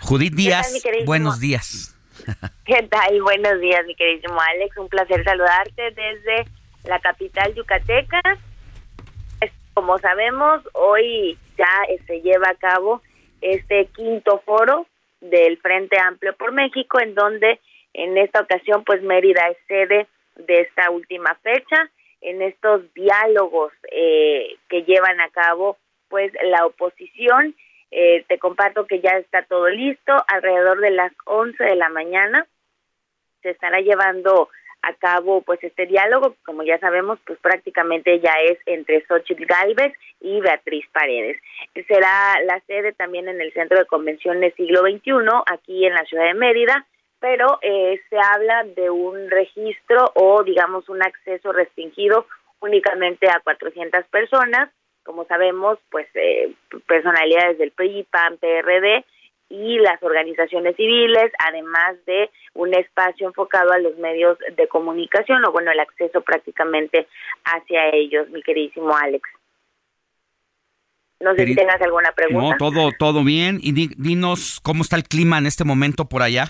Judith 0.00 0.34
¿Qué 0.34 0.50
tal, 0.50 0.62
Díaz, 0.72 0.82
buenos 1.06 1.40
días. 1.40 1.96
¿Qué 2.64 2.82
tal? 2.90 3.22
Buenos 3.22 3.60
días, 3.60 3.84
mi 3.86 3.94
queridísimo 3.94 4.38
Alex. 4.40 4.76
Un 4.76 4.88
placer 4.88 5.24
saludarte 5.24 5.82
desde 5.82 6.50
la 6.84 6.98
capital 7.00 7.54
yucateca. 7.54 8.20
Como 9.80 9.96
sabemos, 9.96 10.60
hoy 10.74 11.38
ya 11.56 11.66
se 12.06 12.20
lleva 12.20 12.50
a 12.50 12.54
cabo 12.54 13.00
este 13.40 13.86
quinto 13.86 14.42
foro 14.44 14.86
del 15.22 15.56
Frente 15.56 15.98
Amplio 15.98 16.36
por 16.36 16.52
México, 16.52 17.00
en 17.00 17.14
donde 17.14 17.58
en 17.94 18.18
esta 18.18 18.42
ocasión, 18.42 18.84
pues 18.84 19.00
Mérida 19.02 19.48
es 19.48 19.56
sede 19.66 20.06
de 20.36 20.60
esta 20.60 20.90
última 20.90 21.34
fecha, 21.36 21.90
en 22.20 22.42
estos 22.42 22.92
diálogos 22.92 23.72
eh, 23.90 24.58
que 24.68 24.82
llevan 24.82 25.18
a 25.18 25.30
cabo, 25.30 25.78
pues 26.10 26.30
la 26.42 26.66
oposición. 26.66 27.56
Eh, 27.90 28.26
te 28.28 28.38
comparto 28.38 28.86
que 28.86 29.00
ya 29.00 29.12
está 29.12 29.44
todo 29.44 29.70
listo, 29.70 30.12
alrededor 30.28 30.80
de 30.80 30.90
las 30.90 31.12
11 31.24 31.64
de 31.64 31.76
la 31.76 31.88
mañana 31.88 32.46
se 33.40 33.48
estará 33.48 33.80
llevando 33.80 34.50
a 34.82 34.94
cabo 34.94 35.42
pues 35.42 35.62
este 35.62 35.86
diálogo, 35.86 36.36
como 36.44 36.62
ya 36.62 36.78
sabemos, 36.78 37.18
pues 37.26 37.38
prácticamente 37.40 38.20
ya 38.20 38.32
es 38.44 38.58
entre 38.66 39.04
Xochitl 39.06 39.44
Galvez 39.44 39.92
y 40.20 40.40
Beatriz 40.40 40.86
Paredes. 40.92 41.38
Será 41.86 42.40
la 42.44 42.60
sede 42.66 42.92
también 42.92 43.28
en 43.28 43.40
el 43.40 43.52
Centro 43.52 43.78
de 43.78 43.86
Convenciones 43.86 44.54
Siglo 44.54 44.80
XXI, 44.82 45.12
aquí 45.46 45.86
en 45.86 45.94
la 45.94 46.04
ciudad 46.04 46.24
de 46.24 46.34
Mérida, 46.34 46.86
pero 47.20 47.58
eh, 47.62 48.00
se 48.08 48.16
habla 48.18 48.64
de 48.64 48.90
un 48.90 49.30
registro 49.30 50.10
o 50.14 50.42
digamos 50.42 50.88
un 50.88 51.02
acceso 51.02 51.52
restringido 51.52 52.26
únicamente 52.60 53.28
a 53.28 53.40
400 53.40 54.04
personas, 54.06 54.70
como 55.04 55.24
sabemos, 55.26 55.78
pues 55.90 56.06
eh, 56.14 56.52
personalidades 56.86 57.58
del 57.58 57.72
PRI, 57.72 58.06
PAN, 58.10 58.38
PRD, 58.38 59.04
y 59.50 59.78
las 59.80 60.00
organizaciones 60.02 60.76
civiles, 60.76 61.30
además 61.46 61.96
de 62.06 62.30
un 62.54 62.72
espacio 62.72 63.26
enfocado 63.26 63.72
a 63.72 63.78
los 63.78 63.96
medios 63.98 64.38
de 64.56 64.68
comunicación, 64.68 65.44
o 65.44 65.50
bueno, 65.52 65.72
el 65.72 65.80
acceso 65.80 66.20
prácticamente 66.22 67.06
hacia 67.44 67.88
ellos, 67.90 68.30
mi 68.30 68.42
queridísimo 68.42 68.96
Alex. 68.96 69.28
No 71.20 71.34
sé 71.34 71.46
si 71.46 71.54
tengas 71.54 71.82
alguna 71.82 72.12
pregunta. 72.12 72.48
No, 72.52 72.56
todo, 72.56 72.90
todo 72.98 73.24
bien. 73.24 73.58
Y 73.60 73.72
di- 73.72 73.90
dinos 73.98 74.58
cómo 74.62 74.82
está 74.82 74.96
el 74.96 75.04
clima 75.04 75.36
en 75.36 75.44
este 75.46 75.64
momento 75.64 76.06
por 76.06 76.22
allá. 76.22 76.46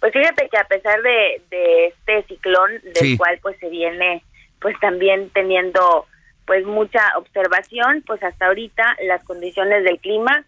Pues 0.00 0.12
fíjate 0.12 0.48
que 0.50 0.58
a 0.58 0.64
pesar 0.64 1.00
de, 1.00 1.40
de 1.48 1.86
este 1.86 2.24
ciclón 2.24 2.72
del 2.82 2.94
Sí. 2.94 3.16
cual 3.16 3.38
pues 3.40 3.56
se 3.58 3.68
viene 3.70 4.22
pues 4.60 4.78
también 4.80 5.30
teniendo 5.30 6.06
pues 6.44 6.66
mucha 6.66 7.00
observación, 7.16 8.02
pues 8.06 8.22
hasta 8.22 8.46
ahorita 8.46 8.96
las 9.04 9.24
condiciones 9.24 9.84
del 9.84 9.98
clima 10.00 10.44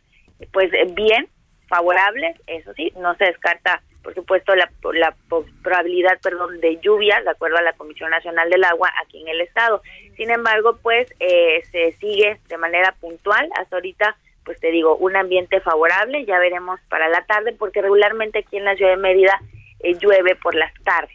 pues 0.53 0.73
eh, 0.73 0.87
bien, 0.93 1.29
favorables, 1.69 2.37
eso 2.47 2.73
sí, 2.75 2.93
no 2.97 3.15
se 3.17 3.25
descarta 3.27 3.83
por 4.03 4.15
supuesto 4.15 4.55
la, 4.55 4.71
la 4.93 5.17
probabilidad 5.63 6.21
perdón 6.23 6.61
de 6.61 6.79
lluvia 6.83 7.23
de 7.23 7.31
acuerdo 7.31 7.57
a 7.57 7.63
la 7.63 7.73
Comisión 7.73 8.11
Nacional 8.11 8.51
del 8.51 8.63
Agua 8.65 8.93
aquí 9.03 9.23
en 9.23 9.29
el 9.29 9.41
estado. 9.41 9.81
Sin 10.17 10.31
embargo, 10.31 10.79
pues 10.83 11.09
eh, 11.21 11.63
se 11.73 11.93
sigue 11.93 12.39
de 12.49 12.59
manera 12.59 12.95
puntual 13.01 13.49
hasta 13.57 13.77
ahorita 13.77 14.15
pues 14.45 14.61
te 14.61 14.71
digo, 14.71 14.97
un 14.97 15.17
ambiente 15.17 15.61
favorable, 15.61 16.25
ya 16.27 16.39
veremos 16.39 16.79
para 16.89 17.09
la 17.09 17.25
tarde, 17.25 17.55
porque 17.59 17.83
regularmente 17.83 18.41
aquí 18.41 18.59
en 18.59 18.65
la 18.65 18.77
ciudad 18.77 18.93
de 18.93 18.99
Mérida 18.99 19.41
eh, 19.81 19.95
llueve 19.99 20.37
por 20.37 20.55
las 20.55 20.73
tardes. 20.85 21.15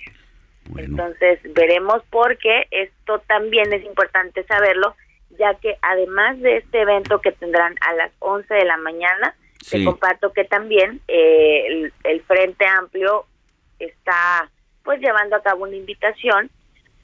Entonces 0.77 1.39
veremos 1.53 2.03
porque 2.09 2.67
esto 2.71 3.19
también 3.27 3.73
es 3.73 3.83
importante 3.85 4.43
saberlo, 4.43 4.95
ya 5.37 5.53
que 5.55 5.77
además 5.81 6.39
de 6.39 6.57
este 6.57 6.81
evento 6.81 7.19
que 7.21 7.31
tendrán 7.31 7.75
a 7.81 7.93
las 7.93 8.11
11 8.19 8.53
de 8.53 8.65
la 8.65 8.77
mañana, 8.77 9.35
Sí. 9.61 9.79
te 9.79 9.85
comparto 9.85 10.31
que 10.31 10.45
también 10.45 11.01
eh, 11.09 11.65
el, 11.67 11.93
el 12.05 12.21
Frente 12.21 12.65
Amplio 12.65 13.25
está 13.77 14.49
pues 14.83 15.01
llevando 15.01 15.35
a 15.35 15.43
cabo 15.43 15.63
una 15.63 15.75
invitación 15.75 16.49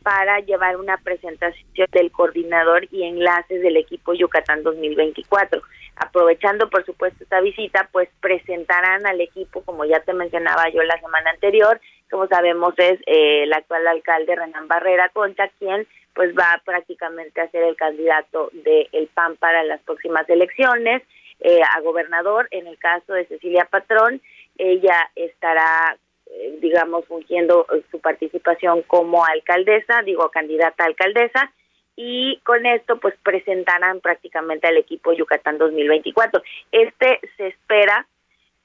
para 0.04 0.40
llevar 0.40 0.78
una 0.78 0.98
presentación 0.98 1.88
del 1.92 2.12
coordinador 2.12 2.88
y 2.92 3.04
enlaces 3.04 3.62
del 3.62 3.76
equipo 3.76 4.14
Yucatán 4.14 4.64
2024. 4.64 5.62
Aprovechando, 5.98 6.70
por 6.70 6.86
supuesto, 6.86 7.24
esta 7.24 7.42
visita, 7.42 7.90
pues 7.92 8.08
presentarán 8.22 9.06
al 9.06 9.20
equipo, 9.20 9.62
como 9.64 9.84
ya 9.84 10.00
te 10.02 10.14
mencionaba 10.14 10.70
yo 10.70 10.82
la 10.84 11.00
semana 11.02 11.32
anterior, 11.32 11.82
como 12.10 12.28
sabemos 12.28 12.74
es 12.78 13.00
eh, 13.08 13.44
el 13.44 13.54
actual 13.54 13.88
alcalde 13.88 14.36
Renan 14.36 14.68
Barrera 14.68 15.10
Concha, 15.10 15.50
quien 15.60 15.88
pues 16.16 16.34
va 16.36 16.62
prácticamente 16.66 17.42
a 17.42 17.50
ser 17.52 17.64
el 17.64 17.76
candidato 17.76 18.50
del 18.54 19.08
PAN 19.14 19.36
para 19.36 19.64
las 19.64 19.82
próximas 19.82 20.28
elecciones, 20.30 21.04
eh, 21.42 21.60
a 21.62 21.82
gobernador, 21.82 22.48
en 22.52 22.66
el 22.66 22.78
caso 22.80 23.14
de 23.14 23.26
Cecilia 23.26 23.68
Patrón, 23.70 24.22
ella 24.58 25.12
estará 25.16 25.98
eh, 26.28 26.58
digamos, 26.60 27.06
fungiendo 27.06 27.68
eh, 27.72 27.84
su 27.92 28.00
participación 28.00 28.82
como 28.84 29.24
alcaldesa, 29.26 30.02
digo, 30.04 30.30
candidata 30.32 30.84
a 30.84 30.88
alcaldesa, 30.88 31.52
y 31.96 32.40
con 32.44 32.66
esto 32.66 33.00
pues 33.00 33.14
presentarán 33.24 34.02
prácticamente 34.02 34.68
al 34.68 34.78
equipo 34.78 35.14
Yucatán 35.14 35.58
2024. 35.58 36.42
Este 36.72 37.20
se 37.38 37.48
espera 37.48 38.08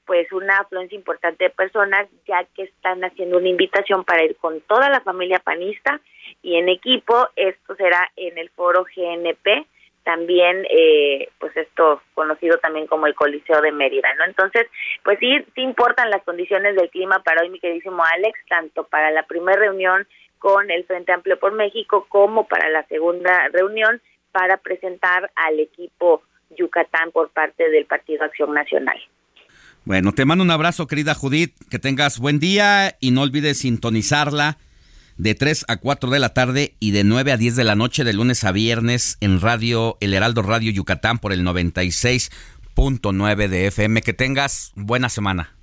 pues 0.05 0.31
una 0.33 0.57
afluencia 0.57 0.97
importante 0.97 1.45
de 1.45 1.49
personas 1.51 2.09
ya 2.27 2.43
que 2.55 2.63
están 2.63 3.03
haciendo 3.03 3.37
una 3.37 3.47
invitación 3.47 4.03
para 4.03 4.23
ir 4.23 4.35
con 4.37 4.59
toda 4.61 4.89
la 4.89 4.99
familia 5.01 5.39
panista 5.39 6.01
y 6.41 6.55
en 6.55 6.69
equipo, 6.69 7.27
esto 7.35 7.75
será 7.75 8.11
en 8.15 8.37
el 8.37 8.49
foro 8.49 8.83
GNP, 8.83 9.65
también 10.03 10.65
eh, 10.69 11.29
pues 11.39 11.55
esto 11.55 12.01
conocido 12.13 12.57
también 12.57 12.87
como 12.87 13.05
el 13.05 13.13
Coliseo 13.13 13.61
de 13.61 13.71
Mérida, 13.71 14.09
¿no? 14.17 14.25
Entonces, 14.25 14.67
pues 15.03 15.19
sí, 15.19 15.45
sí 15.53 15.61
importan 15.61 16.09
las 16.09 16.23
condiciones 16.23 16.75
del 16.75 16.89
clima 16.89 17.21
para 17.23 17.41
hoy, 17.41 17.49
mi 17.49 17.59
queridísimo 17.59 18.03
Alex, 18.15 18.39
tanto 18.49 18.85
para 18.85 19.11
la 19.11 19.23
primera 19.23 19.59
reunión 19.59 20.07
con 20.39 20.71
el 20.71 20.85
Frente 20.85 21.11
Amplio 21.11 21.37
por 21.37 21.53
México 21.53 22.07
como 22.09 22.47
para 22.47 22.69
la 22.69 22.83
segunda 22.87 23.47
reunión 23.49 24.01
para 24.31 24.57
presentar 24.57 25.31
al 25.35 25.59
equipo 25.59 26.23
Yucatán 26.57 27.11
por 27.11 27.29
parte 27.29 27.69
del 27.69 27.85
Partido 27.85 28.23
Acción 28.23 28.53
Nacional. 28.53 28.99
Bueno, 29.85 30.13
te 30.13 30.25
mando 30.25 30.43
un 30.43 30.51
abrazo, 30.51 30.87
querida 30.87 31.13
Judith, 31.13 31.53
que 31.69 31.79
tengas 31.79 32.19
buen 32.19 32.39
día 32.39 32.95
y 32.99 33.11
no 33.11 33.21
olvides 33.21 33.59
sintonizarla 33.59 34.57
de 35.17 35.35
3 35.35 35.65
a 35.67 35.77
4 35.77 36.09
de 36.09 36.19
la 36.19 36.33
tarde 36.33 36.73
y 36.79 36.91
de 36.91 37.03
9 37.03 37.31
a 37.31 37.37
10 37.37 37.55
de 37.55 37.63
la 37.63 37.75
noche 37.75 38.03
de 38.03 38.13
lunes 38.13 38.43
a 38.43 38.51
viernes 38.51 39.17
en 39.21 39.39
Radio 39.41 39.97
El 40.01 40.13
Heraldo 40.13 40.41
Radio 40.41 40.71
Yucatán 40.71 41.19
por 41.19 41.33
el 41.33 41.43
96.9 41.43 43.47
de 43.47 43.67
FM. 43.67 44.01
Que 44.01 44.13
tengas 44.13 44.71
buena 44.75 45.09
semana. 45.09 45.53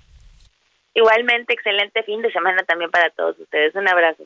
Igualmente, 0.93 1.53
excelente 1.53 2.03
fin 2.03 2.21
de 2.21 2.31
semana 2.31 2.63
también 2.63 2.91
para 2.91 3.09
todos 3.11 3.39
ustedes. 3.39 3.73
Un 3.75 3.87
abrazo. 3.87 4.25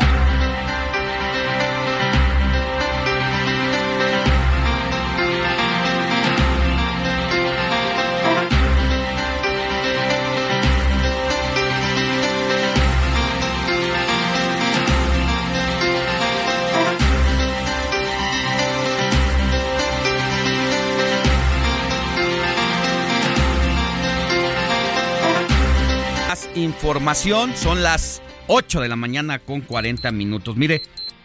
Información, 26.61 27.55
son 27.55 27.83
las 27.83 28.21
8 28.47 28.81
de 28.81 28.89
la 28.89 28.95
mañana 28.95 29.39
con 29.39 29.61
40 29.61 30.11
minutos. 30.11 30.55
Mire, 30.55 30.81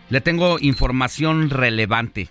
le 0.08 0.20
tengo 0.20 0.58
información 0.60 1.50
relevante. 1.50 2.28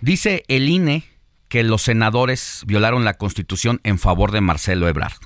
Dice 0.00 0.44
el 0.48 0.68
INE 0.68 1.04
que 1.48 1.62
los 1.62 1.82
senadores 1.82 2.62
violaron 2.66 3.04
la 3.04 3.14
constitución 3.14 3.80
en 3.84 3.98
favor 3.98 4.32
de 4.32 4.40
Marcelo 4.40 4.88
Ebrard. 4.88 5.18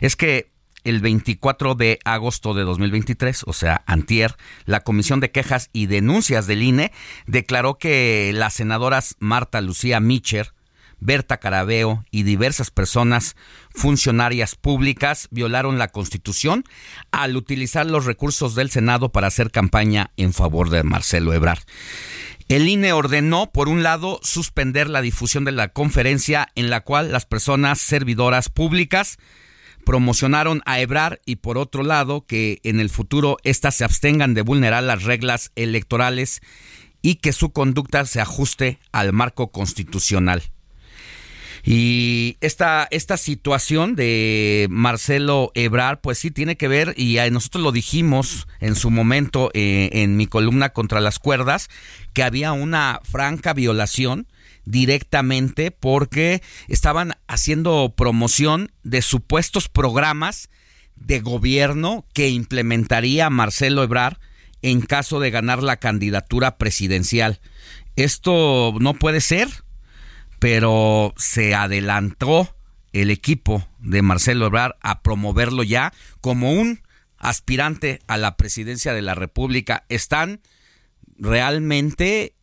Es 0.00 0.16
que 0.16 0.50
el 0.84 1.00
24 1.00 1.74
de 1.74 1.98
agosto 2.04 2.54
de 2.54 2.62
2023, 2.62 3.44
o 3.46 3.52
sea, 3.52 3.82
antier, 3.86 4.36
la 4.64 4.80
Comisión 4.80 5.20
de 5.20 5.30
Quejas 5.30 5.68
y 5.72 5.86
Denuncias 5.86 6.46
del 6.46 6.62
INE 6.62 6.92
declaró 7.26 7.78
que 7.78 8.30
las 8.34 8.54
senadoras 8.54 9.16
Marta 9.18 9.60
Lucía 9.60 10.00
Micher, 10.00 10.52
Berta 11.00 11.38
Carabeo 11.38 12.04
y 12.10 12.22
diversas 12.22 12.70
personas 12.70 13.34
funcionarias 13.74 14.54
públicas 14.54 15.28
violaron 15.30 15.78
la 15.78 15.88
Constitución 15.88 16.64
al 17.10 17.36
utilizar 17.36 17.86
los 17.86 18.04
recursos 18.04 18.54
del 18.54 18.70
Senado 18.70 19.10
para 19.10 19.26
hacer 19.26 19.50
campaña 19.50 20.10
en 20.16 20.32
favor 20.32 20.70
de 20.70 20.82
Marcelo 20.82 21.32
Ebrard. 21.32 21.62
El 22.48 22.68
INE 22.68 22.92
ordenó, 22.92 23.52
por 23.52 23.68
un 23.68 23.82
lado, 23.82 24.20
suspender 24.22 24.90
la 24.90 25.02
difusión 25.02 25.44
de 25.44 25.52
la 25.52 25.68
conferencia 25.68 26.48
en 26.56 26.68
la 26.68 26.80
cual 26.80 27.12
las 27.12 27.24
personas 27.24 27.80
servidoras 27.80 28.48
públicas 28.48 29.18
promocionaron 29.84 30.62
a 30.66 30.80
Ebrar 30.80 31.20
y 31.24 31.36
por 31.36 31.58
otro 31.58 31.82
lado 31.82 32.26
que 32.26 32.60
en 32.64 32.80
el 32.80 32.90
futuro 32.90 33.38
éstas 33.44 33.76
se 33.76 33.84
abstengan 33.84 34.34
de 34.34 34.42
vulnerar 34.42 34.82
las 34.82 35.04
reglas 35.04 35.52
electorales 35.56 36.40
y 37.02 37.16
que 37.16 37.32
su 37.32 37.50
conducta 37.52 38.04
se 38.04 38.20
ajuste 38.20 38.78
al 38.92 39.12
marco 39.12 39.50
constitucional. 39.50 40.42
Y 41.64 42.36
esta, 42.40 42.88
esta 42.90 43.16
situación 43.16 43.94
de 43.94 44.66
Marcelo 44.70 45.52
Ebrar, 45.54 46.00
pues 46.00 46.18
sí 46.18 46.30
tiene 46.30 46.56
que 46.56 46.68
ver, 46.68 46.94
y 46.96 47.18
nosotros 47.30 47.62
lo 47.62 47.72
dijimos 47.72 48.48
en 48.60 48.74
su 48.74 48.90
momento 48.90 49.50
eh, 49.54 49.90
en 49.92 50.16
mi 50.16 50.26
columna 50.26 50.70
contra 50.70 51.00
las 51.00 51.18
cuerdas, 51.18 51.68
que 52.12 52.22
había 52.22 52.52
una 52.52 53.00
franca 53.04 53.52
violación 53.52 54.26
directamente 54.64 55.70
porque 55.70 56.42
estaban 56.68 57.14
haciendo 57.26 57.94
promoción 57.96 58.72
de 58.82 59.02
supuestos 59.02 59.68
programas 59.68 60.48
de 60.96 61.20
gobierno 61.20 62.06
que 62.12 62.28
implementaría 62.28 63.30
Marcelo 63.30 63.82
Ebrar 63.82 64.20
en 64.62 64.82
caso 64.82 65.20
de 65.20 65.30
ganar 65.30 65.62
la 65.62 65.78
candidatura 65.78 66.58
presidencial. 66.58 67.40
Esto 67.96 68.74
no 68.78 68.94
puede 68.94 69.20
ser 69.20 69.48
pero 70.40 71.14
se 71.16 71.54
adelantó 71.54 72.56
el 72.92 73.10
equipo 73.10 73.68
de 73.78 74.02
Marcelo 74.02 74.46
Ebrard 74.46 74.72
a 74.80 75.02
promoverlo 75.02 75.62
ya 75.62 75.92
como 76.20 76.52
un 76.52 76.82
aspirante 77.18 78.00
a 78.08 78.16
la 78.16 78.36
presidencia 78.36 78.92
de 78.94 79.02
la 79.02 79.14
República. 79.14 79.84
Están 79.88 80.40
realmente 81.18 82.34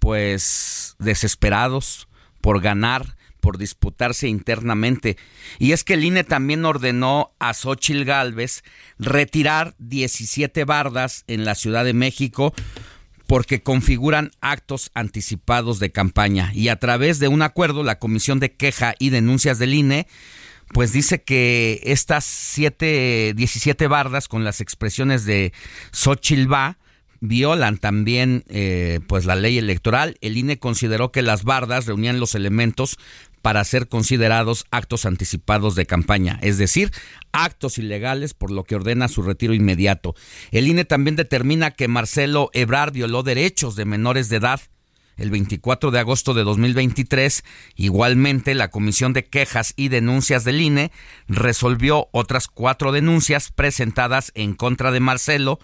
pues 0.00 0.96
desesperados 0.98 2.08
por 2.40 2.62
ganar, 2.62 3.16
por 3.40 3.58
disputarse 3.58 4.26
internamente. 4.26 5.18
Y 5.58 5.72
es 5.72 5.84
que 5.84 5.94
el 5.94 6.04
INE 6.04 6.24
también 6.24 6.64
ordenó 6.64 7.34
a 7.38 7.52
Xochil 7.52 8.06
Gálvez 8.06 8.64
retirar 8.98 9.74
17 9.78 10.64
bardas 10.64 11.24
en 11.26 11.44
la 11.44 11.54
Ciudad 11.54 11.84
de 11.84 11.92
México 11.92 12.54
porque 13.30 13.62
configuran 13.62 14.32
actos 14.40 14.90
anticipados 14.92 15.78
de 15.78 15.92
campaña 15.92 16.50
y 16.52 16.66
a 16.66 16.80
través 16.80 17.20
de 17.20 17.28
un 17.28 17.42
acuerdo 17.42 17.84
la 17.84 18.00
Comisión 18.00 18.40
de 18.40 18.56
Queja 18.56 18.96
y 18.98 19.10
Denuncias 19.10 19.60
del 19.60 19.72
INE 19.72 20.08
pues 20.72 20.92
dice 20.92 21.22
que 21.22 21.80
estas 21.84 22.24
siete, 22.24 23.32
17 23.36 23.86
bardas 23.86 24.26
con 24.26 24.42
las 24.42 24.60
expresiones 24.60 25.26
de 25.26 25.52
Xochitl 25.92 26.52
Va 26.52 26.78
violan 27.20 27.78
también 27.78 28.42
eh, 28.48 28.98
pues 29.06 29.26
la 29.26 29.36
ley 29.36 29.58
electoral. 29.58 30.16
El 30.22 30.36
INE 30.36 30.58
consideró 30.58 31.12
que 31.12 31.22
las 31.22 31.44
bardas 31.44 31.86
reunían 31.86 32.18
los 32.18 32.34
elementos 32.34 32.96
para 33.42 33.64
ser 33.64 33.88
considerados 33.88 34.66
actos 34.70 35.06
anticipados 35.06 35.74
de 35.74 35.86
campaña, 35.86 36.38
es 36.42 36.58
decir, 36.58 36.90
actos 37.32 37.78
ilegales, 37.78 38.34
por 38.34 38.50
lo 38.50 38.64
que 38.64 38.76
ordena 38.76 39.08
su 39.08 39.22
retiro 39.22 39.54
inmediato. 39.54 40.14
El 40.50 40.68
INE 40.68 40.84
también 40.84 41.16
determina 41.16 41.70
que 41.70 41.88
Marcelo 41.88 42.50
Ebrard 42.52 42.92
violó 42.92 43.22
derechos 43.22 43.76
de 43.76 43.84
menores 43.84 44.28
de 44.28 44.36
edad. 44.36 44.60
El 45.16 45.30
24 45.30 45.90
de 45.90 45.98
agosto 45.98 46.32
de 46.32 46.44
2023, 46.44 47.44
igualmente, 47.76 48.54
la 48.54 48.70
Comisión 48.70 49.12
de 49.12 49.26
Quejas 49.26 49.74
y 49.76 49.88
Denuncias 49.88 50.44
del 50.44 50.62
INE 50.62 50.92
resolvió 51.28 52.08
otras 52.12 52.48
cuatro 52.48 52.90
denuncias 52.90 53.52
presentadas 53.52 54.32
en 54.34 54.54
contra 54.54 54.90
de 54.90 55.00
Marcelo 55.00 55.58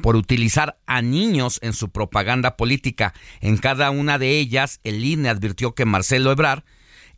por 0.00 0.16
utilizar 0.16 0.78
a 0.86 1.02
niños 1.02 1.58
en 1.62 1.74
su 1.74 1.90
propaganda 1.90 2.56
política. 2.56 3.12
En 3.42 3.58
cada 3.58 3.90
una 3.90 4.18
de 4.18 4.38
ellas, 4.38 4.80
el 4.82 5.04
INE 5.04 5.28
advirtió 5.28 5.74
que 5.74 5.84
Marcelo 5.84 6.32
Ebrard 6.32 6.62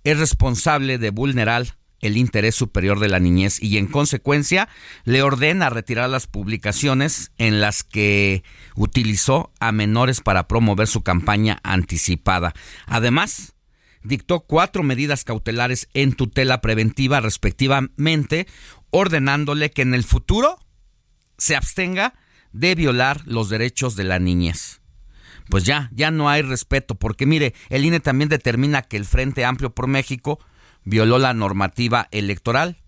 es 0.04 0.18
responsable 0.18 0.98
de 0.98 1.10
vulnerar 1.10 1.76
el 2.00 2.18
interés 2.18 2.54
superior 2.54 3.00
de 3.00 3.08
la 3.08 3.18
niñez 3.18 3.62
y 3.62 3.78
en 3.78 3.86
consecuencia 3.86 4.68
le 5.04 5.22
ordena 5.22 5.70
retirar 5.70 6.10
las 6.10 6.26
publicaciones 6.26 7.32
en 7.38 7.60
las 7.60 7.82
que 7.82 8.44
utilizó 8.76 9.52
a 9.58 9.72
menores 9.72 10.20
para 10.20 10.46
promover 10.46 10.86
su 10.86 11.02
campaña 11.02 11.60
anticipada. 11.62 12.52
Además, 12.86 13.54
dictó 14.02 14.40
cuatro 14.40 14.82
medidas 14.82 15.24
cautelares 15.24 15.88
en 15.94 16.12
tutela 16.12 16.60
preventiva 16.60 17.20
respectivamente, 17.20 18.46
ordenándole 18.90 19.70
que 19.70 19.82
en 19.82 19.94
el 19.94 20.04
futuro 20.04 20.58
se 21.38 21.56
abstenga 21.56 22.14
de 22.52 22.74
violar 22.74 23.22
los 23.24 23.48
derechos 23.48 23.96
de 23.96 24.04
la 24.04 24.18
niñez 24.18 24.83
pues 25.48 25.64
ya, 25.64 25.90
ya 25.92 26.10
no 26.10 26.28
hay 26.28 26.42
respeto, 26.42 26.94
porque 26.94 27.26
mire, 27.26 27.54
el 27.68 27.84
INE 27.84 28.00
también 28.00 28.28
determina 28.28 28.82
que 28.82 28.96
el 28.96 29.04
Frente 29.04 29.44
Amplio 29.44 29.74
por 29.74 29.86
México 29.86 30.38
violó 30.84 31.18
la 31.18 31.34
normativa 31.34 32.08
electoral. 32.10 32.78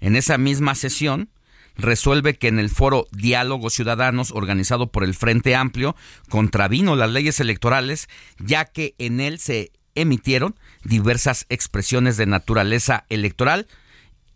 En 0.00 0.16
esa 0.16 0.38
misma 0.38 0.74
sesión, 0.74 1.30
resuelve 1.76 2.36
que 2.36 2.48
en 2.48 2.58
el 2.58 2.70
foro 2.70 3.06
Diálogos 3.12 3.74
Ciudadanos 3.74 4.30
organizado 4.32 4.90
por 4.90 5.04
el 5.04 5.14
Frente 5.14 5.54
Amplio 5.54 5.96
contravino 6.28 6.96
las 6.96 7.10
leyes 7.10 7.40
electorales, 7.40 8.08
ya 8.38 8.64
que 8.64 8.94
en 8.98 9.20
él 9.20 9.38
se 9.38 9.72
emitieron 9.94 10.56
diversas 10.84 11.46
expresiones 11.48 12.16
de 12.16 12.26
naturaleza 12.26 13.04
electoral 13.08 13.66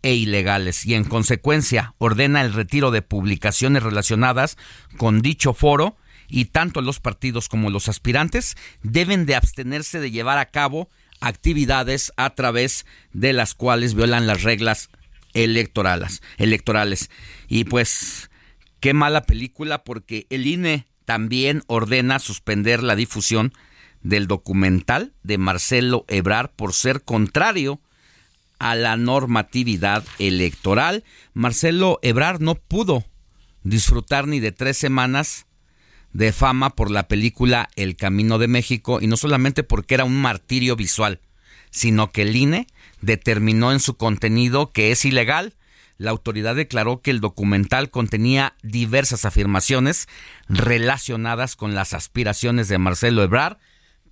e 0.01 0.15
ilegales 0.15 0.85
y 0.85 0.95
en 0.95 1.03
consecuencia 1.03 1.93
ordena 1.99 2.41
el 2.41 2.53
retiro 2.53 2.89
de 2.89 3.03
publicaciones 3.03 3.83
relacionadas 3.83 4.57
con 4.97 5.21
dicho 5.21 5.53
foro 5.53 5.95
y 6.31 6.45
tanto 6.45 6.81
los 6.81 6.99
partidos 6.99 7.49
como 7.49 7.69
los 7.69 7.89
aspirantes 7.89 8.55
deben 8.81 9.25
de 9.25 9.35
abstenerse 9.35 9.99
de 9.99 10.09
llevar 10.09 10.37
a 10.37 10.49
cabo 10.49 10.89
actividades 11.19 12.11
a 12.15 12.31
través 12.31 12.85
de 13.11 13.33
las 13.33 13.53
cuales 13.53 13.93
violan 13.93 14.25
las 14.25 14.41
reglas 14.41 14.89
electorales. 15.33 16.21
electorales. 16.37 17.11
Y 17.47 17.65
pues, 17.65 18.31
qué 18.79 18.93
mala 18.93 19.23
película 19.23 19.83
porque 19.83 20.25
el 20.29 20.47
INE 20.47 20.87
también 21.05 21.63
ordena 21.67 22.19
suspender 22.19 22.81
la 22.81 22.95
difusión 22.95 23.53
del 24.01 24.27
documental 24.27 25.13
de 25.23 25.37
Marcelo 25.37 26.05
Ebrar 26.07 26.51
por 26.53 26.73
ser 26.73 27.03
contrario 27.03 27.81
a 28.57 28.75
la 28.75 28.95
normatividad 28.95 30.03
electoral. 30.17 31.03
Marcelo 31.33 31.99
Ebrar 32.01 32.39
no 32.39 32.55
pudo 32.55 33.05
disfrutar 33.63 34.27
ni 34.27 34.39
de 34.39 34.51
tres 34.51 34.77
semanas 34.77 35.45
de 36.13 36.31
fama 36.31 36.71
por 36.71 36.91
la 36.91 37.07
película 37.07 37.69
El 37.75 37.95
Camino 37.95 38.37
de 38.37 38.47
México 38.47 38.99
y 39.01 39.07
no 39.07 39.17
solamente 39.17 39.63
porque 39.63 39.95
era 39.95 40.03
un 40.03 40.21
martirio 40.21 40.75
visual, 40.75 41.19
sino 41.69 42.11
que 42.11 42.23
el 42.23 42.35
INE 42.35 42.67
determinó 43.01 43.71
en 43.71 43.79
su 43.79 43.95
contenido 43.95 44.71
que 44.71 44.91
es 44.91 45.05
ilegal. 45.05 45.55
La 45.97 46.11
autoridad 46.11 46.55
declaró 46.55 47.01
que 47.01 47.11
el 47.11 47.21
documental 47.21 47.89
contenía 47.89 48.55
diversas 48.63 49.25
afirmaciones 49.25 50.07
relacionadas 50.49 51.55
con 51.55 51.75
las 51.75 51.93
aspiraciones 51.93 52.67
de 52.67 52.77
Marcelo 52.77 53.23
Ebrard 53.23 53.57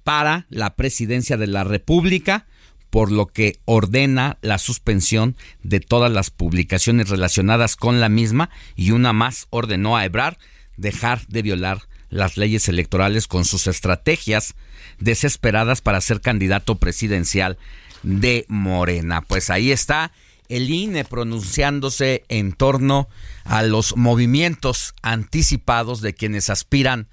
para 0.04 0.46
la 0.50 0.76
presidencia 0.76 1.36
de 1.36 1.48
la 1.48 1.64
República, 1.64 2.46
por 2.90 3.12
lo 3.12 3.28
que 3.28 3.60
ordena 3.66 4.38
la 4.42 4.58
suspensión 4.58 5.36
de 5.62 5.80
todas 5.80 6.12
las 6.12 6.32
publicaciones 6.32 7.10
relacionadas 7.10 7.76
con 7.76 8.00
la 8.00 8.10
misma 8.10 8.50
y 8.76 8.92
una 8.92 9.14
más 9.14 9.48
ordenó 9.50 9.98
a 9.98 10.06
Ebrard 10.06 10.38
dejar 10.78 11.28
de 11.28 11.42
violar 11.42 11.89
las 12.10 12.38
leyes 12.38 12.68
electorales 12.68 13.28
con 13.28 13.46
sus 13.46 13.68
estrategias 13.68 14.56
desesperadas 15.00 15.82
para 15.82 16.02
ser 16.02 16.22
candidato 16.22 16.76
presidencial 16.76 17.58
de 18.04 18.46
Morena. 18.48 19.22
Pues 19.22 19.50
ahí 19.50 19.72
está 19.72 20.12
el 20.48 20.70
INE 20.70 21.06
pronunciándose 21.06 22.24
en 22.28 22.54
torno 22.54 23.08
a 23.44 23.62
los 23.62 23.96
movimientos 23.96 24.94
anticipados 25.04 26.02
de 26.02 26.14
quienes 26.14 26.50
aspiran 26.50 27.08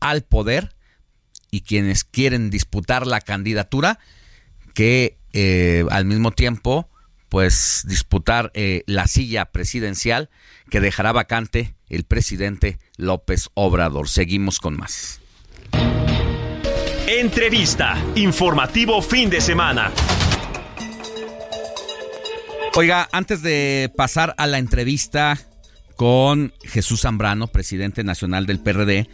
al 0.00 0.22
poder 0.22 0.74
y 1.50 1.62
quienes 1.62 2.04
quieren 2.04 2.50
disputar 2.50 3.06
la 3.06 3.22
candidatura 3.22 3.98
que 4.74 5.16
eh, 5.32 5.84
al 5.90 6.04
mismo 6.04 6.30
tiempo 6.30 6.88
pues 7.30 7.84
disputar 7.86 8.50
eh, 8.54 8.84
la 8.86 9.06
silla 9.06 9.46
presidencial 9.46 10.30
que 10.70 10.80
dejará 10.80 11.12
vacante 11.12 11.74
el 11.88 12.04
presidente 12.04 12.78
López 12.96 13.48
Obrador. 13.54 14.08
Seguimos 14.08 14.60
con 14.60 14.76
más. 14.76 15.20
Entrevista. 17.06 17.96
Informativo 18.16 19.00
fin 19.00 19.30
de 19.30 19.40
semana. 19.40 19.92
Oiga, 22.74 23.08
antes 23.12 23.42
de 23.42 23.90
pasar 23.96 24.34
a 24.38 24.46
la 24.46 24.58
entrevista 24.58 25.38
con 25.96 26.52
Jesús 26.62 27.00
Zambrano, 27.00 27.48
presidente 27.48 28.04
nacional 28.04 28.46
del 28.46 28.60
PRD, 28.60 29.08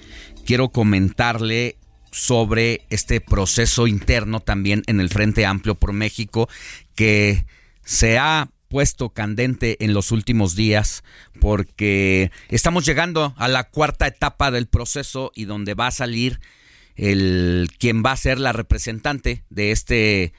quiero 0.45 0.69
comentarle 0.69 1.77
sobre 2.11 2.83
este 2.91 3.21
proceso 3.21 3.87
interno 3.87 4.41
también 4.41 4.83
en 4.87 5.01
el 5.01 5.09
Frente 5.09 5.47
Amplio 5.47 5.75
por 5.75 5.93
México 5.93 6.49
que 6.95 7.47
se 7.85 8.19
ha 8.19 8.51
puesto 8.75 9.11
candente 9.11 9.85
en 9.85 9.95
los 9.95 10.11
últimos 10.11 10.57
días 10.57 11.05
porque 11.41 12.33
estamos 12.49 12.85
llegando 12.85 13.33
a 13.37 13.47
la 13.47 13.71
cuarta 13.71 14.09
etapa 14.09 14.51
del 14.51 14.67
proceso 14.67 15.31
y 15.33 15.45
donde 15.45 15.75
va 15.75 15.87
a 15.87 15.93
salir 15.93 16.41
el 16.97 17.71
quien 17.79 18.03
va 18.05 18.11
a 18.11 18.17
ser 18.17 18.41
la 18.41 18.53
representante 18.53 19.45
de 19.49 19.71
este 19.71 20.33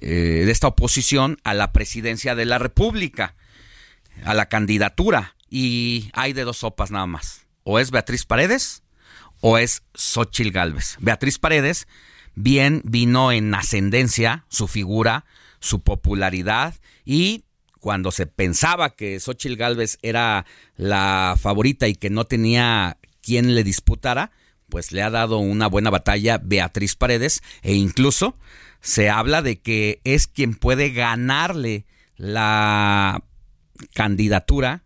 eh, 0.00 0.42
de 0.46 0.50
esta 0.50 0.68
oposición 0.68 1.36
a 1.44 1.52
la 1.52 1.70
presidencia 1.72 2.34
de 2.34 2.46
la 2.46 2.58
República, 2.58 3.34
a 4.24 4.32
la 4.32 4.46
candidatura 4.46 5.36
y 5.50 6.08
hay 6.14 6.32
de 6.32 6.44
dos 6.44 6.56
sopas 6.56 6.90
nada 6.90 7.06
más, 7.06 7.46
o 7.62 7.78
es 7.78 7.90
Beatriz 7.90 8.24
Paredes 8.24 8.84
o 9.42 9.58
es 9.58 9.82
Xochil 9.92 10.50
Gálvez. 10.50 10.96
Beatriz 10.98 11.38
Paredes 11.38 11.86
bien 12.34 12.80
vino 12.86 13.32
en 13.32 13.54
ascendencia 13.54 14.46
su 14.48 14.66
figura, 14.66 15.26
su 15.60 15.82
popularidad 15.82 16.74
y 17.04 17.44
cuando 17.82 18.12
se 18.12 18.28
pensaba 18.28 18.94
que 18.94 19.18
Xochitl 19.18 19.56
Galvez 19.56 19.98
era 20.02 20.46
la 20.76 21.36
favorita 21.38 21.88
y 21.88 21.96
que 21.96 22.10
no 22.10 22.24
tenía 22.26 22.96
quien 23.22 23.56
le 23.56 23.64
disputara, 23.64 24.30
pues 24.68 24.92
le 24.92 25.02
ha 25.02 25.10
dado 25.10 25.38
una 25.38 25.66
buena 25.66 25.90
batalla 25.90 26.38
Beatriz 26.38 26.94
Paredes 26.94 27.42
e 27.60 27.74
incluso 27.74 28.38
se 28.80 29.10
habla 29.10 29.42
de 29.42 29.60
que 29.60 30.00
es 30.04 30.28
quien 30.28 30.54
puede 30.54 30.90
ganarle 30.90 31.84
la 32.16 33.24
candidatura 33.94 34.84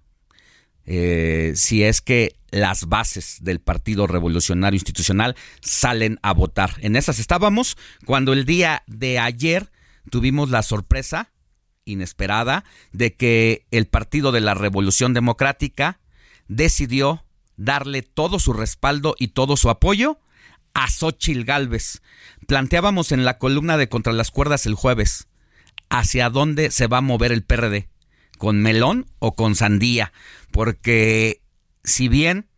eh, 0.86 1.52
si 1.55 1.85
es 1.85 2.01
que 2.01 2.36
las 2.51 2.89
bases 2.89 3.40
del 3.43 3.60
Partido 3.60 4.06
Revolucionario 4.06 4.77
Institucional 4.77 5.36
salen 5.60 6.18
a 6.23 6.32
votar. 6.32 6.77
En 6.81 6.97
esas 6.97 7.18
estábamos 7.18 7.77
cuando 8.06 8.32
el 8.32 8.47
día 8.47 8.85
de 8.86 9.18
ayer 9.18 9.70
tuvimos 10.10 10.48
la 10.48 10.62
sorpresa 10.62 11.31
inesperada 11.86 12.64
de 12.92 13.14
que 13.14 13.64
el 13.70 13.86
Partido 13.86 14.32
de 14.32 14.42
la 14.42 14.52
Revolución 14.52 15.14
Democrática 15.14 16.00
decidió 16.48 17.24
darle 17.56 18.02
todo 18.02 18.38
su 18.38 18.52
respaldo 18.52 19.14
y 19.18 19.28
todo 19.28 19.56
su 19.56 19.70
apoyo 19.70 20.20
a 20.74 20.90
Xochil 20.90 21.44
Gálvez. 21.44 22.02
Planteábamos 22.46 23.12
en 23.12 23.24
la 23.24 23.38
columna 23.38 23.78
de 23.78 23.88
Contra 23.88 24.12
las 24.12 24.30
Cuerdas 24.30 24.66
el 24.66 24.74
jueves 24.74 25.28
hacia 25.88 26.28
dónde 26.28 26.70
se 26.70 26.86
va 26.86 26.98
a 26.98 27.02
mover 27.02 27.32
el 27.32 27.44
PRD, 27.44 27.88
con 28.36 28.60
melón 28.60 29.06
o 29.18 29.34
con 29.34 29.54
sandía, 29.54 30.12
porque 30.50 31.40
si 31.84 32.08
bien 32.08 32.48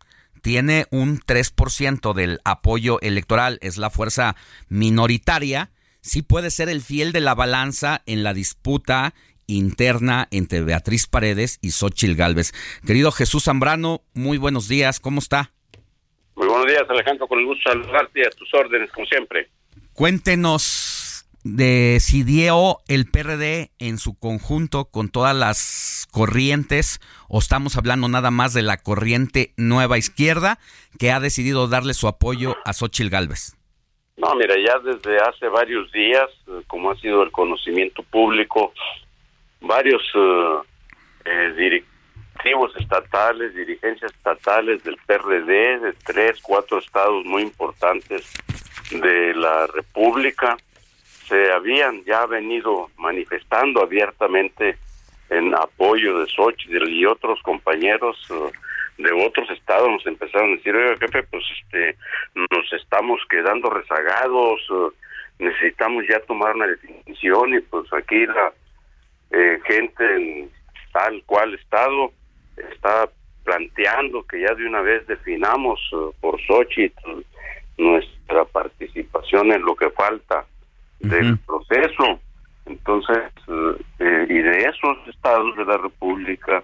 tiene 0.41 0.87
un 0.89 1.19
3% 1.19 2.13
del 2.13 2.39
apoyo 2.43 2.99
electoral, 3.01 3.59
es 3.61 3.77
la 3.77 3.89
fuerza 3.89 4.35
minoritaria, 4.67 5.71
sí 6.01 6.21
puede 6.21 6.51
ser 6.51 6.69
el 6.69 6.81
fiel 6.81 7.11
de 7.11 7.21
la 7.21 7.35
balanza 7.35 8.01
en 8.05 8.23
la 8.23 8.33
disputa 8.33 9.13
interna 9.47 10.27
entre 10.31 10.61
Beatriz 10.61 11.07
Paredes 11.07 11.59
y 11.61 11.71
Xochil 11.71 12.15
Gálvez. 12.15 12.53
Querido 12.85 13.11
Jesús 13.11 13.45
Zambrano, 13.45 14.01
muy 14.13 14.37
buenos 14.37 14.67
días, 14.67 14.99
¿cómo 14.99 15.19
está? 15.19 15.51
Muy 16.35 16.47
buenos 16.47 16.67
días, 16.67 16.83
Alejandro, 16.89 17.27
con 17.27 17.39
el 17.39 17.45
gusto 17.45 17.69
de 17.69 17.83
saludarte 17.83 18.19
y 18.21 18.23
a 18.23 18.29
tus 18.29 18.53
órdenes, 18.53 18.91
como 18.91 19.05
siempre. 19.07 19.49
Cuéntenos, 19.93 21.25
¿decidió 21.43 22.77
el 22.87 23.09
PRD 23.09 23.71
en 23.79 23.97
su 23.97 24.17
conjunto 24.17 24.85
con 24.85 25.09
todas 25.09 25.35
las 25.35 26.07
corrientes 26.11 27.01
o 27.27 27.39
estamos 27.39 27.75
hablando 27.75 28.07
nada 28.07 28.31
más 28.31 28.53
de 28.53 28.61
la 28.61 28.77
corriente 28.77 29.53
Nueva 29.57 29.97
Izquierda 29.97 30.59
que 30.97 31.11
ha 31.11 31.19
decidido 31.19 31.67
darle 31.67 31.93
su 31.93 32.07
apoyo 32.07 32.55
a 32.63 32.73
Xochil 32.73 33.09
Gálvez? 33.09 33.58
No, 34.19 34.35
mira, 34.35 34.55
ya 34.57 34.77
desde 34.79 35.17
hace 35.17 35.47
varios 35.47 35.89
días, 35.93 36.29
eh, 36.47 36.61
como 36.67 36.91
ha 36.91 36.95
sido 36.97 37.23
el 37.23 37.31
conocimiento 37.31 38.03
público, 38.03 38.73
varios 39.61 40.03
eh, 40.13 40.59
eh, 41.23 41.53
directivos 41.55 42.75
estatales, 42.77 43.55
dirigencias 43.55 44.11
estatales 44.11 44.83
del 44.83 44.97
PRD, 45.07 45.79
de 45.79 45.93
tres, 46.05 46.37
cuatro 46.41 46.79
estados 46.79 47.23
muy 47.23 47.43
importantes 47.43 48.29
de 48.91 49.33
la 49.35 49.67
República, 49.67 50.57
se 51.29 51.51
habían 51.53 52.03
ya 52.03 52.25
venido 52.25 52.89
manifestando 52.97 53.81
abiertamente 53.81 54.77
en 55.29 55.55
apoyo 55.55 56.19
de 56.19 56.27
Xochitl 56.27 56.89
y 56.89 57.05
otros 57.05 57.39
compañeros 57.41 58.17
eh, 58.31 58.51
de 58.99 59.11
otros 59.11 59.49
estados 59.51 59.89
nos 59.89 60.05
empezaron 60.05 60.51
a 60.51 60.55
decir, 60.57 60.75
oiga, 60.75 60.97
jefe, 60.97 61.23
pues 61.23 61.43
este, 61.61 61.95
nos 62.35 62.73
estamos 62.73 63.19
quedando 63.29 63.69
rezagados, 63.69 64.59
eh, 64.71 64.95
necesitamos 65.39 66.05
ya 66.07 66.19
tomar 66.21 66.55
una 66.55 66.67
definición 66.67 67.53
y 67.53 67.61
pues 67.61 67.91
aquí 67.93 68.25
la 68.25 68.53
eh, 69.31 69.59
gente 69.65 70.15
en 70.15 70.51
tal 70.91 71.23
cual 71.25 71.53
estado 71.55 72.11
está 72.57 73.09
planteando 73.43 74.23
que 74.23 74.41
ya 74.41 74.53
de 74.53 74.67
una 74.67 74.81
vez 74.81 75.07
definamos 75.07 75.79
eh, 75.93 76.15
por 76.19 76.39
Xochitl 76.41 77.23
nuestra 77.77 78.45
participación 78.45 79.51
en 79.51 79.61
lo 79.63 79.75
que 79.75 79.89
falta 79.91 80.45
del 80.99 81.37
proceso. 81.39 82.19
Entonces, 82.65 83.23
eh, 83.47 83.75
eh, 83.99 84.27
y 84.29 84.39
de 84.39 84.59
esos 84.59 85.07
estados 85.07 85.55
de 85.55 85.65
la 85.65 85.77
República, 85.77 86.63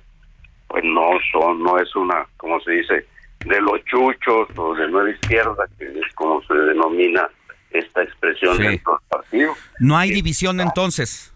pues 0.67 0.83
no 0.83 1.09
son, 1.31 1.63
no 1.63 1.77
es 1.79 1.95
una, 1.95 2.25
como 2.37 2.59
se 2.61 2.71
dice, 2.71 3.05
de 3.45 3.61
los 3.61 3.83
chuchos 3.85 4.47
o 4.57 4.73
de 4.75 4.87
nueva 4.89 5.09
izquierda, 5.11 5.65
que 5.77 5.85
es 5.85 6.13
como 6.15 6.41
se 6.43 6.53
denomina 6.53 7.29
esta 7.71 8.03
expresión 8.03 8.55
Sí. 8.57 8.63
dentro 8.63 8.93
del 8.99 9.09
partido. 9.09 9.53
No 9.79 9.97
hay 9.97 10.11
división 10.11 10.59
entonces. 10.59 11.31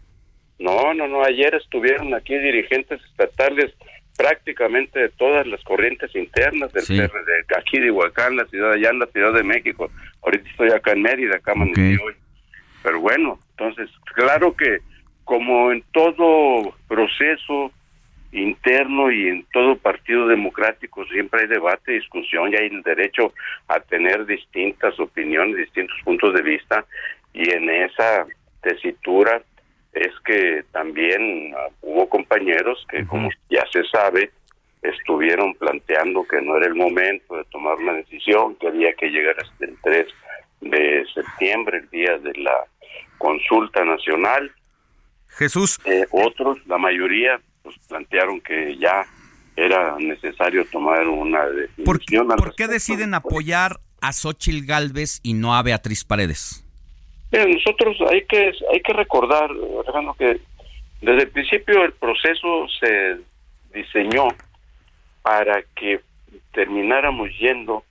No, 0.58 0.94
no, 0.94 1.08
no, 1.08 1.24
ayer 1.24 1.54
estuvieron 1.56 2.14
aquí 2.14 2.38
dirigentes 2.38 3.00
estatales 3.12 3.74
prácticamente 4.18 5.00
de 5.00 5.10
todas 5.10 5.48
las 5.48 5.64
corrientes 5.64 6.14
internas 6.16 6.74
del 6.74 6.84
Sí. 6.84 6.98
PRD, 6.98 7.46
aquí 7.58 7.80
de 7.80 7.88
Iguacán, 7.88 8.36
la 8.36 8.46
ciudad 8.48 8.74
allá 8.74 8.90
en 8.90 9.00
la 9.00 9.06
Ciudad 9.08 9.34
de 9.34 9.44
México. 9.44 9.90
Ahorita 10.22 10.50
estoy 10.50 10.70
acá 10.72 10.92
en 10.92 11.02
Mérida, 11.04 11.38
acá 11.38 11.54
amanecí 11.54 11.98
hoy. 12.04 12.14
Pero 12.84 13.00
bueno, 13.00 13.40
entonces, 13.52 13.90
claro 14.16 14.54
que 14.56 14.80
como 15.24 15.72
en 15.72 15.84
todo 15.94 16.74
proceso 16.88 17.72
interno 18.32 19.12
y 19.12 19.28
en 19.28 19.46
todo 19.52 19.76
partido 19.78 20.28
democrático 20.28 21.06
siempre 21.06 21.42
hay 21.42 21.48
debate, 21.48 21.94
discusión 21.94 22.52
y 22.52 22.56
hay 22.56 22.68
el 22.68 22.84
derecho 22.84 23.34
a 23.68 23.80
tener 23.80 24.26
distintas 24.26 25.00
opiniones, 25.00 25.58
distintos 25.58 25.98
puntos 26.04 26.34
de 26.34 26.42
vista 26.42 26.86
y 27.34 27.50
en 27.50 27.70
esa 27.70 28.26
tesitura 28.62 29.42
es 29.94 30.12
que 30.24 30.64
también 30.72 31.54
ah, 31.58 31.70
hubo 31.82 32.08
compañeros 32.08 32.86
que 32.90 33.06
como 33.06 33.30
ya 33.50 33.66
se 33.72 33.84
sabe 33.86 34.32
estuvieron 34.82 35.56
planteando 35.56 36.24
que 36.24 36.42
no 36.42 36.58
era 36.58 36.68
el 36.68 36.76
momento 36.76 37.36
de 37.36 37.44
tomar 37.46 37.76
una 37.76 37.94
decisión, 37.94 38.56
que 38.56 38.68
había 38.68 38.94
que 38.94 39.08
llegar 39.08 39.36
hasta 39.38 39.66
el 39.66 39.76
3 39.84 40.08
de 40.62 41.06
septiembre, 41.14 41.80
el 41.80 41.90
día 41.90 42.18
de 42.18 42.34
la 42.36 42.66
consulta 43.18 43.84
nacional. 43.84 44.52
Jesús. 45.38 45.80
Eh, 45.86 46.06
otros, 46.12 46.58
la 46.68 46.78
mayoría, 46.78 47.42
pues 47.64 47.78
plantearon 47.88 48.42
que 48.42 48.78
ya 48.78 49.06
era 49.56 49.96
necesario 50.00 50.66
tomar 50.66 51.08
una 51.08 51.42
¿Por, 51.84 52.00
decisión. 52.00 52.32
al 52.32 52.38
por 52.38 52.56
qué 52.56 52.68
deciden 52.68 53.14
apoyar 53.14 53.80
a 54.02 54.14
Xochil 54.14 54.66
Gálvez 54.66 55.20
y 55.24 55.34
no 55.34 55.56
a 55.56 55.64
Beatriz 55.64 56.04
Paredes? 56.04 56.66
Nosotros 57.32 57.98
hay 58.10 58.26
que 58.26 58.52
hay 58.72 58.82
que 58.82 58.94
recordar, 58.94 59.52
Alejandro, 59.84 60.16
que 60.18 60.40
desde 61.02 61.24
el 61.24 61.30
principio 61.30 61.84
el 61.84 61.94
proceso 61.94 62.68
se 62.80 63.18
diseñó 63.74 64.28
para 65.22 65.62
que 65.76 66.02
termináramos 66.54 67.30
yendo 67.40 67.84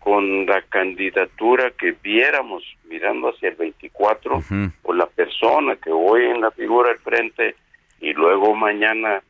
con 0.00 0.44
la 0.46 0.60
candidatura 0.62 1.72
que 1.78 1.92
viéramos 2.02 2.62
mirando 2.88 3.28
hacia 3.28 3.50
el 3.50 3.54
24 3.54 4.42
o 4.82 4.92
la 4.92 5.06
persona 5.06 5.76
que 5.76 5.90
hoy 5.90 6.24
en 6.24 6.40
la 6.40 6.50
figura 6.50 6.90
del 6.90 6.98
frente 6.98 7.56
y 8.00 8.12
luego 8.12 8.54
mañana 8.54 9.22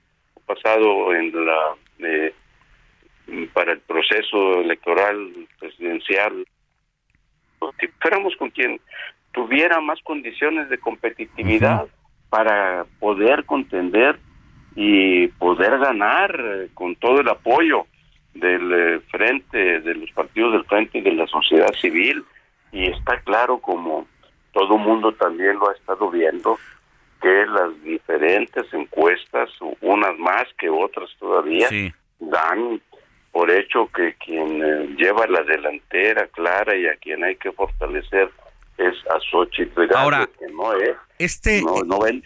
pasado 0.47 1.15
en 1.15 1.33
la 1.47 1.75
eh, 1.99 2.35
para 3.53 3.73
el 3.73 3.81
proceso 3.81 4.61
electoral 4.61 5.33
presidencial 5.59 6.47
que 7.79 7.89
fuéramos 8.01 8.37
con 8.37 8.51
quien 8.51 8.81
tuviera 9.33 9.81
más 9.81 9.99
condiciones 10.03 10.69
de 10.69 10.79
competitividad 10.79 11.87
para 12.29 12.85
poder 12.99 13.45
contender 13.45 14.19
y 14.77 15.29
poder 15.29 15.79
ganar 15.79 16.69
con 16.75 16.97
todo 16.97 17.21
el 17.21 17.29
apoyo 17.29 17.87
del 18.35 18.73
eh, 18.73 19.01
frente, 19.11 19.81
de 19.81 19.95
los 19.95 20.11
partidos 20.11 20.53
del 20.53 20.65
frente 20.65 20.99
y 20.99 21.03
de 21.03 21.13
la 21.13 21.27
sociedad 21.27 21.73
civil. 21.81 22.25
Y 22.73 22.91
está 22.91 23.21
claro, 23.21 23.59
como 23.59 24.07
todo 24.53 24.77
mundo 24.79 25.13
también 25.13 25.59
lo 25.59 25.71
ha 25.71 25.75
estado 25.75 26.11
viendo, 26.11 26.59
que 27.25 27.47
las 27.47 27.83
diferentes 27.83 28.65
encuestas, 28.75 29.49
unas 29.81 30.19
más 30.19 30.45
que 30.59 30.69
otras 30.69 31.09
todavía, 31.19 31.69
dan 32.21 32.83
por 33.33 33.51
hecho 33.51 33.89
que 33.97 34.15
quien 34.23 34.63
eh, 34.63 34.95
lleva 34.99 35.27
la 35.27 35.43
delantera 35.43 36.27
clara 36.29 36.77
y 36.77 36.87
a 36.87 36.95
quien 36.97 37.25
hay 37.25 37.37
que 37.37 37.51
fortalecer 37.53 38.31
es 38.77 38.95
a 39.11 39.19
Xochitl 39.31 39.89
Ahora, 39.97 40.29
que 40.39 40.53
no 40.53 40.73
es. 40.75 40.97
Este, 41.19 41.63
no, 41.63 41.83
no 41.85 41.99
ven- 42.01 42.23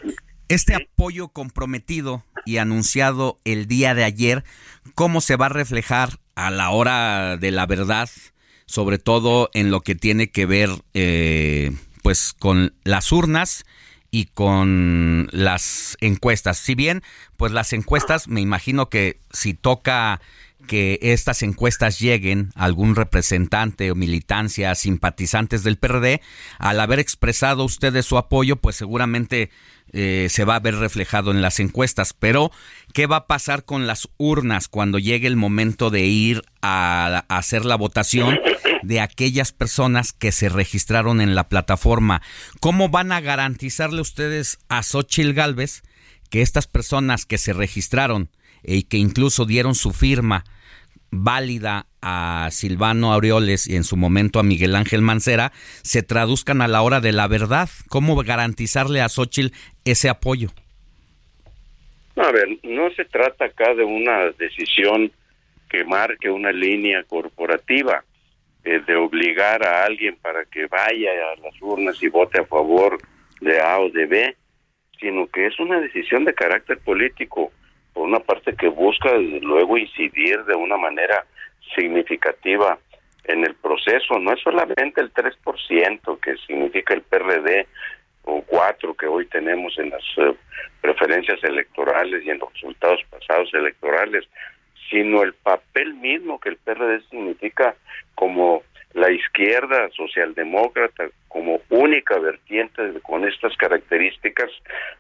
este 0.48 0.74
apoyo 0.74 1.28
comprometido 1.28 2.24
y 2.44 2.56
anunciado 2.56 3.36
el 3.44 3.68
día 3.68 3.94
de 3.94 4.02
ayer, 4.02 4.42
¿cómo 4.96 5.20
se 5.20 5.36
va 5.36 5.46
a 5.46 5.50
reflejar 5.50 6.08
a 6.34 6.50
la 6.50 6.70
hora 6.70 7.36
de 7.36 7.52
la 7.52 7.66
verdad, 7.66 8.08
sobre 8.66 8.98
todo 8.98 9.48
en 9.54 9.70
lo 9.70 9.80
que 9.82 9.94
tiene 9.94 10.30
que 10.32 10.44
ver 10.46 10.70
eh, 10.94 11.70
pues 12.02 12.34
con 12.36 12.72
las 12.82 13.12
urnas 13.12 13.64
y 14.10 14.26
con 14.26 15.28
las 15.32 15.96
encuestas? 16.00 16.58
Si 16.58 16.74
bien, 16.74 17.02
pues 17.36 17.52
las 17.52 17.72
encuestas, 17.72 18.28
me 18.28 18.40
imagino 18.40 18.88
que 18.88 19.20
si 19.32 19.54
toca 19.54 20.20
que 20.66 20.98
estas 21.00 21.42
encuestas 21.42 21.98
lleguen 21.98 22.50
a 22.54 22.64
algún 22.64 22.96
representante 22.96 23.90
o 23.90 23.94
militancia, 23.94 24.74
simpatizantes 24.74 25.62
del 25.62 25.78
PRD, 25.78 26.20
al 26.58 26.80
haber 26.80 26.98
expresado 26.98 27.64
ustedes 27.64 28.06
su 28.06 28.18
apoyo, 28.18 28.56
pues 28.56 28.76
seguramente 28.76 29.50
eh, 29.92 30.26
se 30.30 30.44
va 30.44 30.56
a 30.56 30.60
ver 30.60 30.74
reflejado 30.74 31.30
en 31.30 31.42
las 31.42 31.60
encuestas. 31.60 32.12
Pero, 32.12 32.50
¿qué 32.92 33.06
va 33.06 33.16
a 33.16 33.26
pasar 33.26 33.64
con 33.64 33.86
las 33.86 34.08
urnas 34.18 34.68
cuando 34.68 34.98
llegue 34.98 35.28
el 35.28 35.36
momento 35.36 35.90
de 35.90 36.06
ir 36.06 36.42
a, 36.60 37.24
a 37.28 37.38
hacer 37.38 37.64
la 37.64 37.76
votación 37.76 38.38
de 38.82 39.00
aquellas 39.00 39.52
personas 39.52 40.12
que 40.12 40.32
se 40.32 40.48
registraron 40.48 41.20
en 41.20 41.34
la 41.34 41.48
plataforma? 41.48 42.20
¿Cómo 42.60 42.88
van 42.88 43.12
a 43.12 43.20
garantizarle 43.20 44.00
ustedes 44.00 44.58
a 44.68 44.82
Xochil 44.82 45.34
Gálvez 45.34 45.82
que 46.30 46.42
estas 46.42 46.66
personas 46.66 47.24
que 47.24 47.38
se 47.38 47.52
registraron 47.52 48.28
y 48.62 48.84
que 48.84 48.96
incluso 48.96 49.44
dieron 49.44 49.74
su 49.74 49.92
firma 49.92 50.44
válida 51.10 51.86
a 52.02 52.48
Silvano 52.50 53.12
Aureoles 53.12 53.66
y 53.66 53.76
en 53.76 53.84
su 53.84 53.96
momento 53.96 54.38
a 54.38 54.42
Miguel 54.42 54.76
Ángel 54.76 55.02
Mancera 55.02 55.52
se 55.82 56.02
traduzcan 56.02 56.60
a 56.60 56.68
la 56.68 56.82
hora 56.82 57.00
de 57.00 57.12
la 57.12 57.26
verdad. 57.26 57.68
¿Cómo 57.88 58.16
garantizarle 58.16 59.00
a 59.00 59.08
Xochitl 59.08 59.54
ese 59.84 60.08
apoyo? 60.08 60.48
A 62.16 62.32
ver, 62.32 62.48
no 62.62 62.90
se 62.90 63.04
trata 63.04 63.46
acá 63.46 63.74
de 63.74 63.84
una 63.84 64.30
decisión 64.38 65.12
que 65.68 65.84
marque 65.84 66.30
una 66.30 66.50
línea 66.50 67.04
corporativa, 67.04 68.02
eh, 68.64 68.80
de 68.86 68.96
obligar 68.96 69.64
a 69.64 69.84
alguien 69.84 70.16
para 70.16 70.44
que 70.46 70.66
vaya 70.66 71.10
a 71.32 71.40
las 71.40 71.54
urnas 71.60 72.02
y 72.02 72.08
vote 72.08 72.40
a 72.40 72.44
favor 72.44 72.98
de 73.40 73.60
A 73.60 73.78
o 73.78 73.90
de 73.90 74.06
B, 74.06 74.36
sino 74.98 75.28
que 75.28 75.46
es 75.46 75.58
una 75.60 75.80
decisión 75.80 76.24
de 76.24 76.34
carácter 76.34 76.78
político, 76.78 77.52
por 77.92 78.08
una 78.08 78.20
parte 78.20 78.54
que 78.54 78.68
busca 78.68 79.12
luego 79.16 79.76
incidir 79.76 80.44
de 80.44 80.54
una 80.54 80.76
manera 80.76 81.24
significativa 81.74 82.78
en 83.24 83.44
el 83.44 83.54
proceso, 83.54 84.18
no 84.18 84.32
es 84.32 84.40
solamente 84.40 85.00
el 85.00 85.12
3% 85.12 86.20
que 86.20 86.36
significa 86.46 86.94
el 86.94 87.02
PRD 87.02 87.66
o 88.24 88.42
cuatro 88.42 88.94
que 88.94 89.06
hoy 89.06 89.26
tenemos 89.26 89.78
en 89.78 89.90
las 89.90 90.02
eh, 90.16 90.34
preferencias 90.80 91.42
electorales 91.44 92.24
y 92.24 92.30
en 92.30 92.38
los 92.38 92.52
resultados 92.52 93.00
pasados 93.10 93.52
electorales, 93.54 94.24
sino 94.90 95.22
el 95.22 95.34
papel 95.34 95.94
mismo 95.94 96.40
que 96.40 96.50
el 96.50 96.56
PRD 96.56 97.02
significa 97.10 97.74
como 98.14 98.62
la 98.94 99.10
izquierda 99.10 99.88
socialdemócrata, 99.94 101.08
como 101.28 101.60
única 101.68 102.18
vertiente 102.18 102.82
con 103.02 103.28
estas 103.28 103.54
características 103.56 104.50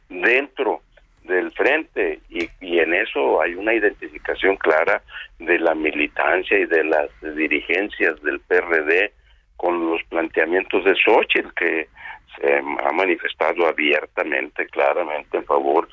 dentro 0.08 0.82
del 1.28 1.52
frente 1.52 2.20
y, 2.28 2.48
y 2.60 2.78
en 2.80 2.94
eso 2.94 3.40
hay 3.40 3.54
una 3.54 3.74
identificación 3.74 4.56
clara 4.56 5.02
de 5.38 5.58
la 5.58 5.74
militancia 5.74 6.58
y 6.58 6.64
de 6.66 6.84
las 6.84 7.08
dirigencias 7.36 8.20
del 8.22 8.40
PRD 8.40 9.12
con 9.56 9.90
los 9.90 10.02
planteamientos 10.04 10.84
de 10.84 10.94
Xochitl 10.96 11.52
que 11.54 11.88
se 12.36 12.54
ha 12.56 12.92
manifestado 12.92 13.66
abiertamente, 13.66 14.66
claramente 14.66 15.36
en 15.38 15.44
favor 15.44 15.88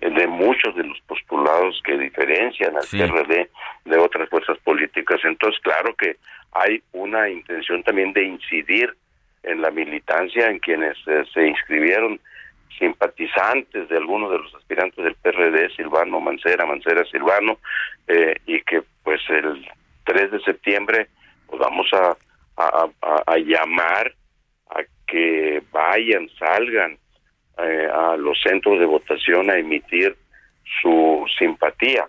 de 0.00 0.26
muchos 0.26 0.76
de 0.76 0.84
los 0.84 1.00
postulados 1.02 1.80
que 1.84 1.98
diferencian 1.98 2.76
al 2.76 2.82
Sí. 2.84 2.98
PRD 2.98 3.48
de 3.84 3.96
otras 3.98 4.28
fuerzas 4.28 4.56
políticas. 4.58 5.20
Entonces, 5.24 5.60
claro 5.62 5.94
que 5.96 6.16
hay 6.52 6.80
una 6.92 7.28
intención 7.28 7.82
también 7.82 8.12
de 8.12 8.22
incidir 8.24 8.94
en 9.42 9.60
la 9.62 9.70
militancia, 9.70 10.48
en 10.48 10.58
quienes 10.60 10.96
eh, 11.06 11.24
se 11.32 11.46
inscribieron 11.48 12.20
simpatizantes 12.78 13.88
de 13.88 13.96
algunos 13.96 14.30
de 14.30 14.38
los 14.38 14.54
aspirantes 14.54 15.02
del 15.04 15.14
PRD, 15.14 15.70
Silvano 15.76 16.20
Mancera, 16.20 16.66
Mancera 16.66 17.04
Silvano, 17.04 17.58
eh, 18.06 18.34
y 18.46 18.60
que 18.62 18.82
pues 19.02 19.20
el 19.28 19.66
3 20.04 20.30
de 20.32 20.40
septiembre 20.40 21.08
pues 21.46 21.60
vamos 21.60 21.86
a, 21.92 22.16
a, 22.56 22.88
a- 23.02 23.22
a 23.26 23.36
llamar 23.38 24.12
a 24.70 24.80
que 25.06 25.62
vayan, 25.72 26.28
salgan 26.38 26.98
eh, 27.58 27.88
a 27.92 28.16
los 28.16 28.38
centros 28.42 28.78
de 28.78 28.84
votación 28.86 29.50
a 29.50 29.56
emitir 29.56 30.16
su 30.82 31.24
simpatía. 31.38 32.06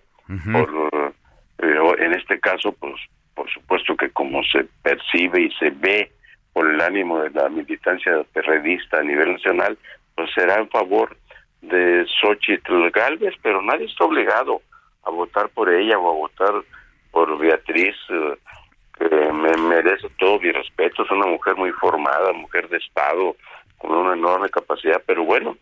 por, 0.54 1.14
pero 1.58 1.98
en 1.98 2.14
este 2.14 2.40
caso, 2.40 2.72
pues 2.74 2.94
por 3.34 3.50
supuesto 3.50 3.96
que 3.96 4.10
como 4.12 4.44
se 4.44 4.66
percibe 4.84 5.42
y 5.44 5.52
se 5.52 5.70
ve 5.72 6.12
por 6.54 6.70
el 6.70 6.80
ánimo 6.82 7.20
de 7.22 7.30
la 7.32 7.48
militancia 7.50 8.22
perredista 8.34 9.00
a 9.00 9.04
nivel 9.04 9.32
nacional, 9.34 9.78
pues 10.20 10.32
será 10.36 10.60
en 10.60 10.70
favor 10.70 11.16
de 11.62 12.06
Xochitl 12.20 12.90
Galvez, 12.92 13.34
pero 13.42 13.62
nadie 13.62 13.86
está 13.86 14.04
obligado 14.04 14.62
a 15.04 15.12
votar 15.12 15.48
por 15.48 15.70
ella 15.70 15.98
o 15.98 16.10
a 16.10 16.14
votar 16.14 16.54
por 17.10 17.38
Beatriz, 17.38 17.96
eh, 18.10 18.38
que 18.98 19.32
me 19.32 19.56
merece 19.56 20.10
todo 20.20 20.38
mi 20.42 20.52
respeto, 20.52 21.04
es 21.04 21.12
una 21.12 21.26
mujer 21.26 21.56
muy 21.56 21.72
formada, 21.72 22.34
mujer 22.34 22.68
de 22.68 22.80
Estado, 22.80 23.38
con 23.78 23.92
una 23.92 24.14
enorme 24.14 24.50
capacidad, 24.50 25.02
pero 25.08 25.24
bueno, 25.24 25.56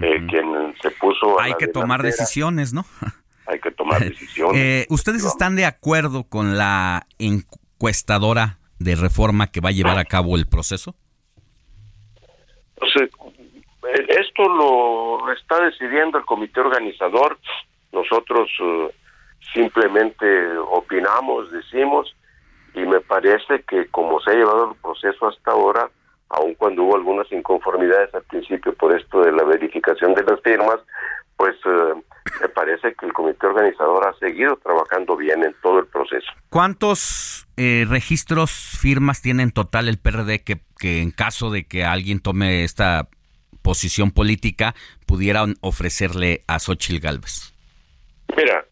eh, 0.00 0.24
quien 0.28 0.72
se 0.80 0.92
puso... 0.92 1.40
a 1.40 1.44
Hay 1.44 1.54
que 1.54 1.66
tomar 1.66 2.00
decisiones, 2.00 2.72
¿no? 2.72 2.84
Hay 3.48 3.58
que 3.58 3.72
tomar 3.72 4.00
decisiones. 4.00 4.62
Eh, 4.62 4.86
¿Ustedes 4.90 5.24
están 5.24 5.56
de 5.56 5.66
acuerdo 5.66 6.22
con 6.22 6.56
la 6.56 7.08
encuestadora 7.18 8.58
de 8.78 8.94
reforma 8.94 9.48
que 9.48 9.60
va 9.60 9.70
a 9.70 9.72
llevar 9.72 9.98
a 9.98 10.04
cabo 10.04 10.36
el 10.36 10.46
proceso? 10.46 10.94
Eh, 13.00 13.10
esto 14.14 14.48
lo 14.48 15.32
está 15.32 15.62
decidiendo 15.64 16.18
el 16.18 16.24
comité 16.24 16.60
organizador. 16.60 17.38
Nosotros 17.92 18.50
eh, 18.60 18.94
simplemente 19.52 20.56
opinamos, 20.58 21.50
decimos, 21.50 22.14
y 22.74 22.80
me 22.80 23.00
parece 23.00 23.62
que 23.68 23.86
como 23.88 24.20
se 24.20 24.30
ha 24.30 24.34
llevado 24.34 24.72
el 24.72 24.80
proceso 24.80 25.28
hasta 25.28 25.52
ahora, 25.52 25.90
aun 26.30 26.54
cuando 26.54 26.82
hubo 26.82 26.96
algunas 26.96 27.30
inconformidades 27.30 28.12
al 28.14 28.24
principio 28.24 28.74
por 28.74 28.96
esto 28.98 29.20
de 29.20 29.32
la 29.32 29.44
verificación 29.44 30.14
de 30.14 30.24
las 30.24 30.40
firmas, 30.40 30.80
pues 31.36 31.54
eh, 31.64 31.94
me 32.40 32.48
parece 32.48 32.94
que 32.94 33.06
el 33.06 33.12
comité 33.12 33.46
organizador 33.46 34.08
ha 34.08 34.18
seguido 34.18 34.56
trabajando 34.56 35.16
bien 35.16 35.44
en 35.44 35.54
todo 35.62 35.80
el 35.80 35.86
proceso. 35.86 36.26
¿Cuántos 36.48 37.46
eh, 37.56 37.84
registros, 37.88 38.50
firmas 38.50 39.22
tiene 39.22 39.42
en 39.42 39.52
total 39.52 39.88
el 39.88 39.98
PRD 39.98 40.42
que, 40.42 40.60
que 40.78 41.02
en 41.02 41.10
caso 41.10 41.50
de 41.50 41.66
que 41.66 41.84
alguien 41.84 42.20
tome 42.20 42.64
esta 42.64 43.08
posición 43.64 44.12
política 44.12 44.74
pudieran 45.06 45.54
ofrecerle 45.60 46.42
a 46.46 46.58
Xochitl 46.60 47.00
Galvez? 47.00 47.52
Mira, 48.36 48.64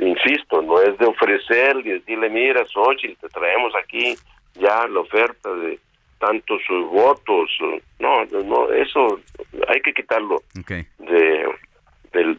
insisto, 0.00 0.62
no 0.62 0.80
es 0.82 0.98
de 0.98 1.06
ofrecer 1.06 1.76
y 1.84 1.90
decirle, 1.98 2.28
mira, 2.30 2.64
Xochitl, 2.64 3.20
te 3.20 3.28
traemos 3.28 3.72
aquí 3.82 4.16
ya 4.54 4.86
la 4.88 5.00
oferta 5.00 5.52
de 5.54 5.78
tantos 6.18 6.60
eh, 6.68 6.74
votos. 6.90 7.50
No, 7.98 8.24
no, 8.24 8.72
eso 8.72 9.20
hay 9.68 9.80
que 9.82 9.92
quitarlo 9.92 10.42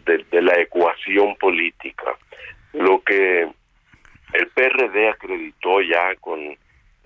de- 0.06 0.26
de 0.32 0.42
la 0.42 0.60
ecuación 0.60 1.36
política. 1.38 2.16
Lo 2.74 3.02
que 3.02 3.44
el 4.34 4.48
PRD 4.56 5.10
acreditó 5.10 5.82
ya 5.82 6.16
con 6.20 6.40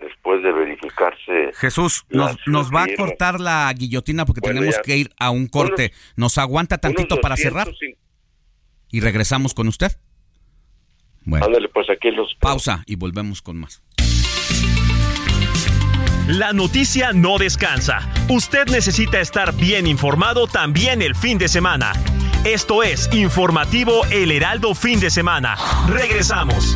después 0.06 0.42
de 0.44 0.52
verificarse 0.52 1.52
Jesús, 1.56 2.06
nos, 2.10 2.70
va 2.72 2.84
a 2.84 2.88
cortar 2.96 3.40
la 3.40 3.74
guillotina 3.74 4.26
porque 4.26 4.42
Bueno, 4.42 4.60
tenemos 4.60 4.76
ya. 4.76 4.82
que 4.84 4.98
ir 4.98 5.12
a 5.20 5.32
un 5.32 5.48
corte. 5.48 5.92
¿Nos 6.16 6.38
aguanta 6.38 6.78
tantito 6.78 7.20
para 7.22 7.36
cerrar 7.36 7.66
250 7.68 8.02
y 8.92 9.00
regresamos 9.02 9.54
con 9.54 9.68
usted? 9.68 9.92
Bueno, 11.24 11.46
Ándale, 11.48 11.70
pues 11.70 11.90
aquí 11.90 12.12
los 12.12 12.36
pausa 12.36 12.84
y 12.86 12.96
volvemos 12.96 13.42
con 13.42 13.58
más. 13.58 13.82
La 16.28 16.54
noticia 16.54 17.12
no 17.14 17.38
descansa. 17.38 18.10
Usted 18.30 18.68
necesita 18.68 19.20
estar 19.20 19.54
bien 19.54 19.86
informado 19.86 20.48
también 20.48 21.02
el 21.02 21.16
fin 21.16 21.38
de 21.38 21.48
semana. 21.48 21.94
Esto 22.44 22.84
es 22.84 23.10
Informativo 23.14 24.06
El 24.12 24.32
Heraldo 24.32 24.74
Fin 24.76 25.00
de 25.00 25.10
Semana. 25.10 25.56
Regresamos. 25.88 26.76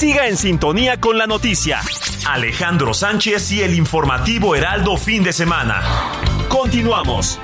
Siga 0.00 0.28
en 0.28 0.38
sintonía 0.38 0.98
con 0.98 1.18
la 1.18 1.26
noticia. 1.26 1.82
Alejandro 2.26 2.94
Sánchez 2.94 3.52
y 3.52 3.60
el 3.60 3.74
Informativo 3.74 4.56
Heraldo 4.56 4.96
Fin 4.96 5.22
de 5.22 5.30
Semana. 5.30 5.82
Continuamos. 6.48 7.38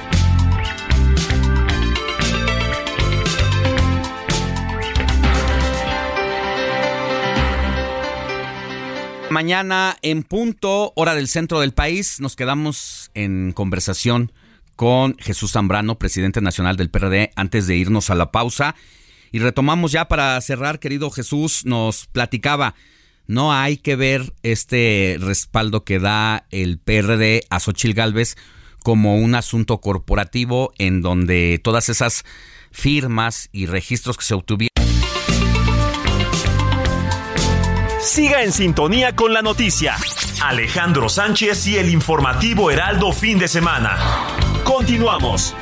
Mañana 9.29 9.99
en 10.01 10.23
punto, 10.23 10.95
hora 10.97 11.15
del 11.15 11.29
centro 11.29 11.61
del 11.61 11.75
país, 11.75 12.21
nos 12.21 12.37
quedamos 12.37 13.11
en 13.13 13.53
conversación 13.53 14.33
con 14.77 15.19
Jesús 15.19 15.53
Zambrano, 15.53 15.99
presidente 15.99 16.41
nacional 16.41 16.79
del 16.79 16.89
PRD, 16.89 17.33
antes 17.37 17.67
de 17.67 17.77
irnos 17.77 18.09
a 18.09 18.15
la 18.15 18.33
pausa. 18.33 18.75
Y 19.33 19.39
retomamos 19.39 19.93
ya 19.93 20.09
para 20.09 20.41
cerrar, 20.41 20.79
querido 20.79 21.11
Jesús, 21.11 21.65
nos 21.65 22.07
platicaba, 22.07 22.75
no 23.27 23.53
hay 23.53 23.77
que 23.77 23.97
ver 23.97 24.33
este 24.43 25.17
respaldo 25.21 25.85
que 25.85 25.99
da 25.99 26.47
el 26.51 26.79
PRD 26.79 27.43
a 27.51 27.61
Xochil 27.61 27.95
Gálvez 27.95 28.37
como 28.83 29.17
un 29.17 29.35
asunto 29.35 29.81
corporativo 29.81 30.73
en 30.79 31.03
donde 31.03 31.61
todas 31.63 31.89
esas 31.89 32.25
firmas 32.71 33.49
y 33.53 33.67
registros 33.67 34.17
que 34.17 34.25
se 34.25 34.35
obtuvieron 34.35 34.71
Siga 38.07 38.45
en 38.45 38.53
sintonía 38.53 39.17
con 39.17 39.33
la 39.35 39.43
noticia. 39.43 39.97
Alejandro 40.41 41.09
Sánchez 41.09 41.67
y 41.67 41.77
el 41.77 41.91
Informativo 41.91 42.71
Heraldo 42.71 43.13
Fin 43.13 43.41
de 43.41 43.49
Semana. 43.49 43.99
Continuamos. 44.63 45.53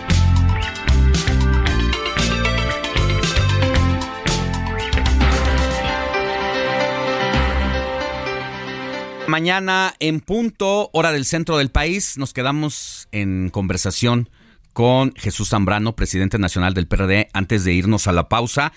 Mañana 9.27 9.95
en 10.01 10.21
punto, 10.21 10.91
hora 10.93 11.11
del 11.11 11.25
centro 11.25 11.57
del 11.57 11.71
país, 11.71 12.19
nos 12.19 12.35
quedamos 12.35 13.09
en 13.11 13.49
conversación 13.49 14.29
con 14.75 15.15
Jesús 15.17 15.49
Zambrano, 15.49 15.97
presidente 15.97 16.39
nacional 16.39 16.75
del 16.75 16.87
PRD, 16.87 17.31
antes 17.33 17.65
de 17.65 17.73
irnos 17.73 18.07
a 18.07 18.13
la 18.13 18.29
pausa. 18.29 18.73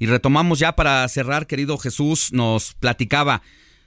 Y 0.00 0.06
retomamos 0.06 0.58
ya 0.58 0.74
para 0.74 1.06
cerrar, 1.08 1.46
querido 1.46 1.78
Jesús, 1.78 2.32
nos 2.32 2.74
platicaba, 2.74 3.42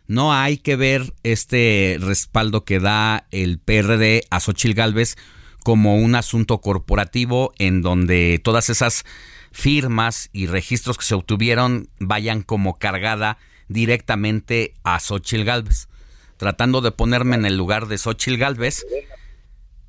no 0.07 0.33
hay 0.33 0.57
que 0.57 0.77
ver 0.77 1.13
este 1.23 1.97
respaldo 1.99 2.63
que 2.63 2.79
da 2.79 3.27
el 3.31 3.59
PRD 3.59 4.23
a 4.29 4.39
Xochil 4.39 4.75
Gálvez 4.75 5.17
como 5.61 5.97
un 5.97 6.15
asunto 6.15 6.61
corporativo 6.61 7.51
en 7.59 7.81
donde 7.81 8.39
todas 8.41 8.69
esas 8.69 9.03
firmas 9.51 10.29
y 10.31 10.47
registros 10.47 10.97
que 10.97 11.05
se 11.05 11.15
obtuvieron 11.15 11.89
vayan 11.99 12.43
como 12.43 12.79
cargada 12.79 13.37
directamente 13.67 14.73
a 14.85 15.01
Xochil 15.01 15.43
Gálvez. 15.43 15.89
Tratando 16.37 16.81
de 16.81 16.91
ponerme 16.91 17.35
en 17.35 17.45
el 17.45 17.57
lugar 17.57 17.87
de 17.87 17.97
Xochil 17.97 18.37
Gálvez, 18.37 18.85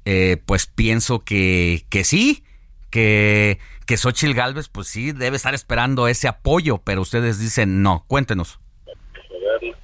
eh, 0.05 0.39
pues 0.47 0.67
pienso 0.67 1.25
que, 1.25 1.85
que 1.91 2.05
sí, 2.05 2.43
que, 2.91 3.59
que 3.87 3.97
Xochitl 3.97 4.35
Galvez, 4.35 4.69
pues 4.69 4.89
sí, 4.89 5.13
debe 5.13 5.37
estar 5.37 5.55
esperando 5.55 6.09
ese 6.09 6.29
apoyo, 6.29 6.79
pero 6.79 7.03
ustedes 7.03 7.39
dicen 7.39 7.83
no. 7.83 8.05
Cuéntenos. 8.07 8.59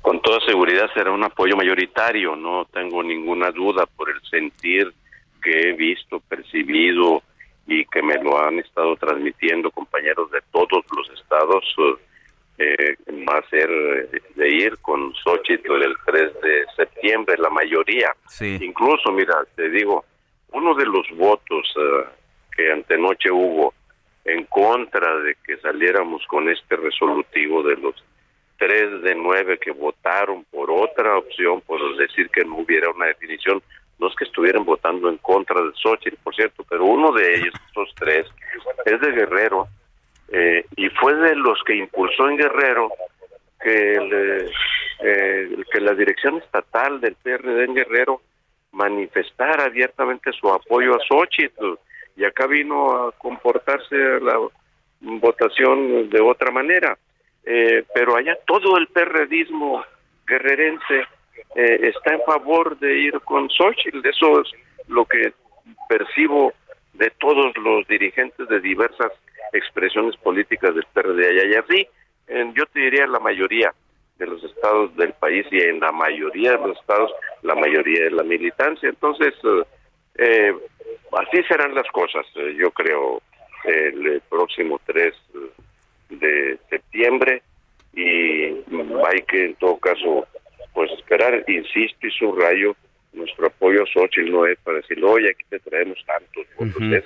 Con 0.01 0.20
toda 0.20 0.41
seguridad 0.47 0.86
será 0.95 1.11
un 1.11 1.24
apoyo 1.24 1.57
mayoritario, 1.57 2.36
no 2.36 2.66
tengo 2.66 3.03
ninguna 3.03 3.51
duda 3.51 3.86
por 3.86 4.11
el 4.11 4.20
sentir 4.31 4.93
que 5.43 5.70
he 5.70 5.73
visto, 5.73 6.20
percibido 6.20 7.23
y 7.66 7.85
que 7.86 8.03
me 8.03 8.23
lo 8.23 8.39
han 8.39 8.59
estado 8.59 8.97
transmitiendo 8.97 9.70
compañeros 9.70 10.31
de 10.31 10.41
todos 10.53 10.85
los 10.97 11.11
estados. 11.19 11.65
Eh, 12.59 12.97
va 13.28 13.39
a 13.39 13.48
ser 13.48 13.68
de 14.36 14.48
ir 14.48 14.78
con 14.78 15.12
Xochitl 15.14 15.82
el 15.82 15.97
3 16.06 16.40
de 16.40 16.64
septiembre, 16.76 17.36
la 17.39 17.51
mayoría. 17.51 18.14
Sí. 18.28 18.59
Incluso, 18.60 19.10
mira, 19.10 19.44
te 19.56 19.68
digo, 19.70 20.05
uno 20.52 20.74
de 20.74 20.86
los 20.86 21.06
votos 21.16 21.74
eh, 21.76 22.05
que 22.56 22.72
antenoche 22.72 23.31
hubo 23.31 23.74
en 24.24 24.44
contra 24.44 25.16
de 25.18 25.36
que 25.44 25.56
saliéramos 25.59 26.24
con 26.26 26.48
este 26.48 26.76
resolutivo 26.76 27.62
de 27.62 27.76
los 27.76 27.94
tres 28.56 29.02
de 29.02 29.14
nueve 29.14 29.59
que 29.59 29.72
votaron 29.72 30.44
por 30.44 30.70
otra 30.70 31.18
opción, 31.18 31.60
por 31.60 31.97
decir 31.97 32.31
que 32.31 32.44
no 32.44 32.59
hubiera 32.59 32.90
una 32.90 33.06
definición, 33.06 33.62
no 33.98 34.09
es 34.09 34.14
que 34.16 34.24
estuvieran 34.24 34.64
votando 34.64 35.09
en 35.09 35.18
contra 35.18 35.60
de 35.60 35.72
Xochitl, 35.74 36.16
por 36.22 36.35
cierto, 36.35 36.64
pero 36.68 36.85
uno 36.85 37.12
de 37.12 37.35
ellos, 37.35 37.55
estos 37.66 37.93
tres, 37.97 38.26
es 38.86 39.01
de 39.01 39.12
Guerrero, 39.12 39.68
eh, 40.32 40.64
y 40.76 40.88
fue 40.90 41.14
de 41.14 41.36
los 41.36 41.62
que 41.64 41.74
impulsó 41.76 42.28
en 42.28 42.36
Guerrero 42.38 42.90
que, 43.60 43.98
le- 44.01 44.51
eh, 45.01 45.56
que 45.72 45.80
la 45.80 45.94
dirección 45.94 46.38
estatal 46.38 47.01
del 47.01 47.14
PRD 47.16 47.64
en 47.64 47.74
Guerrero 47.74 48.20
manifestara 48.72 49.64
abiertamente 49.64 50.32
su 50.32 50.48
apoyo 50.52 50.94
a 50.94 51.05
Xochitl, 51.06 51.74
y 52.16 52.24
acá 52.24 52.46
vino 52.46 53.06
a 53.09 53.12
comportarse 53.12 53.96
la 54.20 54.38
votación 55.01 56.09
de 56.10 56.20
otra 56.20 56.51
manera. 56.51 56.96
Eh, 57.44 57.84
pero 57.94 58.16
allá 58.16 58.36
todo 58.46 58.76
el 58.78 58.86
perredismo 58.88 59.84
guerrerense 60.26 61.06
eh, 61.56 61.90
está 61.94 62.14
en 62.14 62.22
favor 62.22 62.78
de 62.78 62.98
ir 62.98 63.20
con 63.20 63.51
Xochitl. 63.51 64.01
Eso 64.06 64.40
es 64.40 64.51
lo 64.88 65.05
que 65.05 65.32
percibo 65.88 66.52
de 66.94 67.10
todos 67.18 67.56
los 67.59 67.86
dirigentes 67.88 68.48
de 68.48 68.60
diversas 68.60 69.12
expresiones 69.53 70.16
políticas 70.16 70.75
del 70.75 70.85
PRD 70.93 71.27
allá. 71.27 71.45
Y 71.47 71.55
así, 71.55 71.89
en- 72.29 72.55
yo 72.55 72.66
te 72.66 72.81
diría 72.81 73.07
la 73.07 73.21
mayoría 73.21 73.73
de 74.19 74.27
los 74.27 74.43
estados 74.45 74.95
del 74.97 75.12
país 75.15 75.47
y 75.51 75.61
en 75.61 75.81
la 75.81 75.93
mayoría 75.93 76.53
de 76.53 76.69
los 76.69 76.79
estados 76.79 77.11
la 77.43 77.55
mayoría 77.55 78.05
de 78.05 78.11
la 78.11 78.23
militancia. 78.23 78.89
Entonces, 78.89 79.35
eh, 79.45 79.65
eh, 80.16 80.55
así 81.19 81.43
serán 81.49 81.75
las 81.75 81.89
cosas, 81.89 82.25
eh, 82.37 82.55
yo 82.57 82.71
creo, 82.71 83.21
el, 83.65 84.23
próximo 84.29 84.81
3 84.85 85.15
de 86.11 86.59
septiembre 86.69 87.43
y 87.95 88.45
hay 88.45 89.23
que 89.27 89.47
en 89.47 89.55
todo 89.55 89.79
caso 89.79 90.27
pues 90.75 90.91
esperar, 90.93 91.45
insisto 91.49 92.07
y 92.07 92.11
subrayo, 92.11 92.77
nuestro 93.12 93.47
apoyo 93.47 93.85
a 93.85 93.87
Xochitl 93.87 94.31
no 94.31 94.45
es 94.45 94.59
para 94.59 94.79
decirle, 94.79 95.07
oye, 95.07 95.31
aquí 95.31 95.45
te 95.49 95.61
traemos 95.61 95.99
tantos 96.05 96.47
votos, 96.59 96.83
es 96.93 97.05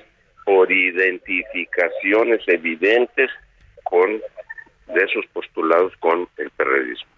por 0.48 0.72
identificaciones 0.72 2.40
evidentes 2.46 3.30
con 3.84 4.08
de 4.86 5.04
esos 5.04 5.26
postulados 5.34 5.92
con 5.98 6.26
el 6.38 6.48
periodismo. 6.52 7.10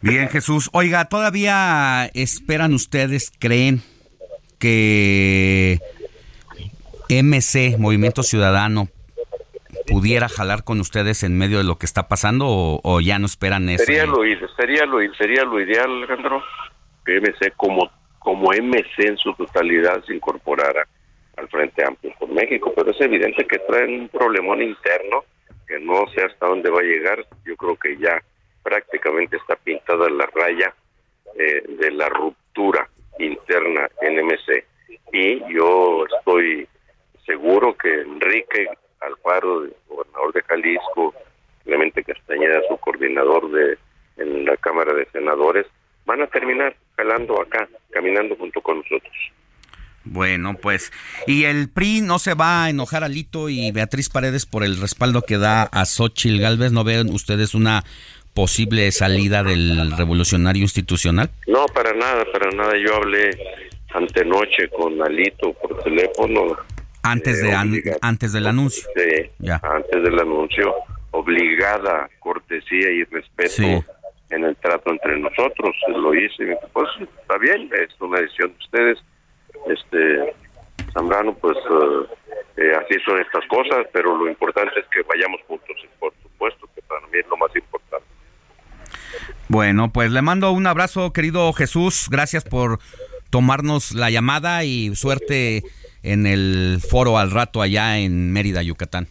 Bien, 0.00 0.28
Jesús. 0.28 0.68
Oiga, 0.72 1.04
¿todavía 1.04 2.10
esperan 2.14 2.74
ustedes, 2.74 3.30
creen 3.38 3.82
que 4.58 5.78
MC, 7.08 7.78
Movimiento 7.78 8.24
Ciudadano, 8.24 8.88
pudiera 9.86 10.28
jalar 10.28 10.64
con 10.64 10.80
ustedes 10.80 11.22
en 11.22 11.38
medio 11.38 11.58
de 11.58 11.64
lo 11.64 11.78
que 11.78 11.86
está 11.86 12.08
pasando 12.08 12.48
o, 12.48 12.80
o 12.82 13.00
ya 13.00 13.20
no 13.20 13.26
esperan 13.26 13.68
eso? 13.68 13.84
Sería 13.84 14.06
lo, 14.06 14.16
sería 14.56 14.86
lo, 14.86 14.98
sería 15.14 15.44
lo 15.44 15.60
ideal, 15.60 15.88
Alejandro, 15.88 16.42
que 17.06 17.20
MC 17.20 17.52
como, 17.56 17.88
como 18.18 18.50
MC 18.52 19.06
en 19.06 19.16
su 19.18 19.32
totalidad 19.34 20.02
se 20.04 20.16
incorporara 20.16 20.88
al 21.38 21.48
Frente 21.48 21.84
Amplio 21.84 22.12
por 22.18 22.28
México, 22.30 22.72
pero 22.74 22.90
es 22.90 23.00
evidente 23.00 23.46
que 23.46 23.58
traen 23.60 24.00
un 24.00 24.08
problemón 24.08 24.60
interno 24.60 25.24
que 25.66 25.78
no 25.78 26.06
sé 26.14 26.24
hasta 26.24 26.46
dónde 26.46 26.70
va 26.70 26.80
a 26.80 26.84
llegar. 26.84 27.24
Yo 27.44 27.56
creo 27.56 27.76
que 27.76 27.96
ya 27.98 28.22
prácticamente 28.62 29.36
está 29.36 29.56
pintada 29.56 30.08
la 30.10 30.26
raya 30.26 30.74
eh, 31.38 31.62
de 31.66 31.90
la 31.90 32.08
ruptura 32.08 32.88
interna 33.18 33.88
en 34.00 34.26
MC. 34.26 34.64
Y 35.12 35.54
yo 35.54 36.04
estoy 36.06 36.66
seguro 37.24 37.76
que 37.76 38.00
Enrique 38.00 38.68
Alfaro, 39.00 39.66
gobernador 39.88 40.32
de 40.32 40.42
Jalisco, 40.42 41.14
Clemente 41.64 42.02
Castañeda, 42.02 42.62
su 42.68 42.76
coordinador 42.78 43.50
de 43.50 43.78
en 44.16 44.44
la 44.44 44.56
Cámara 44.56 44.92
de 44.94 45.06
Senadores, 45.12 45.66
van 46.04 46.22
a 46.22 46.26
terminar 46.26 46.74
jalando 46.96 47.40
acá, 47.40 47.68
caminando 47.90 48.34
junto 48.34 48.60
con 48.60 48.78
nosotros. 48.78 49.32
Bueno, 50.10 50.56
pues, 50.60 50.92
y 51.26 51.44
el 51.44 51.68
PRI 51.68 52.00
no 52.00 52.18
se 52.18 52.34
va 52.34 52.64
a 52.64 52.70
enojar 52.70 53.04
a 53.04 53.08
Lito 53.08 53.48
y 53.48 53.70
Beatriz 53.72 54.08
Paredes 54.08 54.46
por 54.46 54.64
el 54.64 54.80
respaldo 54.80 55.22
que 55.22 55.38
da 55.38 55.62
a 55.64 55.84
Xochitl 55.84 56.40
Galvez. 56.40 56.72
¿No 56.72 56.82
ven 56.84 57.12
ustedes 57.12 57.54
una 57.54 57.84
posible 58.34 58.90
salida 58.92 59.42
del 59.42 59.90
revolucionario 59.96 60.62
institucional? 60.62 61.30
No, 61.46 61.66
para 61.66 61.92
nada, 61.94 62.24
para 62.32 62.50
nada. 62.52 62.72
Yo 62.78 62.94
hablé 62.96 63.30
antenoche 63.94 64.68
con 64.76 65.00
Alito 65.02 65.52
por 65.54 65.82
teléfono. 65.82 66.56
Antes, 67.02 67.42
de 67.42 67.52
an- 67.52 67.68
obliga- 67.70 67.96
antes 68.00 68.32
del 68.32 68.46
anuncio. 68.46 68.84
Sí, 68.96 69.30
Ya. 69.38 69.60
antes 69.62 70.02
del 70.02 70.18
anuncio, 70.18 70.74
obligada 71.10 72.08
cortesía 72.18 72.90
y 72.90 73.04
respeto 73.04 73.50
Sí. 73.50 73.64
en 74.30 74.44
el 74.44 74.56
trato 74.56 74.90
entre 74.90 75.18
nosotros. 75.18 75.74
Lo 75.88 76.14
hice, 76.14 76.56
pues 76.72 76.88
está 77.00 77.38
bien, 77.38 77.70
es 77.72 77.88
una 78.00 78.20
decisión 78.20 78.50
de 78.52 78.58
ustedes. 78.64 78.98
Este, 79.68 80.34
Zambrano, 80.92 81.34
pues 81.34 81.56
eh, 81.56 82.06
eh, 82.56 82.72
así 82.74 82.98
son 83.04 83.20
estas 83.20 83.46
cosas, 83.46 83.86
pero 83.92 84.16
lo 84.16 84.28
importante 84.28 84.78
es 84.80 84.86
que 84.86 85.02
vayamos 85.02 85.40
juntos, 85.46 85.76
y 85.82 85.86
por 85.98 86.12
supuesto, 86.22 86.68
que 86.74 86.82
para 86.82 87.00
mí 87.06 87.18
es 87.18 87.26
lo 87.28 87.36
más 87.36 87.54
importante. 87.54 88.06
Bueno, 89.48 89.90
pues 89.92 90.10
le 90.10 90.22
mando 90.22 90.52
un 90.52 90.66
abrazo, 90.66 91.12
querido 91.12 91.52
Jesús. 91.52 92.08
Gracias 92.10 92.44
por 92.44 92.78
tomarnos 93.30 93.92
la 93.92 94.10
llamada 94.10 94.64
y 94.64 94.94
suerte 94.94 95.62
en 96.02 96.26
el 96.26 96.80
foro 96.86 97.18
al 97.18 97.30
rato 97.30 97.62
allá 97.62 97.98
en 97.98 98.32
Mérida, 98.32 98.62
Yucatán. 98.62 99.08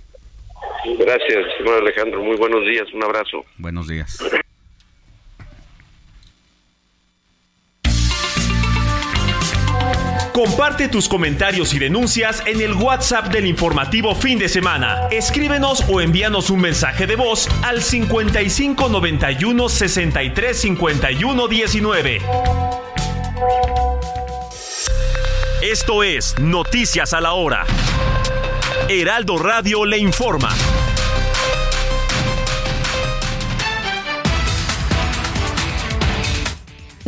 Gracias, 1.00 1.46
señor 1.58 1.82
Alejandro. 1.82 2.24
Muy 2.24 2.38
buenos 2.38 2.66
días. 2.66 2.86
Un 2.94 3.04
abrazo. 3.04 3.46
Buenos 3.58 3.88
días. 3.88 4.18
Comparte 10.38 10.88
tus 10.88 11.10
comentarios 11.10 11.74
y 11.74 11.80
denuncias 11.80 12.44
en 12.46 12.62
el 12.62 12.74
WhatsApp 12.74 13.30
del 13.30 13.48
informativo 13.48 14.14
fin 14.14 14.38
de 14.38 14.48
semana. 14.48 15.08
Escríbenos 15.10 15.84
o 15.90 16.00
envíanos 16.00 16.52
un 16.52 16.60
mensaje 16.60 17.08
de 17.08 17.16
voz 17.16 17.50
al 17.64 17.82
55 17.82 18.88
91 18.88 19.68
63 19.68 20.62
51 20.62 21.48
19. 21.48 22.22
Esto 25.64 26.04
es 26.04 26.38
Noticias 26.38 27.14
a 27.14 27.22
la 27.22 27.34
Hora. 27.34 27.66
Heraldo 28.90 29.40
Radio 29.40 29.86
le 29.86 29.98
informa. 29.98 30.50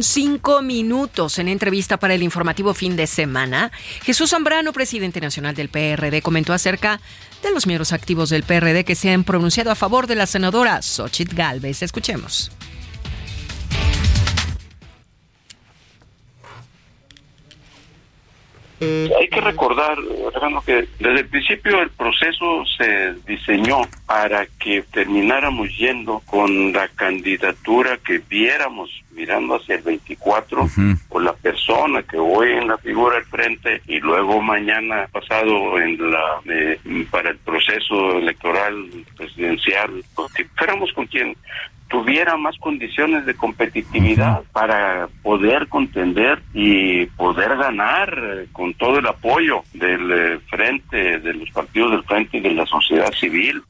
Cinco 0.01 0.61
minutos 0.61 1.39
en 1.39 1.47
entrevista 1.47 1.97
para 1.97 2.13
el 2.13 2.23
informativo 2.23 2.73
fin 2.73 2.95
de 2.95 3.07
semana. 3.07 3.71
Jesús 4.03 4.29
Zambrano, 4.29 4.73
presidente 4.73 5.19
nacional 5.19 5.55
del 5.55 5.69
PRD, 5.69 6.21
comentó 6.21 6.53
acerca 6.53 7.01
de 7.43 7.51
los 7.51 7.67
miembros 7.67 7.93
activos 7.93 8.29
del 8.29 8.43
PRD 8.43 8.83
que 8.83 8.95
se 8.95 9.11
han 9.11 9.23
pronunciado 9.23 9.71
a 9.71 9.75
favor 9.75 10.07
de 10.07 10.15
la 10.15 10.25
senadora 10.25 10.81
Xochitl 10.81 11.35
Galvez. 11.35 11.81
Escuchemos. 11.81 12.51
Hay 18.81 19.27
que 19.27 19.41
recordar, 19.41 19.97
Alejandro, 19.97 20.61
que 20.65 20.87
desde 20.99 21.19
el 21.19 21.27
principio 21.27 21.81
el 21.81 21.89
proceso 21.89 22.63
se 22.77 23.13
diseñó 23.27 23.81
para 24.05 24.45
que 24.45 24.83
termináramos 24.83 25.77
yendo 25.77 26.21
con 26.25 26.71
la 26.71 26.87
candidatura 26.89 27.97
que 27.97 28.21
viéramos 28.29 28.89
mirando 29.11 29.55
hacia 29.55 29.75
el 29.75 29.81
24 29.81 30.69
o 31.09 31.19
la 31.19 31.33
persona 31.33 32.03
que 32.03 32.17
hoy 32.17 32.51
en 32.51 32.69
la 32.69 32.77
figura 32.77 33.15
del 33.15 33.25
frente 33.25 33.81
y 33.85 33.99
luego 33.99 34.41
mañana 34.41 35.09
pasado 35.11 35.77
en 35.77 36.11
la 36.11 36.39
eh, 36.49 36.79
para 37.11 37.31
el 37.31 37.37
proceso 37.39 38.17
electoral 38.17 38.89
presidencial, 39.17 40.03
que 40.35 40.45
fuéramos 40.55 40.93
con 40.93 41.05
quien 41.07 41.35
tuviera 41.89 42.37
más 42.37 42.55
condiciones 42.57 43.25
de 43.25 43.35
competitividad 43.35 44.43
para 44.53 45.09
poder 45.23 45.67
contender 45.67 46.41
y 46.53 47.07
poder 47.07 47.57
ganar 47.57 48.13
eh, 48.17 48.47
con 48.51 48.73
todo 48.75 48.99
el 48.99 49.07
apoyo 49.07 49.63
del 49.73 50.11
eh, 50.11 50.39
frente, 50.49 51.19
de 51.19 51.33
los 51.33 51.49
partidos 51.51 51.91
del 51.91 52.03
frente 52.03 52.37
y 52.37 52.41
de 52.41 52.53
la 52.53 52.65
sociedad 52.65 53.11
civil. 53.13 53.61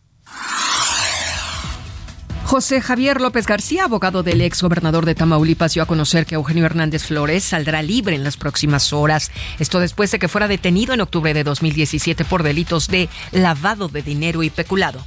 José 2.49 2.81
Javier 2.81 3.21
López 3.21 3.45
García, 3.45 3.83
abogado 3.83 4.23
del 4.23 4.41
ex 4.41 4.63
gobernador 4.63 5.05
de 5.05 5.13
Tamaulipas, 5.13 5.75
dio 5.75 5.83
a 5.83 5.85
conocer 5.85 6.25
que 6.25 6.33
Eugenio 6.33 6.65
Hernández 6.65 7.05
Flores 7.05 7.43
saldrá 7.43 7.83
libre 7.83 8.15
en 8.15 8.23
las 8.23 8.37
próximas 8.37 8.91
horas. 8.91 9.31
Esto 9.59 9.79
después 9.79 10.09
de 10.09 10.17
que 10.17 10.27
fuera 10.27 10.47
detenido 10.47 10.95
en 10.95 11.01
octubre 11.01 11.35
de 11.35 11.43
2017 11.43 12.25
por 12.25 12.41
delitos 12.41 12.87
de 12.87 13.07
lavado 13.31 13.87
de 13.87 14.01
dinero 14.01 14.41
y 14.41 14.49
peculado. 14.49 15.05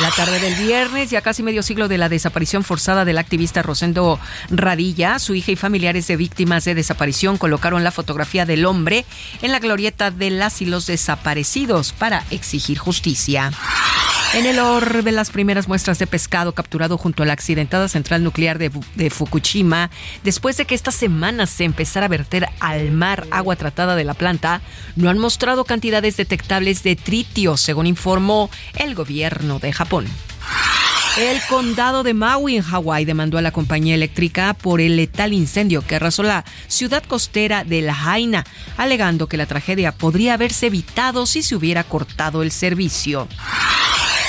La 0.00 0.12
tarde 0.12 0.38
del 0.38 0.54
viernes, 0.54 1.10
ya 1.10 1.22
casi 1.22 1.42
medio 1.42 1.64
siglo 1.64 1.88
de 1.88 1.98
la 1.98 2.08
desaparición 2.08 2.62
forzada 2.62 3.04
del 3.04 3.18
activista 3.18 3.62
Rosendo 3.62 4.20
Radilla, 4.48 5.18
su 5.18 5.34
hija 5.34 5.50
y 5.50 5.56
familiares 5.56 6.06
de 6.06 6.16
víctimas 6.16 6.64
de 6.64 6.76
desaparición 6.76 7.36
colocaron 7.36 7.82
la 7.82 7.90
fotografía 7.90 8.46
del 8.46 8.64
hombre 8.64 9.04
en 9.42 9.50
la 9.50 9.58
glorieta 9.58 10.12
de 10.12 10.30
las 10.30 10.62
y 10.62 10.66
los 10.66 10.86
desaparecidos 10.86 11.92
para 11.92 12.24
exigir 12.30 12.78
justicia. 12.78 13.50
En 14.34 14.44
el 14.44 14.58
orbe, 14.58 15.10
las 15.10 15.30
primeras 15.30 15.68
muestras 15.68 15.98
de 15.98 16.06
pescado 16.06 16.52
capturado 16.52 16.98
junto 16.98 17.22
a 17.22 17.26
la 17.26 17.32
accidentada 17.32 17.88
central 17.88 18.22
nuclear 18.22 18.58
de, 18.58 18.70
de 18.94 19.08
Fukushima, 19.08 19.90
después 20.22 20.58
de 20.58 20.66
que 20.66 20.74
esta 20.74 20.90
semana 20.90 21.46
se 21.46 21.64
empezara 21.64 22.06
a 22.06 22.10
verter 22.10 22.46
al 22.60 22.92
mar 22.92 23.26
agua 23.30 23.56
tratada 23.56 23.96
de 23.96 24.04
la 24.04 24.12
planta, 24.12 24.60
no 24.96 25.08
han 25.08 25.18
mostrado 25.18 25.64
cantidades 25.64 26.18
detectables 26.18 26.82
de 26.82 26.94
tritio, 26.94 27.56
según 27.56 27.86
informó 27.86 28.50
el 28.74 28.94
gobierno 28.94 29.57
de 29.58 29.72
Japón. 29.72 30.06
El 31.18 31.40
condado 31.48 32.04
de 32.04 32.14
Maui 32.14 32.56
en 32.56 32.62
Hawái 32.62 33.04
demandó 33.04 33.38
a 33.38 33.42
la 33.42 33.50
compañía 33.50 33.96
eléctrica 33.96 34.54
por 34.54 34.80
el 34.80 34.94
letal 34.94 35.32
incendio 35.32 35.84
que 35.84 35.96
arrasó 35.96 36.22
la 36.22 36.44
ciudad 36.68 37.02
costera 37.02 37.64
de 37.64 37.82
Lahaina, 37.82 38.44
alegando 38.76 39.26
que 39.26 39.36
la 39.36 39.46
tragedia 39.46 39.90
podría 39.90 40.34
haberse 40.34 40.68
evitado 40.68 41.26
si 41.26 41.42
se 41.42 41.56
hubiera 41.56 41.82
cortado 41.82 42.42
el 42.42 42.52
servicio. 42.52 43.26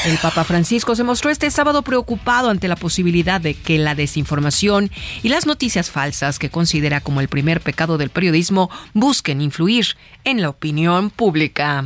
El 0.06 0.18
Papa 0.18 0.46
Francisco 0.46 0.96
se 0.96 1.04
mostró 1.04 1.30
este 1.30 1.52
sábado 1.52 1.84
preocupado 1.84 2.50
ante 2.50 2.68
la 2.68 2.78
posibilidad 2.78 3.42
de 3.42 3.54
que 3.54 3.78
la 3.78 3.94
desinformación 3.96 4.90
y 5.22 5.30
las 5.30 5.46
noticias 5.46 5.92
falsas 5.92 6.40
que 6.40 6.50
considera 6.50 7.02
como 7.02 7.20
el 7.20 7.28
primer 7.28 7.60
pecado 7.62 7.98
del 7.98 8.10
periodismo 8.10 8.72
busquen 8.94 9.42
influir 9.42 9.98
en 10.24 10.42
la 10.42 10.50
opinión 10.50 11.10
pública. 11.10 11.86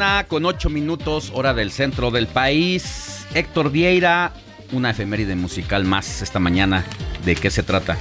Mañana 0.00 0.24
con 0.28 0.46
8 0.46 0.70
minutos, 0.70 1.30
hora 1.34 1.52
del 1.52 1.70
centro 1.70 2.10
del 2.10 2.26
país. 2.26 3.26
Héctor 3.34 3.70
Vieira, 3.70 4.32
una 4.72 4.90
efeméride 4.92 5.34
musical 5.36 5.84
más 5.84 6.22
esta 6.22 6.38
mañana. 6.38 6.84
¿De 7.26 7.34
qué 7.34 7.50
se 7.50 7.62
trata? 7.62 7.98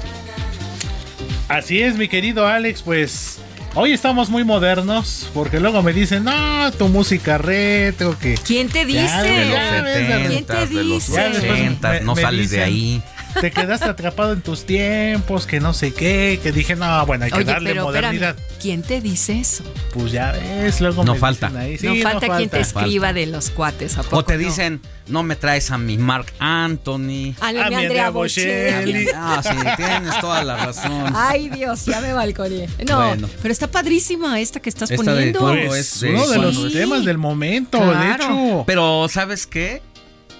Así 1.49 1.81
es, 1.81 1.97
mi 1.97 2.07
querido 2.07 2.47
Alex, 2.47 2.83
pues 2.83 3.39
hoy 3.75 3.91
estamos 3.91 4.29
muy 4.29 4.45
modernos 4.45 5.29
porque 5.33 5.59
luego 5.59 5.83
me 5.83 5.91
dicen, 5.91 6.23
no, 6.23 6.71
tu 6.71 6.87
música 6.87 7.37
retro, 7.37 8.17
que... 8.17 8.35
¿Quién 8.35 8.69
te 8.69 8.85
dice? 8.85 9.01
Ya, 9.03 9.21
De 9.23 9.45
los 9.45 9.53
ya 9.53 9.81
ves, 9.81 10.07
70, 10.07 10.65
de 10.67 10.83
los 10.85 11.07
Ya 11.07 11.29
después 11.29 11.51
80, 11.51 11.89
me- 11.89 12.01
no 12.01 12.15
me 12.15 12.21
sales 12.21 12.49
de 12.51 12.63
ahí. 12.63 13.03
Te 13.39 13.51
quedaste 13.51 13.85
atrapado 13.87 14.33
en 14.33 14.41
tus 14.41 14.65
tiempos, 14.65 15.45
que 15.45 15.59
no 15.59 15.73
sé 15.73 15.93
qué, 15.93 16.39
que 16.41 16.51
dije, 16.51 16.75
no, 16.75 17.05
bueno, 17.05 17.25
hay 17.25 17.31
que 17.31 17.37
Oye, 17.37 17.45
darle 17.45 17.69
pero 17.71 17.83
modernidad. 17.83 18.29
espérame, 18.31 18.59
¿quién 18.61 18.81
te 18.81 19.01
dice 19.01 19.39
eso? 19.39 19.63
Pues 19.93 20.11
ya 20.11 20.31
ves, 20.31 20.81
luego 20.81 21.03
No 21.03 21.13
me 21.13 21.19
falta. 21.19 21.47
dicen 21.47 21.61
ahí, 21.61 21.77
sí, 21.77 21.87
no 21.87 21.95
falta 22.09 22.37
quien 22.37 22.49
te 22.49 22.63
falta. 22.63 22.79
escriba 22.81 23.13
de 23.13 23.25
los 23.27 23.49
cuates, 23.51 23.97
¿a 23.97 24.03
poco 24.03 24.17
O 24.17 24.25
te 24.25 24.33
no? 24.33 24.39
dicen, 24.39 24.81
no 25.07 25.23
me 25.23 25.35
traes 25.35 25.71
a 25.71 25.77
mi 25.77 25.97
Mark 25.97 26.25
Anthony. 26.39 26.97
A 26.99 27.01
mi 27.01 27.35
A 27.39 27.51
mi 27.51 27.59
Andrea 27.59 27.79
Andrea 27.79 28.09
Bocelli. 28.09 29.07
Ah, 29.15 29.41
sí, 29.43 29.55
tienes 29.77 30.19
toda 30.19 30.43
la 30.43 30.65
razón. 30.65 31.13
Ay, 31.15 31.49
Dios, 31.49 31.85
ya 31.85 32.01
me 32.01 32.13
balconé. 32.13 32.67
No, 32.87 33.07
Bueno. 33.09 33.29
pero 33.41 33.51
está 33.51 33.67
padrísima 33.67 34.39
esta 34.39 34.59
que 34.59 34.69
estás 34.69 34.91
Esta 34.91 35.03
poniendo. 35.03 35.39
Pues, 35.39 35.93
es 35.95 35.99
de 36.01 36.09
uno 36.13 36.27
de 36.27 36.37
los 36.39 36.73
temas 36.73 37.05
del 37.05 37.17
momento, 37.17 37.77
Claro. 37.77 37.99
de 37.99 38.11
hecho. 38.11 38.63
Pero, 38.65 39.07
¿sabes 39.09 39.45
qué? 39.47 39.81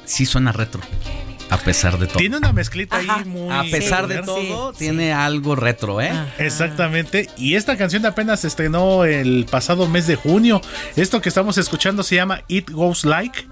Sí 0.06 0.26
suena 0.26 0.52
retro. 0.52 0.82
A 1.50 1.58
pesar 1.58 1.98
de 1.98 2.08
todo. 2.08 2.18
Tiene 2.18 2.38
una 2.38 2.54
mezclita 2.54 2.98
Ajá. 2.98 3.18
ahí 3.20 3.26
muy... 3.26 3.50
A 3.52 3.64
pesar 3.64 4.08
de 4.08 4.22
todo, 4.22 4.72
sí, 4.74 4.80
tiene 4.80 5.14
algo 5.14 5.56
retro, 5.56 6.00
¿eh? 6.02 6.12
Exactamente. 6.38 7.30
Y 7.38 7.56
esta 7.56 7.78
canción 7.78 8.06
apenas 8.06 8.42
se 8.42 8.48
estrenó 8.48 9.06
el 9.06 9.46
pasado 9.50 9.88
mes 9.88 10.08
de 10.08 10.16
junio. 10.16 10.62
Esto 10.96 11.22
que 11.22 11.30
estamos 11.30 11.58
escuchando 11.58 12.04
se 12.04 12.16
llama 12.16 12.42
It 12.48 12.70
Goes 12.70 13.06
Like. 13.06 13.48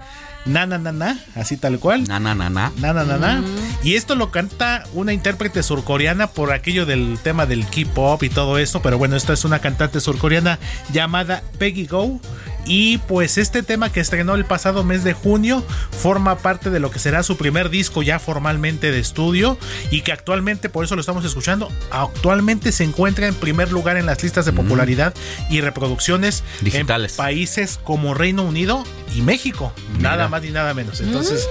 Na 0.46 0.64
na 0.64 0.78
na 0.78 0.92
na, 0.92 1.18
así 1.34 1.58
tal 1.58 1.78
cual. 1.78 2.04
Na, 2.08 2.18
na, 2.20 2.34
na, 2.34 2.48
na. 2.48 2.72
Na 2.78 2.92
na 2.94 3.04
na 3.04 3.18
na. 3.18 3.44
Y 3.82 3.96
esto 3.96 4.14
lo 4.14 4.30
canta 4.30 4.84
una 4.94 5.12
intérprete 5.12 5.62
surcoreana 5.62 6.28
por 6.28 6.52
aquello 6.52 6.86
del 6.86 7.18
tema 7.22 7.44
del 7.44 7.66
K-pop 7.66 8.22
y 8.22 8.30
todo 8.30 8.56
esto. 8.56 8.80
Pero 8.80 8.96
bueno, 8.96 9.16
esta 9.16 9.34
es 9.34 9.44
una 9.44 9.58
cantante 9.58 10.00
surcoreana 10.00 10.58
llamada 10.90 11.42
Peggy 11.58 11.86
Go. 11.86 12.20
Y 12.66 12.98
pues 12.98 13.38
este 13.38 13.62
tema 13.62 13.90
que 13.90 14.00
estrenó 14.00 14.34
el 14.34 14.44
pasado 14.44 14.84
mes 14.84 15.02
de 15.02 15.14
junio 15.14 15.64
forma 15.90 16.36
parte 16.38 16.68
de 16.68 16.80
lo 16.80 16.90
que 16.90 16.98
será 16.98 17.22
su 17.22 17.36
primer 17.38 17.70
disco 17.70 18.02
ya 18.02 18.18
formalmente 18.18 18.90
de 18.92 18.98
estudio 18.98 19.56
y 19.90 20.02
que 20.02 20.12
actualmente, 20.12 20.68
por 20.68 20.84
eso 20.84 20.94
lo 20.94 21.00
estamos 21.00 21.24
escuchando, 21.24 21.72
actualmente 21.90 22.70
se 22.72 22.84
encuentra 22.84 23.26
en 23.26 23.34
primer 23.34 23.72
lugar 23.72 23.96
en 23.96 24.04
las 24.06 24.22
listas 24.22 24.44
de 24.44 24.52
popularidad 24.52 25.14
y 25.50 25.60
reproducciones 25.62 26.44
Digitales. 26.60 27.12
en 27.12 27.16
países 27.16 27.80
como 27.84 28.12
Reino 28.12 28.42
Unido 28.42 28.84
y 29.16 29.22
México. 29.22 29.72
Mira. 29.96 30.10
Nada 30.10 30.28
más 30.28 30.42
ni 30.42 30.50
nada 30.50 30.74
menos. 30.74 31.00
Entonces, 31.00 31.48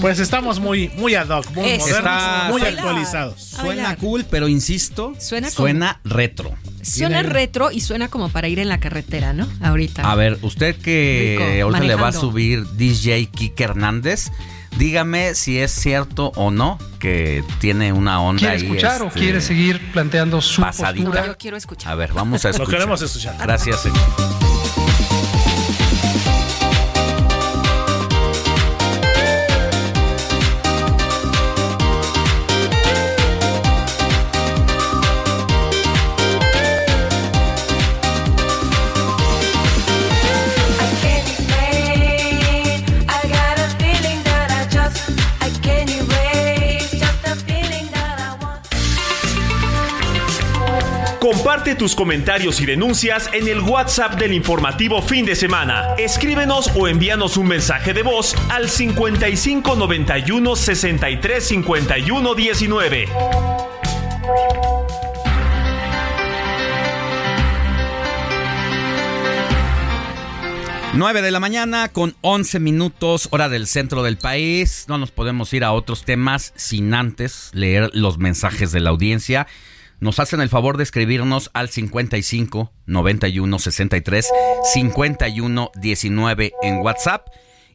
pues 0.00 0.18
estamos 0.18 0.58
muy, 0.58 0.88
muy 0.96 1.14
ad 1.14 1.28
hoc, 1.28 1.46
muy 1.52 1.78
modernos, 1.78 1.88
Está- 1.88 2.48
muy 2.50 2.60
Bailar. 2.62 2.84
actualizados. 2.84 3.40
Suena 3.40 3.96
cool, 3.96 4.26
pero 4.28 4.48
insisto, 4.48 5.12
Suena 5.20 6.00
retro. 6.04 6.52
Suena 6.82 7.20
Tiene- 7.20 7.28
retro 7.34 7.70
y 7.72 7.80
suena 7.80 8.08
como 8.08 8.28
para 8.28 8.48
ir 8.48 8.58
en 8.58 8.68
la 8.68 8.78
carretera, 8.78 9.32
¿no? 9.32 9.48
Ahorita. 9.62 10.10
A 10.10 10.14
ver, 10.14 10.38
usted 10.42 10.76
que 10.76 11.36
Rico, 11.38 11.64
ahorita 11.64 11.84
le 11.84 11.94
va 11.96 12.08
a 12.08 12.12
subir 12.12 12.64
DJ 12.76 13.26
Kike 13.26 13.64
Hernández, 13.64 14.30
dígame 14.78 15.34
si 15.34 15.58
es 15.58 15.72
cierto 15.72 16.32
o 16.36 16.50
no 16.50 16.78
que 16.98 17.42
tiene 17.60 17.92
una 17.92 18.20
onda 18.20 18.38
¿Quiere 18.40 18.54
ahí, 18.56 18.62
escuchar 18.62 19.02
o 19.02 19.06
este, 19.08 19.18
quiere 19.20 19.40
seguir 19.40 19.80
planteando 19.92 20.40
su 20.40 20.60
pasadita. 20.60 21.04
postura? 21.06 21.26
Yo 21.26 21.36
quiero 21.38 21.56
escuchar. 21.56 21.92
A 21.92 21.94
ver, 21.96 22.12
vamos 22.12 22.44
a 22.44 22.48
Lo 22.48 22.52
escuchar. 22.52 22.74
queremos 22.74 23.02
escuchar. 23.02 23.36
Gracias. 23.40 23.80
señor. 23.82 24.55
Comparte 51.26 51.74
tus 51.74 51.96
comentarios 51.96 52.60
y 52.60 52.66
denuncias 52.66 53.28
en 53.32 53.48
el 53.48 53.58
WhatsApp 53.58 54.14
del 54.14 54.32
informativo 54.32 55.02
fin 55.02 55.26
de 55.26 55.34
semana. 55.34 55.96
Escríbenos 55.98 56.70
o 56.76 56.86
envíanos 56.86 57.36
un 57.36 57.48
mensaje 57.48 57.92
de 57.92 58.04
voz 58.04 58.36
al 58.48 58.68
55 58.68 59.74
91 59.74 60.54
63 60.54 61.44
51 61.44 62.34
19. 62.36 63.08
9 70.94 71.22
de 71.22 71.30
la 71.32 71.40
mañana 71.40 71.88
con 71.88 72.14
11 72.20 72.60
minutos, 72.60 73.26
hora 73.32 73.48
del 73.48 73.66
centro 73.66 74.04
del 74.04 74.16
país. 74.16 74.84
No 74.86 74.96
nos 74.96 75.10
podemos 75.10 75.52
ir 75.52 75.64
a 75.64 75.72
otros 75.72 76.04
temas 76.04 76.52
sin 76.54 76.94
antes 76.94 77.50
leer 77.52 77.90
los 77.94 78.16
mensajes 78.16 78.70
de 78.70 78.78
la 78.78 78.90
audiencia. 78.90 79.48
Nos 79.98 80.18
hacen 80.18 80.40
el 80.40 80.48
favor 80.48 80.76
de 80.76 80.82
escribirnos 80.82 81.50
al 81.54 81.70
55 81.70 82.72
91 82.86 83.58
63 83.58 84.28
51 84.74 85.70
19 85.74 86.52
en 86.62 86.76
WhatsApp 86.78 87.26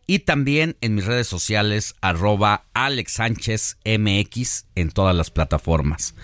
y 0.05 0.19
también 0.19 0.77
en 0.81 0.95
mis 0.95 1.05
redes 1.05 1.27
sociales 1.27 1.95
arroba 2.01 2.65
Alex 2.73 3.13
Sánchez 3.13 3.77
MX 3.85 4.65
en 4.75 4.91
todas 4.91 5.15
las 5.15 5.31
plataformas. 5.31 6.15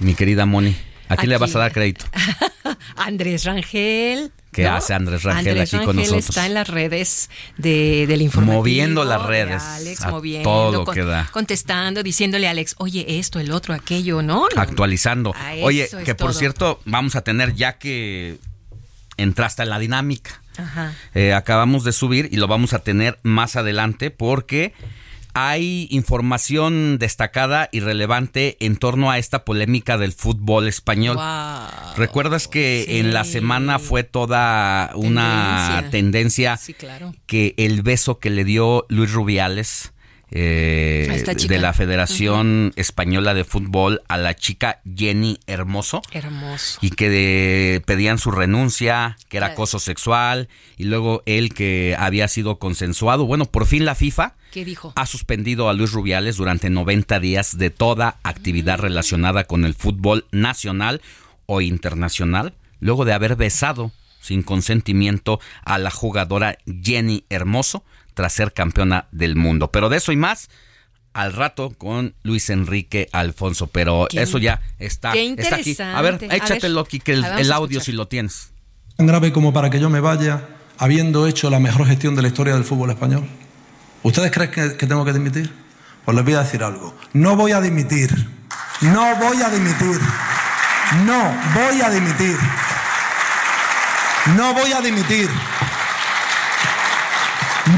Mi 0.00 0.14
querida 0.14 0.46
Moni, 0.46 0.76
¿a 1.08 1.16
quién 1.16 1.30
le 1.30 1.38
vas 1.38 1.54
a 1.56 1.58
dar 1.60 1.72
crédito? 1.72 2.04
Andrés 2.96 3.44
Rangel. 3.44 4.32
¿Qué 4.52 4.62
¿no? 4.62 4.74
hace 4.76 4.94
Andrés 4.94 5.24
Rangel 5.24 5.48
Andrés 5.48 5.74
aquí 5.74 5.84
con 5.84 5.96
Rangel 5.96 6.12
nosotros? 6.14 6.28
está 6.28 6.46
en 6.46 6.54
las 6.54 6.68
redes 6.68 7.28
de, 7.58 8.06
del 8.06 8.22
informativo. 8.22 8.60
Moviendo 8.60 9.04
las 9.04 9.20
de 9.22 9.26
redes 9.28 9.62
Alex, 9.62 10.02
a 10.02 10.10
moviendo, 10.10 10.48
todo 10.48 10.84
con- 10.84 10.94
que 10.94 11.02
da. 11.02 11.28
contestando, 11.32 12.02
diciéndole 12.04 12.46
a 12.46 12.52
Alex, 12.52 12.76
oye, 12.78 13.18
esto, 13.18 13.40
el 13.40 13.50
otro, 13.50 13.74
aquello, 13.74 14.22
¿no? 14.22 14.46
No, 14.54 14.62
actualizando. 14.62 15.34
A 15.34 15.54
Oye, 15.62 15.88
que 16.04 16.14
por 16.14 16.30
todo. 16.30 16.38
cierto, 16.38 16.80
vamos 16.84 17.16
a 17.16 17.22
tener 17.22 17.54
ya 17.54 17.78
que 17.78 18.38
entraste 19.16 19.62
en 19.64 19.70
la 19.70 19.78
dinámica. 19.80 20.40
Ajá. 20.56 20.94
Eh, 21.14 21.32
acabamos 21.34 21.82
de 21.82 21.90
subir 21.90 22.28
y 22.30 22.36
lo 22.36 22.46
vamos 22.46 22.74
a 22.74 22.78
tener 22.78 23.18
más 23.24 23.56
adelante 23.56 24.12
porque 24.12 24.72
hay 25.34 25.88
información 25.90 26.98
destacada 26.98 27.68
y 27.72 27.80
relevante 27.80 28.56
en 28.60 28.76
torno 28.76 29.10
a 29.10 29.18
esta 29.18 29.44
polémica 29.44 29.98
del 29.98 30.12
fútbol 30.12 30.68
español. 30.68 31.18
¿Recuerdas 31.96 32.48
que 32.48 33.00
en 33.00 33.12
la 33.12 33.24
semana 33.24 33.78
fue 33.78 34.04
toda 34.04 34.90
una 34.94 35.88
tendencia, 35.90 36.56
Sí, 36.56 36.72
claro. 36.74 37.14
que 37.26 37.54
el 37.56 37.82
beso 37.82 38.18
que 38.20 38.30
le 38.30 38.44
dio 38.44 38.86
Luis 38.88 39.12
Rubiales 39.12 39.92
eh, 40.30 41.22
de 41.48 41.58
la 41.58 41.72
Federación 41.72 42.72
Española 42.76 43.34
de 43.34 43.44
Fútbol 43.44 44.02
a 44.08 44.16
la 44.16 44.34
chica 44.34 44.80
Jenny 44.96 45.38
Hermoso? 45.46 46.02
Hermoso. 46.12 46.78
y 46.80 46.90
que 46.90 47.08
de- 47.10 47.82
pedían 47.86 48.18
su 48.18 48.30
renuncia, 48.30 49.16
que 49.28 49.36
era 49.36 49.48
acoso 49.48 49.78
sexual, 49.78 50.48
y 50.76 50.84
luego 50.84 51.22
él 51.26 51.52
que 51.54 51.96
había 51.98 52.28
sido 52.28 52.58
consensuado. 52.58 53.26
Bueno, 53.26 53.44
por 53.46 53.66
fin 53.66 53.84
la 53.84 53.94
FIFA 53.94 54.34
¿Qué 54.52 54.64
dijo? 54.64 54.92
ha 54.96 55.06
suspendido 55.06 55.68
a 55.68 55.72
Luis 55.74 55.92
Rubiales 55.92 56.36
durante 56.36 56.70
90 56.70 57.20
días 57.20 57.58
de 57.58 57.70
toda 57.70 58.18
actividad 58.22 58.78
relacionada 58.78 59.44
con 59.44 59.64
el 59.64 59.74
fútbol 59.74 60.26
nacional 60.32 61.00
o 61.46 61.60
internacional, 61.60 62.54
luego 62.80 63.04
de 63.04 63.12
haber 63.12 63.36
besado 63.36 63.92
sin 64.20 64.42
consentimiento 64.42 65.38
a 65.64 65.78
la 65.78 65.90
jugadora 65.90 66.56
Jenny 66.82 67.24
Hermoso 67.28 67.84
tras 68.14 68.32
ser 68.32 68.52
campeona 68.52 69.06
del 69.12 69.36
mundo. 69.36 69.70
Pero 69.70 69.88
de 69.88 69.98
eso 69.98 70.12
y 70.12 70.16
más 70.16 70.48
al 71.12 71.32
rato 71.32 71.70
con 71.76 72.14
Luis 72.22 72.50
Enrique 72.50 73.08
Alfonso, 73.12 73.68
pero 73.68 74.06
Qué- 74.10 74.22
eso 74.22 74.38
ya 74.38 74.60
está, 74.78 75.12
qué 75.12 75.34
está 75.38 75.56
aquí. 75.56 75.76
A 75.80 76.02
ver, 76.02 76.14
interesante. 76.14 76.26
A 76.30 76.36
échatelo 76.36 76.80
aquí, 76.80 76.98
que 77.00 77.12
el, 77.12 77.24
el 77.24 77.52
audio 77.52 77.80
si 77.80 77.92
lo 77.92 78.08
tienes. 78.08 78.50
tan 78.96 79.06
grave 79.06 79.32
como 79.32 79.52
para 79.52 79.70
que 79.70 79.78
yo 79.78 79.90
me 79.90 80.00
vaya 80.00 80.48
habiendo 80.78 81.28
hecho 81.28 81.50
la 81.50 81.60
mejor 81.60 81.86
gestión 81.86 82.14
de 82.16 82.22
la 82.22 82.28
historia 82.28 82.54
del 82.54 82.64
fútbol 82.64 82.90
español? 82.90 83.28
¿Ustedes 84.02 84.30
creen 84.32 84.50
que, 84.50 84.76
que 84.76 84.86
tengo 84.86 85.04
que 85.04 85.12
dimitir? 85.12 85.52
Pues 86.04 86.14
les 86.16 86.24
voy 86.24 86.34
a 86.34 86.40
decir 86.42 86.62
algo. 86.64 86.94
No 87.12 87.36
voy 87.36 87.52
a 87.52 87.60
dimitir. 87.60 88.10
No 88.82 89.14
voy 89.16 89.40
a 89.40 89.48
dimitir. 89.50 90.00
No 91.06 91.32
voy 91.54 91.80
a 91.80 91.90
dimitir. 91.90 92.36
No 94.36 94.52
voy 94.54 94.72
a 94.72 94.80
dimitir. 94.80 95.28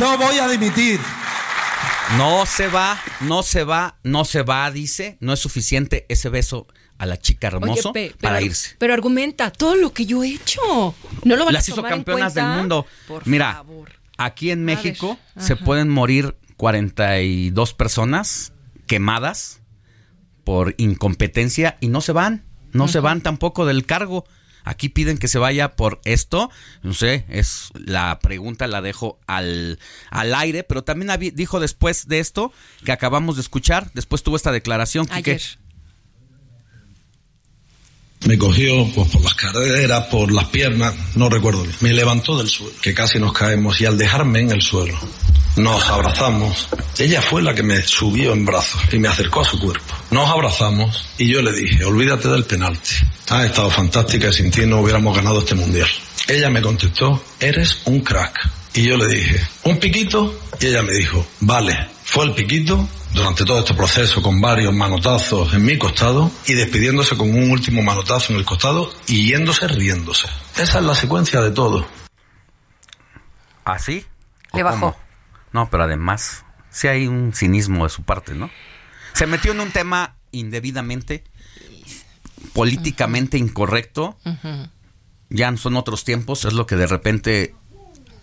No 0.00 0.18
voy 0.18 0.38
a 0.38 0.48
dimitir. 0.48 1.00
No 2.18 2.44
se 2.46 2.68
va, 2.68 3.00
no 3.20 3.42
se 3.42 3.64
va, 3.64 3.96
no 4.02 4.24
se 4.24 4.42
va, 4.42 4.70
dice. 4.70 5.16
No 5.20 5.32
es 5.32 5.40
suficiente 5.40 6.06
ese 6.08 6.28
beso 6.28 6.66
a 6.98 7.06
la 7.06 7.18
chica 7.18 7.48
hermoso 7.48 7.90
Oye, 7.90 8.10
pe- 8.10 8.16
para 8.20 8.36
pero- 8.36 8.46
irse. 8.46 8.74
Pero 8.78 8.94
argumenta 8.94 9.50
todo 9.50 9.76
lo 9.76 9.92
que 9.92 10.06
yo 10.06 10.22
he 10.24 10.28
hecho. 10.28 10.94
No 11.24 11.36
lo 11.36 11.44
van 11.44 11.54
Las 11.54 11.68
a 11.68 11.70
hizo 11.70 11.76
tomar 11.76 11.92
en 11.92 11.98
campeonas 11.98 12.34
del 12.34 12.46
mundo. 12.46 12.86
Por 13.08 13.26
Mira, 13.26 13.54
favor. 13.54 13.92
aquí 14.18 14.50
en 14.50 14.64
México 14.64 15.18
se 15.38 15.56
pueden 15.56 15.88
morir 15.88 16.36
42 16.56 17.74
personas 17.74 18.52
quemadas 18.86 19.60
por 20.44 20.74
incompetencia 20.78 21.76
y 21.80 21.88
no 21.88 22.00
se 22.00 22.12
van, 22.12 22.44
no 22.72 22.88
se 22.88 23.00
van 23.00 23.20
tampoco 23.20 23.66
del 23.66 23.84
cargo. 23.86 24.24
Aquí 24.68 24.88
piden 24.88 25.16
que 25.16 25.28
se 25.28 25.38
vaya 25.38 25.76
por 25.76 26.00
esto, 26.04 26.50
no 26.82 26.92
sé, 26.92 27.24
es 27.28 27.70
la 27.74 28.18
pregunta 28.18 28.66
la 28.66 28.82
dejo 28.82 29.20
al, 29.28 29.78
al 30.10 30.34
aire, 30.34 30.64
pero 30.64 30.82
también 30.82 31.08
dijo 31.34 31.60
después 31.60 32.08
de 32.08 32.18
esto 32.18 32.52
que 32.84 32.90
acabamos 32.90 33.36
de 33.36 33.42
escuchar, 33.42 33.92
después 33.94 34.24
tuvo 34.24 34.34
esta 34.34 34.50
declaración, 34.50 35.06
Quique. 35.06 35.38
Me 38.26 38.36
cogió 38.36 38.90
pues, 38.92 39.08
por 39.08 39.22
las 39.22 39.34
caderas, 39.34 40.06
por 40.06 40.32
las 40.32 40.46
piernas, 40.46 40.92
no 41.14 41.28
recuerdo. 41.28 41.64
Me 41.80 41.92
levantó 41.92 42.36
del 42.36 42.48
suelo, 42.48 42.72
que 42.82 42.92
casi 42.92 43.20
nos 43.20 43.32
caemos, 43.32 43.80
y 43.80 43.86
al 43.86 43.96
dejarme 43.96 44.40
en 44.40 44.50
el 44.50 44.62
suelo, 44.62 44.98
nos 45.54 45.88
abrazamos. 45.88 46.68
Ella 46.98 47.22
fue 47.22 47.40
la 47.40 47.54
que 47.54 47.62
me 47.62 47.80
subió 47.82 48.32
en 48.32 48.44
brazos 48.44 48.80
y 48.92 48.98
me 48.98 49.06
acercó 49.06 49.42
a 49.42 49.44
su 49.44 49.60
cuerpo. 49.60 49.94
Nos 50.10 50.28
abrazamos 50.28 51.08
y 51.18 51.28
yo 51.28 51.40
le 51.40 51.52
dije, 51.52 51.84
olvídate 51.84 52.28
del 52.28 52.44
penalti. 52.44 52.96
Has 53.28 53.44
estado 53.44 53.70
fantástica 53.70 54.28
y 54.28 54.32
sin 54.32 54.50
ti 54.50 54.66
no 54.66 54.80
hubiéramos 54.80 55.14
ganado 55.14 55.38
este 55.38 55.54
mundial. 55.54 55.88
Ella 56.26 56.50
me 56.50 56.60
contestó, 56.60 57.22
eres 57.38 57.78
un 57.84 58.00
crack. 58.00 58.50
Y 58.74 58.82
yo 58.82 58.96
le 58.96 59.06
dije, 59.06 59.40
¿un 59.62 59.78
piquito? 59.78 60.36
Y 60.60 60.66
ella 60.66 60.82
me 60.82 60.94
dijo, 60.94 61.24
vale. 61.40 61.90
Fue 62.02 62.24
el 62.24 62.32
piquito 62.32 62.88
durante 63.16 63.46
todo 63.46 63.60
este 63.60 63.72
proceso 63.72 64.20
con 64.20 64.42
varios 64.42 64.74
manotazos 64.74 65.54
en 65.54 65.64
mi 65.64 65.78
costado 65.78 66.30
y 66.46 66.52
despidiéndose 66.52 67.16
con 67.16 67.30
un 67.30 67.50
último 67.50 67.82
manotazo 67.82 68.32
en 68.32 68.38
el 68.38 68.44
costado 68.44 68.92
y 69.06 69.28
yéndose 69.28 69.66
riéndose. 69.66 70.28
Esa 70.56 70.78
es 70.78 70.84
la 70.84 70.94
secuencia 70.94 71.40
de 71.40 71.50
todo. 71.50 71.86
¿Así? 73.64 74.04
Le 74.52 74.62
bajó. 74.62 74.94
No, 75.52 75.70
pero 75.70 75.84
además, 75.84 76.44
sí 76.70 76.88
hay 76.88 77.06
un 77.06 77.32
cinismo 77.32 77.84
de 77.84 77.90
su 77.90 78.02
parte, 78.02 78.34
¿no? 78.34 78.50
Se 79.14 79.26
metió 79.26 79.52
en 79.52 79.60
un 79.60 79.70
tema 79.70 80.16
indebidamente, 80.30 81.24
políticamente 82.52 83.38
incorrecto. 83.38 84.18
Ya 85.30 85.50
no 85.50 85.56
son 85.56 85.76
otros 85.76 86.04
tiempos, 86.04 86.44
es 86.44 86.52
lo 86.52 86.66
que 86.66 86.76
de 86.76 86.86
repente 86.86 87.54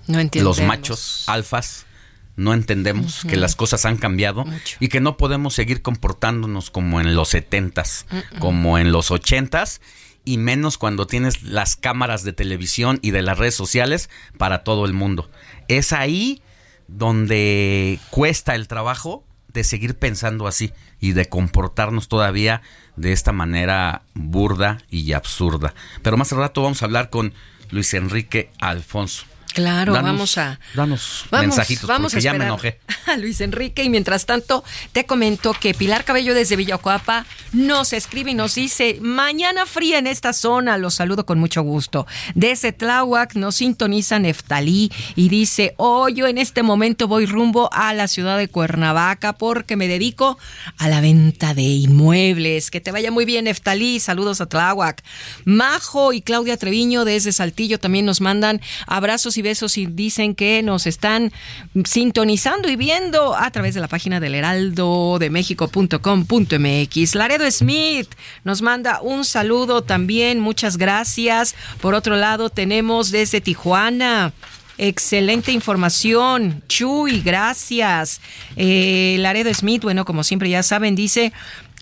No 0.05 0.19
los 0.35 0.61
machos 0.61 1.23
alfas 1.27 1.87
no 2.35 2.53
entendemos 2.53 3.25
que 3.25 3.37
las 3.37 3.55
cosas 3.55 3.85
han 3.85 3.97
cambiado 3.97 4.45
y 4.79 4.87
que 4.87 5.01
no 5.01 5.17
podemos 5.17 5.53
seguir 5.53 5.81
comportándonos 5.81 6.71
como 6.71 6.99
en 6.99 7.15
los 7.15 7.29
setentas, 7.29 8.05
Mm-mm. 8.09 8.39
como 8.39 8.77
en 8.79 8.91
los 8.91 9.11
ochentas 9.11 9.81
y 10.25 10.37
menos 10.37 10.77
cuando 10.77 11.05
tienes 11.05 11.43
las 11.43 11.75
cámaras 11.75 12.23
de 12.23 12.33
televisión 12.33 12.99
y 13.01 13.11
de 13.11 13.21
las 13.21 13.37
redes 13.37 13.55
sociales 13.55 14.09
para 14.37 14.63
todo 14.63 14.85
el 14.85 14.93
mundo. 14.93 15.29
Es 15.67 15.93
ahí 15.93 16.41
donde 16.87 17.99
cuesta 18.09 18.55
el 18.55 18.67
trabajo 18.67 19.23
de 19.53 19.63
seguir 19.63 19.97
pensando 19.97 20.47
así 20.47 20.73
y 20.99 21.11
de 21.11 21.25
comportarnos 21.25 22.07
todavía 22.07 22.61
de 22.95 23.11
esta 23.11 23.31
manera 23.31 24.03
burda 24.13 24.79
y 24.89 25.13
absurda. 25.13 25.73
Pero 26.01 26.17
más 26.17 26.31
al 26.33 26.39
rato 26.39 26.63
vamos 26.63 26.81
a 26.81 26.85
hablar 26.85 27.09
con 27.09 27.33
Luis 27.69 27.93
Enrique 27.93 28.49
Alfonso. 28.59 29.25
Claro, 29.53 29.93
Danos- 29.93 30.03
vamos 30.11 30.37
a 30.37 30.59
Danos 30.73 31.25
Vamos, 31.31 31.47
mensajitos 31.47 31.87
vamos 31.87 32.11
porque 32.13 32.27
a 32.27 32.31
ya 32.31 32.37
me 32.37 32.45
enojé. 32.45 32.79
a 33.07 33.17
Luis 33.17 33.39
Enrique 33.41 33.83
y 33.83 33.89
mientras 33.89 34.25
tanto 34.25 34.63
te 34.91 35.05
comento 35.05 35.53
que 35.53 35.73
Pilar 35.73 36.03
Cabello 36.05 36.33
desde 36.33 36.55
Villacuapa 36.55 37.25
nos 37.51 37.93
escribe 37.93 38.31
y 38.31 38.33
nos 38.33 38.55
dice 38.55 38.97
mañana 39.01 39.65
fría 39.65 39.99
en 39.99 40.07
esta 40.07 40.33
zona, 40.33 40.77
los 40.77 40.95
saludo 40.95 41.25
con 41.25 41.37
mucho 41.39 41.61
gusto. 41.61 42.07
Desde 42.33 42.71
Tláhuac 42.71 43.35
nos 43.35 43.55
sintoniza 43.55 44.17
Neftalí 44.19 44.91
y 45.15 45.29
dice 45.29 45.75
hoy 45.77 46.15
yo 46.15 46.25
en 46.27 46.37
este 46.39 46.63
momento 46.63 47.07
voy 47.07 47.25
rumbo 47.27 47.69
a 47.73 47.93
la 47.93 48.07
ciudad 48.07 48.37
de 48.37 48.47
Cuernavaca 48.47 49.33
porque 49.33 49.75
me 49.75 49.87
dedico 49.87 50.37
a 50.77 50.87
la 50.89 50.99
venta 50.99 51.53
de 51.53 51.61
inmuebles. 51.61 52.71
Que 52.71 52.81
te 52.81 52.91
vaya 52.91 53.11
muy 53.11 53.25
bien 53.25 53.45
Neftalí, 53.45 53.99
saludos 53.99 54.41
a 54.41 54.47
Tláhuac. 54.47 55.03
Majo 55.45 56.11
y 56.13 56.21
Claudia 56.23 56.57
Treviño 56.57 57.05
desde 57.05 57.31
Saltillo 57.31 57.79
también 57.79 58.05
nos 58.05 58.19
mandan 58.19 58.59
abrazos 58.87 59.37
y 59.37 59.42
besos 59.43 59.77
y 59.77 59.85
dicen 59.85 60.33
que 60.33 60.63
nos 60.63 60.87
están 60.87 61.31
sintonizando 61.85 62.67
y 62.69 62.75
viendo 62.75 63.35
a 63.35 63.51
través 63.51 63.75
de 63.75 63.81
la 63.81 63.87
página 63.87 64.19
del 64.19 64.33
heraldo 64.33 65.19
de 65.19 65.29
México.com.mx. 65.29 67.15
Laredo 67.15 67.51
Smith 67.51 68.09
nos 68.43 68.63
manda 68.63 69.01
un 69.01 69.25
saludo 69.25 69.83
también, 69.83 70.39
muchas 70.39 70.77
gracias. 70.77 71.53
Por 71.79 71.93
otro 71.93 72.15
lado, 72.15 72.49
tenemos 72.49 73.11
desde 73.11 73.41
Tijuana. 73.41 74.33
Excelente 74.79 75.51
información. 75.51 76.63
Chuy, 76.67 77.21
gracias. 77.21 78.21
Eh, 78.55 79.17
Laredo 79.19 79.53
Smith, 79.53 79.83
bueno, 79.83 80.03
como 80.03 80.23
siempre 80.23 80.49
ya 80.49 80.63
saben, 80.63 80.95
dice 80.95 81.31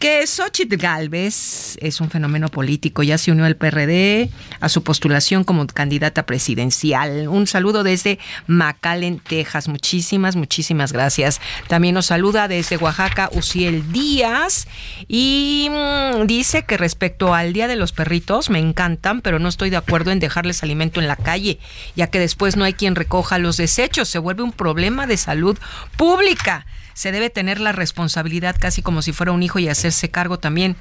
que 0.02 0.26
Xochitl 0.26 0.78
Galvez 0.78 1.78
es 1.80 2.02
un 2.02 2.10
fenómeno 2.10 2.50
político. 2.50 3.04
Ya 3.04 3.20
se 3.20 3.32
unió 3.32 3.46
al 3.46 3.56
PRD 3.56 4.32
a 4.60 4.68
su 4.68 4.82
postulación 4.82 5.44
como 5.44 5.68
candidata 5.68 6.26
presidencial. 6.26 7.28
Un 7.28 7.46
saludo 7.46 7.84
desde 7.84 8.18
McAllen, 8.48 9.20
Texas. 9.20 9.68
Muchísimas, 9.68 10.36
muchísimas 10.36 10.92
gracias. 10.92 11.40
También 11.68 11.94
nos 11.94 12.08
saluda 12.08 12.48
desde 12.48 12.78
Oaxaca 12.78 13.30
Uciel 13.34 13.92
Díaz 13.92 14.68
y 15.08 15.70
mm, 15.70 16.26
dice 16.26 16.66
que 16.66 16.78
respecto 16.78 17.36
al 17.36 17.54
Día 17.54 17.68
de 17.68 17.76
los 17.76 17.92
Perritos, 17.92 18.50
me 18.50 18.58
encantan, 18.58 19.22
pero 19.22 19.38
no 19.38 19.50
estoy 19.50 19.70
de 19.70 19.78
acuerdo 19.78 20.10
en 20.10 20.20
dejarles 20.20 20.64
alimento 20.64 21.00
en 21.00 21.08
la 21.08 21.16
calle, 21.16 21.60
ya 21.96 22.08
que 22.08 22.18
después 22.18 22.58
no 22.58 22.66
hay 22.66 22.74
quien 22.74 22.96
recoja 22.96 23.38
los 23.38 23.56
desechos. 23.56 24.10
Se 24.10 24.18
vuelve 24.18 24.42
un 24.42 24.52
problema 24.52 25.06
de 25.06 25.18
salud 25.18 25.60
pública 25.96 26.66
se 26.94 27.12
debe 27.12 27.30
tener 27.30 27.60
la 27.60 27.72
responsabilidad 27.72 28.56
casi 28.60 28.82
como 28.82 29.02
si 29.02 29.12
fuera 29.14 29.32
un 29.32 29.44
hijo 29.44 29.60
y 29.60 29.68
hacerse 29.68 30.10
cargo 30.10 30.40
también 30.40 30.76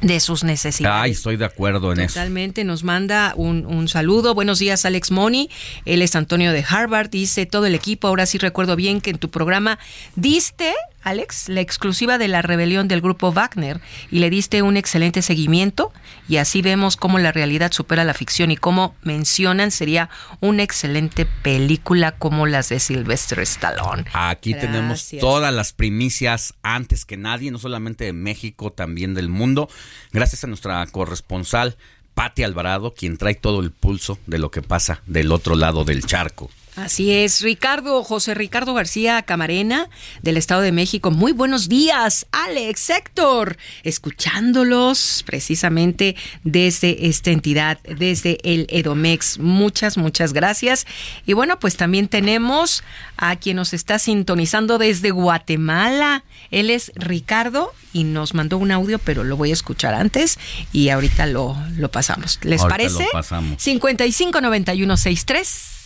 de 0.00 0.18
sus 0.20 0.44
necesidades. 0.44 1.02
Ay, 1.02 1.10
estoy 1.12 1.36
de 1.36 1.44
acuerdo 1.44 1.92
en 1.92 2.00
eso. 2.00 2.14
Totalmente, 2.14 2.64
nos 2.64 2.84
manda 2.84 3.34
un, 3.36 3.66
un 3.66 3.88
saludo. 3.88 4.34
Buenos 4.34 4.58
días, 4.58 4.84
Alex 4.84 5.10
Moni. 5.10 5.50
Él 5.84 6.02
es 6.02 6.16
Antonio 6.16 6.52
de 6.52 6.64
Harvard. 6.66 7.10
Dice 7.10 7.46
todo 7.46 7.66
el 7.66 7.74
equipo. 7.74 8.08
Ahora 8.08 8.26
sí 8.26 8.38
recuerdo 8.38 8.76
bien 8.76 9.00
que 9.00 9.10
en 9.10 9.18
tu 9.18 9.30
programa 9.30 9.78
diste, 10.16 10.74
Alex, 11.02 11.48
la 11.48 11.60
exclusiva 11.60 12.18
de 12.18 12.28
la 12.28 12.42
rebelión 12.42 12.88
del 12.88 13.00
grupo 13.00 13.32
Wagner 13.32 13.80
y 14.10 14.18
le 14.18 14.30
diste 14.30 14.62
un 14.62 14.76
excelente 14.76 15.22
seguimiento. 15.22 15.92
Y 16.28 16.36
así 16.36 16.62
vemos 16.62 16.96
cómo 16.96 17.18
la 17.18 17.32
realidad 17.32 17.72
supera 17.72 18.04
la 18.04 18.14
ficción 18.14 18.50
y 18.50 18.56
cómo 18.56 18.94
mencionan 19.02 19.70
sería 19.70 20.10
una 20.40 20.62
excelente 20.62 21.26
película 21.26 22.12
como 22.12 22.46
las 22.46 22.68
de 22.68 22.80
Sylvester 22.80 23.40
Stallone. 23.40 24.04
Aquí 24.12 24.54
tenemos 24.54 25.10
todas 25.20 25.52
las 25.52 25.72
primicias 25.72 26.54
antes 26.62 27.04
que 27.04 27.16
nadie, 27.16 27.50
no 27.50 27.58
solamente 27.58 28.04
de 28.04 28.12
México, 28.12 28.72
también 28.72 29.14
del 29.14 29.28
mundo. 29.28 29.68
Gracias 30.12 30.44
a 30.44 30.46
nuestra 30.46 30.86
corresponsal 30.86 31.76
Patti 32.14 32.42
Alvarado, 32.42 32.92
quien 32.94 33.16
trae 33.16 33.34
todo 33.34 33.60
el 33.60 33.70
pulso 33.70 34.18
de 34.26 34.38
lo 34.38 34.50
que 34.50 34.62
pasa 34.62 35.02
del 35.06 35.32
otro 35.32 35.54
lado 35.54 35.84
del 35.84 36.04
charco. 36.04 36.50
Así 36.80 37.12
es, 37.12 37.42
Ricardo, 37.42 38.02
José 38.02 38.32
Ricardo 38.32 38.72
García 38.72 39.20
Camarena, 39.22 39.90
del 40.22 40.38
Estado 40.38 40.62
de 40.62 40.72
México. 40.72 41.10
Muy 41.10 41.32
buenos 41.32 41.68
días, 41.68 42.24
Alex, 42.32 42.88
Héctor, 42.88 43.58
escuchándolos 43.82 45.22
precisamente 45.26 46.16
desde 46.42 47.08
esta 47.08 47.32
entidad, 47.32 47.78
desde 47.82 48.38
el 48.44 48.66
Edomex. 48.70 49.38
Muchas, 49.38 49.98
muchas 49.98 50.32
gracias. 50.32 50.86
Y 51.26 51.34
bueno, 51.34 51.58
pues 51.58 51.76
también 51.76 52.08
tenemos 52.08 52.82
a 53.18 53.36
quien 53.36 53.56
nos 53.56 53.74
está 53.74 53.98
sintonizando 53.98 54.78
desde 54.78 55.10
Guatemala. 55.10 56.24
Él 56.50 56.70
es 56.70 56.92
Ricardo 56.94 57.74
y 57.92 58.04
nos 58.04 58.32
mandó 58.32 58.56
un 58.56 58.70
audio, 58.70 58.98
pero 58.98 59.22
lo 59.22 59.36
voy 59.36 59.50
a 59.50 59.54
escuchar 59.54 59.92
antes 59.92 60.38
y 60.72 60.88
ahorita 60.88 61.26
lo, 61.26 61.58
lo 61.76 61.90
pasamos. 61.90 62.38
¿Les 62.42 62.62
Ahorita 62.62 62.74
parece? 62.74 63.04
lo 63.04 63.10
pasamos. 63.12 63.62
559163 63.62 65.79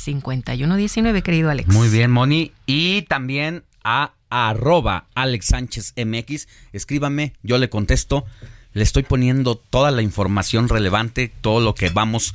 5119, 0.00 1.22
querido 1.22 1.50
Alex. 1.50 1.68
Muy 1.72 1.88
bien, 1.88 2.10
Moni. 2.10 2.52
Y 2.66 3.02
también 3.02 3.64
a 3.84 4.12
arroba 4.30 5.06
Alex 5.14 5.46
Sánchez 5.46 5.94
MX. 5.96 6.48
Escríbame, 6.72 7.34
yo 7.42 7.58
le 7.58 7.68
contesto. 7.68 8.24
Le 8.72 8.82
estoy 8.84 9.02
poniendo 9.02 9.56
toda 9.56 9.90
la 9.90 10.02
información 10.02 10.68
relevante, 10.68 11.32
todo 11.40 11.60
lo 11.60 11.74
que 11.74 11.90
vamos 11.90 12.34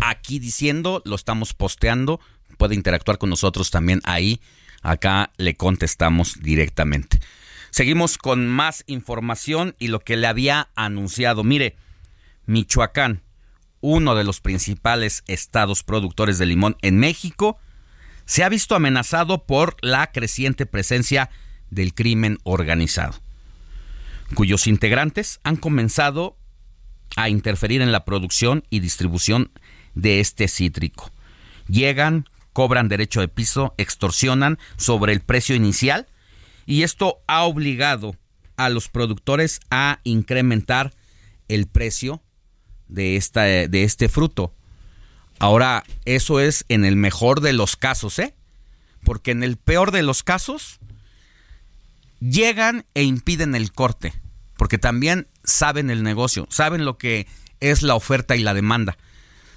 aquí 0.00 0.38
diciendo, 0.38 1.02
lo 1.04 1.14
estamos 1.14 1.54
posteando. 1.54 2.20
Puede 2.56 2.74
interactuar 2.74 3.18
con 3.18 3.30
nosotros 3.30 3.70
también 3.70 4.00
ahí. 4.04 4.40
Acá 4.82 5.30
le 5.36 5.56
contestamos 5.56 6.40
directamente. 6.40 7.20
Seguimos 7.70 8.16
con 8.16 8.48
más 8.48 8.82
información 8.86 9.76
y 9.78 9.88
lo 9.88 10.00
que 10.00 10.16
le 10.16 10.26
había 10.26 10.68
anunciado. 10.74 11.44
Mire, 11.44 11.76
Michoacán, 12.46 13.22
uno 13.80 14.14
de 14.14 14.24
los 14.24 14.40
principales 14.40 15.22
estados 15.26 15.82
productores 15.82 16.38
de 16.38 16.46
limón 16.46 16.76
en 16.82 16.98
México, 16.98 17.58
se 18.24 18.44
ha 18.44 18.48
visto 18.48 18.74
amenazado 18.74 19.44
por 19.44 19.76
la 19.80 20.12
creciente 20.12 20.66
presencia 20.66 21.30
del 21.70 21.94
crimen 21.94 22.38
organizado, 22.44 23.14
cuyos 24.34 24.66
integrantes 24.66 25.40
han 25.44 25.56
comenzado 25.56 26.36
a 27.16 27.28
interferir 27.28 27.80
en 27.80 27.92
la 27.92 28.04
producción 28.04 28.64
y 28.70 28.80
distribución 28.80 29.50
de 29.94 30.20
este 30.20 30.48
cítrico. 30.48 31.10
Llegan, 31.68 32.28
cobran 32.52 32.88
derecho 32.88 33.20
de 33.20 33.28
piso, 33.28 33.74
extorsionan 33.78 34.58
sobre 34.76 35.12
el 35.12 35.20
precio 35.20 35.54
inicial 35.54 36.06
y 36.66 36.82
esto 36.82 37.20
ha 37.26 37.44
obligado 37.44 38.16
a 38.56 38.68
los 38.68 38.88
productores 38.88 39.60
a 39.70 40.00
incrementar 40.04 40.92
el 41.48 41.66
precio 41.66 42.22
de, 42.88 43.16
esta, 43.16 43.42
de 43.42 43.84
este 43.84 44.08
fruto. 44.08 44.52
Ahora, 45.38 45.84
eso 46.04 46.40
es 46.40 46.64
en 46.68 46.84
el 46.84 46.96
mejor 46.96 47.40
de 47.40 47.52
los 47.52 47.76
casos, 47.76 48.18
¿eh? 48.18 48.34
Porque 49.04 49.30
en 49.30 49.42
el 49.42 49.56
peor 49.56 49.92
de 49.92 50.02
los 50.02 50.22
casos, 50.22 50.80
llegan 52.20 52.84
e 52.94 53.04
impiden 53.04 53.54
el 53.54 53.72
corte. 53.72 54.12
Porque 54.56 54.78
también 54.78 55.28
saben 55.44 55.90
el 55.90 56.02
negocio, 56.02 56.46
saben 56.50 56.84
lo 56.84 56.98
que 56.98 57.28
es 57.60 57.82
la 57.82 57.94
oferta 57.94 58.36
y 58.36 58.40
la 58.40 58.54
demanda. 58.54 58.98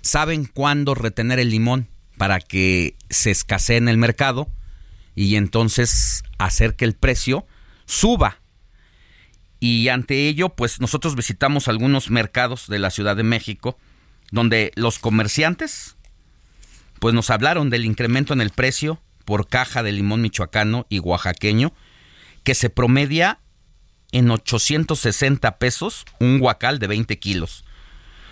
Saben 0.01 0.45
cuándo 0.45 0.93
retener 0.93 1.39
el 1.39 1.49
limón 1.49 1.87
para 2.17 2.39
que 2.39 2.95
se 3.09 3.31
escasee 3.31 3.77
en 3.77 3.89
el 3.89 3.97
mercado 3.97 4.47
y 5.15 5.35
entonces 5.35 6.23
hacer 6.37 6.75
que 6.75 6.85
el 6.85 6.93
precio 6.93 7.47
suba. 7.85 8.40
Y 9.63 9.89
ante 9.89 10.27
ello, 10.27 10.49
pues 10.49 10.81
nosotros 10.81 11.15
visitamos 11.15 11.67
algunos 11.67 12.09
mercados 12.09 12.67
de 12.67 12.79
la 12.79 12.89
Ciudad 12.89 13.15
de 13.15 13.23
México 13.23 13.77
donde 14.31 14.71
los 14.75 14.97
comerciantes 14.97 15.95
pues 16.99 17.13
nos 17.13 17.29
hablaron 17.29 17.69
del 17.69 17.85
incremento 17.85 18.33
en 18.33 18.41
el 18.41 18.49
precio 18.49 19.01
por 19.23 19.47
caja 19.47 19.83
de 19.83 19.91
limón 19.91 20.21
michoacano 20.21 20.87
y 20.89 20.99
oaxaqueño 20.99 21.73
que 22.43 22.55
se 22.55 22.71
promedia 22.71 23.39
en 24.11 24.31
860 24.31 25.57
pesos 25.57 26.05
un 26.19 26.39
guacal 26.39 26.79
de 26.79 26.87
20 26.87 27.19
kilos, 27.19 27.63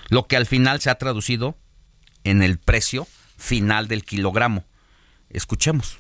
lo 0.10 0.28
que 0.28 0.36
al 0.36 0.48
final 0.48 0.82
se 0.82 0.90
ha 0.90 0.96
traducido 0.96 1.56
en 2.24 2.42
el 2.42 2.58
precio 2.58 3.08
final 3.38 3.88
del 3.88 4.04
kilogramo. 4.04 4.66
Escuchemos. 5.30 6.00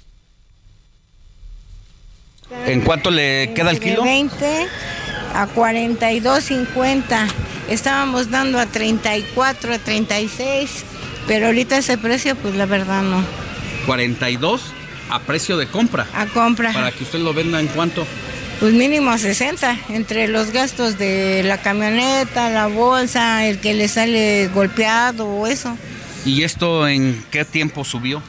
¿En 2.65 2.81
cuánto 2.81 3.11
le 3.11 3.53
queda 3.53 3.69
el 3.69 3.79
kilo? 3.79 4.03
20 4.03 4.67
a 5.33 5.47
42.50. 5.47 7.27
Estábamos 7.69 8.31
dando 8.31 8.59
a 8.59 8.65
34, 8.65 9.73
a 9.73 9.79
36, 9.79 10.85
pero 11.27 11.47
ahorita 11.47 11.77
ese 11.77 11.97
precio, 11.97 12.35
pues 12.35 12.55
la 12.55 12.65
verdad 12.65 13.03
no. 13.03 13.23
42 13.85 14.61
a 15.09 15.19
precio 15.19 15.57
de 15.57 15.67
compra. 15.67 16.07
A 16.13 16.25
compra. 16.27 16.71
Para 16.73 16.91
que 16.91 17.03
usted 17.03 17.19
lo 17.19 17.33
venda 17.33 17.59
en 17.59 17.67
cuánto. 17.67 18.05
Pues 18.59 18.73
mínimo 18.73 19.09
a 19.09 19.17
60, 19.17 19.77
entre 19.89 20.27
los 20.27 20.51
gastos 20.51 20.97
de 20.97 21.43
la 21.43 21.59
camioneta, 21.59 22.49
la 22.49 22.67
bolsa, 22.67 23.45
el 23.47 23.59
que 23.59 23.73
le 23.73 23.87
sale 23.87 24.49
golpeado 24.53 25.27
o 25.27 25.47
eso. 25.47 25.77
¿Y 26.25 26.43
esto 26.43 26.87
en 26.87 27.23
qué 27.31 27.45
tiempo 27.45 27.85
subió? 27.85 28.21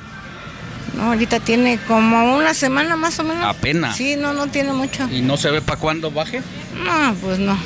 No, 0.94 1.04
ahorita 1.04 1.40
tiene 1.40 1.78
como 1.86 2.36
una 2.36 2.54
semana 2.54 2.96
más 2.96 3.18
o 3.18 3.24
menos. 3.24 3.44
Apenas. 3.44 3.96
Sí, 3.96 4.16
no, 4.16 4.32
no 4.32 4.48
tiene 4.48 4.72
mucho. 4.72 5.08
¿Y 5.10 5.22
no 5.22 5.36
se 5.36 5.50
ve 5.50 5.62
para 5.62 5.78
cuándo 5.80 6.10
baje? 6.10 6.42
No, 6.84 7.14
pues 7.20 7.38
no. 7.38 7.58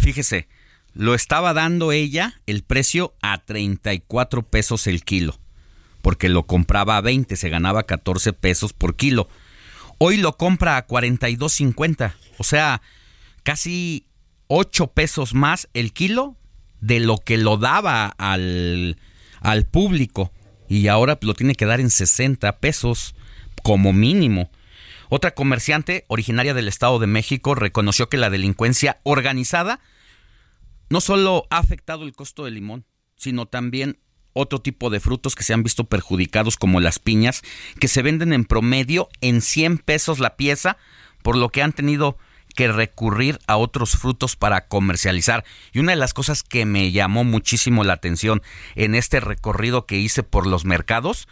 Fíjese, 0.00 0.48
lo 0.94 1.14
estaba 1.14 1.52
dando 1.52 1.92
ella 1.92 2.40
el 2.46 2.62
precio 2.62 3.14
a 3.20 3.38
34 3.38 4.42
pesos 4.42 4.86
el 4.86 5.04
kilo, 5.04 5.38
porque 6.00 6.28
lo 6.28 6.46
compraba 6.46 6.96
a 6.96 7.00
20, 7.00 7.36
se 7.36 7.48
ganaba 7.48 7.82
14 7.82 8.32
pesos 8.32 8.72
por 8.72 8.96
kilo. 8.96 9.28
Hoy 9.98 10.16
lo 10.16 10.36
compra 10.36 10.76
a 10.76 10.86
42.50, 10.86 12.14
o 12.38 12.44
sea, 12.44 12.82
casi 13.42 14.06
8 14.48 14.88
pesos 14.88 15.34
más 15.34 15.68
el 15.74 15.92
kilo 15.92 16.36
de 16.80 17.00
lo 17.00 17.18
que 17.18 17.36
lo 17.36 17.56
daba 17.56 18.06
al, 18.06 18.98
al 19.40 19.64
público. 19.66 20.32
Y 20.68 20.88
ahora 20.88 21.18
lo 21.22 21.34
tiene 21.34 21.54
que 21.54 21.66
dar 21.66 21.80
en 21.80 21.90
60 21.90 22.58
pesos 22.58 23.14
como 23.62 23.92
mínimo. 23.92 24.50
Otra 25.08 25.34
comerciante 25.34 26.04
originaria 26.08 26.54
del 26.54 26.68
Estado 26.68 26.98
de 26.98 27.06
México 27.06 27.54
reconoció 27.54 28.08
que 28.08 28.16
la 28.16 28.30
delincuencia 28.30 29.00
organizada 29.04 29.80
no 30.88 31.00
solo 31.00 31.46
ha 31.50 31.58
afectado 31.58 32.04
el 32.04 32.12
costo 32.12 32.44
del 32.44 32.54
limón, 32.54 32.84
sino 33.16 33.46
también 33.46 33.98
otro 34.32 34.60
tipo 34.60 34.90
de 34.90 35.00
frutos 35.00 35.34
que 35.34 35.44
se 35.44 35.54
han 35.54 35.62
visto 35.62 35.84
perjudicados 35.84 36.56
como 36.56 36.80
las 36.80 36.98
piñas, 36.98 37.42
que 37.80 37.88
se 37.88 38.02
venden 38.02 38.32
en 38.32 38.44
promedio 38.44 39.08
en 39.20 39.40
100 39.40 39.78
pesos 39.78 40.18
la 40.18 40.36
pieza, 40.36 40.76
por 41.22 41.36
lo 41.36 41.48
que 41.48 41.62
han 41.62 41.72
tenido 41.72 42.18
que 42.56 42.66
recurrir 42.66 43.38
a 43.46 43.56
otros 43.56 43.92
frutos 43.92 44.34
para 44.34 44.66
comercializar. 44.66 45.44
Y 45.72 45.78
una 45.78 45.92
de 45.92 45.96
las 45.96 46.14
cosas 46.14 46.42
que 46.42 46.64
me 46.64 46.90
llamó 46.90 47.22
muchísimo 47.22 47.84
la 47.84 47.92
atención 47.92 48.42
en 48.74 48.96
este 48.96 49.20
recorrido 49.20 49.86
que 49.86 49.98
hice 49.98 50.24
por 50.24 50.46
los 50.48 50.64
mercados 50.64 51.28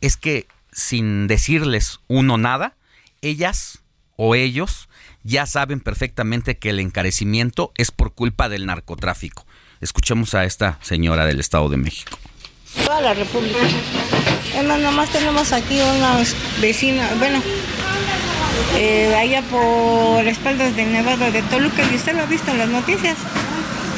es 0.00 0.16
que 0.16 0.46
sin 0.72 1.26
decirles 1.26 2.00
uno 2.06 2.38
nada, 2.38 2.76
ellas 3.20 3.80
o 4.16 4.34
ellos 4.34 4.88
ya 5.24 5.44
saben 5.44 5.80
perfectamente 5.80 6.56
que 6.56 6.70
el 6.70 6.80
encarecimiento 6.80 7.72
es 7.76 7.90
por 7.90 8.14
culpa 8.14 8.48
del 8.48 8.64
narcotráfico. 8.64 9.44
Escuchemos 9.80 10.34
a 10.34 10.44
esta 10.44 10.78
señora 10.80 11.26
del 11.26 11.40
Estado 11.40 11.68
de 11.68 11.76
México. 11.76 12.18
Toda 12.86 13.00
la 13.00 13.14
República. 13.14 13.58
Tenemos 15.12 15.52
aquí 15.52 15.80
unas 15.80 16.36
vecinas, 16.60 17.18
bueno, 17.18 17.42
eh, 18.76 19.14
allá 19.16 19.42
por 19.42 20.26
espaldas 20.26 20.76
de 20.76 20.86
Nevada 20.86 21.30
de 21.30 21.42
Toluca, 21.42 21.82
y 21.90 21.96
usted 21.96 22.14
lo 22.14 22.22
ha 22.22 22.26
visto 22.26 22.50
en 22.50 22.58
las 22.58 22.68
noticias. 22.68 23.16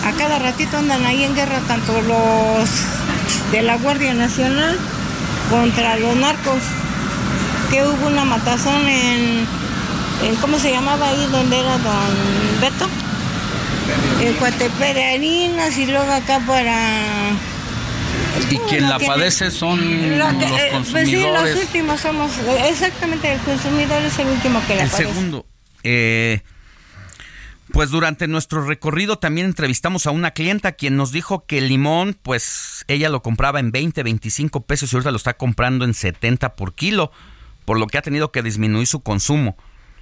A 0.04 0.12
cada 0.12 0.38
ratito 0.38 0.76
andan 0.76 1.04
ahí 1.06 1.24
en 1.24 1.34
guerra 1.34 1.60
tanto 1.68 2.00
los 2.02 2.68
de 3.52 3.62
la 3.62 3.76
Guardia 3.76 4.14
Nacional 4.14 4.76
contra 5.50 5.96
los 5.96 6.16
narcos. 6.16 6.62
Que 7.70 7.84
hubo 7.84 8.06
una 8.06 8.24
matazón 8.24 8.88
en, 8.88 9.46
en 10.24 10.34
¿cómo 10.40 10.58
se 10.58 10.72
llamaba 10.72 11.08
ahí 11.08 11.26
donde 11.30 11.58
era 11.58 11.78
don 11.78 12.60
Beto? 12.60 12.88
En 14.20 14.34
Coatepec 14.34 14.94
de 14.94 15.04
Harinas 15.04 15.78
y 15.78 15.86
luego 15.86 16.10
acá 16.12 16.40
para 16.46 16.76
Y 18.50 18.58
quien 18.68 18.88
la 18.88 18.98
padece 18.98 19.50
son 19.50 19.78
Lo 20.18 20.28
que- 20.38 20.48
los 20.48 20.60
eh, 20.60 20.68
Pues 20.72 20.86
sí, 20.88 20.92
consumidores. 20.92 21.54
los 21.56 21.64
últimos 21.64 22.00
somos, 22.00 22.32
exactamente, 22.68 23.32
el 23.32 23.40
consumidor 23.40 24.02
es 24.02 24.18
el 24.18 24.28
último 24.28 24.60
que 24.66 24.74
la 24.76 24.82
El 24.84 24.90
padece. 24.90 25.08
segundo. 25.12 25.46
eh, 25.84 26.40
pues 27.72 27.88
durante 27.90 28.28
nuestro 28.28 28.66
recorrido 28.66 29.16
también 29.18 29.46
entrevistamos 29.46 30.06
a 30.06 30.10
una 30.10 30.32
clienta 30.32 30.72
quien 30.72 30.96
nos 30.96 31.10
dijo 31.10 31.46
que 31.46 31.56
el 31.58 31.68
limón, 31.68 32.18
pues 32.22 32.84
ella 32.86 33.08
lo 33.08 33.22
compraba 33.22 33.60
en 33.60 33.72
20, 33.72 34.02
25 34.02 34.66
pesos 34.66 34.92
y 34.92 34.96
ahorita 34.96 35.10
lo 35.10 35.16
está 35.16 35.34
comprando 35.34 35.84
en 35.86 35.94
70 35.94 36.54
por 36.54 36.74
kilo, 36.74 37.12
por 37.64 37.78
lo 37.78 37.86
que 37.86 37.96
ha 37.96 38.02
tenido 38.02 38.30
que 38.30 38.42
disminuir 38.42 38.86
su 38.86 39.00
consumo. 39.00 39.56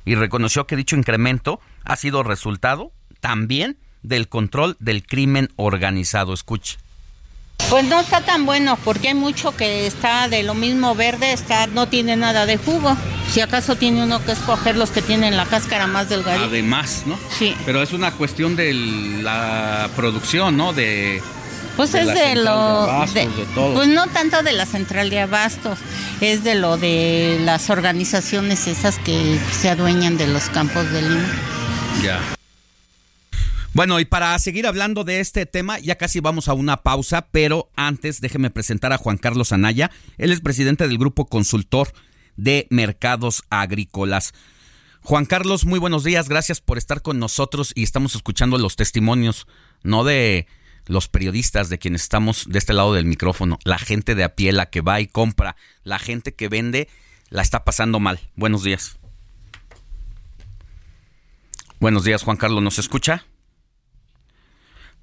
Y 0.05 0.17
reconoció 0.17 0.67
que 0.67 0.75
dicho 0.77 0.97
incremento 0.97 1.61
ha 1.85 1.95
sido 1.95 2.23
resultado 2.25 2.91
también 3.21 3.77
del 4.03 4.29
control 4.29 4.77
del 4.81 5.07
crimen 5.07 5.51
organizado. 5.57 6.33
Escuche. 6.33 6.79
Pues 7.69 7.85
no 7.85 8.01
está 8.01 8.21
tan 8.23 8.47
bueno 8.47 8.79
porque 8.85 9.09
hay 9.09 9.15
mucho 9.15 9.57
que 9.57 9.87
está 9.87 10.29
de 10.29 10.43
lo 10.43 10.55
mismo 10.55 10.95
verde, 10.95 11.33
está 11.33 11.67
no 11.67 11.89
tiene 11.89 12.17
nada 12.17 12.47
de 12.47 12.57
jugo. 12.57 12.97
Si 13.31 13.41
acaso 13.41 13.77
tiene 13.77 14.03
uno 14.03 14.25
que 14.25 14.33
escoger 14.33 14.77
los 14.77 14.91
que 14.91 15.03
tienen 15.03 15.37
la 15.37 15.47
cáscara 15.47 15.87
más 15.87 16.09
delgadita. 16.09 16.47
Además, 16.47 17.05
¿no? 17.07 17.17
Sí. 17.39 17.55
Pero 17.65 17.83
es 17.83 17.93
una 17.93 18.13
cuestión 18.13 18.57
de 18.57 18.75
la 18.75 19.89
producción, 19.95 20.57
¿no? 20.57 20.73
De 20.73 21.23
Pues 21.77 21.93
de 21.93 22.01
es 22.01 22.07
la 22.07 22.15
de 22.15 22.35
lo 22.35 22.43
de 22.43 22.91
abastos, 22.91 23.37
de 23.37 23.45
todo. 23.55 23.75
Pues 23.75 23.89
no 23.89 24.09
tanto 24.09 24.43
de 24.43 24.53
la 24.53 24.67
central 24.67 25.11
de 25.11 25.21
abastos, 25.21 25.79
es 26.21 26.43
de 26.43 26.57
lo 26.57 26.77
de 26.77 27.39
las 27.45 27.71
organizaciones 27.71 28.67
esas 28.67 28.99
que 28.99 29.39
se 29.53 29.69
adueñan 29.69 30.17
de 30.19 30.27
los 30.27 30.49
campos 30.49 30.91
de 30.91 31.03
Lima. 31.03 31.29
Ya. 32.03 32.19
Bueno, 33.73 34.01
y 34.01 34.05
para 34.05 34.37
seguir 34.41 34.67
hablando 34.67 35.05
de 35.05 35.21
este 35.21 35.47
tema, 35.47 35.79
ya 35.79 35.97
casi 35.97 36.19
vamos 36.19 36.49
a 36.49 36.55
una 36.55 36.79
pausa, 36.79 37.29
pero 37.31 37.71
antes 37.77 38.21
déjeme 38.21 38.51
presentar 38.51 38.93
a 38.93 38.99
Juan 38.99 39.17
Carlos 39.17 39.53
Anaya. 39.53 39.93
Él 40.19 40.33
es 40.33 40.41
presidente 40.41 40.89
del 40.89 40.99
Grupo 40.99 41.27
Consultor 41.27 41.93
de 42.37 42.67
Mercados 42.71 43.45
Agrícolas. 43.49 44.35
Juan 45.03 45.25
Carlos, 45.25 45.67
muy 45.67 45.79
buenos 45.79 46.03
días, 46.03 46.29
gracias 46.29 46.61
por 46.61 46.79
estar 46.79 47.01
con 47.01 47.21
nosotros 47.21 47.73
y 47.77 47.85
estamos 47.85 48.17
escuchando 48.17 48.59
los 48.59 48.75
testimonios, 48.75 49.47
no 49.85 50.03
de 50.03 50.49
los 50.87 51.09
periodistas, 51.09 51.69
de 51.69 51.79
quienes 51.79 52.03
estamos 52.03 52.47
de 52.49 52.59
este 52.59 52.73
lado 52.73 52.93
del 52.93 53.05
micrófono, 53.05 53.61
la 53.63 53.79
gente 53.79 54.17
de 54.17 54.25
a 54.25 54.35
pie, 54.35 54.51
la 54.53 54.69
que 54.69 54.81
va 54.81 55.01
y 55.01 55.07
compra, 55.07 55.55
la 55.85 56.01
gente 56.01 56.35
que 56.35 56.49
vende, 56.49 56.89
la 57.29 57.43
está 57.43 57.65
pasando 57.65 58.01
mal. 58.01 58.19
Buenos 58.35 58.65
días. 58.65 58.99
Buenos 61.79 62.03
días, 62.03 62.25
Juan 62.25 62.37
Carlos, 62.37 62.63
¿nos 62.63 62.81
escucha? 62.81 63.25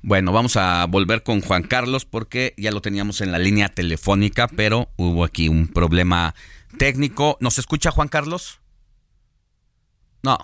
Bueno, 0.08 0.32
vamos 0.32 0.56
a 0.56 0.86
volver 0.86 1.22
con 1.22 1.42
Juan 1.42 1.64
Carlos 1.64 2.06
porque 2.06 2.54
ya 2.56 2.72
lo 2.72 2.82
teníamos 2.82 3.20
en 3.20 3.34
la 3.34 3.40
línea 3.40 3.68
telefónica, 3.68 4.48
pero 4.48 4.90
hubo 4.96 5.26
aquí 5.26 5.50
un 5.50 5.68
problema 5.68 6.34
técnico. 6.78 7.38
¿Nos 7.42 7.60
escucha 7.60 7.92
Juan 7.92 8.08
Carlos? 8.08 8.62
No. 10.24 10.38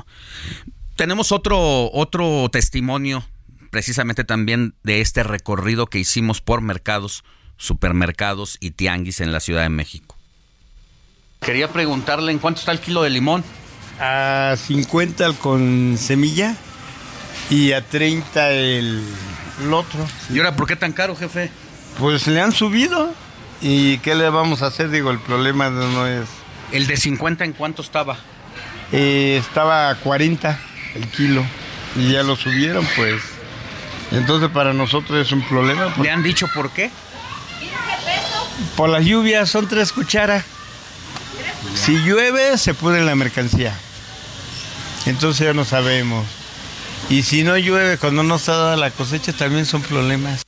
Tenemos 0.97 1.31
otro 1.31 1.89
otro 1.93 2.49
testimonio 2.51 3.23
precisamente 3.71 4.25
también 4.25 4.75
de 4.83 4.99
este 4.99 5.23
recorrido 5.23 5.87
que 5.87 5.99
hicimos 5.99 6.41
por 6.41 6.59
mercados, 6.59 7.23
supermercados 7.55 8.57
y 8.59 8.71
tianguis 8.71 9.21
en 9.21 9.31
la 9.31 9.39
Ciudad 9.39 9.61
de 9.63 9.69
México. 9.69 10.17
Quería 11.39 11.71
preguntarle 11.71 12.33
en 12.33 12.39
cuánto 12.39 12.59
está 12.59 12.73
el 12.73 12.81
kilo 12.81 13.01
de 13.01 13.11
limón. 13.11 13.45
A 13.97 14.55
50 14.57 15.25
el 15.25 15.35
con 15.35 15.97
semilla 15.97 16.57
y 17.49 17.71
a 17.71 17.81
30 17.81 18.51
el, 18.51 19.01
el 19.61 19.73
otro. 19.73 20.05
¿Y 20.29 20.37
ahora 20.39 20.55
por 20.55 20.67
qué 20.67 20.75
tan 20.75 20.93
caro, 20.93 21.15
jefe? 21.15 21.51
Pues 21.99 22.27
le 22.27 22.41
han 22.41 22.51
subido. 22.51 23.13
¿Y 23.61 23.97
qué 23.99 24.15
le 24.15 24.29
vamos 24.29 24.61
a 24.61 24.67
hacer? 24.67 24.89
Digo, 24.89 25.11
el 25.11 25.19
problema 25.19 25.69
no 25.69 26.05
es... 26.05 26.27
¿El 26.71 26.87
de 26.87 26.97
50 26.97 27.45
en 27.45 27.53
cuánto 27.53 27.81
estaba? 27.81 28.17
Eh, 28.91 29.37
estaba 29.39 29.89
a 29.89 29.95
40 29.95 30.59
el 30.95 31.07
kilo 31.07 31.45
y 31.95 32.11
ya 32.11 32.23
lo 32.23 32.35
subieron, 32.35 32.87
pues. 32.95 33.21
Entonces 34.11 34.49
para 34.49 34.73
nosotros 34.73 35.25
es 35.25 35.31
un 35.31 35.41
problema. 35.47 35.93
¿Le 36.01 36.11
han 36.11 36.23
dicho 36.23 36.47
por 36.53 36.71
qué? 36.71 36.91
Por 38.75 38.89
las 38.89 39.05
lluvias 39.05 39.49
son 39.49 39.67
tres 39.67 39.91
cucharas. 39.91 40.43
Si 41.75 41.97
llueve, 41.97 42.57
se 42.57 42.73
pudre 42.73 43.03
la 43.03 43.15
mercancía. 43.15 43.75
Entonces 45.05 45.47
ya 45.47 45.53
no 45.53 45.65
sabemos. 45.65 46.25
Y 47.09 47.23
si 47.23 47.43
no 47.43 47.57
llueve, 47.57 47.97
cuando 47.97 48.23
no 48.23 48.35
está 48.35 48.53
dada 48.53 48.77
la 48.77 48.91
cosecha, 48.91 49.33
también 49.33 49.65
son 49.65 49.81
problemas. 49.81 50.43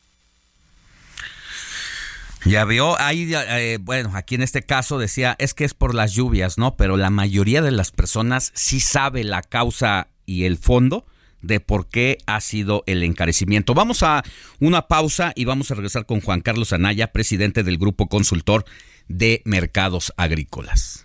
Ya 2.45 2.64
vio, 2.64 2.99
ahí, 3.02 3.32
eh, 3.34 3.80
bueno, 3.82 4.11
aquí 4.14 4.36
en 4.36 4.44
este 4.44 4.61
caso 4.61 4.99
decía, 4.99 5.36
es 5.40 5.56
que 5.56 5.65
es 5.65 5.73
por 5.73 5.95
las 5.95 6.14
lluvias, 6.14 6.60
¿no? 6.60 6.77
Pero 6.77 6.95
la 6.95 7.10
mayoría 7.10 7.64
de 7.64 7.72
las 7.72 7.91
personas 7.91 8.52
sí 8.53 8.80
sabe 8.80 9.23
la 9.23 9.41
causa 9.41 10.10
y 10.27 10.44
el 10.44 10.57
fondo 10.57 11.07
de 11.41 11.60
por 11.60 11.88
qué 11.88 12.19
ha 12.27 12.41
sido 12.41 12.84
el 12.86 13.03
encarecimiento. 13.03 13.73
Vamos 13.73 14.03
a 14.03 14.23
una 14.60 14.88
pausa 14.88 15.34
y 15.36 15.45
vamos 15.45 15.72
a 15.72 15.76
regresar 15.76 16.06
con 16.06 16.22
Juan 16.22 16.41
Carlos 16.41 16.72
Anaya, 16.72 17.11
presidente 17.11 17.64
del 17.64 17.80
Grupo 17.80 18.07
Consultor 18.10 18.65
de 19.07 19.41
Mercados 19.45 20.14
Agrícolas. 20.18 21.05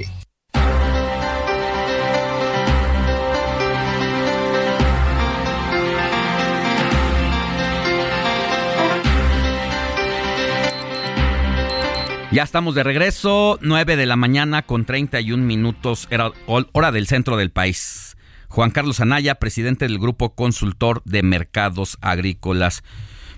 Ya 12.31 12.43
estamos 12.43 12.75
de 12.75 12.83
regreso, 12.83 13.59
9 13.61 13.97
de 13.97 14.05
la 14.05 14.15
mañana 14.15 14.61
con 14.61 14.85
31 14.85 15.43
minutos, 15.43 16.07
era 16.11 16.31
hora 16.45 16.93
del 16.93 17.05
centro 17.05 17.35
del 17.35 17.51
país. 17.51 18.15
Juan 18.47 18.71
Carlos 18.71 19.01
Anaya, 19.01 19.35
presidente 19.35 19.83
del 19.83 19.99
Grupo 19.99 20.33
Consultor 20.33 21.01
de 21.03 21.23
Mercados 21.23 21.97
Agrícolas. 21.99 22.83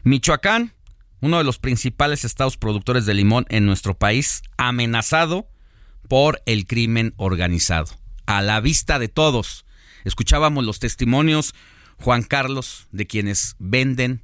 Michoacán, 0.03 0.75
uno 1.21 1.39
de 1.39 1.43
los 1.43 1.57
principales 1.57 2.23
estados 2.23 2.55
productores 2.55 3.07
de 3.07 3.15
limón 3.15 3.47
en 3.49 3.65
nuestro 3.65 3.97
país, 3.97 4.43
amenazado 4.57 5.47
por 6.07 6.43
el 6.45 6.67
crimen 6.67 7.15
organizado. 7.17 7.95
A 8.27 8.43
la 8.43 8.59
vista 8.59 8.99
de 8.99 9.07
todos. 9.07 9.65
Escuchábamos 10.03 10.65
los 10.65 10.77
testimonios, 10.77 11.55
Juan 11.99 12.21
Carlos, 12.21 12.85
de 12.91 13.07
quienes 13.07 13.55
venden 13.57 14.21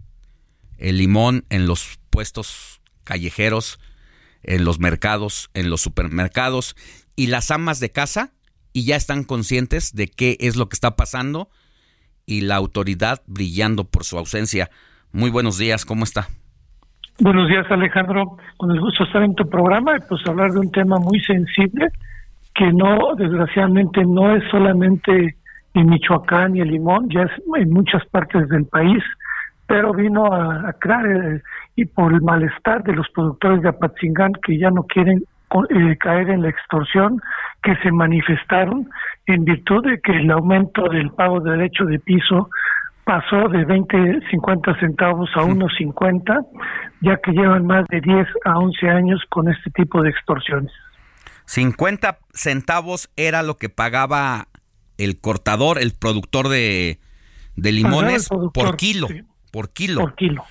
el 0.78 1.00
limón 1.00 1.48
en 1.50 1.66
los 1.66 1.98
puestos 2.12 2.82
callejeros, 3.04 3.80
en 4.44 4.66
los 4.66 4.80
mercados, 4.80 5.50
en 5.54 5.70
los 5.70 5.82
supermercados 5.82 6.76
y 7.16 7.28
las 7.28 7.52
amas 7.52 7.80
de 7.80 7.92
casa 7.92 8.32
y 8.74 8.86
ya 8.86 8.96
están 8.96 9.24
conscientes 9.24 9.94
de 9.94 10.08
qué 10.08 10.38
es 10.40 10.56
lo 10.56 10.70
que 10.70 10.76
está 10.76 10.96
pasando 10.96 11.50
y 12.26 12.42
la 12.42 12.56
autoridad 12.56 13.22
brillando 13.28 13.86
por 13.86 14.04
su 14.04 14.18
ausencia. 14.18 14.70
Muy 15.12 15.30
buenos 15.30 15.58
días, 15.58 15.86
¿cómo 15.86 16.04
está? 16.04 16.28
Buenos 17.20 17.50
días, 17.50 17.66
Alejandro. 17.70 18.38
Con 18.58 18.72
el 18.72 18.80
gusto 18.80 19.04
de 19.04 19.08
estar 19.10 19.24
en 19.24 19.36
tu 19.36 19.50
programa 19.50 19.98
y 19.98 20.00
pues 20.08 20.22
hablar 20.28 20.52
de 20.52 20.60
un 20.60 20.72
tema 20.72 20.98
muy 20.98 21.20
sensible 21.22 21.88
que 22.56 22.72
no, 22.72 23.16
desgraciadamente, 23.18 24.04
no 24.06 24.36
es 24.36 24.44
solamente 24.52 25.36
en 25.74 25.90
Michoacán 25.90 26.56
y 26.56 26.62
el 26.62 26.70
limón, 26.70 27.10
ya 27.10 27.22
es 27.22 27.32
en 27.58 27.72
muchas 27.72 28.06
partes 28.08 28.48
del 28.50 28.66
país, 28.66 29.04
pero 29.68 29.94
vino 29.94 30.26
a, 30.26 30.70
a 30.70 30.74
crear 30.74 31.06
eh, 31.06 31.42
y 31.80 31.86
por 31.86 32.12
el 32.12 32.22
malestar 32.22 32.84
de 32.84 32.94
los 32.94 33.08
productores 33.12 33.62
de 33.62 33.70
Apatzingán 33.70 34.34
que 34.46 34.58
ya 34.58 34.70
no 34.70 34.84
quieren 34.84 35.24
eh, 35.70 35.98
caer 35.98 36.30
en 36.30 36.42
la 36.42 36.50
extorsión, 36.50 37.22
que 37.64 37.74
se 37.78 37.90
manifestaron 37.90 38.90
en 39.28 39.46
virtud 39.46 39.86
de 39.86 40.02
que 40.02 40.12
el 40.12 40.30
aumento 40.30 40.90
del 40.90 41.10
pago 41.12 41.40
de 41.40 41.52
derecho 41.52 41.86
de 41.86 42.00
piso 42.00 42.50
pasó 43.06 43.48
de 43.48 43.64
20, 43.64 44.28
50 44.30 44.78
centavos 44.80 45.30
a 45.36 45.40
1.50, 45.40 46.46
ya 47.00 47.16
que 47.24 47.32
llevan 47.32 47.66
más 47.66 47.86
de 47.88 48.02
10 48.02 48.28
a 48.44 48.60
11 48.60 48.90
años 48.90 49.22
con 49.30 49.50
este 49.50 49.72
tipo 49.72 50.02
de 50.02 50.10
extorsiones. 50.10 50.74
50 51.46 52.20
centavos 52.34 53.10
era 53.16 53.42
lo 53.42 53.56
que 53.56 53.70
pagaba 53.70 54.50
el 54.98 55.22
cortador, 55.22 55.80
el 55.80 55.94
productor 55.94 56.50
de, 56.50 57.00
de 57.56 57.72
limones 57.72 58.28
productor, 58.28 58.66
por 58.66 58.76
kilo, 58.76 59.08
sí. 59.08 59.24
por 59.50 59.72
kilo. 59.72 60.02
Por 60.02 60.16
kilo. 60.16 60.44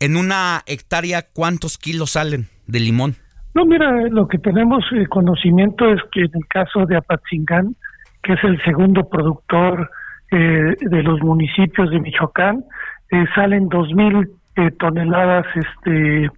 En 0.00 0.16
una 0.16 0.62
hectárea, 0.66 1.22
¿cuántos 1.32 1.78
kilos 1.78 2.12
salen 2.12 2.48
de 2.66 2.80
limón? 2.80 3.16
No, 3.54 3.64
mira, 3.64 3.90
lo 4.10 4.26
que 4.26 4.38
tenemos 4.38 4.84
eh, 4.92 5.06
conocimiento 5.06 5.88
es 5.92 6.00
que 6.12 6.22
en 6.22 6.30
el 6.34 6.46
caso 6.48 6.86
de 6.86 6.96
Apatzingán, 6.96 7.76
que 8.22 8.32
es 8.32 8.44
el 8.44 8.60
segundo 8.64 9.08
productor 9.08 9.90
eh, 10.32 10.74
de 10.80 11.02
los 11.02 11.20
municipios 11.20 11.90
de 11.90 12.00
Michoacán, 12.00 12.64
eh, 13.10 13.24
salen 13.34 13.68
dos 13.68 13.88
mil 13.94 14.28
eh, 14.56 14.70
toneladas 14.78 15.46
este, 15.54 16.30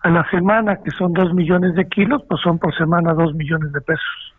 a 0.00 0.08
la 0.08 0.28
semana, 0.30 0.78
que 0.84 0.90
son 0.92 1.12
dos 1.12 1.32
millones 1.34 1.74
de 1.74 1.86
kilos, 1.88 2.22
pues 2.28 2.40
son 2.42 2.58
por 2.58 2.76
semana 2.76 3.12
dos 3.14 3.34
millones 3.34 3.72
de 3.72 3.80
pesos. 3.80 4.34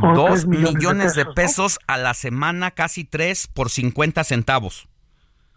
O 0.00 0.14
Dos 0.14 0.30
tres 0.30 0.46
millones, 0.46 1.14
de, 1.14 1.24
pesos 1.24 1.78
a 1.88 1.98
la 1.98 2.14
semana, 2.14 2.70
casi 2.70 3.04
tres 3.04 3.48
por 3.48 3.68
50 3.68 4.22
centavos. 4.22 4.88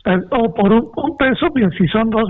Eh, 0.05 0.19
o 0.31 0.53
por 0.53 0.71
un, 0.71 0.89
un 0.95 1.17
peso, 1.17 1.47
bien, 1.53 1.69
si 1.71 1.87
son 1.87 2.09
dos, 2.09 2.29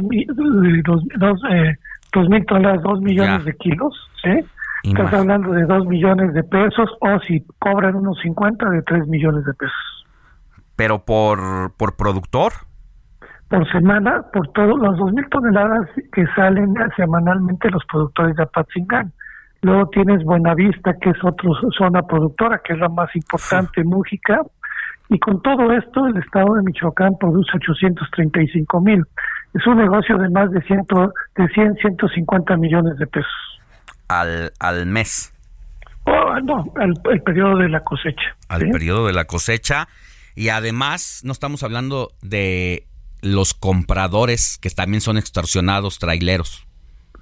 dos, 0.84 1.03
dos, 1.18 1.41
eh, 1.52 1.76
dos 2.14 2.30
mil 2.30 2.45
toneladas, 2.45 2.81
dos 2.84 2.99
millones 3.02 3.39
Ya. 3.39 3.45
de 3.45 3.53
kilos, 3.57 4.10
¿sí? 4.23 4.45
Estás 4.84 5.14
hablando 5.14 5.52
de 5.52 5.64
dos 5.65 5.85
millones 5.85 6.34
de 6.34 6.43
pesos, 6.43 6.89
o 7.02 7.19
si 7.19 7.45
cobran 7.60 7.95
unos 7.95 8.18
50, 8.22 8.68
de 8.69 8.81
tres 8.81 9.07
millones 9.07 9.45
de 9.45 9.53
pesos. 9.53 10.06
Pero 10.76 11.06
por, 11.06 11.72
por 11.77 11.95
productor. 11.95 12.52
Por 13.48 13.69
semana, 13.72 14.23
por 14.34 14.48
todos 14.53 14.80
los 14.80 14.98
dos 14.98 15.14
mil 15.14 15.27
toneladas 15.30 15.88
que 16.11 16.26
salen 16.35 16.73
semanalmente 16.95 17.69
los 17.69 17.84
productores 17.85 18.35
de 18.38 18.43
Apatzingán. 18.43 19.11
Luego 19.61 19.88
tienes 19.89 20.23
Buenavista, 20.23 20.93
que 20.99 21.11
es 21.11 21.23
otra 21.23 21.49
zona 21.77 22.02
productora, 22.02 22.60
que 22.64 22.73
es 22.73 22.80
la 22.80 22.89
más 22.89 23.15
importante, 23.15 23.84
Mújica. 23.84 24.41
Y 25.13 25.19
con 25.19 25.41
todo 25.41 25.71
esto, 25.73 26.07
el 26.07 26.15
estado 26.17 26.55
de 26.55 26.63
Michoacán 26.63 27.17
produce 27.19 27.51
835 27.55 28.79
mil. 28.81 29.03
Es 29.53 29.67
un 29.67 29.77
negocio 29.77 30.17
de 30.17 30.29
más 30.29 30.49
de, 30.51 30.61
ciento, 30.61 31.11
de 31.35 31.47
100, 31.49 31.75
150 31.75 32.55
millones 32.55 32.97
de 32.97 33.05
pesos. 33.07 33.59
al, 34.07 34.51
al 34.59 34.85
mes, 34.88 35.33
Oh, 36.05 36.39
no, 36.43 36.65
el, 36.81 36.93
el 37.11 37.21
periodo 37.21 37.57
de 37.57 37.69
la 37.69 37.81
cosecha. 37.81 38.35
al 38.49 38.61
¿sí? 38.61 38.71
periodo 38.71 39.05
de 39.05 39.13
la 39.13 39.25
cosecha. 39.25 39.88
Y 40.33 40.49
además, 40.49 41.21
no 41.23 41.31
estamos 41.31 41.61
hablando 41.61 42.09
de 42.23 42.85
los 43.21 43.53
compradores 43.53 44.57
que 44.59 44.69
también 44.71 45.01
son 45.01 45.17
extorsionados, 45.17 45.99
traileros. 45.99 46.65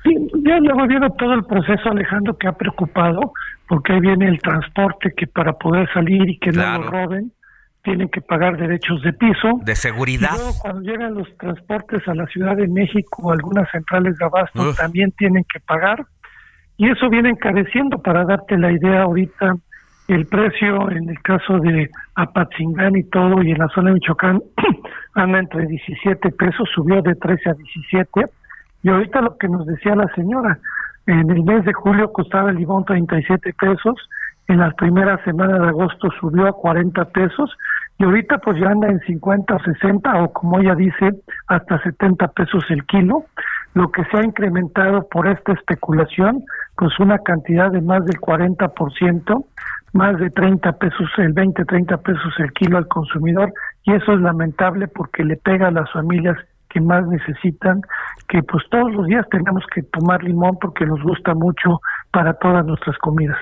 Sí, 0.03 0.15
ya 0.45 0.59
luego 0.59 0.87
viene 0.87 1.09
todo 1.17 1.33
el 1.33 1.43
proceso, 1.43 1.89
Alejandro, 1.89 2.37
que 2.37 2.47
ha 2.47 2.53
preocupado, 2.53 3.33
porque 3.67 3.93
ahí 3.93 3.99
viene 3.99 4.29
el 4.29 4.39
transporte 4.41 5.11
que 5.17 5.27
para 5.27 5.53
poder 5.53 5.91
salir 5.93 6.29
y 6.29 6.37
que 6.39 6.51
Claro. 6.51 6.77
no 6.79 6.85
lo 6.85 6.91
roben, 6.91 7.33
tienen 7.83 8.09
que 8.09 8.21
pagar 8.21 8.57
derechos 8.57 9.01
de 9.01 9.13
piso. 9.13 9.59
De 9.63 9.75
seguridad. 9.75 10.31
Y 10.33 10.37
luego 10.37 10.53
cuando 10.61 10.81
llegan 10.81 11.13
los 11.13 11.37
transportes 11.37 12.07
a 12.07 12.13
la 12.13 12.25
Ciudad 12.27 12.55
de 12.55 12.67
México 12.67 13.31
algunas 13.31 13.69
centrales 13.71 14.17
de 14.17 14.25
abasto, 14.25 14.69
Uf. 14.69 14.77
también 14.77 15.11
tienen 15.11 15.45
que 15.51 15.59
pagar. 15.59 16.05
Y 16.77 16.89
eso 16.89 17.09
viene 17.09 17.29
encareciendo, 17.29 17.97
para 18.01 18.23
darte 18.23 18.57
la 18.57 18.71
idea 18.71 19.03
ahorita, 19.03 19.55
el 20.07 20.25
precio 20.25 20.89
en 20.89 21.09
el 21.09 21.21
caso 21.21 21.59
de 21.59 21.89
Apatzingán 22.15 22.95
y 22.95 23.03
todo, 23.03 23.43
y 23.43 23.51
en 23.51 23.57
la 23.57 23.67
zona 23.69 23.89
de 23.89 23.95
Michoacán, 23.95 24.41
anda 25.13 25.39
entre 25.39 25.67
17 25.67 26.31
pesos, 26.31 26.69
subió 26.73 27.01
de 27.01 27.15
13 27.15 27.49
a 27.49 27.53
17. 27.53 28.25
Y 28.83 28.89
ahorita 28.89 29.21
lo 29.21 29.37
que 29.37 29.47
nos 29.49 29.65
decía 29.65 29.95
la 29.95 30.07
señora, 30.15 30.57
en 31.05 31.29
el 31.29 31.43
mes 31.43 31.65
de 31.65 31.73
julio 31.73 32.11
costaba 32.13 32.49
el 32.49 32.57
limón 32.57 32.85
37 32.85 33.53
pesos, 33.59 33.95
en 34.49 34.57
la 34.57 34.71
primera 34.71 35.23
semana 35.23 35.59
de 35.59 35.67
agosto 35.67 36.09
subió 36.19 36.47
a 36.47 36.53
40 36.53 37.05
pesos 37.05 37.55
y 37.99 38.03
ahorita 38.03 38.39
pues 38.39 38.59
ya 38.59 38.69
anda 38.69 38.87
en 38.87 38.99
50 39.01 39.55
o 39.55 39.59
60 39.59 40.23
o 40.23 40.33
como 40.33 40.59
ella 40.59 40.73
dice 40.73 41.11
hasta 41.47 41.79
70 41.83 42.27
pesos 42.29 42.65
el 42.69 42.83
kilo, 42.85 43.25
lo 43.75 43.91
que 43.91 44.03
se 44.05 44.17
ha 44.17 44.23
incrementado 44.23 45.07
por 45.07 45.27
esta 45.27 45.53
especulación 45.53 46.43
pues 46.75 46.99
una 46.99 47.19
cantidad 47.19 47.71
de 47.71 47.81
más 47.81 48.03
del 48.05 48.19
40%, 48.19 49.45
más 49.93 50.17
de 50.17 50.29
30 50.31 50.71
pesos, 50.79 51.07
el 51.17 51.33
20, 51.33 51.65
30 51.65 51.97
pesos 51.97 52.33
el 52.39 52.51
kilo 52.53 52.79
al 52.79 52.87
consumidor 52.87 53.53
y 53.83 53.93
eso 53.93 54.13
es 54.13 54.19
lamentable 54.19 54.87
porque 54.87 55.23
le 55.23 55.37
pega 55.37 55.67
a 55.67 55.71
las 55.71 55.91
familias 55.91 56.37
que 56.69 56.81
más 56.81 57.05
necesitan, 57.07 57.81
que 58.27 58.41
pues 58.41 58.63
todos 58.71 58.91
los 58.93 59.05
días 59.05 59.27
tenemos 59.29 59.63
que 59.75 59.83
tomar 59.83 60.23
limón 60.23 60.57
porque 60.59 60.87
nos 60.87 61.01
gusta 61.03 61.35
mucho 61.35 61.81
para 62.11 62.33
todas 62.33 62.65
nuestras 62.65 62.97
comidas. 62.97 63.37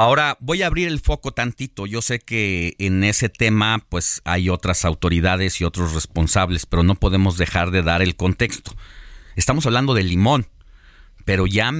Ahora 0.00 0.38
voy 0.40 0.62
a 0.62 0.66
abrir 0.66 0.88
el 0.88 0.98
foco 0.98 1.32
tantito. 1.32 1.84
Yo 1.84 2.00
sé 2.00 2.20
que 2.20 2.74
en 2.78 3.04
ese 3.04 3.28
tema 3.28 3.84
pues 3.90 4.22
hay 4.24 4.48
otras 4.48 4.86
autoridades 4.86 5.60
y 5.60 5.64
otros 5.64 5.92
responsables, 5.92 6.64
pero 6.64 6.82
no 6.82 6.94
podemos 6.94 7.36
dejar 7.36 7.70
de 7.70 7.82
dar 7.82 8.00
el 8.00 8.16
contexto. 8.16 8.74
Estamos 9.36 9.66
hablando 9.66 9.92
de 9.92 10.02
limón, 10.02 10.46
pero 11.26 11.46
ya 11.46 11.70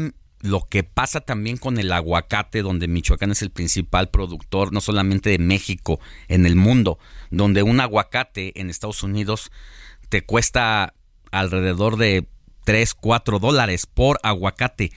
lo 0.42 0.66
que 0.68 0.84
pasa 0.84 1.22
también 1.22 1.56
con 1.56 1.78
el 1.78 1.90
aguacate, 1.90 2.60
donde 2.60 2.88
Michoacán 2.88 3.30
es 3.30 3.40
el 3.40 3.52
principal 3.52 4.10
productor, 4.10 4.70
no 4.70 4.82
solamente 4.82 5.30
de 5.30 5.38
México, 5.38 5.98
en 6.28 6.44
el 6.44 6.56
mundo, 6.56 6.98
donde 7.30 7.62
un 7.62 7.80
aguacate 7.80 8.60
en 8.60 8.68
Estados 8.68 9.02
Unidos 9.02 9.50
te 10.10 10.26
cuesta 10.26 10.92
alrededor 11.32 11.96
de 11.96 12.28
3, 12.64 12.92
4 12.92 13.38
dólares 13.38 13.86
por 13.86 14.20
aguacate. 14.22 14.92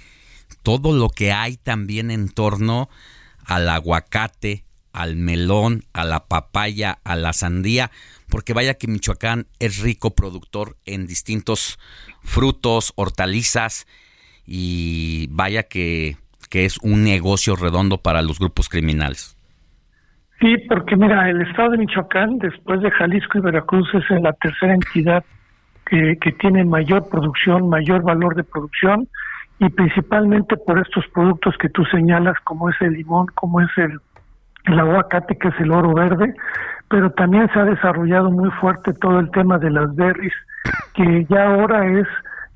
Todo 0.63 0.93
lo 0.93 1.09
que 1.09 1.31
hay 1.31 1.57
también 1.57 2.09
en 2.09 2.29
torno 2.29 2.89
al 3.45 3.69
aguacate, 3.69 4.63
al 4.93 5.15
melón, 5.15 5.83
a 5.93 6.05
la 6.05 6.25
papaya, 6.25 6.99
a 7.03 7.15
la 7.15 7.33
sandía, 7.33 7.91
porque 8.29 8.53
vaya 8.53 8.75
que 8.75 8.87
Michoacán 8.87 9.47
es 9.59 9.81
rico 9.81 10.15
productor 10.15 10.77
en 10.85 11.07
distintos 11.07 11.79
frutos, 12.21 12.93
hortalizas, 12.95 13.85
y 14.45 15.27
vaya 15.31 15.63
que, 15.63 16.17
que 16.49 16.65
es 16.65 16.77
un 16.81 17.03
negocio 17.03 17.55
redondo 17.55 17.97
para 17.97 18.21
los 18.21 18.39
grupos 18.39 18.69
criminales. 18.69 19.37
Sí, 20.39 20.57
porque 20.67 20.95
mira, 20.95 21.29
el 21.29 21.41
estado 21.41 21.71
de 21.71 21.77
Michoacán, 21.77 22.37
después 22.39 22.81
de 22.81 22.91
Jalisco 22.91 23.37
y 23.37 23.41
Veracruz, 23.41 23.87
es 23.93 24.21
la 24.21 24.33
tercera 24.33 24.73
entidad 24.73 25.23
que, 25.85 26.17
que 26.19 26.31
tiene 26.33 26.65
mayor 26.65 27.07
producción, 27.09 27.69
mayor 27.69 28.03
valor 28.03 28.35
de 28.35 28.43
producción, 28.43 29.07
y 29.63 29.69
principalmente 29.69 30.57
por 30.57 30.77
estos 30.77 31.05
productos 31.13 31.55
que 31.57 31.69
tú 31.69 31.85
señalas, 31.85 32.37
como 32.43 32.69
es 32.69 32.75
el 32.81 32.93
limón, 32.93 33.27
como 33.33 33.61
es 33.61 33.69
el, 33.77 33.97
aguacate, 34.77 35.37
que 35.37 35.47
es 35.47 35.59
el 35.61 35.71
oro 35.71 35.93
verde, 35.93 36.33
pero 36.89 37.09
también 37.11 37.49
se 37.53 37.59
ha 37.59 37.65
desarrollado 37.65 38.29
muy 38.29 38.49
fuerte 38.51 38.93
todo 38.93 39.19
el 39.19 39.31
tema 39.31 39.57
de 39.57 39.71
las 39.71 39.95
berries, 39.95 40.33
que 40.93 41.25
ya 41.29 41.47
ahora 41.47 41.85
es 41.87 42.07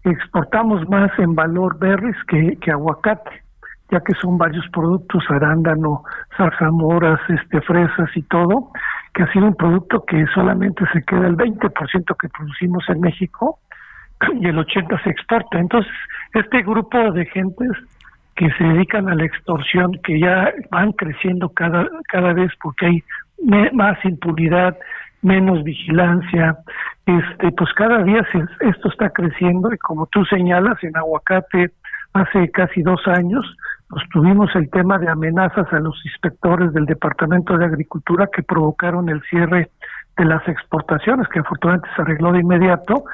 exportamos 0.03 0.87
más 0.89 1.11
en 1.17 1.33
valor 1.33 1.79
berries 1.79 2.15
que, 2.27 2.57
que 2.61 2.71
aguacate, 2.71 3.41
ya 3.89 4.01
que 4.01 4.13
son 4.15 4.37
varios 4.37 4.65
productos, 4.69 5.23
arándano, 5.29 6.03
zarzamoras, 6.35 7.19
este, 7.29 7.61
fresas 7.61 8.09
y 8.15 8.21
todo, 8.23 8.71
que 9.13 9.23
ha 9.23 9.31
sido 9.31 9.45
un 9.45 9.55
producto 9.55 10.03
que 10.05 10.25
solamente 10.33 10.83
se 10.91 11.03
queda 11.03 11.27
el 11.27 11.37
20% 11.37 12.15
que 12.19 12.29
producimos 12.29 12.83
en 12.89 12.99
México 12.99 13.59
y 14.41 14.47
el 14.47 14.57
80% 14.57 15.03
se 15.03 15.09
exporta. 15.09 15.59
Entonces, 15.59 15.91
este 16.33 16.61
grupo 16.61 17.11
de 17.11 17.25
gentes 17.25 17.71
que 18.35 18.49
se 18.51 18.63
dedican 18.63 19.09
a 19.09 19.15
la 19.15 19.25
extorsión, 19.25 19.93
que 20.03 20.19
ya 20.19 20.53
van 20.71 20.91
creciendo 20.93 21.49
cada, 21.49 21.87
cada 22.09 22.33
vez 22.33 22.51
porque 22.61 22.85
hay 22.85 23.03
más 23.73 23.97
impunidad, 24.05 24.77
menos 25.21 25.63
vigilancia, 25.63 26.57
este, 27.05 27.51
pues 27.51 27.73
cada 27.73 28.03
día 28.03 28.25
esto 28.59 28.89
está 28.89 29.09
creciendo 29.09 29.73
y 29.73 29.77
como 29.77 30.05
tú 30.07 30.23
señalas, 30.25 30.81
en 30.83 30.95
aguacate 30.95 31.71
hace 32.13 32.49
casi 32.51 32.81
dos 32.81 33.01
años, 33.07 33.45
pues 33.89 34.03
tuvimos 34.11 34.53
el 34.55 34.69
tema 34.69 34.97
de 34.97 35.09
amenazas 35.09 35.71
a 35.71 35.79
los 35.79 35.95
inspectores 36.05 36.73
del 36.73 36.85
Departamento 36.85 37.57
de 37.57 37.65
Agricultura 37.65 38.27
que 38.31 38.43
provocaron 38.43 39.09
el 39.09 39.21
cierre 39.29 39.69
de 40.17 40.25
las 40.25 40.47
exportaciones, 40.47 41.27
que 41.29 41.39
afortunadamente 41.39 41.89
se 41.95 42.01
arregló 42.01 42.31
de 42.31 42.39
inmediato, 42.39 43.05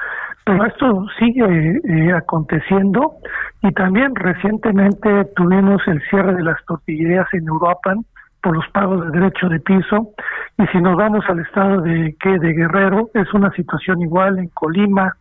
pero 0.44 0.64
esto 0.66 1.06
sigue 1.18 1.80
eh, 1.84 2.12
aconteciendo 2.12 3.14
y 3.62 3.72
también 3.72 4.14
recientemente 4.14 5.24
tuvimos 5.36 5.80
el 5.86 6.02
cierre 6.10 6.34
de 6.34 6.42
las 6.42 6.62
tortillerías 6.66 7.26
en 7.32 7.48
Uruapan 7.48 8.04
por 8.42 8.54
los 8.54 8.68
pagos 8.68 9.06
de 9.06 9.18
derecho 9.18 9.48
de 9.48 9.58
piso. 9.60 10.10
Y 10.58 10.66
si 10.66 10.78
nos 10.78 10.96
vamos 10.96 11.24
al 11.28 11.40
estado 11.40 11.80
de 11.80 12.14
que 12.20 12.38
de 12.38 12.52
Guerrero 12.52 13.08
es 13.14 13.32
una 13.32 13.50
situación 13.52 14.02
igual 14.02 14.38
en 14.38 14.48
Colima, 14.48 15.16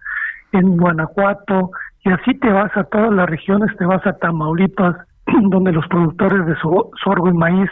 en 0.52 0.76
Guanajuato 0.78 1.72
y 2.04 2.12
así 2.12 2.38
te 2.40 2.50
vas 2.52 2.76
a 2.76 2.84
todas 2.84 3.12
las 3.14 3.30
regiones, 3.30 3.76
te 3.78 3.86
vas 3.86 4.06
a 4.06 4.14
Tamaulipas 4.18 4.98
donde 5.44 5.72
los 5.72 5.88
productores 5.88 6.46
de 6.46 6.56
so- 6.58 6.92
sorgo 7.02 7.30
y 7.30 7.34
maíz 7.34 7.70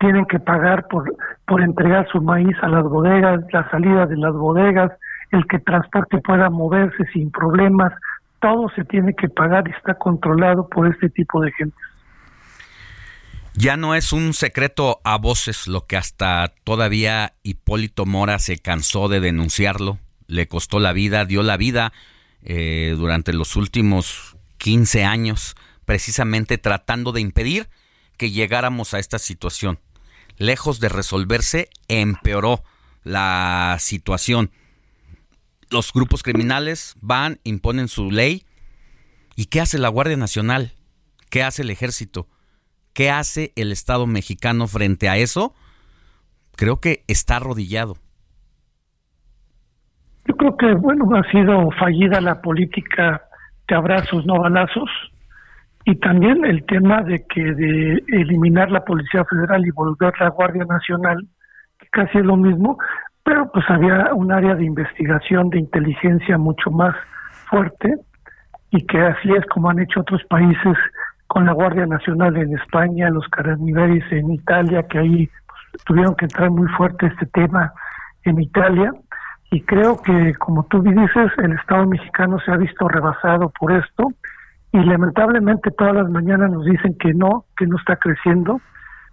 tienen 0.00 0.24
que 0.26 0.40
pagar 0.40 0.88
por, 0.88 1.04
por 1.46 1.60
entregar 1.62 2.08
su 2.08 2.20
maíz 2.20 2.56
a 2.62 2.68
las 2.68 2.82
bodegas, 2.82 3.44
la 3.52 3.70
salida 3.70 4.06
de 4.06 4.16
las 4.16 4.32
bodegas, 4.32 4.90
el 5.30 5.46
que 5.46 5.58
transporte 5.58 6.18
pueda 6.18 6.50
moverse 6.50 7.04
sin 7.12 7.30
problemas, 7.30 7.92
todo 8.40 8.68
se 8.74 8.84
tiene 8.84 9.14
que 9.14 9.28
pagar 9.28 9.68
y 9.68 9.72
está 9.72 9.94
controlado 9.94 10.68
por 10.68 10.86
este 10.88 11.08
tipo 11.10 11.40
de 11.40 11.52
gente. 11.52 11.76
Ya 13.54 13.76
no 13.76 13.94
es 13.94 14.12
un 14.12 14.32
secreto 14.32 15.00
a 15.04 15.18
voces 15.18 15.66
lo 15.66 15.86
que 15.86 15.96
hasta 15.96 16.52
todavía 16.64 17.34
Hipólito 17.42 18.06
Mora 18.06 18.38
se 18.38 18.58
cansó 18.58 19.08
de 19.08 19.20
denunciarlo, 19.20 19.98
le 20.28 20.46
costó 20.46 20.78
la 20.78 20.92
vida, 20.92 21.24
dio 21.24 21.42
la 21.42 21.56
vida 21.56 21.92
eh, 22.42 22.94
durante 22.96 23.32
los 23.32 23.56
últimos 23.56 24.36
15 24.58 25.04
años, 25.04 25.56
precisamente 25.84 26.58
tratando 26.58 27.12
de 27.12 27.20
impedir 27.20 27.68
que 28.16 28.30
llegáramos 28.30 28.94
a 28.94 28.98
esta 28.98 29.18
situación. 29.18 29.80
Lejos 30.36 30.78
de 30.78 30.88
resolverse, 30.88 31.68
empeoró 31.88 32.62
la 33.02 33.76
situación. 33.80 34.52
Los 35.70 35.92
grupos 35.92 36.22
criminales 36.22 36.96
van, 37.00 37.38
imponen 37.44 37.88
su 37.88 38.10
ley. 38.10 38.44
¿Y 39.36 39.46
qué 39.46 39.60
hace 39.60 39.78
la 39.78 39.88
Guardia 39.88 40.16
Nacional? 40.16 40.72
¿Qué 41.30 41.42
hace 41.42 41.62
el 41.62 41.70
ejército? 41.70 42.26
¿Qué 42.92 43.10
hace 43.10 43.52
el 43.54 43.70
Estado 43.70 44.06
mexicano 44.06 44.66
frente 44.66 45.08
a 45.08 45.16
eso? 45.16 45.54
Creo 46.56 46.80
que 46.80 47.04
está 47.06 47.36
arrodillado. 47.36 47.96
Yo 50.26 50.36
creo 50.36 50.56
que, 50.56 50.74
bueno, 50.74 51.08
ha 51.14 51.30
sido 51.30 51.70
fallida 51.78 52.20
la 52.20 52.42
política 52.42 53.22
de 53.68 53.74
abrazos, 53.74 54.26
no 54.26 54.38
balazos, 54.40 54.90
y 55.84 55.94
también 55.96 56.44
el 56.44 56.64
tema 56.66 57.02
de 57.02 57.24
que 57.26 57.42
de 57.42 58.02
eliminar 58.08 58.70
la 58.70 58.84
Policía 58.84 59.24
Federal 59.24 59.64
y 59.66 59.70
volver 59.70 60.12
la 60.20 60.28
Guardia 60.30 60.64
Nacional, 60.64 61.26
que 61.78 61.86
casi 61.88 62.18
es 62.18 62.24
lo 62.24 62.36
mismo, 62.36 62.78
pero 63.30 63.48
pues 63.52 63.64
había 63.70 64.12
un 64.12 64.32
área 64.32 64.56
de 64.56 64.64
investigación, 64.64 65.50
de 65.50 65.60
inteligencia 65.60 66.36
mucho 66.36 66.68
más 66.72 66.96
fuerte, 67.48 67.94
y 68.72 68.84
que 68.86 68.98
así 69.00 69.30
es 69.30 69.46
como 69.46 69.70
han 69.70 69.78
hecho 69.78 70.00
otros 70.00 70.20
países 70.24 70.76
con 71.28 71.46
la 71.46 71.52
Guardia 71.52 71.86
Nacional 71.86 72.36
en 72.36 72.58
España, 72.58 73.08
los 73.08 73.28
Carabinieri 73.28 74.02
en 74.10 74.32
Italia, 74.32 74.82
que 74.82 74.98
ahí 74.98 75.30
pues, 75.46 75.84
tuvieron 75.84 76.16
que 76.16 76.24
entrar 76.24 76.50
muy 76.50 76.66
fuerte 76.70 77.06
este 77.06 77.26
tema 77.26 77.72
en 78.24 78.40
Italia. 78.40 78.92
Y 79.52 79.60
creo 79.62 80.02
que 80.02 80.34
como 80.34 80.64
tú 80.64 80.82
dices 80.82 81.30
el 81.38 81.52
Estado 81.52 81.86
mexicano 81.86 82.40
se 82.40 82.50
ha 82.50 82.56
visto 82.56 82.88
rebasado 82.88 83.52
por 83.60 83.70
esto. 83.70 84.08
Y 84.72 84.80
lamentablemente 84.80 85.70
todas 85.70 85.94
las 85.94 86.10
mañanas 86.10 86.50
nos 86.50 86.64
dicen 86.64 86.96
que 86.98 87.14
no, 87.14 87.44
que 87.56 87.68
no 87.68 87.76
está 87.76 87.94
creciendo, 87.94 88.60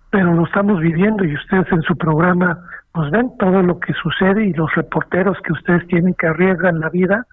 pero 0.10 0.34
lo 0.34 0.44
estamos 0.48 0.80
viviendo 0.80 1.24
y 1.24 1.36
ustedes 1.36 1.72
en 1.72 1.84
su 1.84 1.96
programa 1.96 2.58
pues 2.98 3.12
ven 3.12 3.32
todo 3.38 3.62
lo 3.62 3.80
que 3.80 3.94
sucede 3.94 4.48
y 4.48 4.54
los 4.54 4.74
reporteros 4.74 5.38
que 5.44 5.54
ustedes 5.54 5.86
tienen 5.86 6.16
que 6.16 6.26
arriesgan 6.26 6.80
la 6.80 6.90
vida 6.90 7.28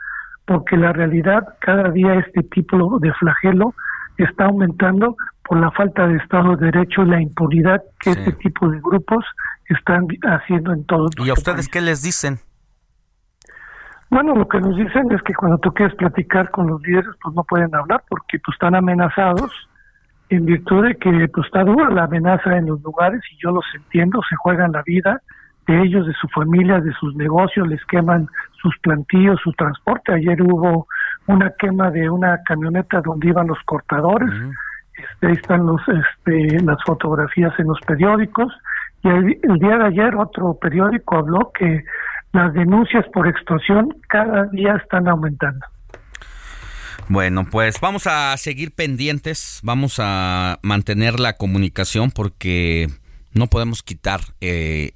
porque 0.44 0.76
la 0.76 0.92
realidad 0.92 1.42
cada 1.60 1.90
día 1.90 2.12
este 2.16 2.42
tipo 2.42 2.98
de 2.98 3.10
flagelo 3.14 3.72
está 4.18 4.44
aumentando 4.44 5.16
por 5.42 5.58
la 5.58 5.70
falta 5.70 6.06
de 6.06 6.18
Estado 6.18 6.54
de 6.56 6.66
Derecho 6.66 7.04
y 7.04 7.08
la 7.08 7.22
impunidad 7.22 7.82
que 7.98 8.10
este 8.10 8.32
tipo 8.32 8.68
de 8.68 8.78
grupos 8.78 9.24
están 9.70 10.06
haciendo 10.24 10.74
en 10.74 10.84
todo 10.84 11.08
¿Y 11.16 11.30
a 11.30 11.32
ustedes 11.32 11.66
qué 11.70 11.80
les 11.80 12.02
dicen? 12.02 12.40
Bueno, 14.10 14.34
lo 14.34 14.46
que 14.46 14.60
nos 14.60 14.76
dicen 14.76 15.10
es 15.12 15.22
que 15.22 15.32
cuando 15.32 15.56
tú 15.56 15.72
quieres 15.72 15.96
platicar 15.96 16.50
con 16.50 16.66
los 16.66 16.82
líderes, 16.82 17.14
pues 17.22 17.34
no 17.34 17.42
pueden 17.42 17.74
hablar 17.74 18.04
porque 18.10 18.38
pues 18.44 18.54
están 18.54 18.74
amenazados 18.74 19.50
en 20.28 20.44
virtud 20.44 20.88
de 20.88 20.94
que 20.96 21.26
pues 21.32 21.46
está 21.46 21.64
dura 21.64 21.88
la 21.88 22.04
amenaza 22.04 22.54
en 22.54 22.66
los 22.66 22.82
lugares 22.82 23.22
y 23.32 23.42
yo 23.42 23.50
los 23.50 23.64
entiendo, 23.74 24.20
se 24.28 24.36
juegan 24.36 24.72
la 24.72 24.82
vida 24.82 25.22
de 25.66 25.82
ellos, 25.82 26.06
de 26.06 26.12
su 26.14 26.28
familia, 26.28 26.80
de 26.80 26.92
sus 26.94 27.14
negocios, 27.16 27.66
les 27.68 27.84
queman 27.86 28.28
sus 28.60 28.76
plantillos, 28.78 29.40
su 29.42 29.52
transporte. 29.52 30.12
Ayer 30.12 30.40
hubo 30.42 30.86
una 31.26 31.52
quema 31.58 31.90
de 31.90 32.08
una 32.10 32.42
camioneta 32.44 33.00
donde 33.00 33.28
iban 33.28 33.46
los 33.46 33.58
cortadores. 33.64 34.30
Este, 34.96 35.26
ahí 35.26 35.32
están 35.32 35.66
los, 35.66 35.80
este, 35.88 36.60
las 36.62 36.78
fotografías 36.84 37.52
en 37.58 37.68
los 37.68 37.80
periódicos. 37.86 38.52
Y 39.02 39.08
el, 39.08 39.38
el 39.42 39.58
día 39.58 39.78
de 39.78 39.84
ayer 39.86 40.14
otro 40.16 40.54
periódico 40.60 41.16
habló 41.16 41.50
que 41.58 41.84
las 42.32 42.52
denuncias 42.52 43.04
por 43.12 43.28
extorsión 43.28 43.96
cada 44.08 44.44
día 44.46 44.76
están 44.82 45.08
aumentando. 45.08 45.64
Bueno, 47.08 47.46
pues 47.50 47.80
vamos 47.80 48.06
a 48.06 48.36
seguir 48.38 48.74
pendientes, 48.74 49.60
vamos 49.62 49.98
a 50.00 50.58
mantener 50.62 51.20
la 51.20 51.34
comunicación 51.34 52.10
porque 52.10 52.88
no 53.34 53.46
podemos 53.48 53.82
quitar 53.82 54.20
eh, 54.40 54.92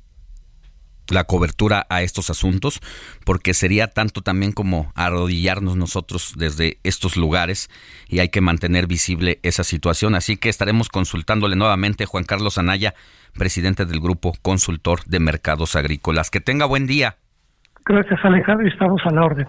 la 1.11 1.25
cobertura 1.25 1.87
a 1.89 2.03
estos 2.03 2.31
asuntos, 2.31 2.81
porque 3.25 3.55
sería 3.55 3.89
tanto 3.89 4.23
también 4.23 4.53
como 4.53 4.93
arrodillarnos 4.95 5.77
nosotros 5.77 6.35
desde 6.37 6.79
estos 6.85 7.17
lugares 7.17 7.71
y 8.09 8.21
hay 8.21 8.29
que 8.29 8.41
mantener 8.41 8.87
visible 8.87 9.39
esa 9.43 9.65
situación. 9.65 10.15
Así 10.15 10.37
que 10.37 10.49
estaremos 10.49 10.89
consultándole 10.89 11.57
nuevamente 11.57 12.07
Juan 12.07 12.25
Carlos 12.25 12.59
Anaya, 12.59 12.95
presidente 13.35 13.85
del 13.87 14.01
Grupo 14.01 14.33
Consultor 14.43 15.05
de 15.05 15.21
Mercados 15.21 15.77
Agrícolas. 15.77 16.31
Que 16.31 16.41
tenga 16.41 16.67
buen 16.67 16.87
día. 16.87 17.17
Gracias 17.85 18.21
Alejandro 18.23 18.69
estamos 18.69 19.01
a 19.07 19.11
la 19.11 19.25
orden. 19.25 19.49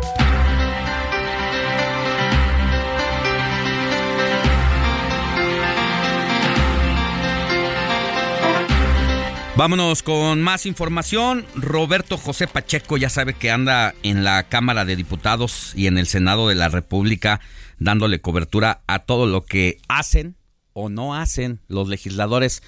Vámonos 9.61 10.01
con 10.01 10.41
más 10.41 10.65
información. 10.65 11.45
Roberto 11.53 12.17
José 12.17 12.47
Pacheco 12.47 12.97
ya 12.97 13.09
sabe 13.09 13.35
que 13.35 13.51
anda 13.51 13.93
en 14.01 14.23
la 14.23 14.49
Cámara 14.49 14.85
de 14.85 14.95
Diputados 14.95 15.73
y 15.75 15.85
en 15.85 15.99
el 15.99 16.07
Senado 16.07 16.47
de 16.47 16.55
la 16.55 16.67
República 16.67 17.41
dándole 17.77 18.21
cobertura 18.21 18.81
a 18.87 19.05
todo 19.05 19.27
lo 19.27 19.45
que 19.45 19.77
hacen 19.87 20.35
o 20.73 20.89
no 20.89 21.13
hacen 21.13 21.59
los 21.67 21.87
legisladores. 21.87 22.63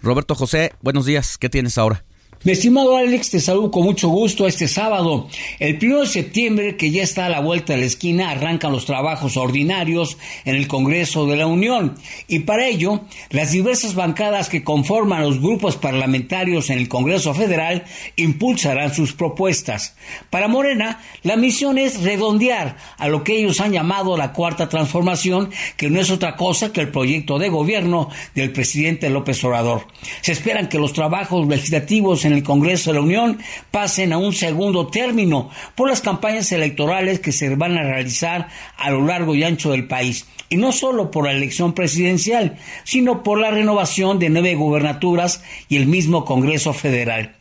Roberto 0.00 0.36
José, 0.36 0.72
buenos 0.82 1.04
días. 1.04 1.36
¿Qué 1.36 1.48
tienes 1.48 1.78
ahora? 1.78 2.04
Mi 2.46 2.52
estimado 2.52 2.96
Alex, 2.96 3.30
te 3.30 3.40
saludo 3.40 3.72
con 3.72 3.82
mucho 3.82 4.08
gusto 4.08 4.46
este 4.46 4.68
sábado. 4.68 5.26
El 5.58 5.80
1 5.82 6.02
de 6.02 6.06
septiembre, 6.06 6.76
que 6.76 6.92
ya 6.92 7.02
está 7.02 7.26
a 7.26 7.28
la 7.28 7.40
vuelta 7.40 7.72
de 7.72 7.80
la 7.80 7.86
esquina, 7.86 8.30
arrancan 8.30 8.70
los 8.70 8.86
trabajos 8.86 9.36
ordinarios 9.36 10.16
en 10.44 10.54
el 10.54 10.68
Congreso 10.68 11.26
de 11.26 11.34
la 11.34 11.48
Unión. 11.48 11.96
Y 12.28 12.40
para 12.40 12.68
ello, 12.68 13.00
las 13.30 13.50
diversas 13.50 13.96
bancadas 13.96 14.48
que 14.48 14.62
conforman 14.62 15.22
los 15.22 15.40
grupos 15.40 15.76
parlamentarios 15.76 16.70
en 16.70 16.78
el 16.78 16.88
Congreso 16.88 17.34
Federal 17.34 17.82
impulsarán 18.14 18.94
sus 18.94 19.12
propuestas. 19.12 19.96
Para 20.30 20.46
Morena, 20.46 21.00
la 21.24 21.36
misión 21.36 21.78
es 21.78 22.00
redondear 22.04 22.76
a 22.96 23.08
lo 23.08 23.24
que 23.24 23.38
ellos 23.38 23.60
han 23.60 23.72
llamado 23.72 24.16
la 24.16 24.32
cuarta 24.32 24.68
transformación, 24.68 25.50
que 25.76 25.90
no 25.90 26.00
es 26.00 26.12
otra 26.12 26.36
cosa 26.36 26.72
que 26.72 26.82
el 26.82 26.92
proyecto 26.92 27.40
de 27.40 27.48
gobierno 27.48 28.08
del 28.36 28.52
presidente 28.52 29.10
López 29.10 29.42
Obrador. 29.42 29.88
Se 30.20 30.30
esperan 30.30 30.68
que 30.68 30.78
los 30.78 30.92
trabajos 30.92 31.48
legislativos 31.48 32.15
en 32.24 32.32
el 32.32 32.42
Congreso 32.42 32.90
de 32.90 32.98
la 32.98 33.04
Unión 33.04 33.38
pasen 33.70 34.12
a 34.12 34.18
un 34.18 34.32
segundo 34.32 34.86
término 34.86 35.50
por 35.74 35.88
las 35.88 36.00
campañas 36.00 36.50
electorales 36.52 37.20
que 37.20 37.32
se 37.32 37.54
van 37.54 37.76
a 37.76 37.82
realizar 37.82 38.48
a 38.76 38.90
lo 38.90 39.04
largo 39.04 39.34
y 39.34 39.44
ancho 39.44 39.70
del 39.70 39.86
país. 39.86 40.26
Y 40.48 40.56
no 40.56 40.72
solo 40.72 41.10
por 41.10 41.24
la 41.26 41.32
elección 41.32 41.72
presidencial, 41.72 42.56
sino 42.84 43.22
por 43.22 43.40
la 43.40 43.50
renovación 43.50 44.18
de 44.18 44.30
nueve 44.30 44.54
gubernaturas 44.54 45.42
y 45.68 45.76
el 45.76 45.86
mismo 45.86 46.24
Congreso 46.24 46.72
Federal. 46.72 47.36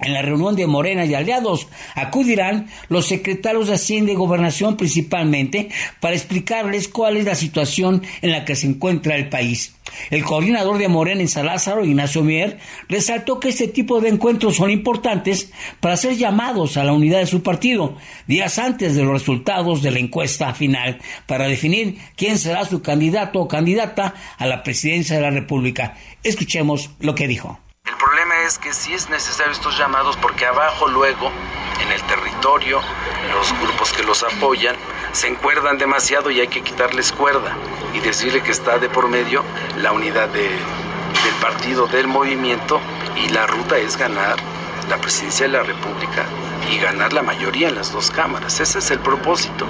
En 0.00 0.12
la 0.12 0.22
reunión 0.22 0.54
de 0.54 0.66
Morena 0.66 1.04
y 1.04 1.14
aliados 1.14 1.66
acudirán 1.94 2.68
los 2.88 3.06
secretarios 3.06 3.66
de 3.66 3.74
Hacienda 3.74 4.12
y 4.12 4.14
Gobernación 4.14 4.76
principalmente 4.76 5.70
para 6.00 6.14
explicarles 6.14 6.88
cuál 6.88 7.16
es 7.16 7.24
la 7.24 7.34
situación 7.34 8.02
en 8.22 8.30
la 8.30 8.44
que 8.44 8.54
se 8.54 8.68
encuentra 8.68 9.16
el 9.16 9.28
país. 9.28 9.74
El 10.10 10.22
coordinador 10.22 10.78
de 10.78 10.88
Morena 10.88 11.20
en 11.20 11.28
San 11.28 11.46
Lázaro, 11.46 11.84
Ignacio 11.84 12.22
Mier, 12.22 12.58
resaltó 12.88 13.40
que 13.40 13.48
este 13.48 13.68
tipo 13.68 14.00
de 14.00 14.10
encuentros 14.10 14.56
son 14.56 14.70
importantes 14.70 15.50
para 15.80 15.96
ser 15.96 16.16
llamados 16.16 16.76
a 16.76 16.84
la 16.84 16.92
unidad 16.92 17.18
de 17.18 17.26
su 17.26 17.42
partido 17.42 17.96
días 18.26 18.58
antes 18.58 18.94
de 18.94 19.02
los 19.02 19.12
resultados 19.12 19.82
de 19.82 19.90
la 19.90 19.98
encuesta 19.98 20.54
final 20.54 20.98
para 21.26 21.48
definir 21.48 21.98
quién 22.16 22.38
será 22.38 22.64
su 22.64 22.82
candidato 22.82 23.40
o 23.40 23.48
candidata 23.48 24.14
a 24.36 24.46
la 24.46 24.62
presidencia 24.62 25.16
de 25.16 25.22
la 25.22 25.30
República. 25.30 25.96
Escuchemos 26.22 26.90
lo 27.00 27.14
que 27.14 27.26
dijo. 27.26 27.58
El 27.88 27.96
problema 27.96 28.42
es 28.42 28.58
que 28.58 28.72
sí 28.72 28.92
es 28.94 29.08
necesario 29.08 29.52
estos 29.52 29.76
llamados 29.78 30.16
porque 30.16 30.46
abajo 30.46 30.88
luego, 30.88 31.30
en 31.80 31.90
el 31.92 32.02
territorio, 32.02 32.80
los 33.32 33.52
grupos 33.60 33.92
que 33.92 34.02
los 34.02 34.22
apoyan 34.22 34.76
se 35.12 35.28
encuerdan 35.28 35.78
demasiado 35.78 36.30
y 36.30 36.40
hay 36.40 36.48
que 36.48 36.62
quitarles 36.62 37.12
cuerda 37.12 37.56
y 37.94 38.00
decirle 38.00 38.42
que 38.42 38.50
está 38.50 38.78
de 38.78 38.88
por 38.88 39.08
medio 39.08 39.42
la 39.78 39.92
unidad 39.92 40.28
de- 40.28 40.48
del 41.24 41.34
partido, 41.40 41.86
del 41.86 42.06
movimiento 42.06 42.80
y 43.16 43.28
la 43.30 43.46
ruta 43.46 43.78
es 43.78 43.96
ganar 43.96 44.36
la 44.88 44.98
presidencia 44.98 45.46
de 45.46 45.52
la 45.52 45.62
República 45.62 46.24
y 46.70 46.78
ganar 46.78 47.12
la 47.12 47.22
mayoría 47.22 47.68
en 47.68 47.74
las 47.74 47.92
dos 47.92 48.10
cámaras. 48.10 48.60
Ese 48.60 48.78
es 48.78 48.90
el 48.90 48.98
propósito. 49.00 49.66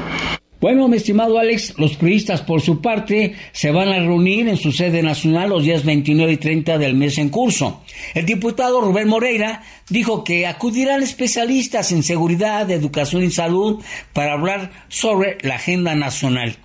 Bueno, 0.60 0.88
mi 0.88 0.96
estimado 0.96 1.38
Alex, 1.38 1.74
los 1.78 1.96
periodistas 1.96 2.42
por 2.42 2.60
su 2.60 2.80
parte 2.80 3.36
se 3.52 3.70
van 3.70 3.90
a 3.90 4.00
reunir 4.00 4.48
en 4.48 4.56
su 4.56 4.72
sede 4.72 5.04
nacional 5.04 5.50
los 5.50 5.62
días 5.62 5.84
29 5.84 6.32
y 6.32 6.36
30 6.36 6.78
del 6.78 6.96
mes 6.96 7.16
en 7.18 7.28
curso. 7.28 7.84
El 8.12 8.26
diputado 8.26 8.80
Rubén 8.80 9.06
Moreira 9.06 9.62
dijo 9.88 10.24
que 10.24 10.48
acudirán 10.48 11.00
especialistas 11.04 11.92
en 11.92 12.02
seguridad, 12.02 12.68
educación 12.72 13.22
y 13.22 13.30
salud 13.30 13.80
para 14.12 14.32
hablar 14.32 14.72
sobre 14.88 15.38
la 15.42 15.54
agenda 15.54 15.94
nacional. 15.94 16.56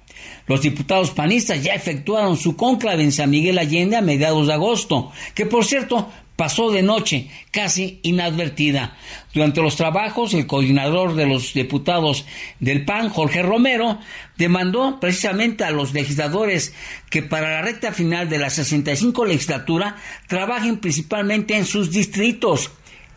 Los 0.47 0.61
diputados 0.61 1.11
panistas 1.11 1.63
ya 1.63 1.73
efectuaron 1.73 2.37
su 2.37 2.57
cónclave 2.57 3.03
en 3.03 3.11
San 3.11 3.29
Miguel 3.29 3.59
Allende 3.59 3.95
a 3.95 4.01
mediados 4.01 4.47
de 4.47 4.53
agosto, 4.53 5.11
que 5.35 5.45
por 5.45 5.65
cierto 5.65 6.09
pasó 6.35 6.71
de 6.71 6.81
noche, 6.81 7.29
casi 7.51 7.99
inadvertida. 8.03 8.97
Durante 9.33 9.61
los 9.61 9.75
trabajos, 9.75 10.33
el 10.33 10.47
coordinador 10.47 11.15
de 11.15 11.27
los 11.27 11.53
diputados 11.53 12.25
del 12.59 12.85
PAN, 12.85 13.09
Jorge 13.09 13.41
Romero, 13.41 13.99
demandó 14.37 14.99
precisamente 14.99 15.63
a 15.63 15.71
los 15.71 15.93
legisladores 15.93 16.73
que 17.09 17.21
para 17.21 17.51
la 17.51 17.61
recta 17.61 17.91
final 17.91 18.29
de 18.29 18.39
la 18.39 18.49
65 18.49 19.25
legislatura 19.25 19.97
trabajen 20.27 20.77
principalmente 20.79 21.55
en 21.55 21.65
sus 21.65 21.91
distritos. 21.91 22.71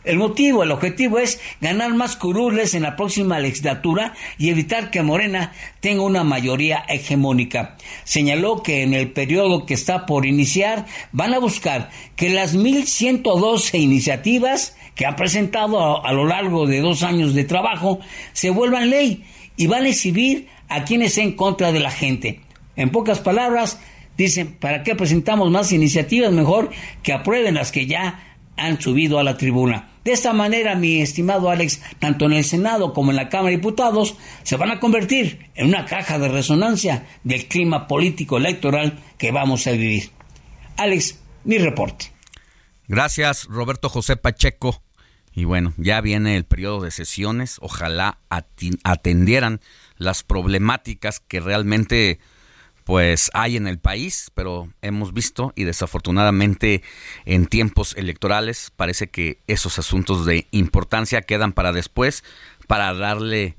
El 0.07 0.19
motivo, 0.19 0.63
el 0.63 0.71
objetivo 0.71 1.19
es 1.19 1.41
ganar 1.61 1.93
más 1.93 2.15
curules 2.15 2.75
en 2.75 2.85
la 2.85 2.95
próxima 2.95 3.41
legislatura 3.41 4.15
y 4.39 4.51
evitar 4.51 4.93
que 4.93 5.03
Morena 5.03 5.53
tenga 5.81 6.05
una 6.05 6.23
mayoría 6.23 6.85
hegemónica. 6.89 7.77
Señaló 8.05 8.63
que 8.63 8.85
en 8.85 8.95
el 8.95 9.11
periodo 9.11 9.67
que 9.67 9.75
está 9.75 10.07
por 10.07 10.25
iniciar 10.25 10.87
van 11.11 11.35
a 11.35 11.41
buscar 11.41 11.91
que 12.15 12.31
las 12.31 12.57
1.112 12.57 13.81
iniciativas 13.81 14.77
que 14.95 15.07
han 15.07 15.17
presentado 15.17 15.81
a, 15.81 16.09
a 16.09 16.13
lo 16.13 16.25
largo 16.25 16.69
de 16.69 16.81
dos 16.81 17.03
años 17.03 17.35
de 17.35 17.43
trabajo 17.43 17.99
se 18.33 18.51
vuelvan 18.51 18.91
ley 18.91 19.25
y 19.57 19.67
van 19.67 19.87
a 19.87 19.89
exhibir 19.89 20.47
a 20.69 20.85
quienes 20.85 21.19
en 21.19 21.33
contra 21.33 21.73
de 21.73 21.81
la 21.81 21.91
gente. 21.91 22.43
En 22.77 22.91
pocas 22.91 23.19
palabras, 23.19 23.81
dicen, 24.17 24.55
¿para 24.61 24.85
qué 24.85 24.95
presentamos 24.95 25.51
más 25.51 25.73
iniciativas? 25.73 26.31
Mejor 26.31 26.71
que 27.03 27.13
aprueben 27.13 27.57
las 27.57 27.73
que 27.73 27.87
ya 27.87 28.37
han 28.57 28.81
subido 28.81 29.19
a 29.19 29.25
la 29.25 29.37
tribuna. 29.37 29.96
De 30.07 30.13
esta 30.13 30.33
manera, 30.33 30.77
mi 30.77 31.03
estimado 31.03 31.51
Alex, 31.51 31.81
tanto 31.99 32.27
en 32.27 32.35
el 32.35 32.45
Senado 32.45 32.93
como 32.93 33.11
en 33.11 33.17
la 33.17 33.29
Cámara 33.29 33.51
de 33.51 33.57
Diputados 33.57 34.15
se 34.45 34.57
van 34.57 34.71
a 34.71 34.79
convertir 34.79 35.51
en 35.57 35.67
una 35.67 35.85
caja 35.85 36.21
de 36.21 36.29
resonancia 36.29 37.09
del 37.25 37.49
clima 37.49 37.89
político 37.89 38.37
electoral 38.37 39.03
que 39.19 39.33
vamos 39.33 39.67
a 39.67 39.73
vivir. 39.73 40.13
Alex, 40.77 41.19
mi 41.43 41.59
reporte. 41.59 42.13
Gracias, 42.87 43.47
Roberto 43.47 43.89
José 43.89 44.17
Pacheco. 44.17 44.81
Y 45.33 45.43
bueno, 45.43 45.75
ya 45.77 46.01
viene 46.01 46.37
el 46.37 46.45
periodo 46.45 46.83
de 46.83 46.93
sesiones. 46.93 47.57
Ojalá 47.61 48.21
atendieran 48.85 49.61
las 49.97 50.23
problemáticas 50.23 51.19
que 51.19 51.41
realmente 51.41 52.21
pues 52.87 53.33
hay 53.35 53.57
en 53.57 53.67
el 53.67 53.81
país, 53.81 54.31
pero 54.35 54.73
hemos 54.81 55.13
visto 55.13 55.53
y 55.57 55.65
desafortunadamente 55.65 56.85
en 57.25 57.47
tiempos 57.47 57.97
electorales 57.97 58.71
parece 58.77 59.09
que 59.09 59.41
esos 59.49 59.81
asuntos 59.81 60.25
de 60.25 60.47
importancia 60.53 61.23
quedan 61.23 61.53
para 61.53 61.73
después 61.73 62.23
para 62.69 62.95
darle 62.95 63.57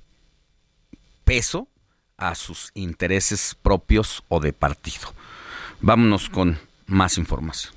peso 1.26 1.68
a 2.16 2.36
sus 2.36 2.72
intereses 2.74 3.58
propios 3.62 4.24
o 4.30 4.40
de 4.40 4.54
partido. 4.54 5.14
Vámonos 5.82 6.30
con 6.30 6.58
más 6.86 7.18
información. 7.18 7.77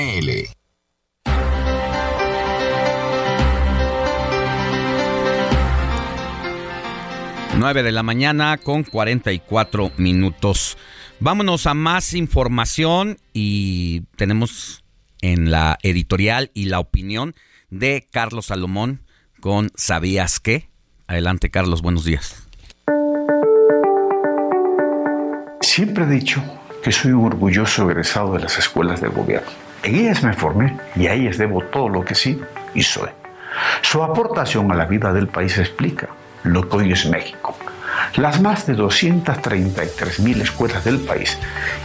promociones.html 0.00 0.50
9 7.58 7.82
de 7.82 7.92
la 7.92 8.02
mañana 8.02 8.56
con 8.56 8.84
44 8.84 9.92
minutos. 9.98 10.78
Vámonos 11.18 11.66
a 11.66 11.74
más 11.74 12.14
información 12.14 13.18
y 13.34 14.02
tenemos 14.16 14.82
en 15.20 15.50
la 15.50 15.78
editorial 15.82 16.50
y 16.54 16.66
la 16.66 16.78
opinión 16.78 17.34
de 17.68 18.08
Carlos 18.10 18.46
Salomón 18.46 19.02
con 19.40 19.70
¿Sabías 19.74 20.40
qué? 20.40 20.70
Adelante 21.06 21.50
Carlos, 21.50 21.82
buenos 21.82 22.04
días. 22.04 22.46
Siempre 25.60 26.04
he 26.04 26.08
dicho 26.08 26.42
que 26.82 26.92
soy 26.92 27.12
un 27.12 27.26
orgulloso 27.26 27.90
egresado 27.90 28.32
de 28.32 28.40
las 28.40 28.58
escuelas 28.58 29.02
del 29.02 29.10
gobierno. 29.10 29.69
En 29.82 29.94
ellas 29.94 30.22
me 30.22 30.32
formé 30.32 30.76
y 30.94 31.06
a 31.06 31.14
ellas 31.14 31.38
debo 31.38 31.62
todo 31.62 31.88
lo 31.88 32.04
que 32.04 32.14
sí 32.14 32.40
y 32.74 32.82
soy. 32.82 33.08
Su 33.82 34.02
aportación 34.02 34.70
a 34.70 34.74
la 34.74 34.84
vida 34.84 35.12
del 35.12 35.28
país 35.28 35.56
explica 35.58 36.08
lo 36.42 36.68
que 36.68 36.76
hoy 36.76 36.92
es 36.92 37.06
México. 37.06 37.56
Las 38.16 38.40
más 38.40 38.66
de 38.66 38.74
233 38.74 40.20
mil 40.20 40.40
escuelas 40.40 40.84
del 40.84 40.98
país 41.00 41.38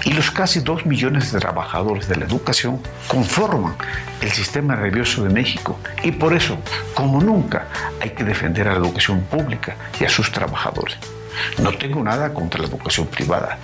y 0.03 0.13
los 0.13 0.31
casi 0.31 0.59
2 0.59 0.85
millones 0.85 1.31
de 1.31 1.39
trabajadores 1.39 2.07
de 2.07 2.15
la 2.15 2.25
educación 2.25 2.81
conforman 3.07 3.75
el 4.21 4.31
sistema 4.31 4.75
nervioso 4.75 5.23
de 5.23 5.29
México 5.29 5.79
y 6.03 6.11
por 6.11 6.33
eso, 6.33 6.57
como 6.93 7.21
nunca, 7.21 7.67
hay 8.01 8.11
que 8.11 8.23
defender 8.23 8.67
a 8.67 8.71
la 8.73 8.79
educación 8.79 9.21
pública 9.21 9.75
y 9.99 10.05
a 10.05 10.09
sus 10.09 10.31
trabajadores. 10.31 10.97
No 11.61 11.71
tengo 11.73 12.03
nada 12.03 12.33
contra 12.33 12.61
la 12.61 12.67
educación 12.67 13.07
privada, 13.07 13.57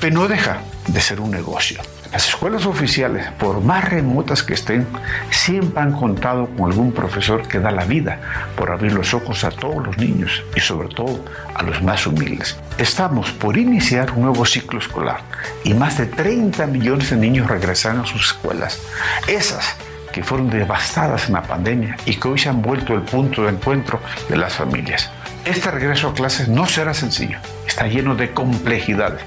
pero 0.00 0.14
no 0.14 0.28
deja 0.28 0.62
de 0.88 1.00
ser 1.00 1.20
un 1.20 1.30
negocio. 1.30 1.80
Las 2.12 2.28
escuelas 2.28 2.66
oficiales, 2.66 3.30
por 3.38 3.62
más 3.62 3.88
remotas 3.88 4.42
que 4.42 4.52
estén, 4.52 4.86
siempre 5.30 5.80
han 5.80 5.92
contado 5.92 6.46
con 6.46 6.70
algún 6.70 6.92
profesor 6.92 7.48
que 7.48 7.58
da 7.58 7.70
la 7.70 7.86
vida 7.86 8.20
por 8.54 8.70
abrir 8.70 8.92
los 8.92 9.14
ojos 9.14 9.44
a 9.44 9.50
todos 9.50 9.86
los 9.86 9.96
niños 9.96 10.42
y 10.54 10.60
sobre 10.60 10.88
todo 10.88 11.24
a 11.54 11.62
los 11.62 11.82
más 11.82 12.06
humildes. 12.06 12.58
Estamos 12.76 13.30
por 13.30 13.56
iniciar 13.56 14.10
un 14.10 14.24
nuevo 14.24 14.44
ciclo 14.44 14.78
escolar 14.78 15.22
y 15.64 15.72
más 15.72 15.96
de 15.96 16.04
30 16.04 16.66
millones 16.66 17.08
de 17.08 17.16
niños 17.16 17.48
regresan 17.48 18.00
a 18.00 18.06
sus 18.06 18.26
escuelas. 18.26 18.78
Esas 19.26 19.74
que 20.12 20.22
fueron 20.22 20.50
devastadas 20.50 21.28
en 21.28 21.32
la 21.32 21.42
pandemia 21.42 21.96
y 22.04 22.16
que 22.16 22.28
hoy 22.28 22.38
se 22.38 22.50
han 22.50 22.60
vuelto 22.60 22.92
el 22.92 23.02
punto 23.02 23.44
de 23.44 23.52
encuentro 23.52 24.00
de 24.28 24.36
las 24.36 24.52
familias. 24.52 25.10
Este 25.44 25.72
regreso 25.72 26.08
a 26.08 26.14
clases 26.14 26.48
no 26.48 26.66
será 26.66 26.94
sencillo, 26.94 27.38
está 27.66 27.88
lleno 27.88 28.14
de 28.14 28.32
complejidades, 28.32 29.22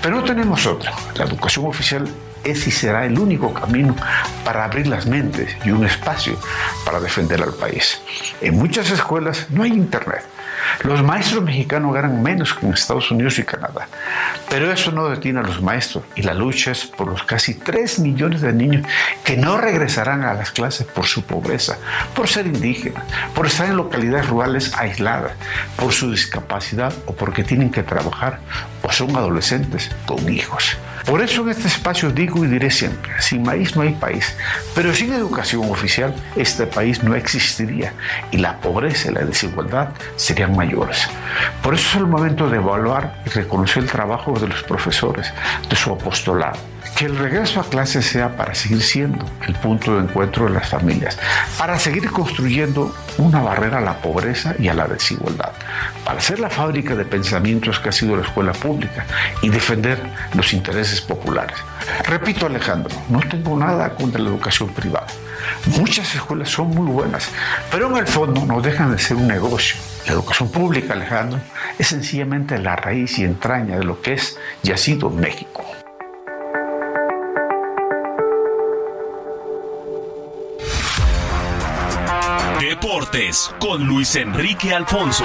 pero 0.00 0.16
no 0.16 0.24
tenemos 0.24 0.64
otra. 0.66 0.94
La 1.14 1.24
educación 1.24 1.66
oficial 1.66 2.08
es 2.42 2.66
y 2.66 2.70
será 2.70 3.04
el 3.04 3.18
único 3.18 3.52
camino 3.52 3.94
para 4.46 4.64
abrir 4.64 4.86
las 4.86 5.04
mentes 5.06 5.54
y 5.66 5.70
un 5.70 5.84
espacio 5.84 6.38
para 6.86 7.00
defender 7.00 7.42
al 7.42 7.52
país. 7.52 8.00
En 8.40 8.56
muchas 8.56 8.90
escuelas 8.90 9.46
no 9.50 9.62
hay 9.62 9.72
internet. 9.72 10.24
Los 10.84 11.02
maestros 11.02 11.42
mexicanos 11.42 11.92
ganan 11.94 12.22
menos 12.22 12.54
que 12.54 12.64
en 12.64 12.72
Estados 12.72 13.10
Unidos 13.10 13.38
y 13.38 13.44
Canadá, 13.44 13.88
pero 14.48 14.72
eso 14.72 14.90
no 14.92 15.08
detiene 15.08 15.40
a 15.40 15.42
los 15.42 15.62
maestros 15.62 16.04
y 16.16 16.22
la 16.22 16.34
lucha 16.34 16.72
es 16.72 16.86
por 16.86 17.08
los 17.08 17.22
casi 17.24 17.54
3 17.54 17.98
millones 18.00 18.40
de 18.40 18.52
niños 18.52 18.86
que 19.24 19.36
no 19.36 19.58
regresarán 19.58 20.22
a 20.22 20.34
las 20.34 20.50
clases 20.50 20.86
por 20.86 21.06
su 21.06 21.22
pobreza, 21.22 21.78
por 22.14 22.28
ser 22.28 22.46
indígenas, 22.46 23.04
por 23.34 23.46
estar 23.46 23.66
en 23.66 23.76
localidades 23.76 24.28
rurales 24.28 24.74
aisladas, 24.76 25.32
por 25.76 25.92
su 25.92 26.10
discapacidad 26.10 26.92
o 27.06 27.14
porque 27.14 27.44
tienen 27.44 27.70
que 27.70 27.82
trabajar 27.82 28.40
o 28.82 28.90
son 28.90 29.14
adolescentes 29.16 29.90
con 30.06 30.28
hijos. 30.32 30.76
Por 31.08 31.22
eso 31.22 31.40
en 31.40 31.48
este 31.48 31.68
espacio 31.68 32.10
digo 32.10 32.44
y 32.44 32.48
diré 32.48 32.70
siempre, 32.70 33.10
sin 33.22 33.42
maíz 33.42 33.74
no 33.74 33.80
hay 33.80 33.94
país, 33.94 34.36
pero 34.74 34.92
sin 34.92 35.10
educación 35.14 35.70
oficial 35.70 36.14
este 36.36 36.66
país 36.66 37.02
no 37.02 37.14
existiría 37.14 37.94
y 38.30 38.36
la 38.36 38.60
pobreza 38.60 39.10
y 39.10 39.14
la 39.14 39.24
desigualdad 39.24 39.88
serían 40.16 40.54
mayores. 40.54 41.08
Por 41.62 41.72
eso 41.72 41.88
es 41.88 41.96
el 41.96 42.06
momento 42.06 42.50
de 42.50 42.58
evaluar 42.58 43.22
y 43.24 43.30
reconocer 43.30 43.84
el 43.84 43.88
trabajo 43.90 44.38
de 44.38 44.48
los 44.48 44.62
profesores, 44.64 45.32
de 45.70 45.76
su 45.76 45.94
apostolado. 45.94 46.58
Que 46.96 47.06
el 47.06 47.16
regreso 47.16 47.60
a 47.60 47.68
clase 47.68 48.02
sea 48.02 48.36
para 48.36 48.54
seguir 48.54 48.82
siendo 48.82 49.24
el 49.46 49.54
punto 49.54 49.94
de 49.94 50.02
encuentro 50.02 50.46
de 50.46 50.50
las 50.50 50.68
familias, 50.68 51.18
para 51.56 51.78
seguir 51.78 52.10
construyendo 52.10 52.94
una 53.18 53.40
barrera 53.40 53.78
a 53.78 53.80
la 53.80 53.98
pobreza 53.98 54.54
y 54.58 54.68
a 54.68 54.74
la 54.74 54.88
desigualdad, 54.88 55.52
para 56.04 56.20
ser 56.20 56.40
la 56.40 56.50
fábrica 56.50 56.94
de 56.96 57.04
pensamientos 57.04 57.78
que 57.78 57.90
ha 57.90 57.92
sido 57.92 58.16
la 58.16 58.22
escuela 58.22 58.52
pública 58.52 59.06
y 59.42 59.48
defender 59.48 60.00
los 60.34 60.52
intereses 60.52 61.00
populares. 61.00 61.56
Repito 62.04 62.46
Alejandro, 62.46 62.94
no 63.08 63.20
tengo 63.20 63.56
nada 63.56 63.94
contra 63.94 64.20
la 64.20 64.28
educación 64.28 64.68
privada. 64.70 65.06
Muchas 65.78 66.14
escuelas 66.14 66.48
son 66.48 66.68
muy 66.70 66.86
buenas, 66.90 67.28
pero 67.70 67.88
en 67.90 67.96
el 67.96 68.06
fondo 68.06 68.44
no 68.44 68.60
dejan 68.60 68.92
de 68.92 68.98
ser 68.98 69.16
un 69.16 69.28
negocio. 69.28 69.76
La 70.06 70.14
educación 70.14 70.50
pública, 70.50 70.94
Alejandro, 70.94 71.40
es 71.78 71.88
sencillamente 71.88 72.58
la 72.58 72.76
raíz 72.76 73.18
y 73.18 73.24
entraña 73.24 73.78
de 73.78 73.84
lo 73.84 74.00
que 74.00 74.14
es 74.14 74.38
y 74.62 74.72
ha 74.72 74.76
sido 74.76 75.10
México. 75.10 75.64
Deportes 83.10 83.50
con 83.58 83.86
Luis 83.86 84.16
Enrique 84.16 84.74
Alfonso. 84.74 85.24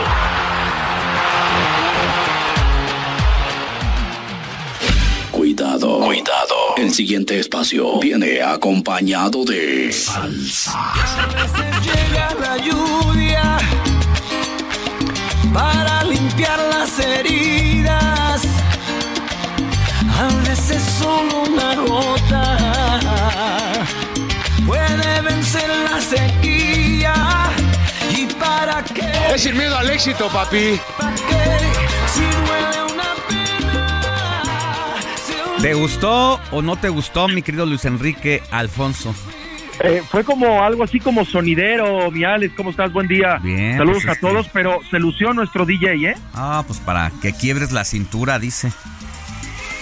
Cuidado, 5.31 5.99
cuidado. 5.99 6.55
El 6.77 6.93
siguiente 6.93 7.39
espacio 7.39 7.99
viene 7.99 8.41
acompañado 8.41 9.43
de 9.43 9.91
salsa. 9.91 10.93
Llega 11.83 12.33
la 12.39 12.57
lluvia 12.57 13.57
para 15.53 16.03
limpiar 16.03 16.59
las 16.59 16.99
heridas. 16.99 18.43
A 20.19 20.27
veces 20.47 20.81
solo 20.99 21.43
una 21.49 21.75
gota 21.75 22.57
puede 24.65 25.21
vencer 25.21 25.69
la 25.69 25.99
sequía. 25.99 27.53
¿Y 28.15 28.25
para 28.39 28.83
qué? 28.83 29.01
Es 29.33 29.41
sin 29.43 29.57
miedo 29.57 29.77
al 29.77 29.89
éxito, 29.89 30.27
papi. 30.29 30.79
¿Te 35.61 35.73
gustó 35.75 36.39
o 36.51 36.61
no 36.61 36.75
te 36.75 36.89
gustó, 36.89 37.27
mi 37.29 37.41
querido 37.41 37.65
Luis 37.65 37.85
Enrique 37.85 38.43
Alfonso? 38.51 39.15
Eh, 39.79 40.03
fue 40.09 40.23
como 40.23 40.61
algo 40.63 40.83
así 40.83 40.99
como 40.99 41.25
sonidero, 41.25 42.11
mi 42.11 42.23
Alex, 42.25 42.53
¿cómo 42.55 42.69
estás? 42.69 42.91
Buen 42.91 43.07
día. 43.07 43.37
Bien, 43.41 43.77
Saludos 43.77 44.03
pues, 44.03 44.09
a 44.09 44.11
este- 44.13 44.27
todos, 44.27 44.49
pero 44.49 44.79
se 44.91 44.99
lució 44.99 45.33
nuestro 45.33 45.65
DJ, 45.65 46.09
¿eh? 46.11 46.15
Ah, 46.33 46.63
pues 46.67 46.79
para 46.79 47.11
que 47.21 47.33
quiebres 47.33 47.71
la 47.71 47.85
cintura, 47.85 48.39
dice. 48.39 48.71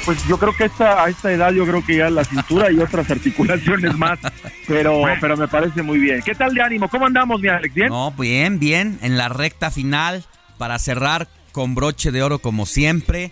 Pues 0.06 0.26
yo 0.28 0.38
creo 0.38 0.56
que 0.56 0.66
esta, 0.66 1.04
a 1.04 1.10
esta 1.10 1.32
edad 1.32 1.52
yo 1.52 1.66
creo 1.66 1.86
que 1.86 1.98
ya 1.98 2.10
la 2.10 2.24
cintura 2.24 2.72
y 2.72 2.80
otras 2.80 3.10
articulaciones 3.12 3.96
más, 3.98 4.20
pero, 4.68 5.04
pero 5.20 5.38
me 5.38 5.48
parece 5.48 5.84
muy 5.84 6.00
bien. 6.00 6.22
¿Qué 6.26 6.34
tal 6.34 6.54
de 6.54 6.62
ánimo? 6.62 6.90
¿Cómo 6.90 7.06
andamos, 7.06 7.40
mi 7.40 7.50
Alex? 7.50 7.74
¿Bien? 7.74 7.90
No, 7.90 8.12
bien, 8.12 8.60
bien. 8.60 8.98
En 9.02 9.18
la 9.18 9.30
recta 9.30 9.70
final, 9.70 10.24
para 10.58 10.80
cerrar 10.80 11.28
con 11.52 11.76
broche 11.76 12.12
de 12.12 12.24
oro 12.24 12.40
como 12.40 12.66
siempre. 12.66 13.32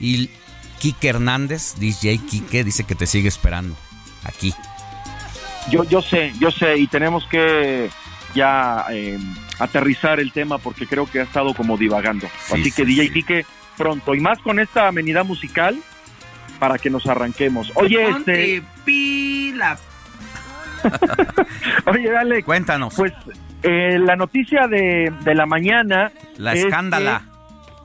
Y 0.00 0.30
Quique 0.78 1.08
Hernández, 1.08 1.74
DJ 1.78 2.18
Quique, 2.18 2.64
dice 2.64 2.84
que 2.84 2.94
te 2.94 3.06
sigue 3.06 3.28
esperando. 3.28 3.76
Aquí. 4.24 4.54
Yo, 5.70 5.84
yo 5.84 6.00
sé, 6.00 6.32
yo 6.38 6.50
sé, 6.50 6.78
y 6.78 6.86
tenemos 6.86 7.26
que 7.26 7.90
ya 8.34 8.86
eh, 8.90 9.18
aterrizar 9.58 10.20
el 10.20 10.32
tema 10.32 10.58
porque 10.58 10.86
creo 10.86 11.06
que 11.06 11.20
ha 11.20 11.24
estado 11.24 11.54
como 11.54 11.76
divagando. 11.76 12.26
Sí, 12.46 12.54
Así 12.54 12.64
que 12.64 12.84
sí, 12.84 12.84
DJ 12.84 13.06
sí. 13.06 13.12
Quique, 13.12 13.46
pronto, 13.76 14.14
y 14.14 14.20
más 14.20 14.38
con 14.38 14.60
esta 14.60 14.88
amenidad 14.88 15.24
musical 15.24 15.76
para 16.58 16.78
que 16.78 16.90
nos 16.90 17.06
arranquemos. 17.06 17.72
Oye, 17.74 18.08
este... 18.08 18.62
pila. 18.84 19.78
Oye, 21.86 22.10
dale. 22.10 22.42
Cuéntanos. 22.42 22.94
Pues 22.94 23.12
eh, 23.62 23.98
la 23.98 24.16
noticia 24.16 24.66
de, 24.68 25.12
de 25.24 25.34
la 25.34 25.46
mañana. 25.46 26.12
La 26.36 26.54
es 26.54 26.64
escándala. 26.64 27.22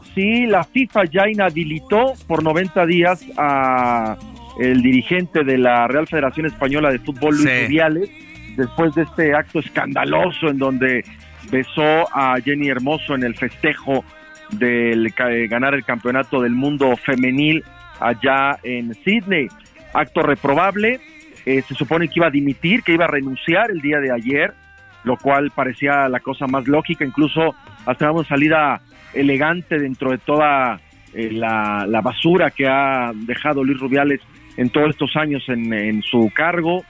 que, 0.03 0.11
sí, 0.14 0.45
la 0.45 0.64
FIFA 0.64 1.06
ya 1.06 1.30
inhabilitó 1.30 2.14
por 2.27 2.43
90 2.43 2.85
días 2.85 3.25
a 3.38 4.17
el 4.59 4.82
dirigente 4.82 5.43
de 5.43 5.58
la 5.58 5.88
Real 5.88 6.08
Federación 6.08 6.45
Española 6.45 6.91
de 6.91 7.00
Fútbol, 7.00 7.35
Luis 7.35 7.50
Sí. 7.50 7.77
Después 8.58 8.93
de 8.95 9.03
este 9.03 9.33
acto 9.33 9.59
escandaloso 9.59 10.50
en 10.50 10.58
donde 10.58 11.06
besó 11.50 12.08
a 12.14 12.35
Jenny 12.43 12.67
Hermoso 12.67 13.16
en 13.16 13.24
el 13.24 13.35
festejo 13.35 14.03
del 14.51 15.11
ganar 15.50 15.74
el 15.74 15.85
campeonato 15.85 16.41
del 16.41 16.51
mundo 16.51 16.95
femenil 16.98 17.64
allá 18.01 18.57
en 18.63 18.93
Sydney. 18.95 19.47
Acto 19.93 20.21
reprobable. 20.23 20.99
eh, 21.45 21.61
se 21.61 21.75
supone 21.75 22.07
que 22.07 22.15
iba 22.17 22.27
a 22.27 22.31
dimitir, 22.31 22.83
que 22.83 22.93
iba 22.93 23.05
a 23.05 23.07
renunciar 23.09 23.71
el 23.71 23.81
día 23.81 23.99
de 23.99 24.11
ayer, 24.11 24.53
lo 25.03 25.17
cual 25.17 25.51
parecía 25.51 26.07
la 26.07 26.19
cosa 26.19 26.45
más 26.47 26.67
lógica, 26.67 27.05
incluso 27.05 27.55
hasta 27.85 28.11
una 28.11 28.23
salida 28.27 28.81
elegante 29.13 29.80
dentro 29.80 30.11
de 30.11 30.19
toda 30.19 30.80
eh, 31.13 31.31
la, 31.31 31.85
la 31.88 32.01
basura 32.01 32.51
que 32.51 32.67
ha 32.67 33.11
dejado 33.13 33.63
Luis 33.63 33.80
Rubiales 33.80 34.21
en 34.57 34.69
todos 34.69 34.91
estos 34.91 35.15
años 35.15 35.43
en, 35.49 35.73
en 35.73 36.01
su 36.03 36.31
cargo. 36.33 36.83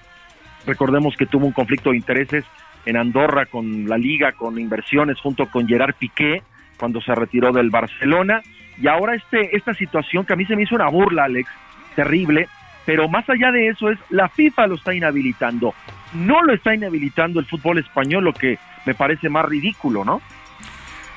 Recordemos 0.65 1.15
que 1.17 1.25
tuvo 1.25 1.45
un 1.47 1.53
conflicto 1.53 1.91
de 1.91 1.97
intereses 1.97 2.43
en 2.85 2.97
Andorra 2.97 3.45
con 3.45 3.87
la 3.87 3.97
liga, 3.97 4.33
con 4.33 4.59
inversiones 4.59 5.19
junto 5.19 5.45
con 5.47 5.67
Gerard 5.67 5.95
Piqué 5.97 6.43
cuando 6.77 6.99
se 7.01 7.15
retiró 7.15 7.51
del 7.51 7.69
Barcelona. 7.69 8.41
Y 8.81 8.87
ahora 8.87 9.15
este, 9.15 9.55
esta 9.55 9.73
situación 9.73 10.25
que 10.25 10.33
a 10.33 10.35
mí 10.35 10.45
se 10.45 10.55
me 10.55 10.63
hizo 10.63 10.75
una 10.75 10.89
burla, 10.89 11.25
Alex, 11.25 11.49
terrible, 11.95 12.49
pero 12.85 13.07
más 13.07 13.29
allá 13.29 13.51
de 13.51 13.67
eso 13.69 13.89
es 13.89 13.99
la 14.09 14.27
FIFA 14.29 14.67
lo 14.67 14.75
está 14.75 14.93
inhabilitando. 14.93 15.73
No 16.13 16.41
lo 16.41 16.53
está 16.53 16.73
inhabilitando 16.73 17.39
el 17.39 17.45
fútbol 17.45 17.77
español, 17.77 18.23
lo 18.23 18.33
que 18.33 18.57
me 18.85 18.95
parece 18.95 19.29
más 19.29 19.45
ridículo, 19.45 20.03
¿no? 20.03 20.21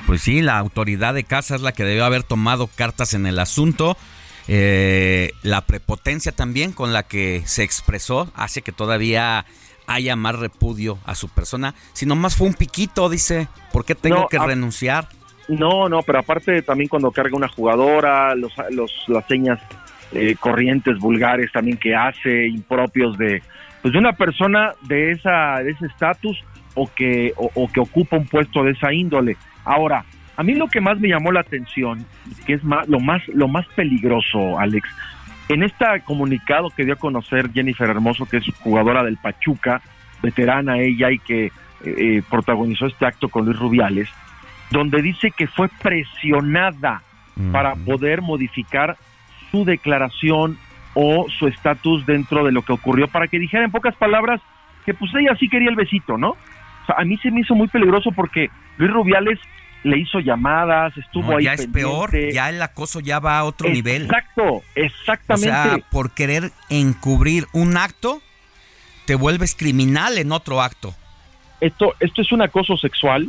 Pues 0.06 0.20
sí, 0.20 0.42
la 0.42 0.58
autoridad 0.58 1.14
de 1.14 1.24
casa 1.24 1.54
es 1.54 1.62
la 1.62 1.72
que 1.72 1.84
debió 1.84 2.04
haber 2.04 2.22
tomado 2.22 2.66
cartas 2.66 3.14
en 3.14 3.26
el 3.26 3.38
asunto. 3.38 3.96
Eh, 4.46 5.32
la 5.42 5.62
prepotencia 5.62 6.30
también 6.32 6.72
con 6.72 6.92
la 6.92 7.04
que 7.04 7.42
se 7.46 7.62
expresó 7.62 8.30
hace 8.34 8.60
que 8.60 8.72
todavía 8.72 9.46
haya 9.86 10.16
más 10.16 10.38
repudio 10.38 10.98
a 11.06 11.14
su 11.14 11.28
persona. 11.30 11.74
Si 11.94 12.04
nomás 12.04 12.36
fue 12.36 12.46
un 12.46 12.54
piquito, 12.54 13.08
dice, 13.08 13.48
¿por 13.72 13.86
qué 13.86 13.94
tengo 13.94 14.20
No, 14.20 14.28
que 14.28 14.38
renunciar? 14.38 15.08
No, 15.48 15.88
no, 15.88 16.02
pero 16.02 16.20
aparte 16.20 16.62
también 16.62 16.88
cuando 16.88 17.10
carga 17.10 17.36
una 17.36 17.48
jugadora, 17.48 18.34
los, 18.34 18.52
los, 18.70 18.90
las 19.08 19.26
señas 19.26 19.60
eh, 20.12 20.36
corrientes 20.38 20.98
vulgares 20.98 21.52
también 21.52 21.76
que 21.76 21.94
hace, 21.94 22.46
impropios 22.46 23.18
de, 23.18 23.42
pues 23.82 23.92
de 23.92 23.98
una 23.98 24.12
persona 24.12 24.72
de 24.82 25.12
esa 25.12 25.62
de 25.62 25.72
ese 25.72 25.86
estatus 25.86 26.42
o 26.74 26.88
que 26.94 27.32
o, 27.36 27.50
o 27.54 27.68
que 27.68 27.80
ocupa 27.80 28.16
un 28.16 28.26
puesto 28.26 28.62
de 28.64 28.72
esa 28.72 28.92
índole. 28.92 29.36
Ahora, 29.64 30.04
A 30.36 30.42
mí 30.42 30.54
lo 30.54 30.66
que 30.66 30.80
más 30.80 30.98
me 30.98 31.08
llamó 31.08 31.30
la 31.30 31.40
atención, 31.40 32.04
que 32.44 32.54
es 32.54 32.64
más, 32.64 32.88
lo 32.88 32.98
más 32.98 33.22
lo 33.28 33.46
más 33.46 33.66
peligroso, 33.76 34.58
Alex, 34.58 34.88
en 35.48 35.62
este 35.62 35.84
comunicado 36.04 36.70
que 36.70 36.84
dio 36.84 36.94
a 36.94 36.96
conocer 36.96 37.52
Jennifer 37.52 37.88
Hermoso, 37.88 38.26
que 38.26 38.38
es 38.38 38.44
jugadora 38.60 39.04
del 39.04 39.16
Pachuca, 39.16 39.80
veterana 40.22 40.78
ella 40.78 41.10
y 41.10 41.18
que 41.18 41.46
eh, 41.46 41.50
eh, 41.84 42.22
protagonizó 42.28 42.86
este 42.86 43.06
acto 43.06 43.28
con 43.28 43.44
Luis 43.44 43.58
Rubiales, 43.58 44.08
donde 44.70 45.02
dice 45.02 45.30
que 45.30 45.46
fue 45.46 45.68
presionada 45.80 47.02
para 47.52 47.74
poder 47.74 48.22
modificar 48.22 48.96
su 49.50 49.64
declaración 49.64 50.56
o 50.94 51.26
su 51.36 51.48
estatus 51.48 52.06
dentro 52.06 52.44
de 52.44 52.52
lo 52.52 52.62
que 52.62 52.72
ocurrió, 52.72 53.08
para 53.08 53.26
que 53.26 53.38
dijera 53.38 53.64
en 53.64 53.70
pocas 53.72 53.96
palabras 53.96 54.40
que 54.86 54.94
pues 54.94 55.10
ella 55.14 55.34
sí 55.38 55.48
quería 55.48 55.68
el 55.70 55.76
besito, 55.76 56.16
¿no? 56.16 56.30
O 56.30 56.86
sea, 56.86 56.96
a 56.98 57.04
mí 57.04 57.16
se 57.18 57.30
me 57.30 57.40
hizo 57.40 57.54
muy 57.54 57.66
peligroso 57.68 58.12
porque 58.12 58.50
Luis 58.76 58.92
Rubiales 58.92 59.38
le 59.82 59.98
hizo 59.98 60.20
llamadas, 60.20 60.96
estuvo 60.96 61.32
No, 61.32 61.36
ahí 61.38 61.44
ya 61.44 61.54
es 61.54 61.66
peor, 61.66 62.12
ya 62.32 62.48
el 62.50 62.62
acoso 62.62 63.00
ya 63.00 63.18
va 63.18 63.38
a 63.38 63.44
otro 63.44 63.68
nivel. 63.68 64.04
Exacto, 64.04 64.42
O 64.44 64.62
exactamente. 64.74 65.48
sea, 65.48 65.78
por 65.90 66.12
querer 66.12 66.52
encubrir 66.70 67.46
un 67.52 67.76
acto, 67.76 68.20
te 69.06 69.14
vuelves 69.14 69.54
criminal 69.54 70.18
en 70.18 70.32
otro 70.32 70.62
acto. 70.62 70.94
esto, 71.60 71.94
esto 72.00 72.22
es 72.22 72.32
un 72.32 72.42
acoso 72.42 72.76
sexual, 72.76 73.28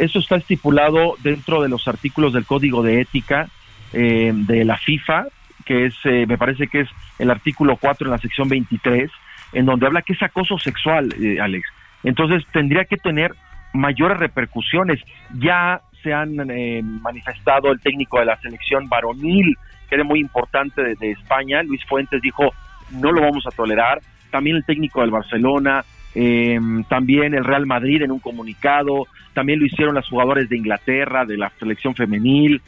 eso 0.00 0.18
está 0.18 0.36
estipulado 0.36 1.14
dentro 1.22 1.62
de 1.62 1.68
los 1.68 1.86
artículos 1.86 2.32
del 2.32 2.46
Código 2.46 2.82
de 2.82 3.00
Ética 3.00 3.48
eh, 3.92 4.32
de 4.34 4.64
la 4.64 4.78
FIFA, 4.78 5.26
que 5.64 5.86
es, 5.86 5.94
eh, 6.04 6.24
me 6.26 6.38
parece 6.38 6.68
que 6.68 6.80
es 6.80 6.88
el 7.18 7.30
artículo 7.30 7.76
4 7.76 8.06
en 8.06 8.10
la 8.10 8.18
sección 8.18 8.48
23, 8.48 9.10
en 9.52 9.66
donde 9.66 9.86
habla 9.86 10.02
que 10.02 10.14
es 10.14 10.22
acoso 10.22 10.58
sexual, 10.58 11.14
eh, 11.20 11.38
Alex. 11.40 11.68
Entonces 12.02 12.44
tendría 12.52 12.84
que 12.86 12.96
tener 12.96 13.34
mayores 13.74 14.18
repercusiones. 14.18 15.00
Ya 15.38 15.82
se 16.02 16.14
han 16.14 16.50
eh, 16.50 16.80
manifestado 16.82 17.70
el 17.70 17.80
técnico 17.80 18.18
de 18.18 18.24
la 18.24 18.40
selección 18.40 18.88
varonil, 18.88 19.56
que 19.88 19.96
era 19.96 20.04
muy 20.04 20.20
importante 20.20 20.82
de, 20.82 20.94
de 20.94 21.10
España, 21.10 21.62
Luis 21.62 21.84
Fuentes, 21.84 22.22
dijo, 22.22 22.54
no 22.92 23.12
lo 23.12 23.20
vamos 23.20 23.46
a 23.46 23.50
tolerar. 23.50 24.00
También 24.30 24.56
el 24.56 24.64
técnico 24.64 25.02
del 25.02 25.10
Barcelona, 25.10 25.84
eh, 26.14 26.58
también 26.88 27.34
el 27.34 27.44
Real 27.44 27.66
Madrid 27.66 28.02
en 28.02 28.10
un 28.10 28.18
comunicado, 28.18 29.06
también 29.32 29.60
lo 29.60 29.66
hicieron 29.66 29.94
las 29.94 30.08
jugadores 30.08 30.48
de 30.48 30.56
Inglaterra, 30.56 31.24
de 31.24 31.36
la 31.36 31.50
selección 31.58 31.94
femenil. 31.94 32.60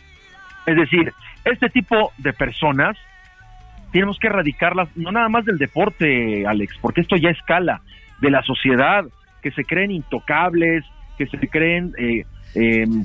Es 0.66 0.76
decir, 0.76 1.12
este 1.44 1.68
tipo 1.70 2.12
de 2.18 2.32
personas 2.32 2.96
tenemos 3.90 4.18
que 4.18 4.28
erradicarlas, 4.28 4.88
no 4.96 5.12
nada 5.12 5.28
más 5.28 5.44
del 5.44 5.58
deporte, 5.58 6.46
Alex, 6.46 6.76
porque 6.80 7.00
esto 7.02 7.16
ya 7.16 7.30
escala, 7.30 7.82
de 8.20 8.30
la 8.30 8.42
sociedad, 8.42 9.04
que 9.42 9.50
se 9.50 9.64
creen 9.64 9.90
intocables, 9.90 10.84
que 11.18 11.26
se 11.26 11.48
creen 11.48 11.92
eh, 11.98 12.24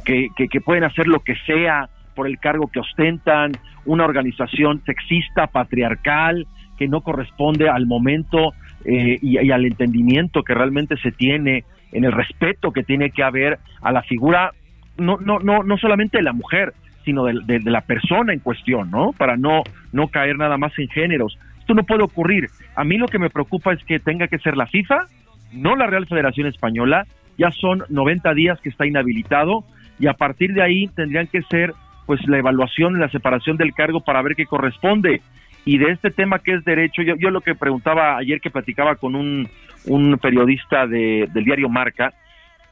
que- 0.06 0.30
que 0.50 0.62
pueden 0.62 0.84
hacer 0.84 1.08
lo 1.08 1.22
que 1.22 1.36
sea 1.46 1.90
por 2.16 2.28
el 2.28 2.38
cargo 2.40 2.68
que 2.68 2.80
ostentan, 2.80 3.52
una 3.86 4.06
organización 4.06 4.82
sexista, 4.86 5.48
patriarcal, 5.48 6.46
que 6.78 6.88
no 6.88 7.02
corresponde 7.02 7.70
al 7.70 7.86
momento 7.86 8.54
eh, 8.88 9.20
y, 9.22 9.40
y 9.40 9.52
al 9.52 9.66
entendimiento 9.66 10.42
que 10.44 10.56
realmente 10.56 10.98
se 10.98 11.12
tiene, 11.12 11.66
en 11.92 12.06
el 12.06 12.12
respeto 12.12 12.72
que 12.72 12.84
tiene 12.84 13.12
que 13.12 13.24
haber 13.24 13.60
a 13.82 13.92
la 13.92 14.02
figura, 14.02 14.52
no, 14.98 15.18
no, 15.18 15.40
no, 15.40 15.64
no 15.64 15.78
solamente 15.78 16.18
de 16.18 16.24
la 16.24 16.34
mujer, 16.34 16.74
sino 17.08 17.24
de, 17.24 17.60
la 17.64 17.82
persona 17.82 18.34
en 18.34 18.40
cuestión, 18.40 18.92
¿no? 18.92 19.14
Para 19.14 19.38
no, 19.38 19.64
no 19.94 20.10
caer 20.10 20.38
nada 20.38 20.58
más 20.58 20.78
en 20.78 20.90
géneros. 20.90 21.38
Esto 21.60 21.74
no 21.74 21.84
puede 21.84 22.04
ocurrir. 22.04 22.48
A 22.76 22.84
mí 22.84 22.98
lo 22.98 23.08
que 23.08 23.20
me 23.20 23.30
preocupa 23.30 23.72
es 23.72 23.82
que 23.86 24.00
tenga 24.00 24.28
que 24.28 24.40
ser 24.40 24.58
la 24.58 24.68
FIFA, 24.68 25.06
no 25.54 25.78
la 25.78 25.88
Real 25.88 26.06
Federación 26.06 26.48
Española. 26.48 27.06
Ya 27.38 27.52
son 27.52 27.84
90 27.90 28.34
días 28.34 28.60
que 28.60 28.70
está 28.70 28.86
inhabilitado 28.86 29.64
y 30.00 30.08
a 30.08 30.14
partir 30.14 30.54
de 30.54 30.62
ahí 30.62 30.88
tendrían 30.88 31.28
que 31.28 31.44
ser 31.44 31.74
pues 32.06 32.20
la 32.28 32.40
evaluación, 32.40 33.00
la 33.00 33.10
separación 33.10 33.58
del 33.58 33.74
cargo 33.74 34.02
para 34.02 34.22
ver 34.22 34.36
qué 34.36 34.46
corresponde. 34.46 35.22
Y 35.68 35.78
de 35.78 35.92
este 35.92 36.12
tema 36.12 36.40
que 36.40 36.54
es 36.54 36.64
derecho, 36.64 37.02
yo, 37.02 37.16
yo 37.18 37.30
lo 37.30 37.42
que 37.42 37.54
preguntaba 37.56 38.18
ayer 38.18 38.40
que 38.40 38.50
platicaba 38.50 38.96
con 38.96 39.16
un, 39.16 39.50
un 39.86 40.18
periodista 40.18 40.88
de- 40.88 41.28
del 41.34 41.44
diario 41.44 41.68
Marca, 41.70 42.14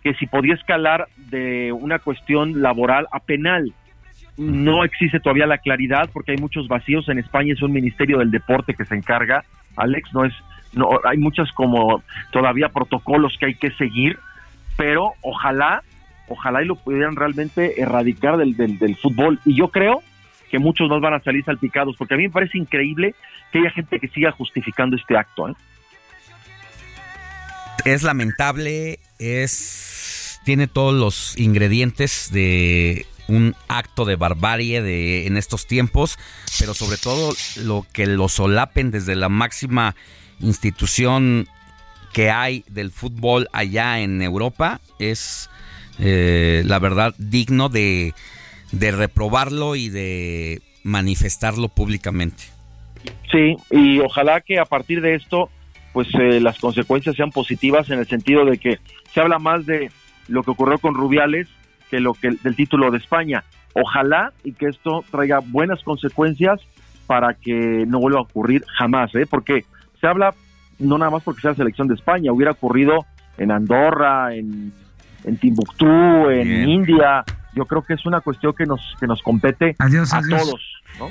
que 0.01 0.14
si 0.14 0.27
podía 0.27 0.53
escalar 0.53 1.07
de 1.17 1.72
una 1.72 1.99
cuestión 1.99 2.61
laboral 2.61 3.07
a 3.11 3.19
penal. 3.19 3.74
No 4.38 4.83
existe 4.83 5.19
todavía 5.19 5.45
la 5.48 5.57
claridad 5.57 6.09
porque 6.14 6.32
hay 6.32 6.38
muchos 6.38 6.67
vacíos. 6.67 7.07
En 7.09 7.19
España 7.19 7.53
es 7.53 7.61
un 7.61 7.72
ministerio 7.72 8.19
del 8.19 8.32
deporte 8.32 8.74
que 8.74 8.85
se 8.85 8.95
encarga. 8.95 9.43
Alex, 9.77 10.14
no 10.14 10.25
es, 10.25 10.33
no, 10.74 10.90
hay 11.06 11.17
muchos 11.17 11.51
como 11.53 12.03
todavía 12.32 12.69
protocolos 12.69 13.35
que 13.40 13.48
hay 13.48 13.56
que 13.56 13.72
seguir, 13.72 14.17
pero 14.77 15.14
ojalá, 15.22 15.82
ojalá 16.27 16.64
y 16.64 16.65
lo 16.67 16.75
pudieran 16.75 17.15
realmente 17.15 17.82
erradicar 17.82 18.38
del, 18.38 18.56
del, 18.56 18.77
del 18.77 18.95
fútbol. 18.98 19.40
Y 19.45 19.56
yo 19.56 19.69
creo 19.69 20.01
que 20.56 20.59
muchos 20.59 20.88
no 20.88 21.01
van 21.01 21.14
a 21.14 21.19
salir 21.19 21.43
salpicados, 21.43 21.98
porque 21.98 22.14
a 22.14 22.17
mí 22.17 22.24
me 22.24 22.30
parece 22.30 22.58
increíble 22.58 23.14
que 23.51 23.59
haya 23.59 23.72
gente 23.72 24.00
que 24.00 24.08
siga 24.08 24.32
justificando 24.32 24.95
este 24.95 25.17
acto. 25.17 25.50
¿eh? 25.50 25.53
Es 27.84 28.03
lamentable, 28.03 29.00
es 29.19 30.40
tiene 30.45 30.67
todos 30.67 30.93
los 30.93 31.38
ingredientes 31.38 32.32
de 32.32 33.06
un 33.27 33.53
acto 33.67 34.06
de 34.06 34.16
barbarie 34.16 34.82
de 34.82 35.27
en 35.27 35.35
estos 35.35 35.67
tiempos, 35.67 36.17
pero 36.58 36.74
sobre 36.74 36.98
todo 36.98 37.34
lo 37.58 37.85
que 37.92 38.06
lo 38.06 38.30
solapen 38.30 38.92
desde 38.92 39.16
la 39.17 39.27
máxima 39.27 39.93
institución 40.40 41.50
que 42.14 42.30
hay 42.32 42.64
del 42.69 42.92
fútbol 42.92 43.50
allá 43.51 44.00
en 44.00 44.22
Europa 44.22 44.80
es 45.00 45.50
eh, 46.00 46.64
la 46.66 46.80
verdad 46.80 47.14
digno 47.17 47.67
de, 47.67 48.14
de 48.72 48.92
reprobarlo 48.92 49.76
y 49.76 49.90
de 49.90 50.61
manifestarlo 50.84 51.69
públicamente. 51.69 52.44
Sí, 53.32 53.56
y 53.72 54.00
ojalá 54.00 54.42
que 54.42 54.60
a 54.60 54.66
partir 54.66 55.02
de 55.02 55.16
esto, 55.16 55.50
pues 55.94 56.08
eh, 56.16 56.40
las 56.40 56.60
consecuencias 56.60 57.16
sean 57.16 57.32
positivas 57.32 57.90
en 57.90 58.00
el 58.00 58.08
sentido 58.08 58.45
de 58.45 58.58
que 58.58 58.80
se 59.14 59.22
habla 59.22 59.40
más 59.40 59.66
de 59.66 59.92
lo 60.27 60.44
que 60.44 60.52
ocurrió 60.52 60.77
con 60.80 60.95
Rubiales 60.95 61.48
que 61.90 62.00
lo 62.00 62.14
que 62.14 62.32
del 62.44 62.56
título 62.56 62.92
de 62.92 62.98
España. 62.98 63.44
Ojalá 63.74 64.32
y 64.44 64.53
que 64.53 64.68
esto 64.68 65.03
traiga 65.11 65.40
buenas 65.40 65.84
consecuencias 65.84 66.60
para 67.08 67.34
que 67.35 67.85
no 67.88 68.00
vuelva 68.00 68.19
a 68.19 68.24
ocurrir 68.24 68.64
jamás, 68.77 69.14
¿eh? 69.16 69.26
Porque 69.30 69.66
se 70.00 70.08
habla 70.08 70.34
no 70.80 70.98
nada 70.98 71.11
más 71.11 71.24
porque 71.24 71.42
sea 71.42 71.52
la 71.52 71.58
selección 71.58 71.88
de 71.88 71.95
España, 71.95 72.32
hubiera 72.32 72.52
ocurrido 72.52 73.06
en 73.38 73.52
Andorra, 73.52 74.35
en, 74.35 74.74
en 75.24 75.38
Timbuktu, 75.38 76.30
en 76.30 76.48
Bien. 76.48 76.69
India. 76.69 77.24
Yo 77.56 77.66
creo 77.66 77.84
que 77.84 77.93
es 77.93 78.06
una 78.06 78.22
cuestión 78.22 78.53
que 78.53 78.66
nos 78.66 78.82
que 79.00 79.08
nos 79.08 79.22
compete 79.22 79.75
Adiós, 79.80 80.14
a 80.14 80.17
adiós. 80.17 80.42
todos, 80.42 80.61
¿no? 81.00 81.09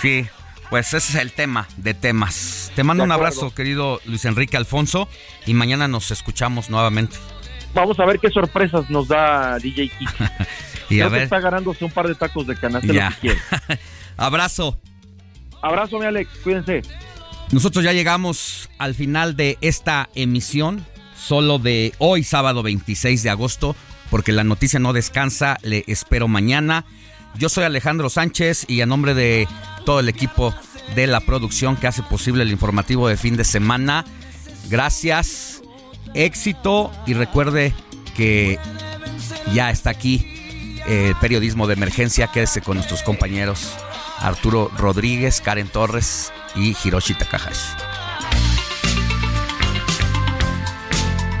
Sí, 0.00 0.26
pues 0.68 0.92
ese 0.94 1.12
es 1.12 1.14
el 1.22 1.32
tema 1.32 1.66
de 1.76 1.94
temas. 1.94 2.72
Te 2.74 2.82
mando 2.84 3.04
un 3.04 3.12
abrazo, 3.12 3.54
querido 3.54 4.00
Luis 4.06 4.24
Enrique 4.24 4.56
Alfonso, 4.56 5.08
y 5.46 5.54
mañana 5.54 5.88
nos 5.88 6.10
escuchamos 6.10 6.70
nuevamente. 6.70 7.16
Vamos 7.74 8.00
a 8.00 8.04
ver 8.04 8.18
qué 8.18 8.30
sorpresas 8.30 8.90
nos 8.90 9.08
da 9.08 9.58
DJ 9.58 9.88
Kiki. 9.90 10.06
Y 10.90 10.96
Creo 10.96 11.06
a 11.06 11.10
que 11.10 11.14
ver, 11.14 11.22
está 11.22 11.38
ganándose 11.38 11.84
un 11.84 11.92
par 11.92 12.08
de 12.08 12.16
tacos 12.16 12.44
de 12.48 12.56
canasta 12.56 12.92
Ya. 12.92 13.10
lo 13.10 13.14
que 13.14 13.20
quiere. 13.20 13.38
abrazo. 14.16 14.76
Abrazo, 15.62 16.00
mi 16.00 16.06
Alex, 16.06 16.28
cuídense. 16.42 16.82
Nosotros 17.52 17.84
ya 17.84 17.92
llegamos 17.92 18.68
al 18.78 18.96
final 18.96 19.36
de 19.36 19.56
esta 19.60 20.08
emisión, 20.16 20.84
solo 21.16 21.60
de 21.60 21.94
hoy, 21.98 22.24
sábado 22.24 22.64
26 22.64 23.22
de 23.22 23.30
agosto, 23.30 23.76
porque 24.10 24.32
la 24.32 24.44
noticia 24.44 24.78
no 24.78 24.92
descansa, 24.92 25.58
le 25.62 25.84
espero 25.86 26.28
mañana. 26.28 26.84
Yo 27.38 27.48
soy 27.48 27.64
Alejandro 27.64 28.10
Sánchez 28.10 28.64
y 28.68 28.80
a 28.80 28.86
nombre 28.86 29.14
de 29.14 29.48
todo 29.84 30.00
el 30.00 30.08
equipo 30.08 30.54
de 30.94 31.06
la 31.06 31.20
producción 31.20 31.76
que 31.76 31.86
hace 31.86 32.02
posible 32.02 32.42
el 32.42 32.50
informativo 32.50 33.08
de 33.08 33.16
fin 33.16 33.36
de 33.36 33.44
semana, 33.44 34.04
gracias, 34.68 35.62
éxito 36.14 36.90
y 37.06 37.14
recuerde 37.14 37.72
que 38.16 38.58
ya 39.54 39.70
está 39.70 39.90
aquí 39.90 40.26
el 40.86 41.14
periodismo 41.16 41.66
de 41.66 41.74
emergencia, 41.74 42.28
quédese 42.28 42.60
con 42.62 42.76
nuestros 42.76 43.02
compañeros 43.02 43.72
Arturo 44.18 44.70
Rodríguez, 44.76 45.40
Karen 45.40 45.68
Torres 45.68 46.32
y 46.56 46.76
Hiroshi 46.84 47.14
Takahashi. 47.14 47.76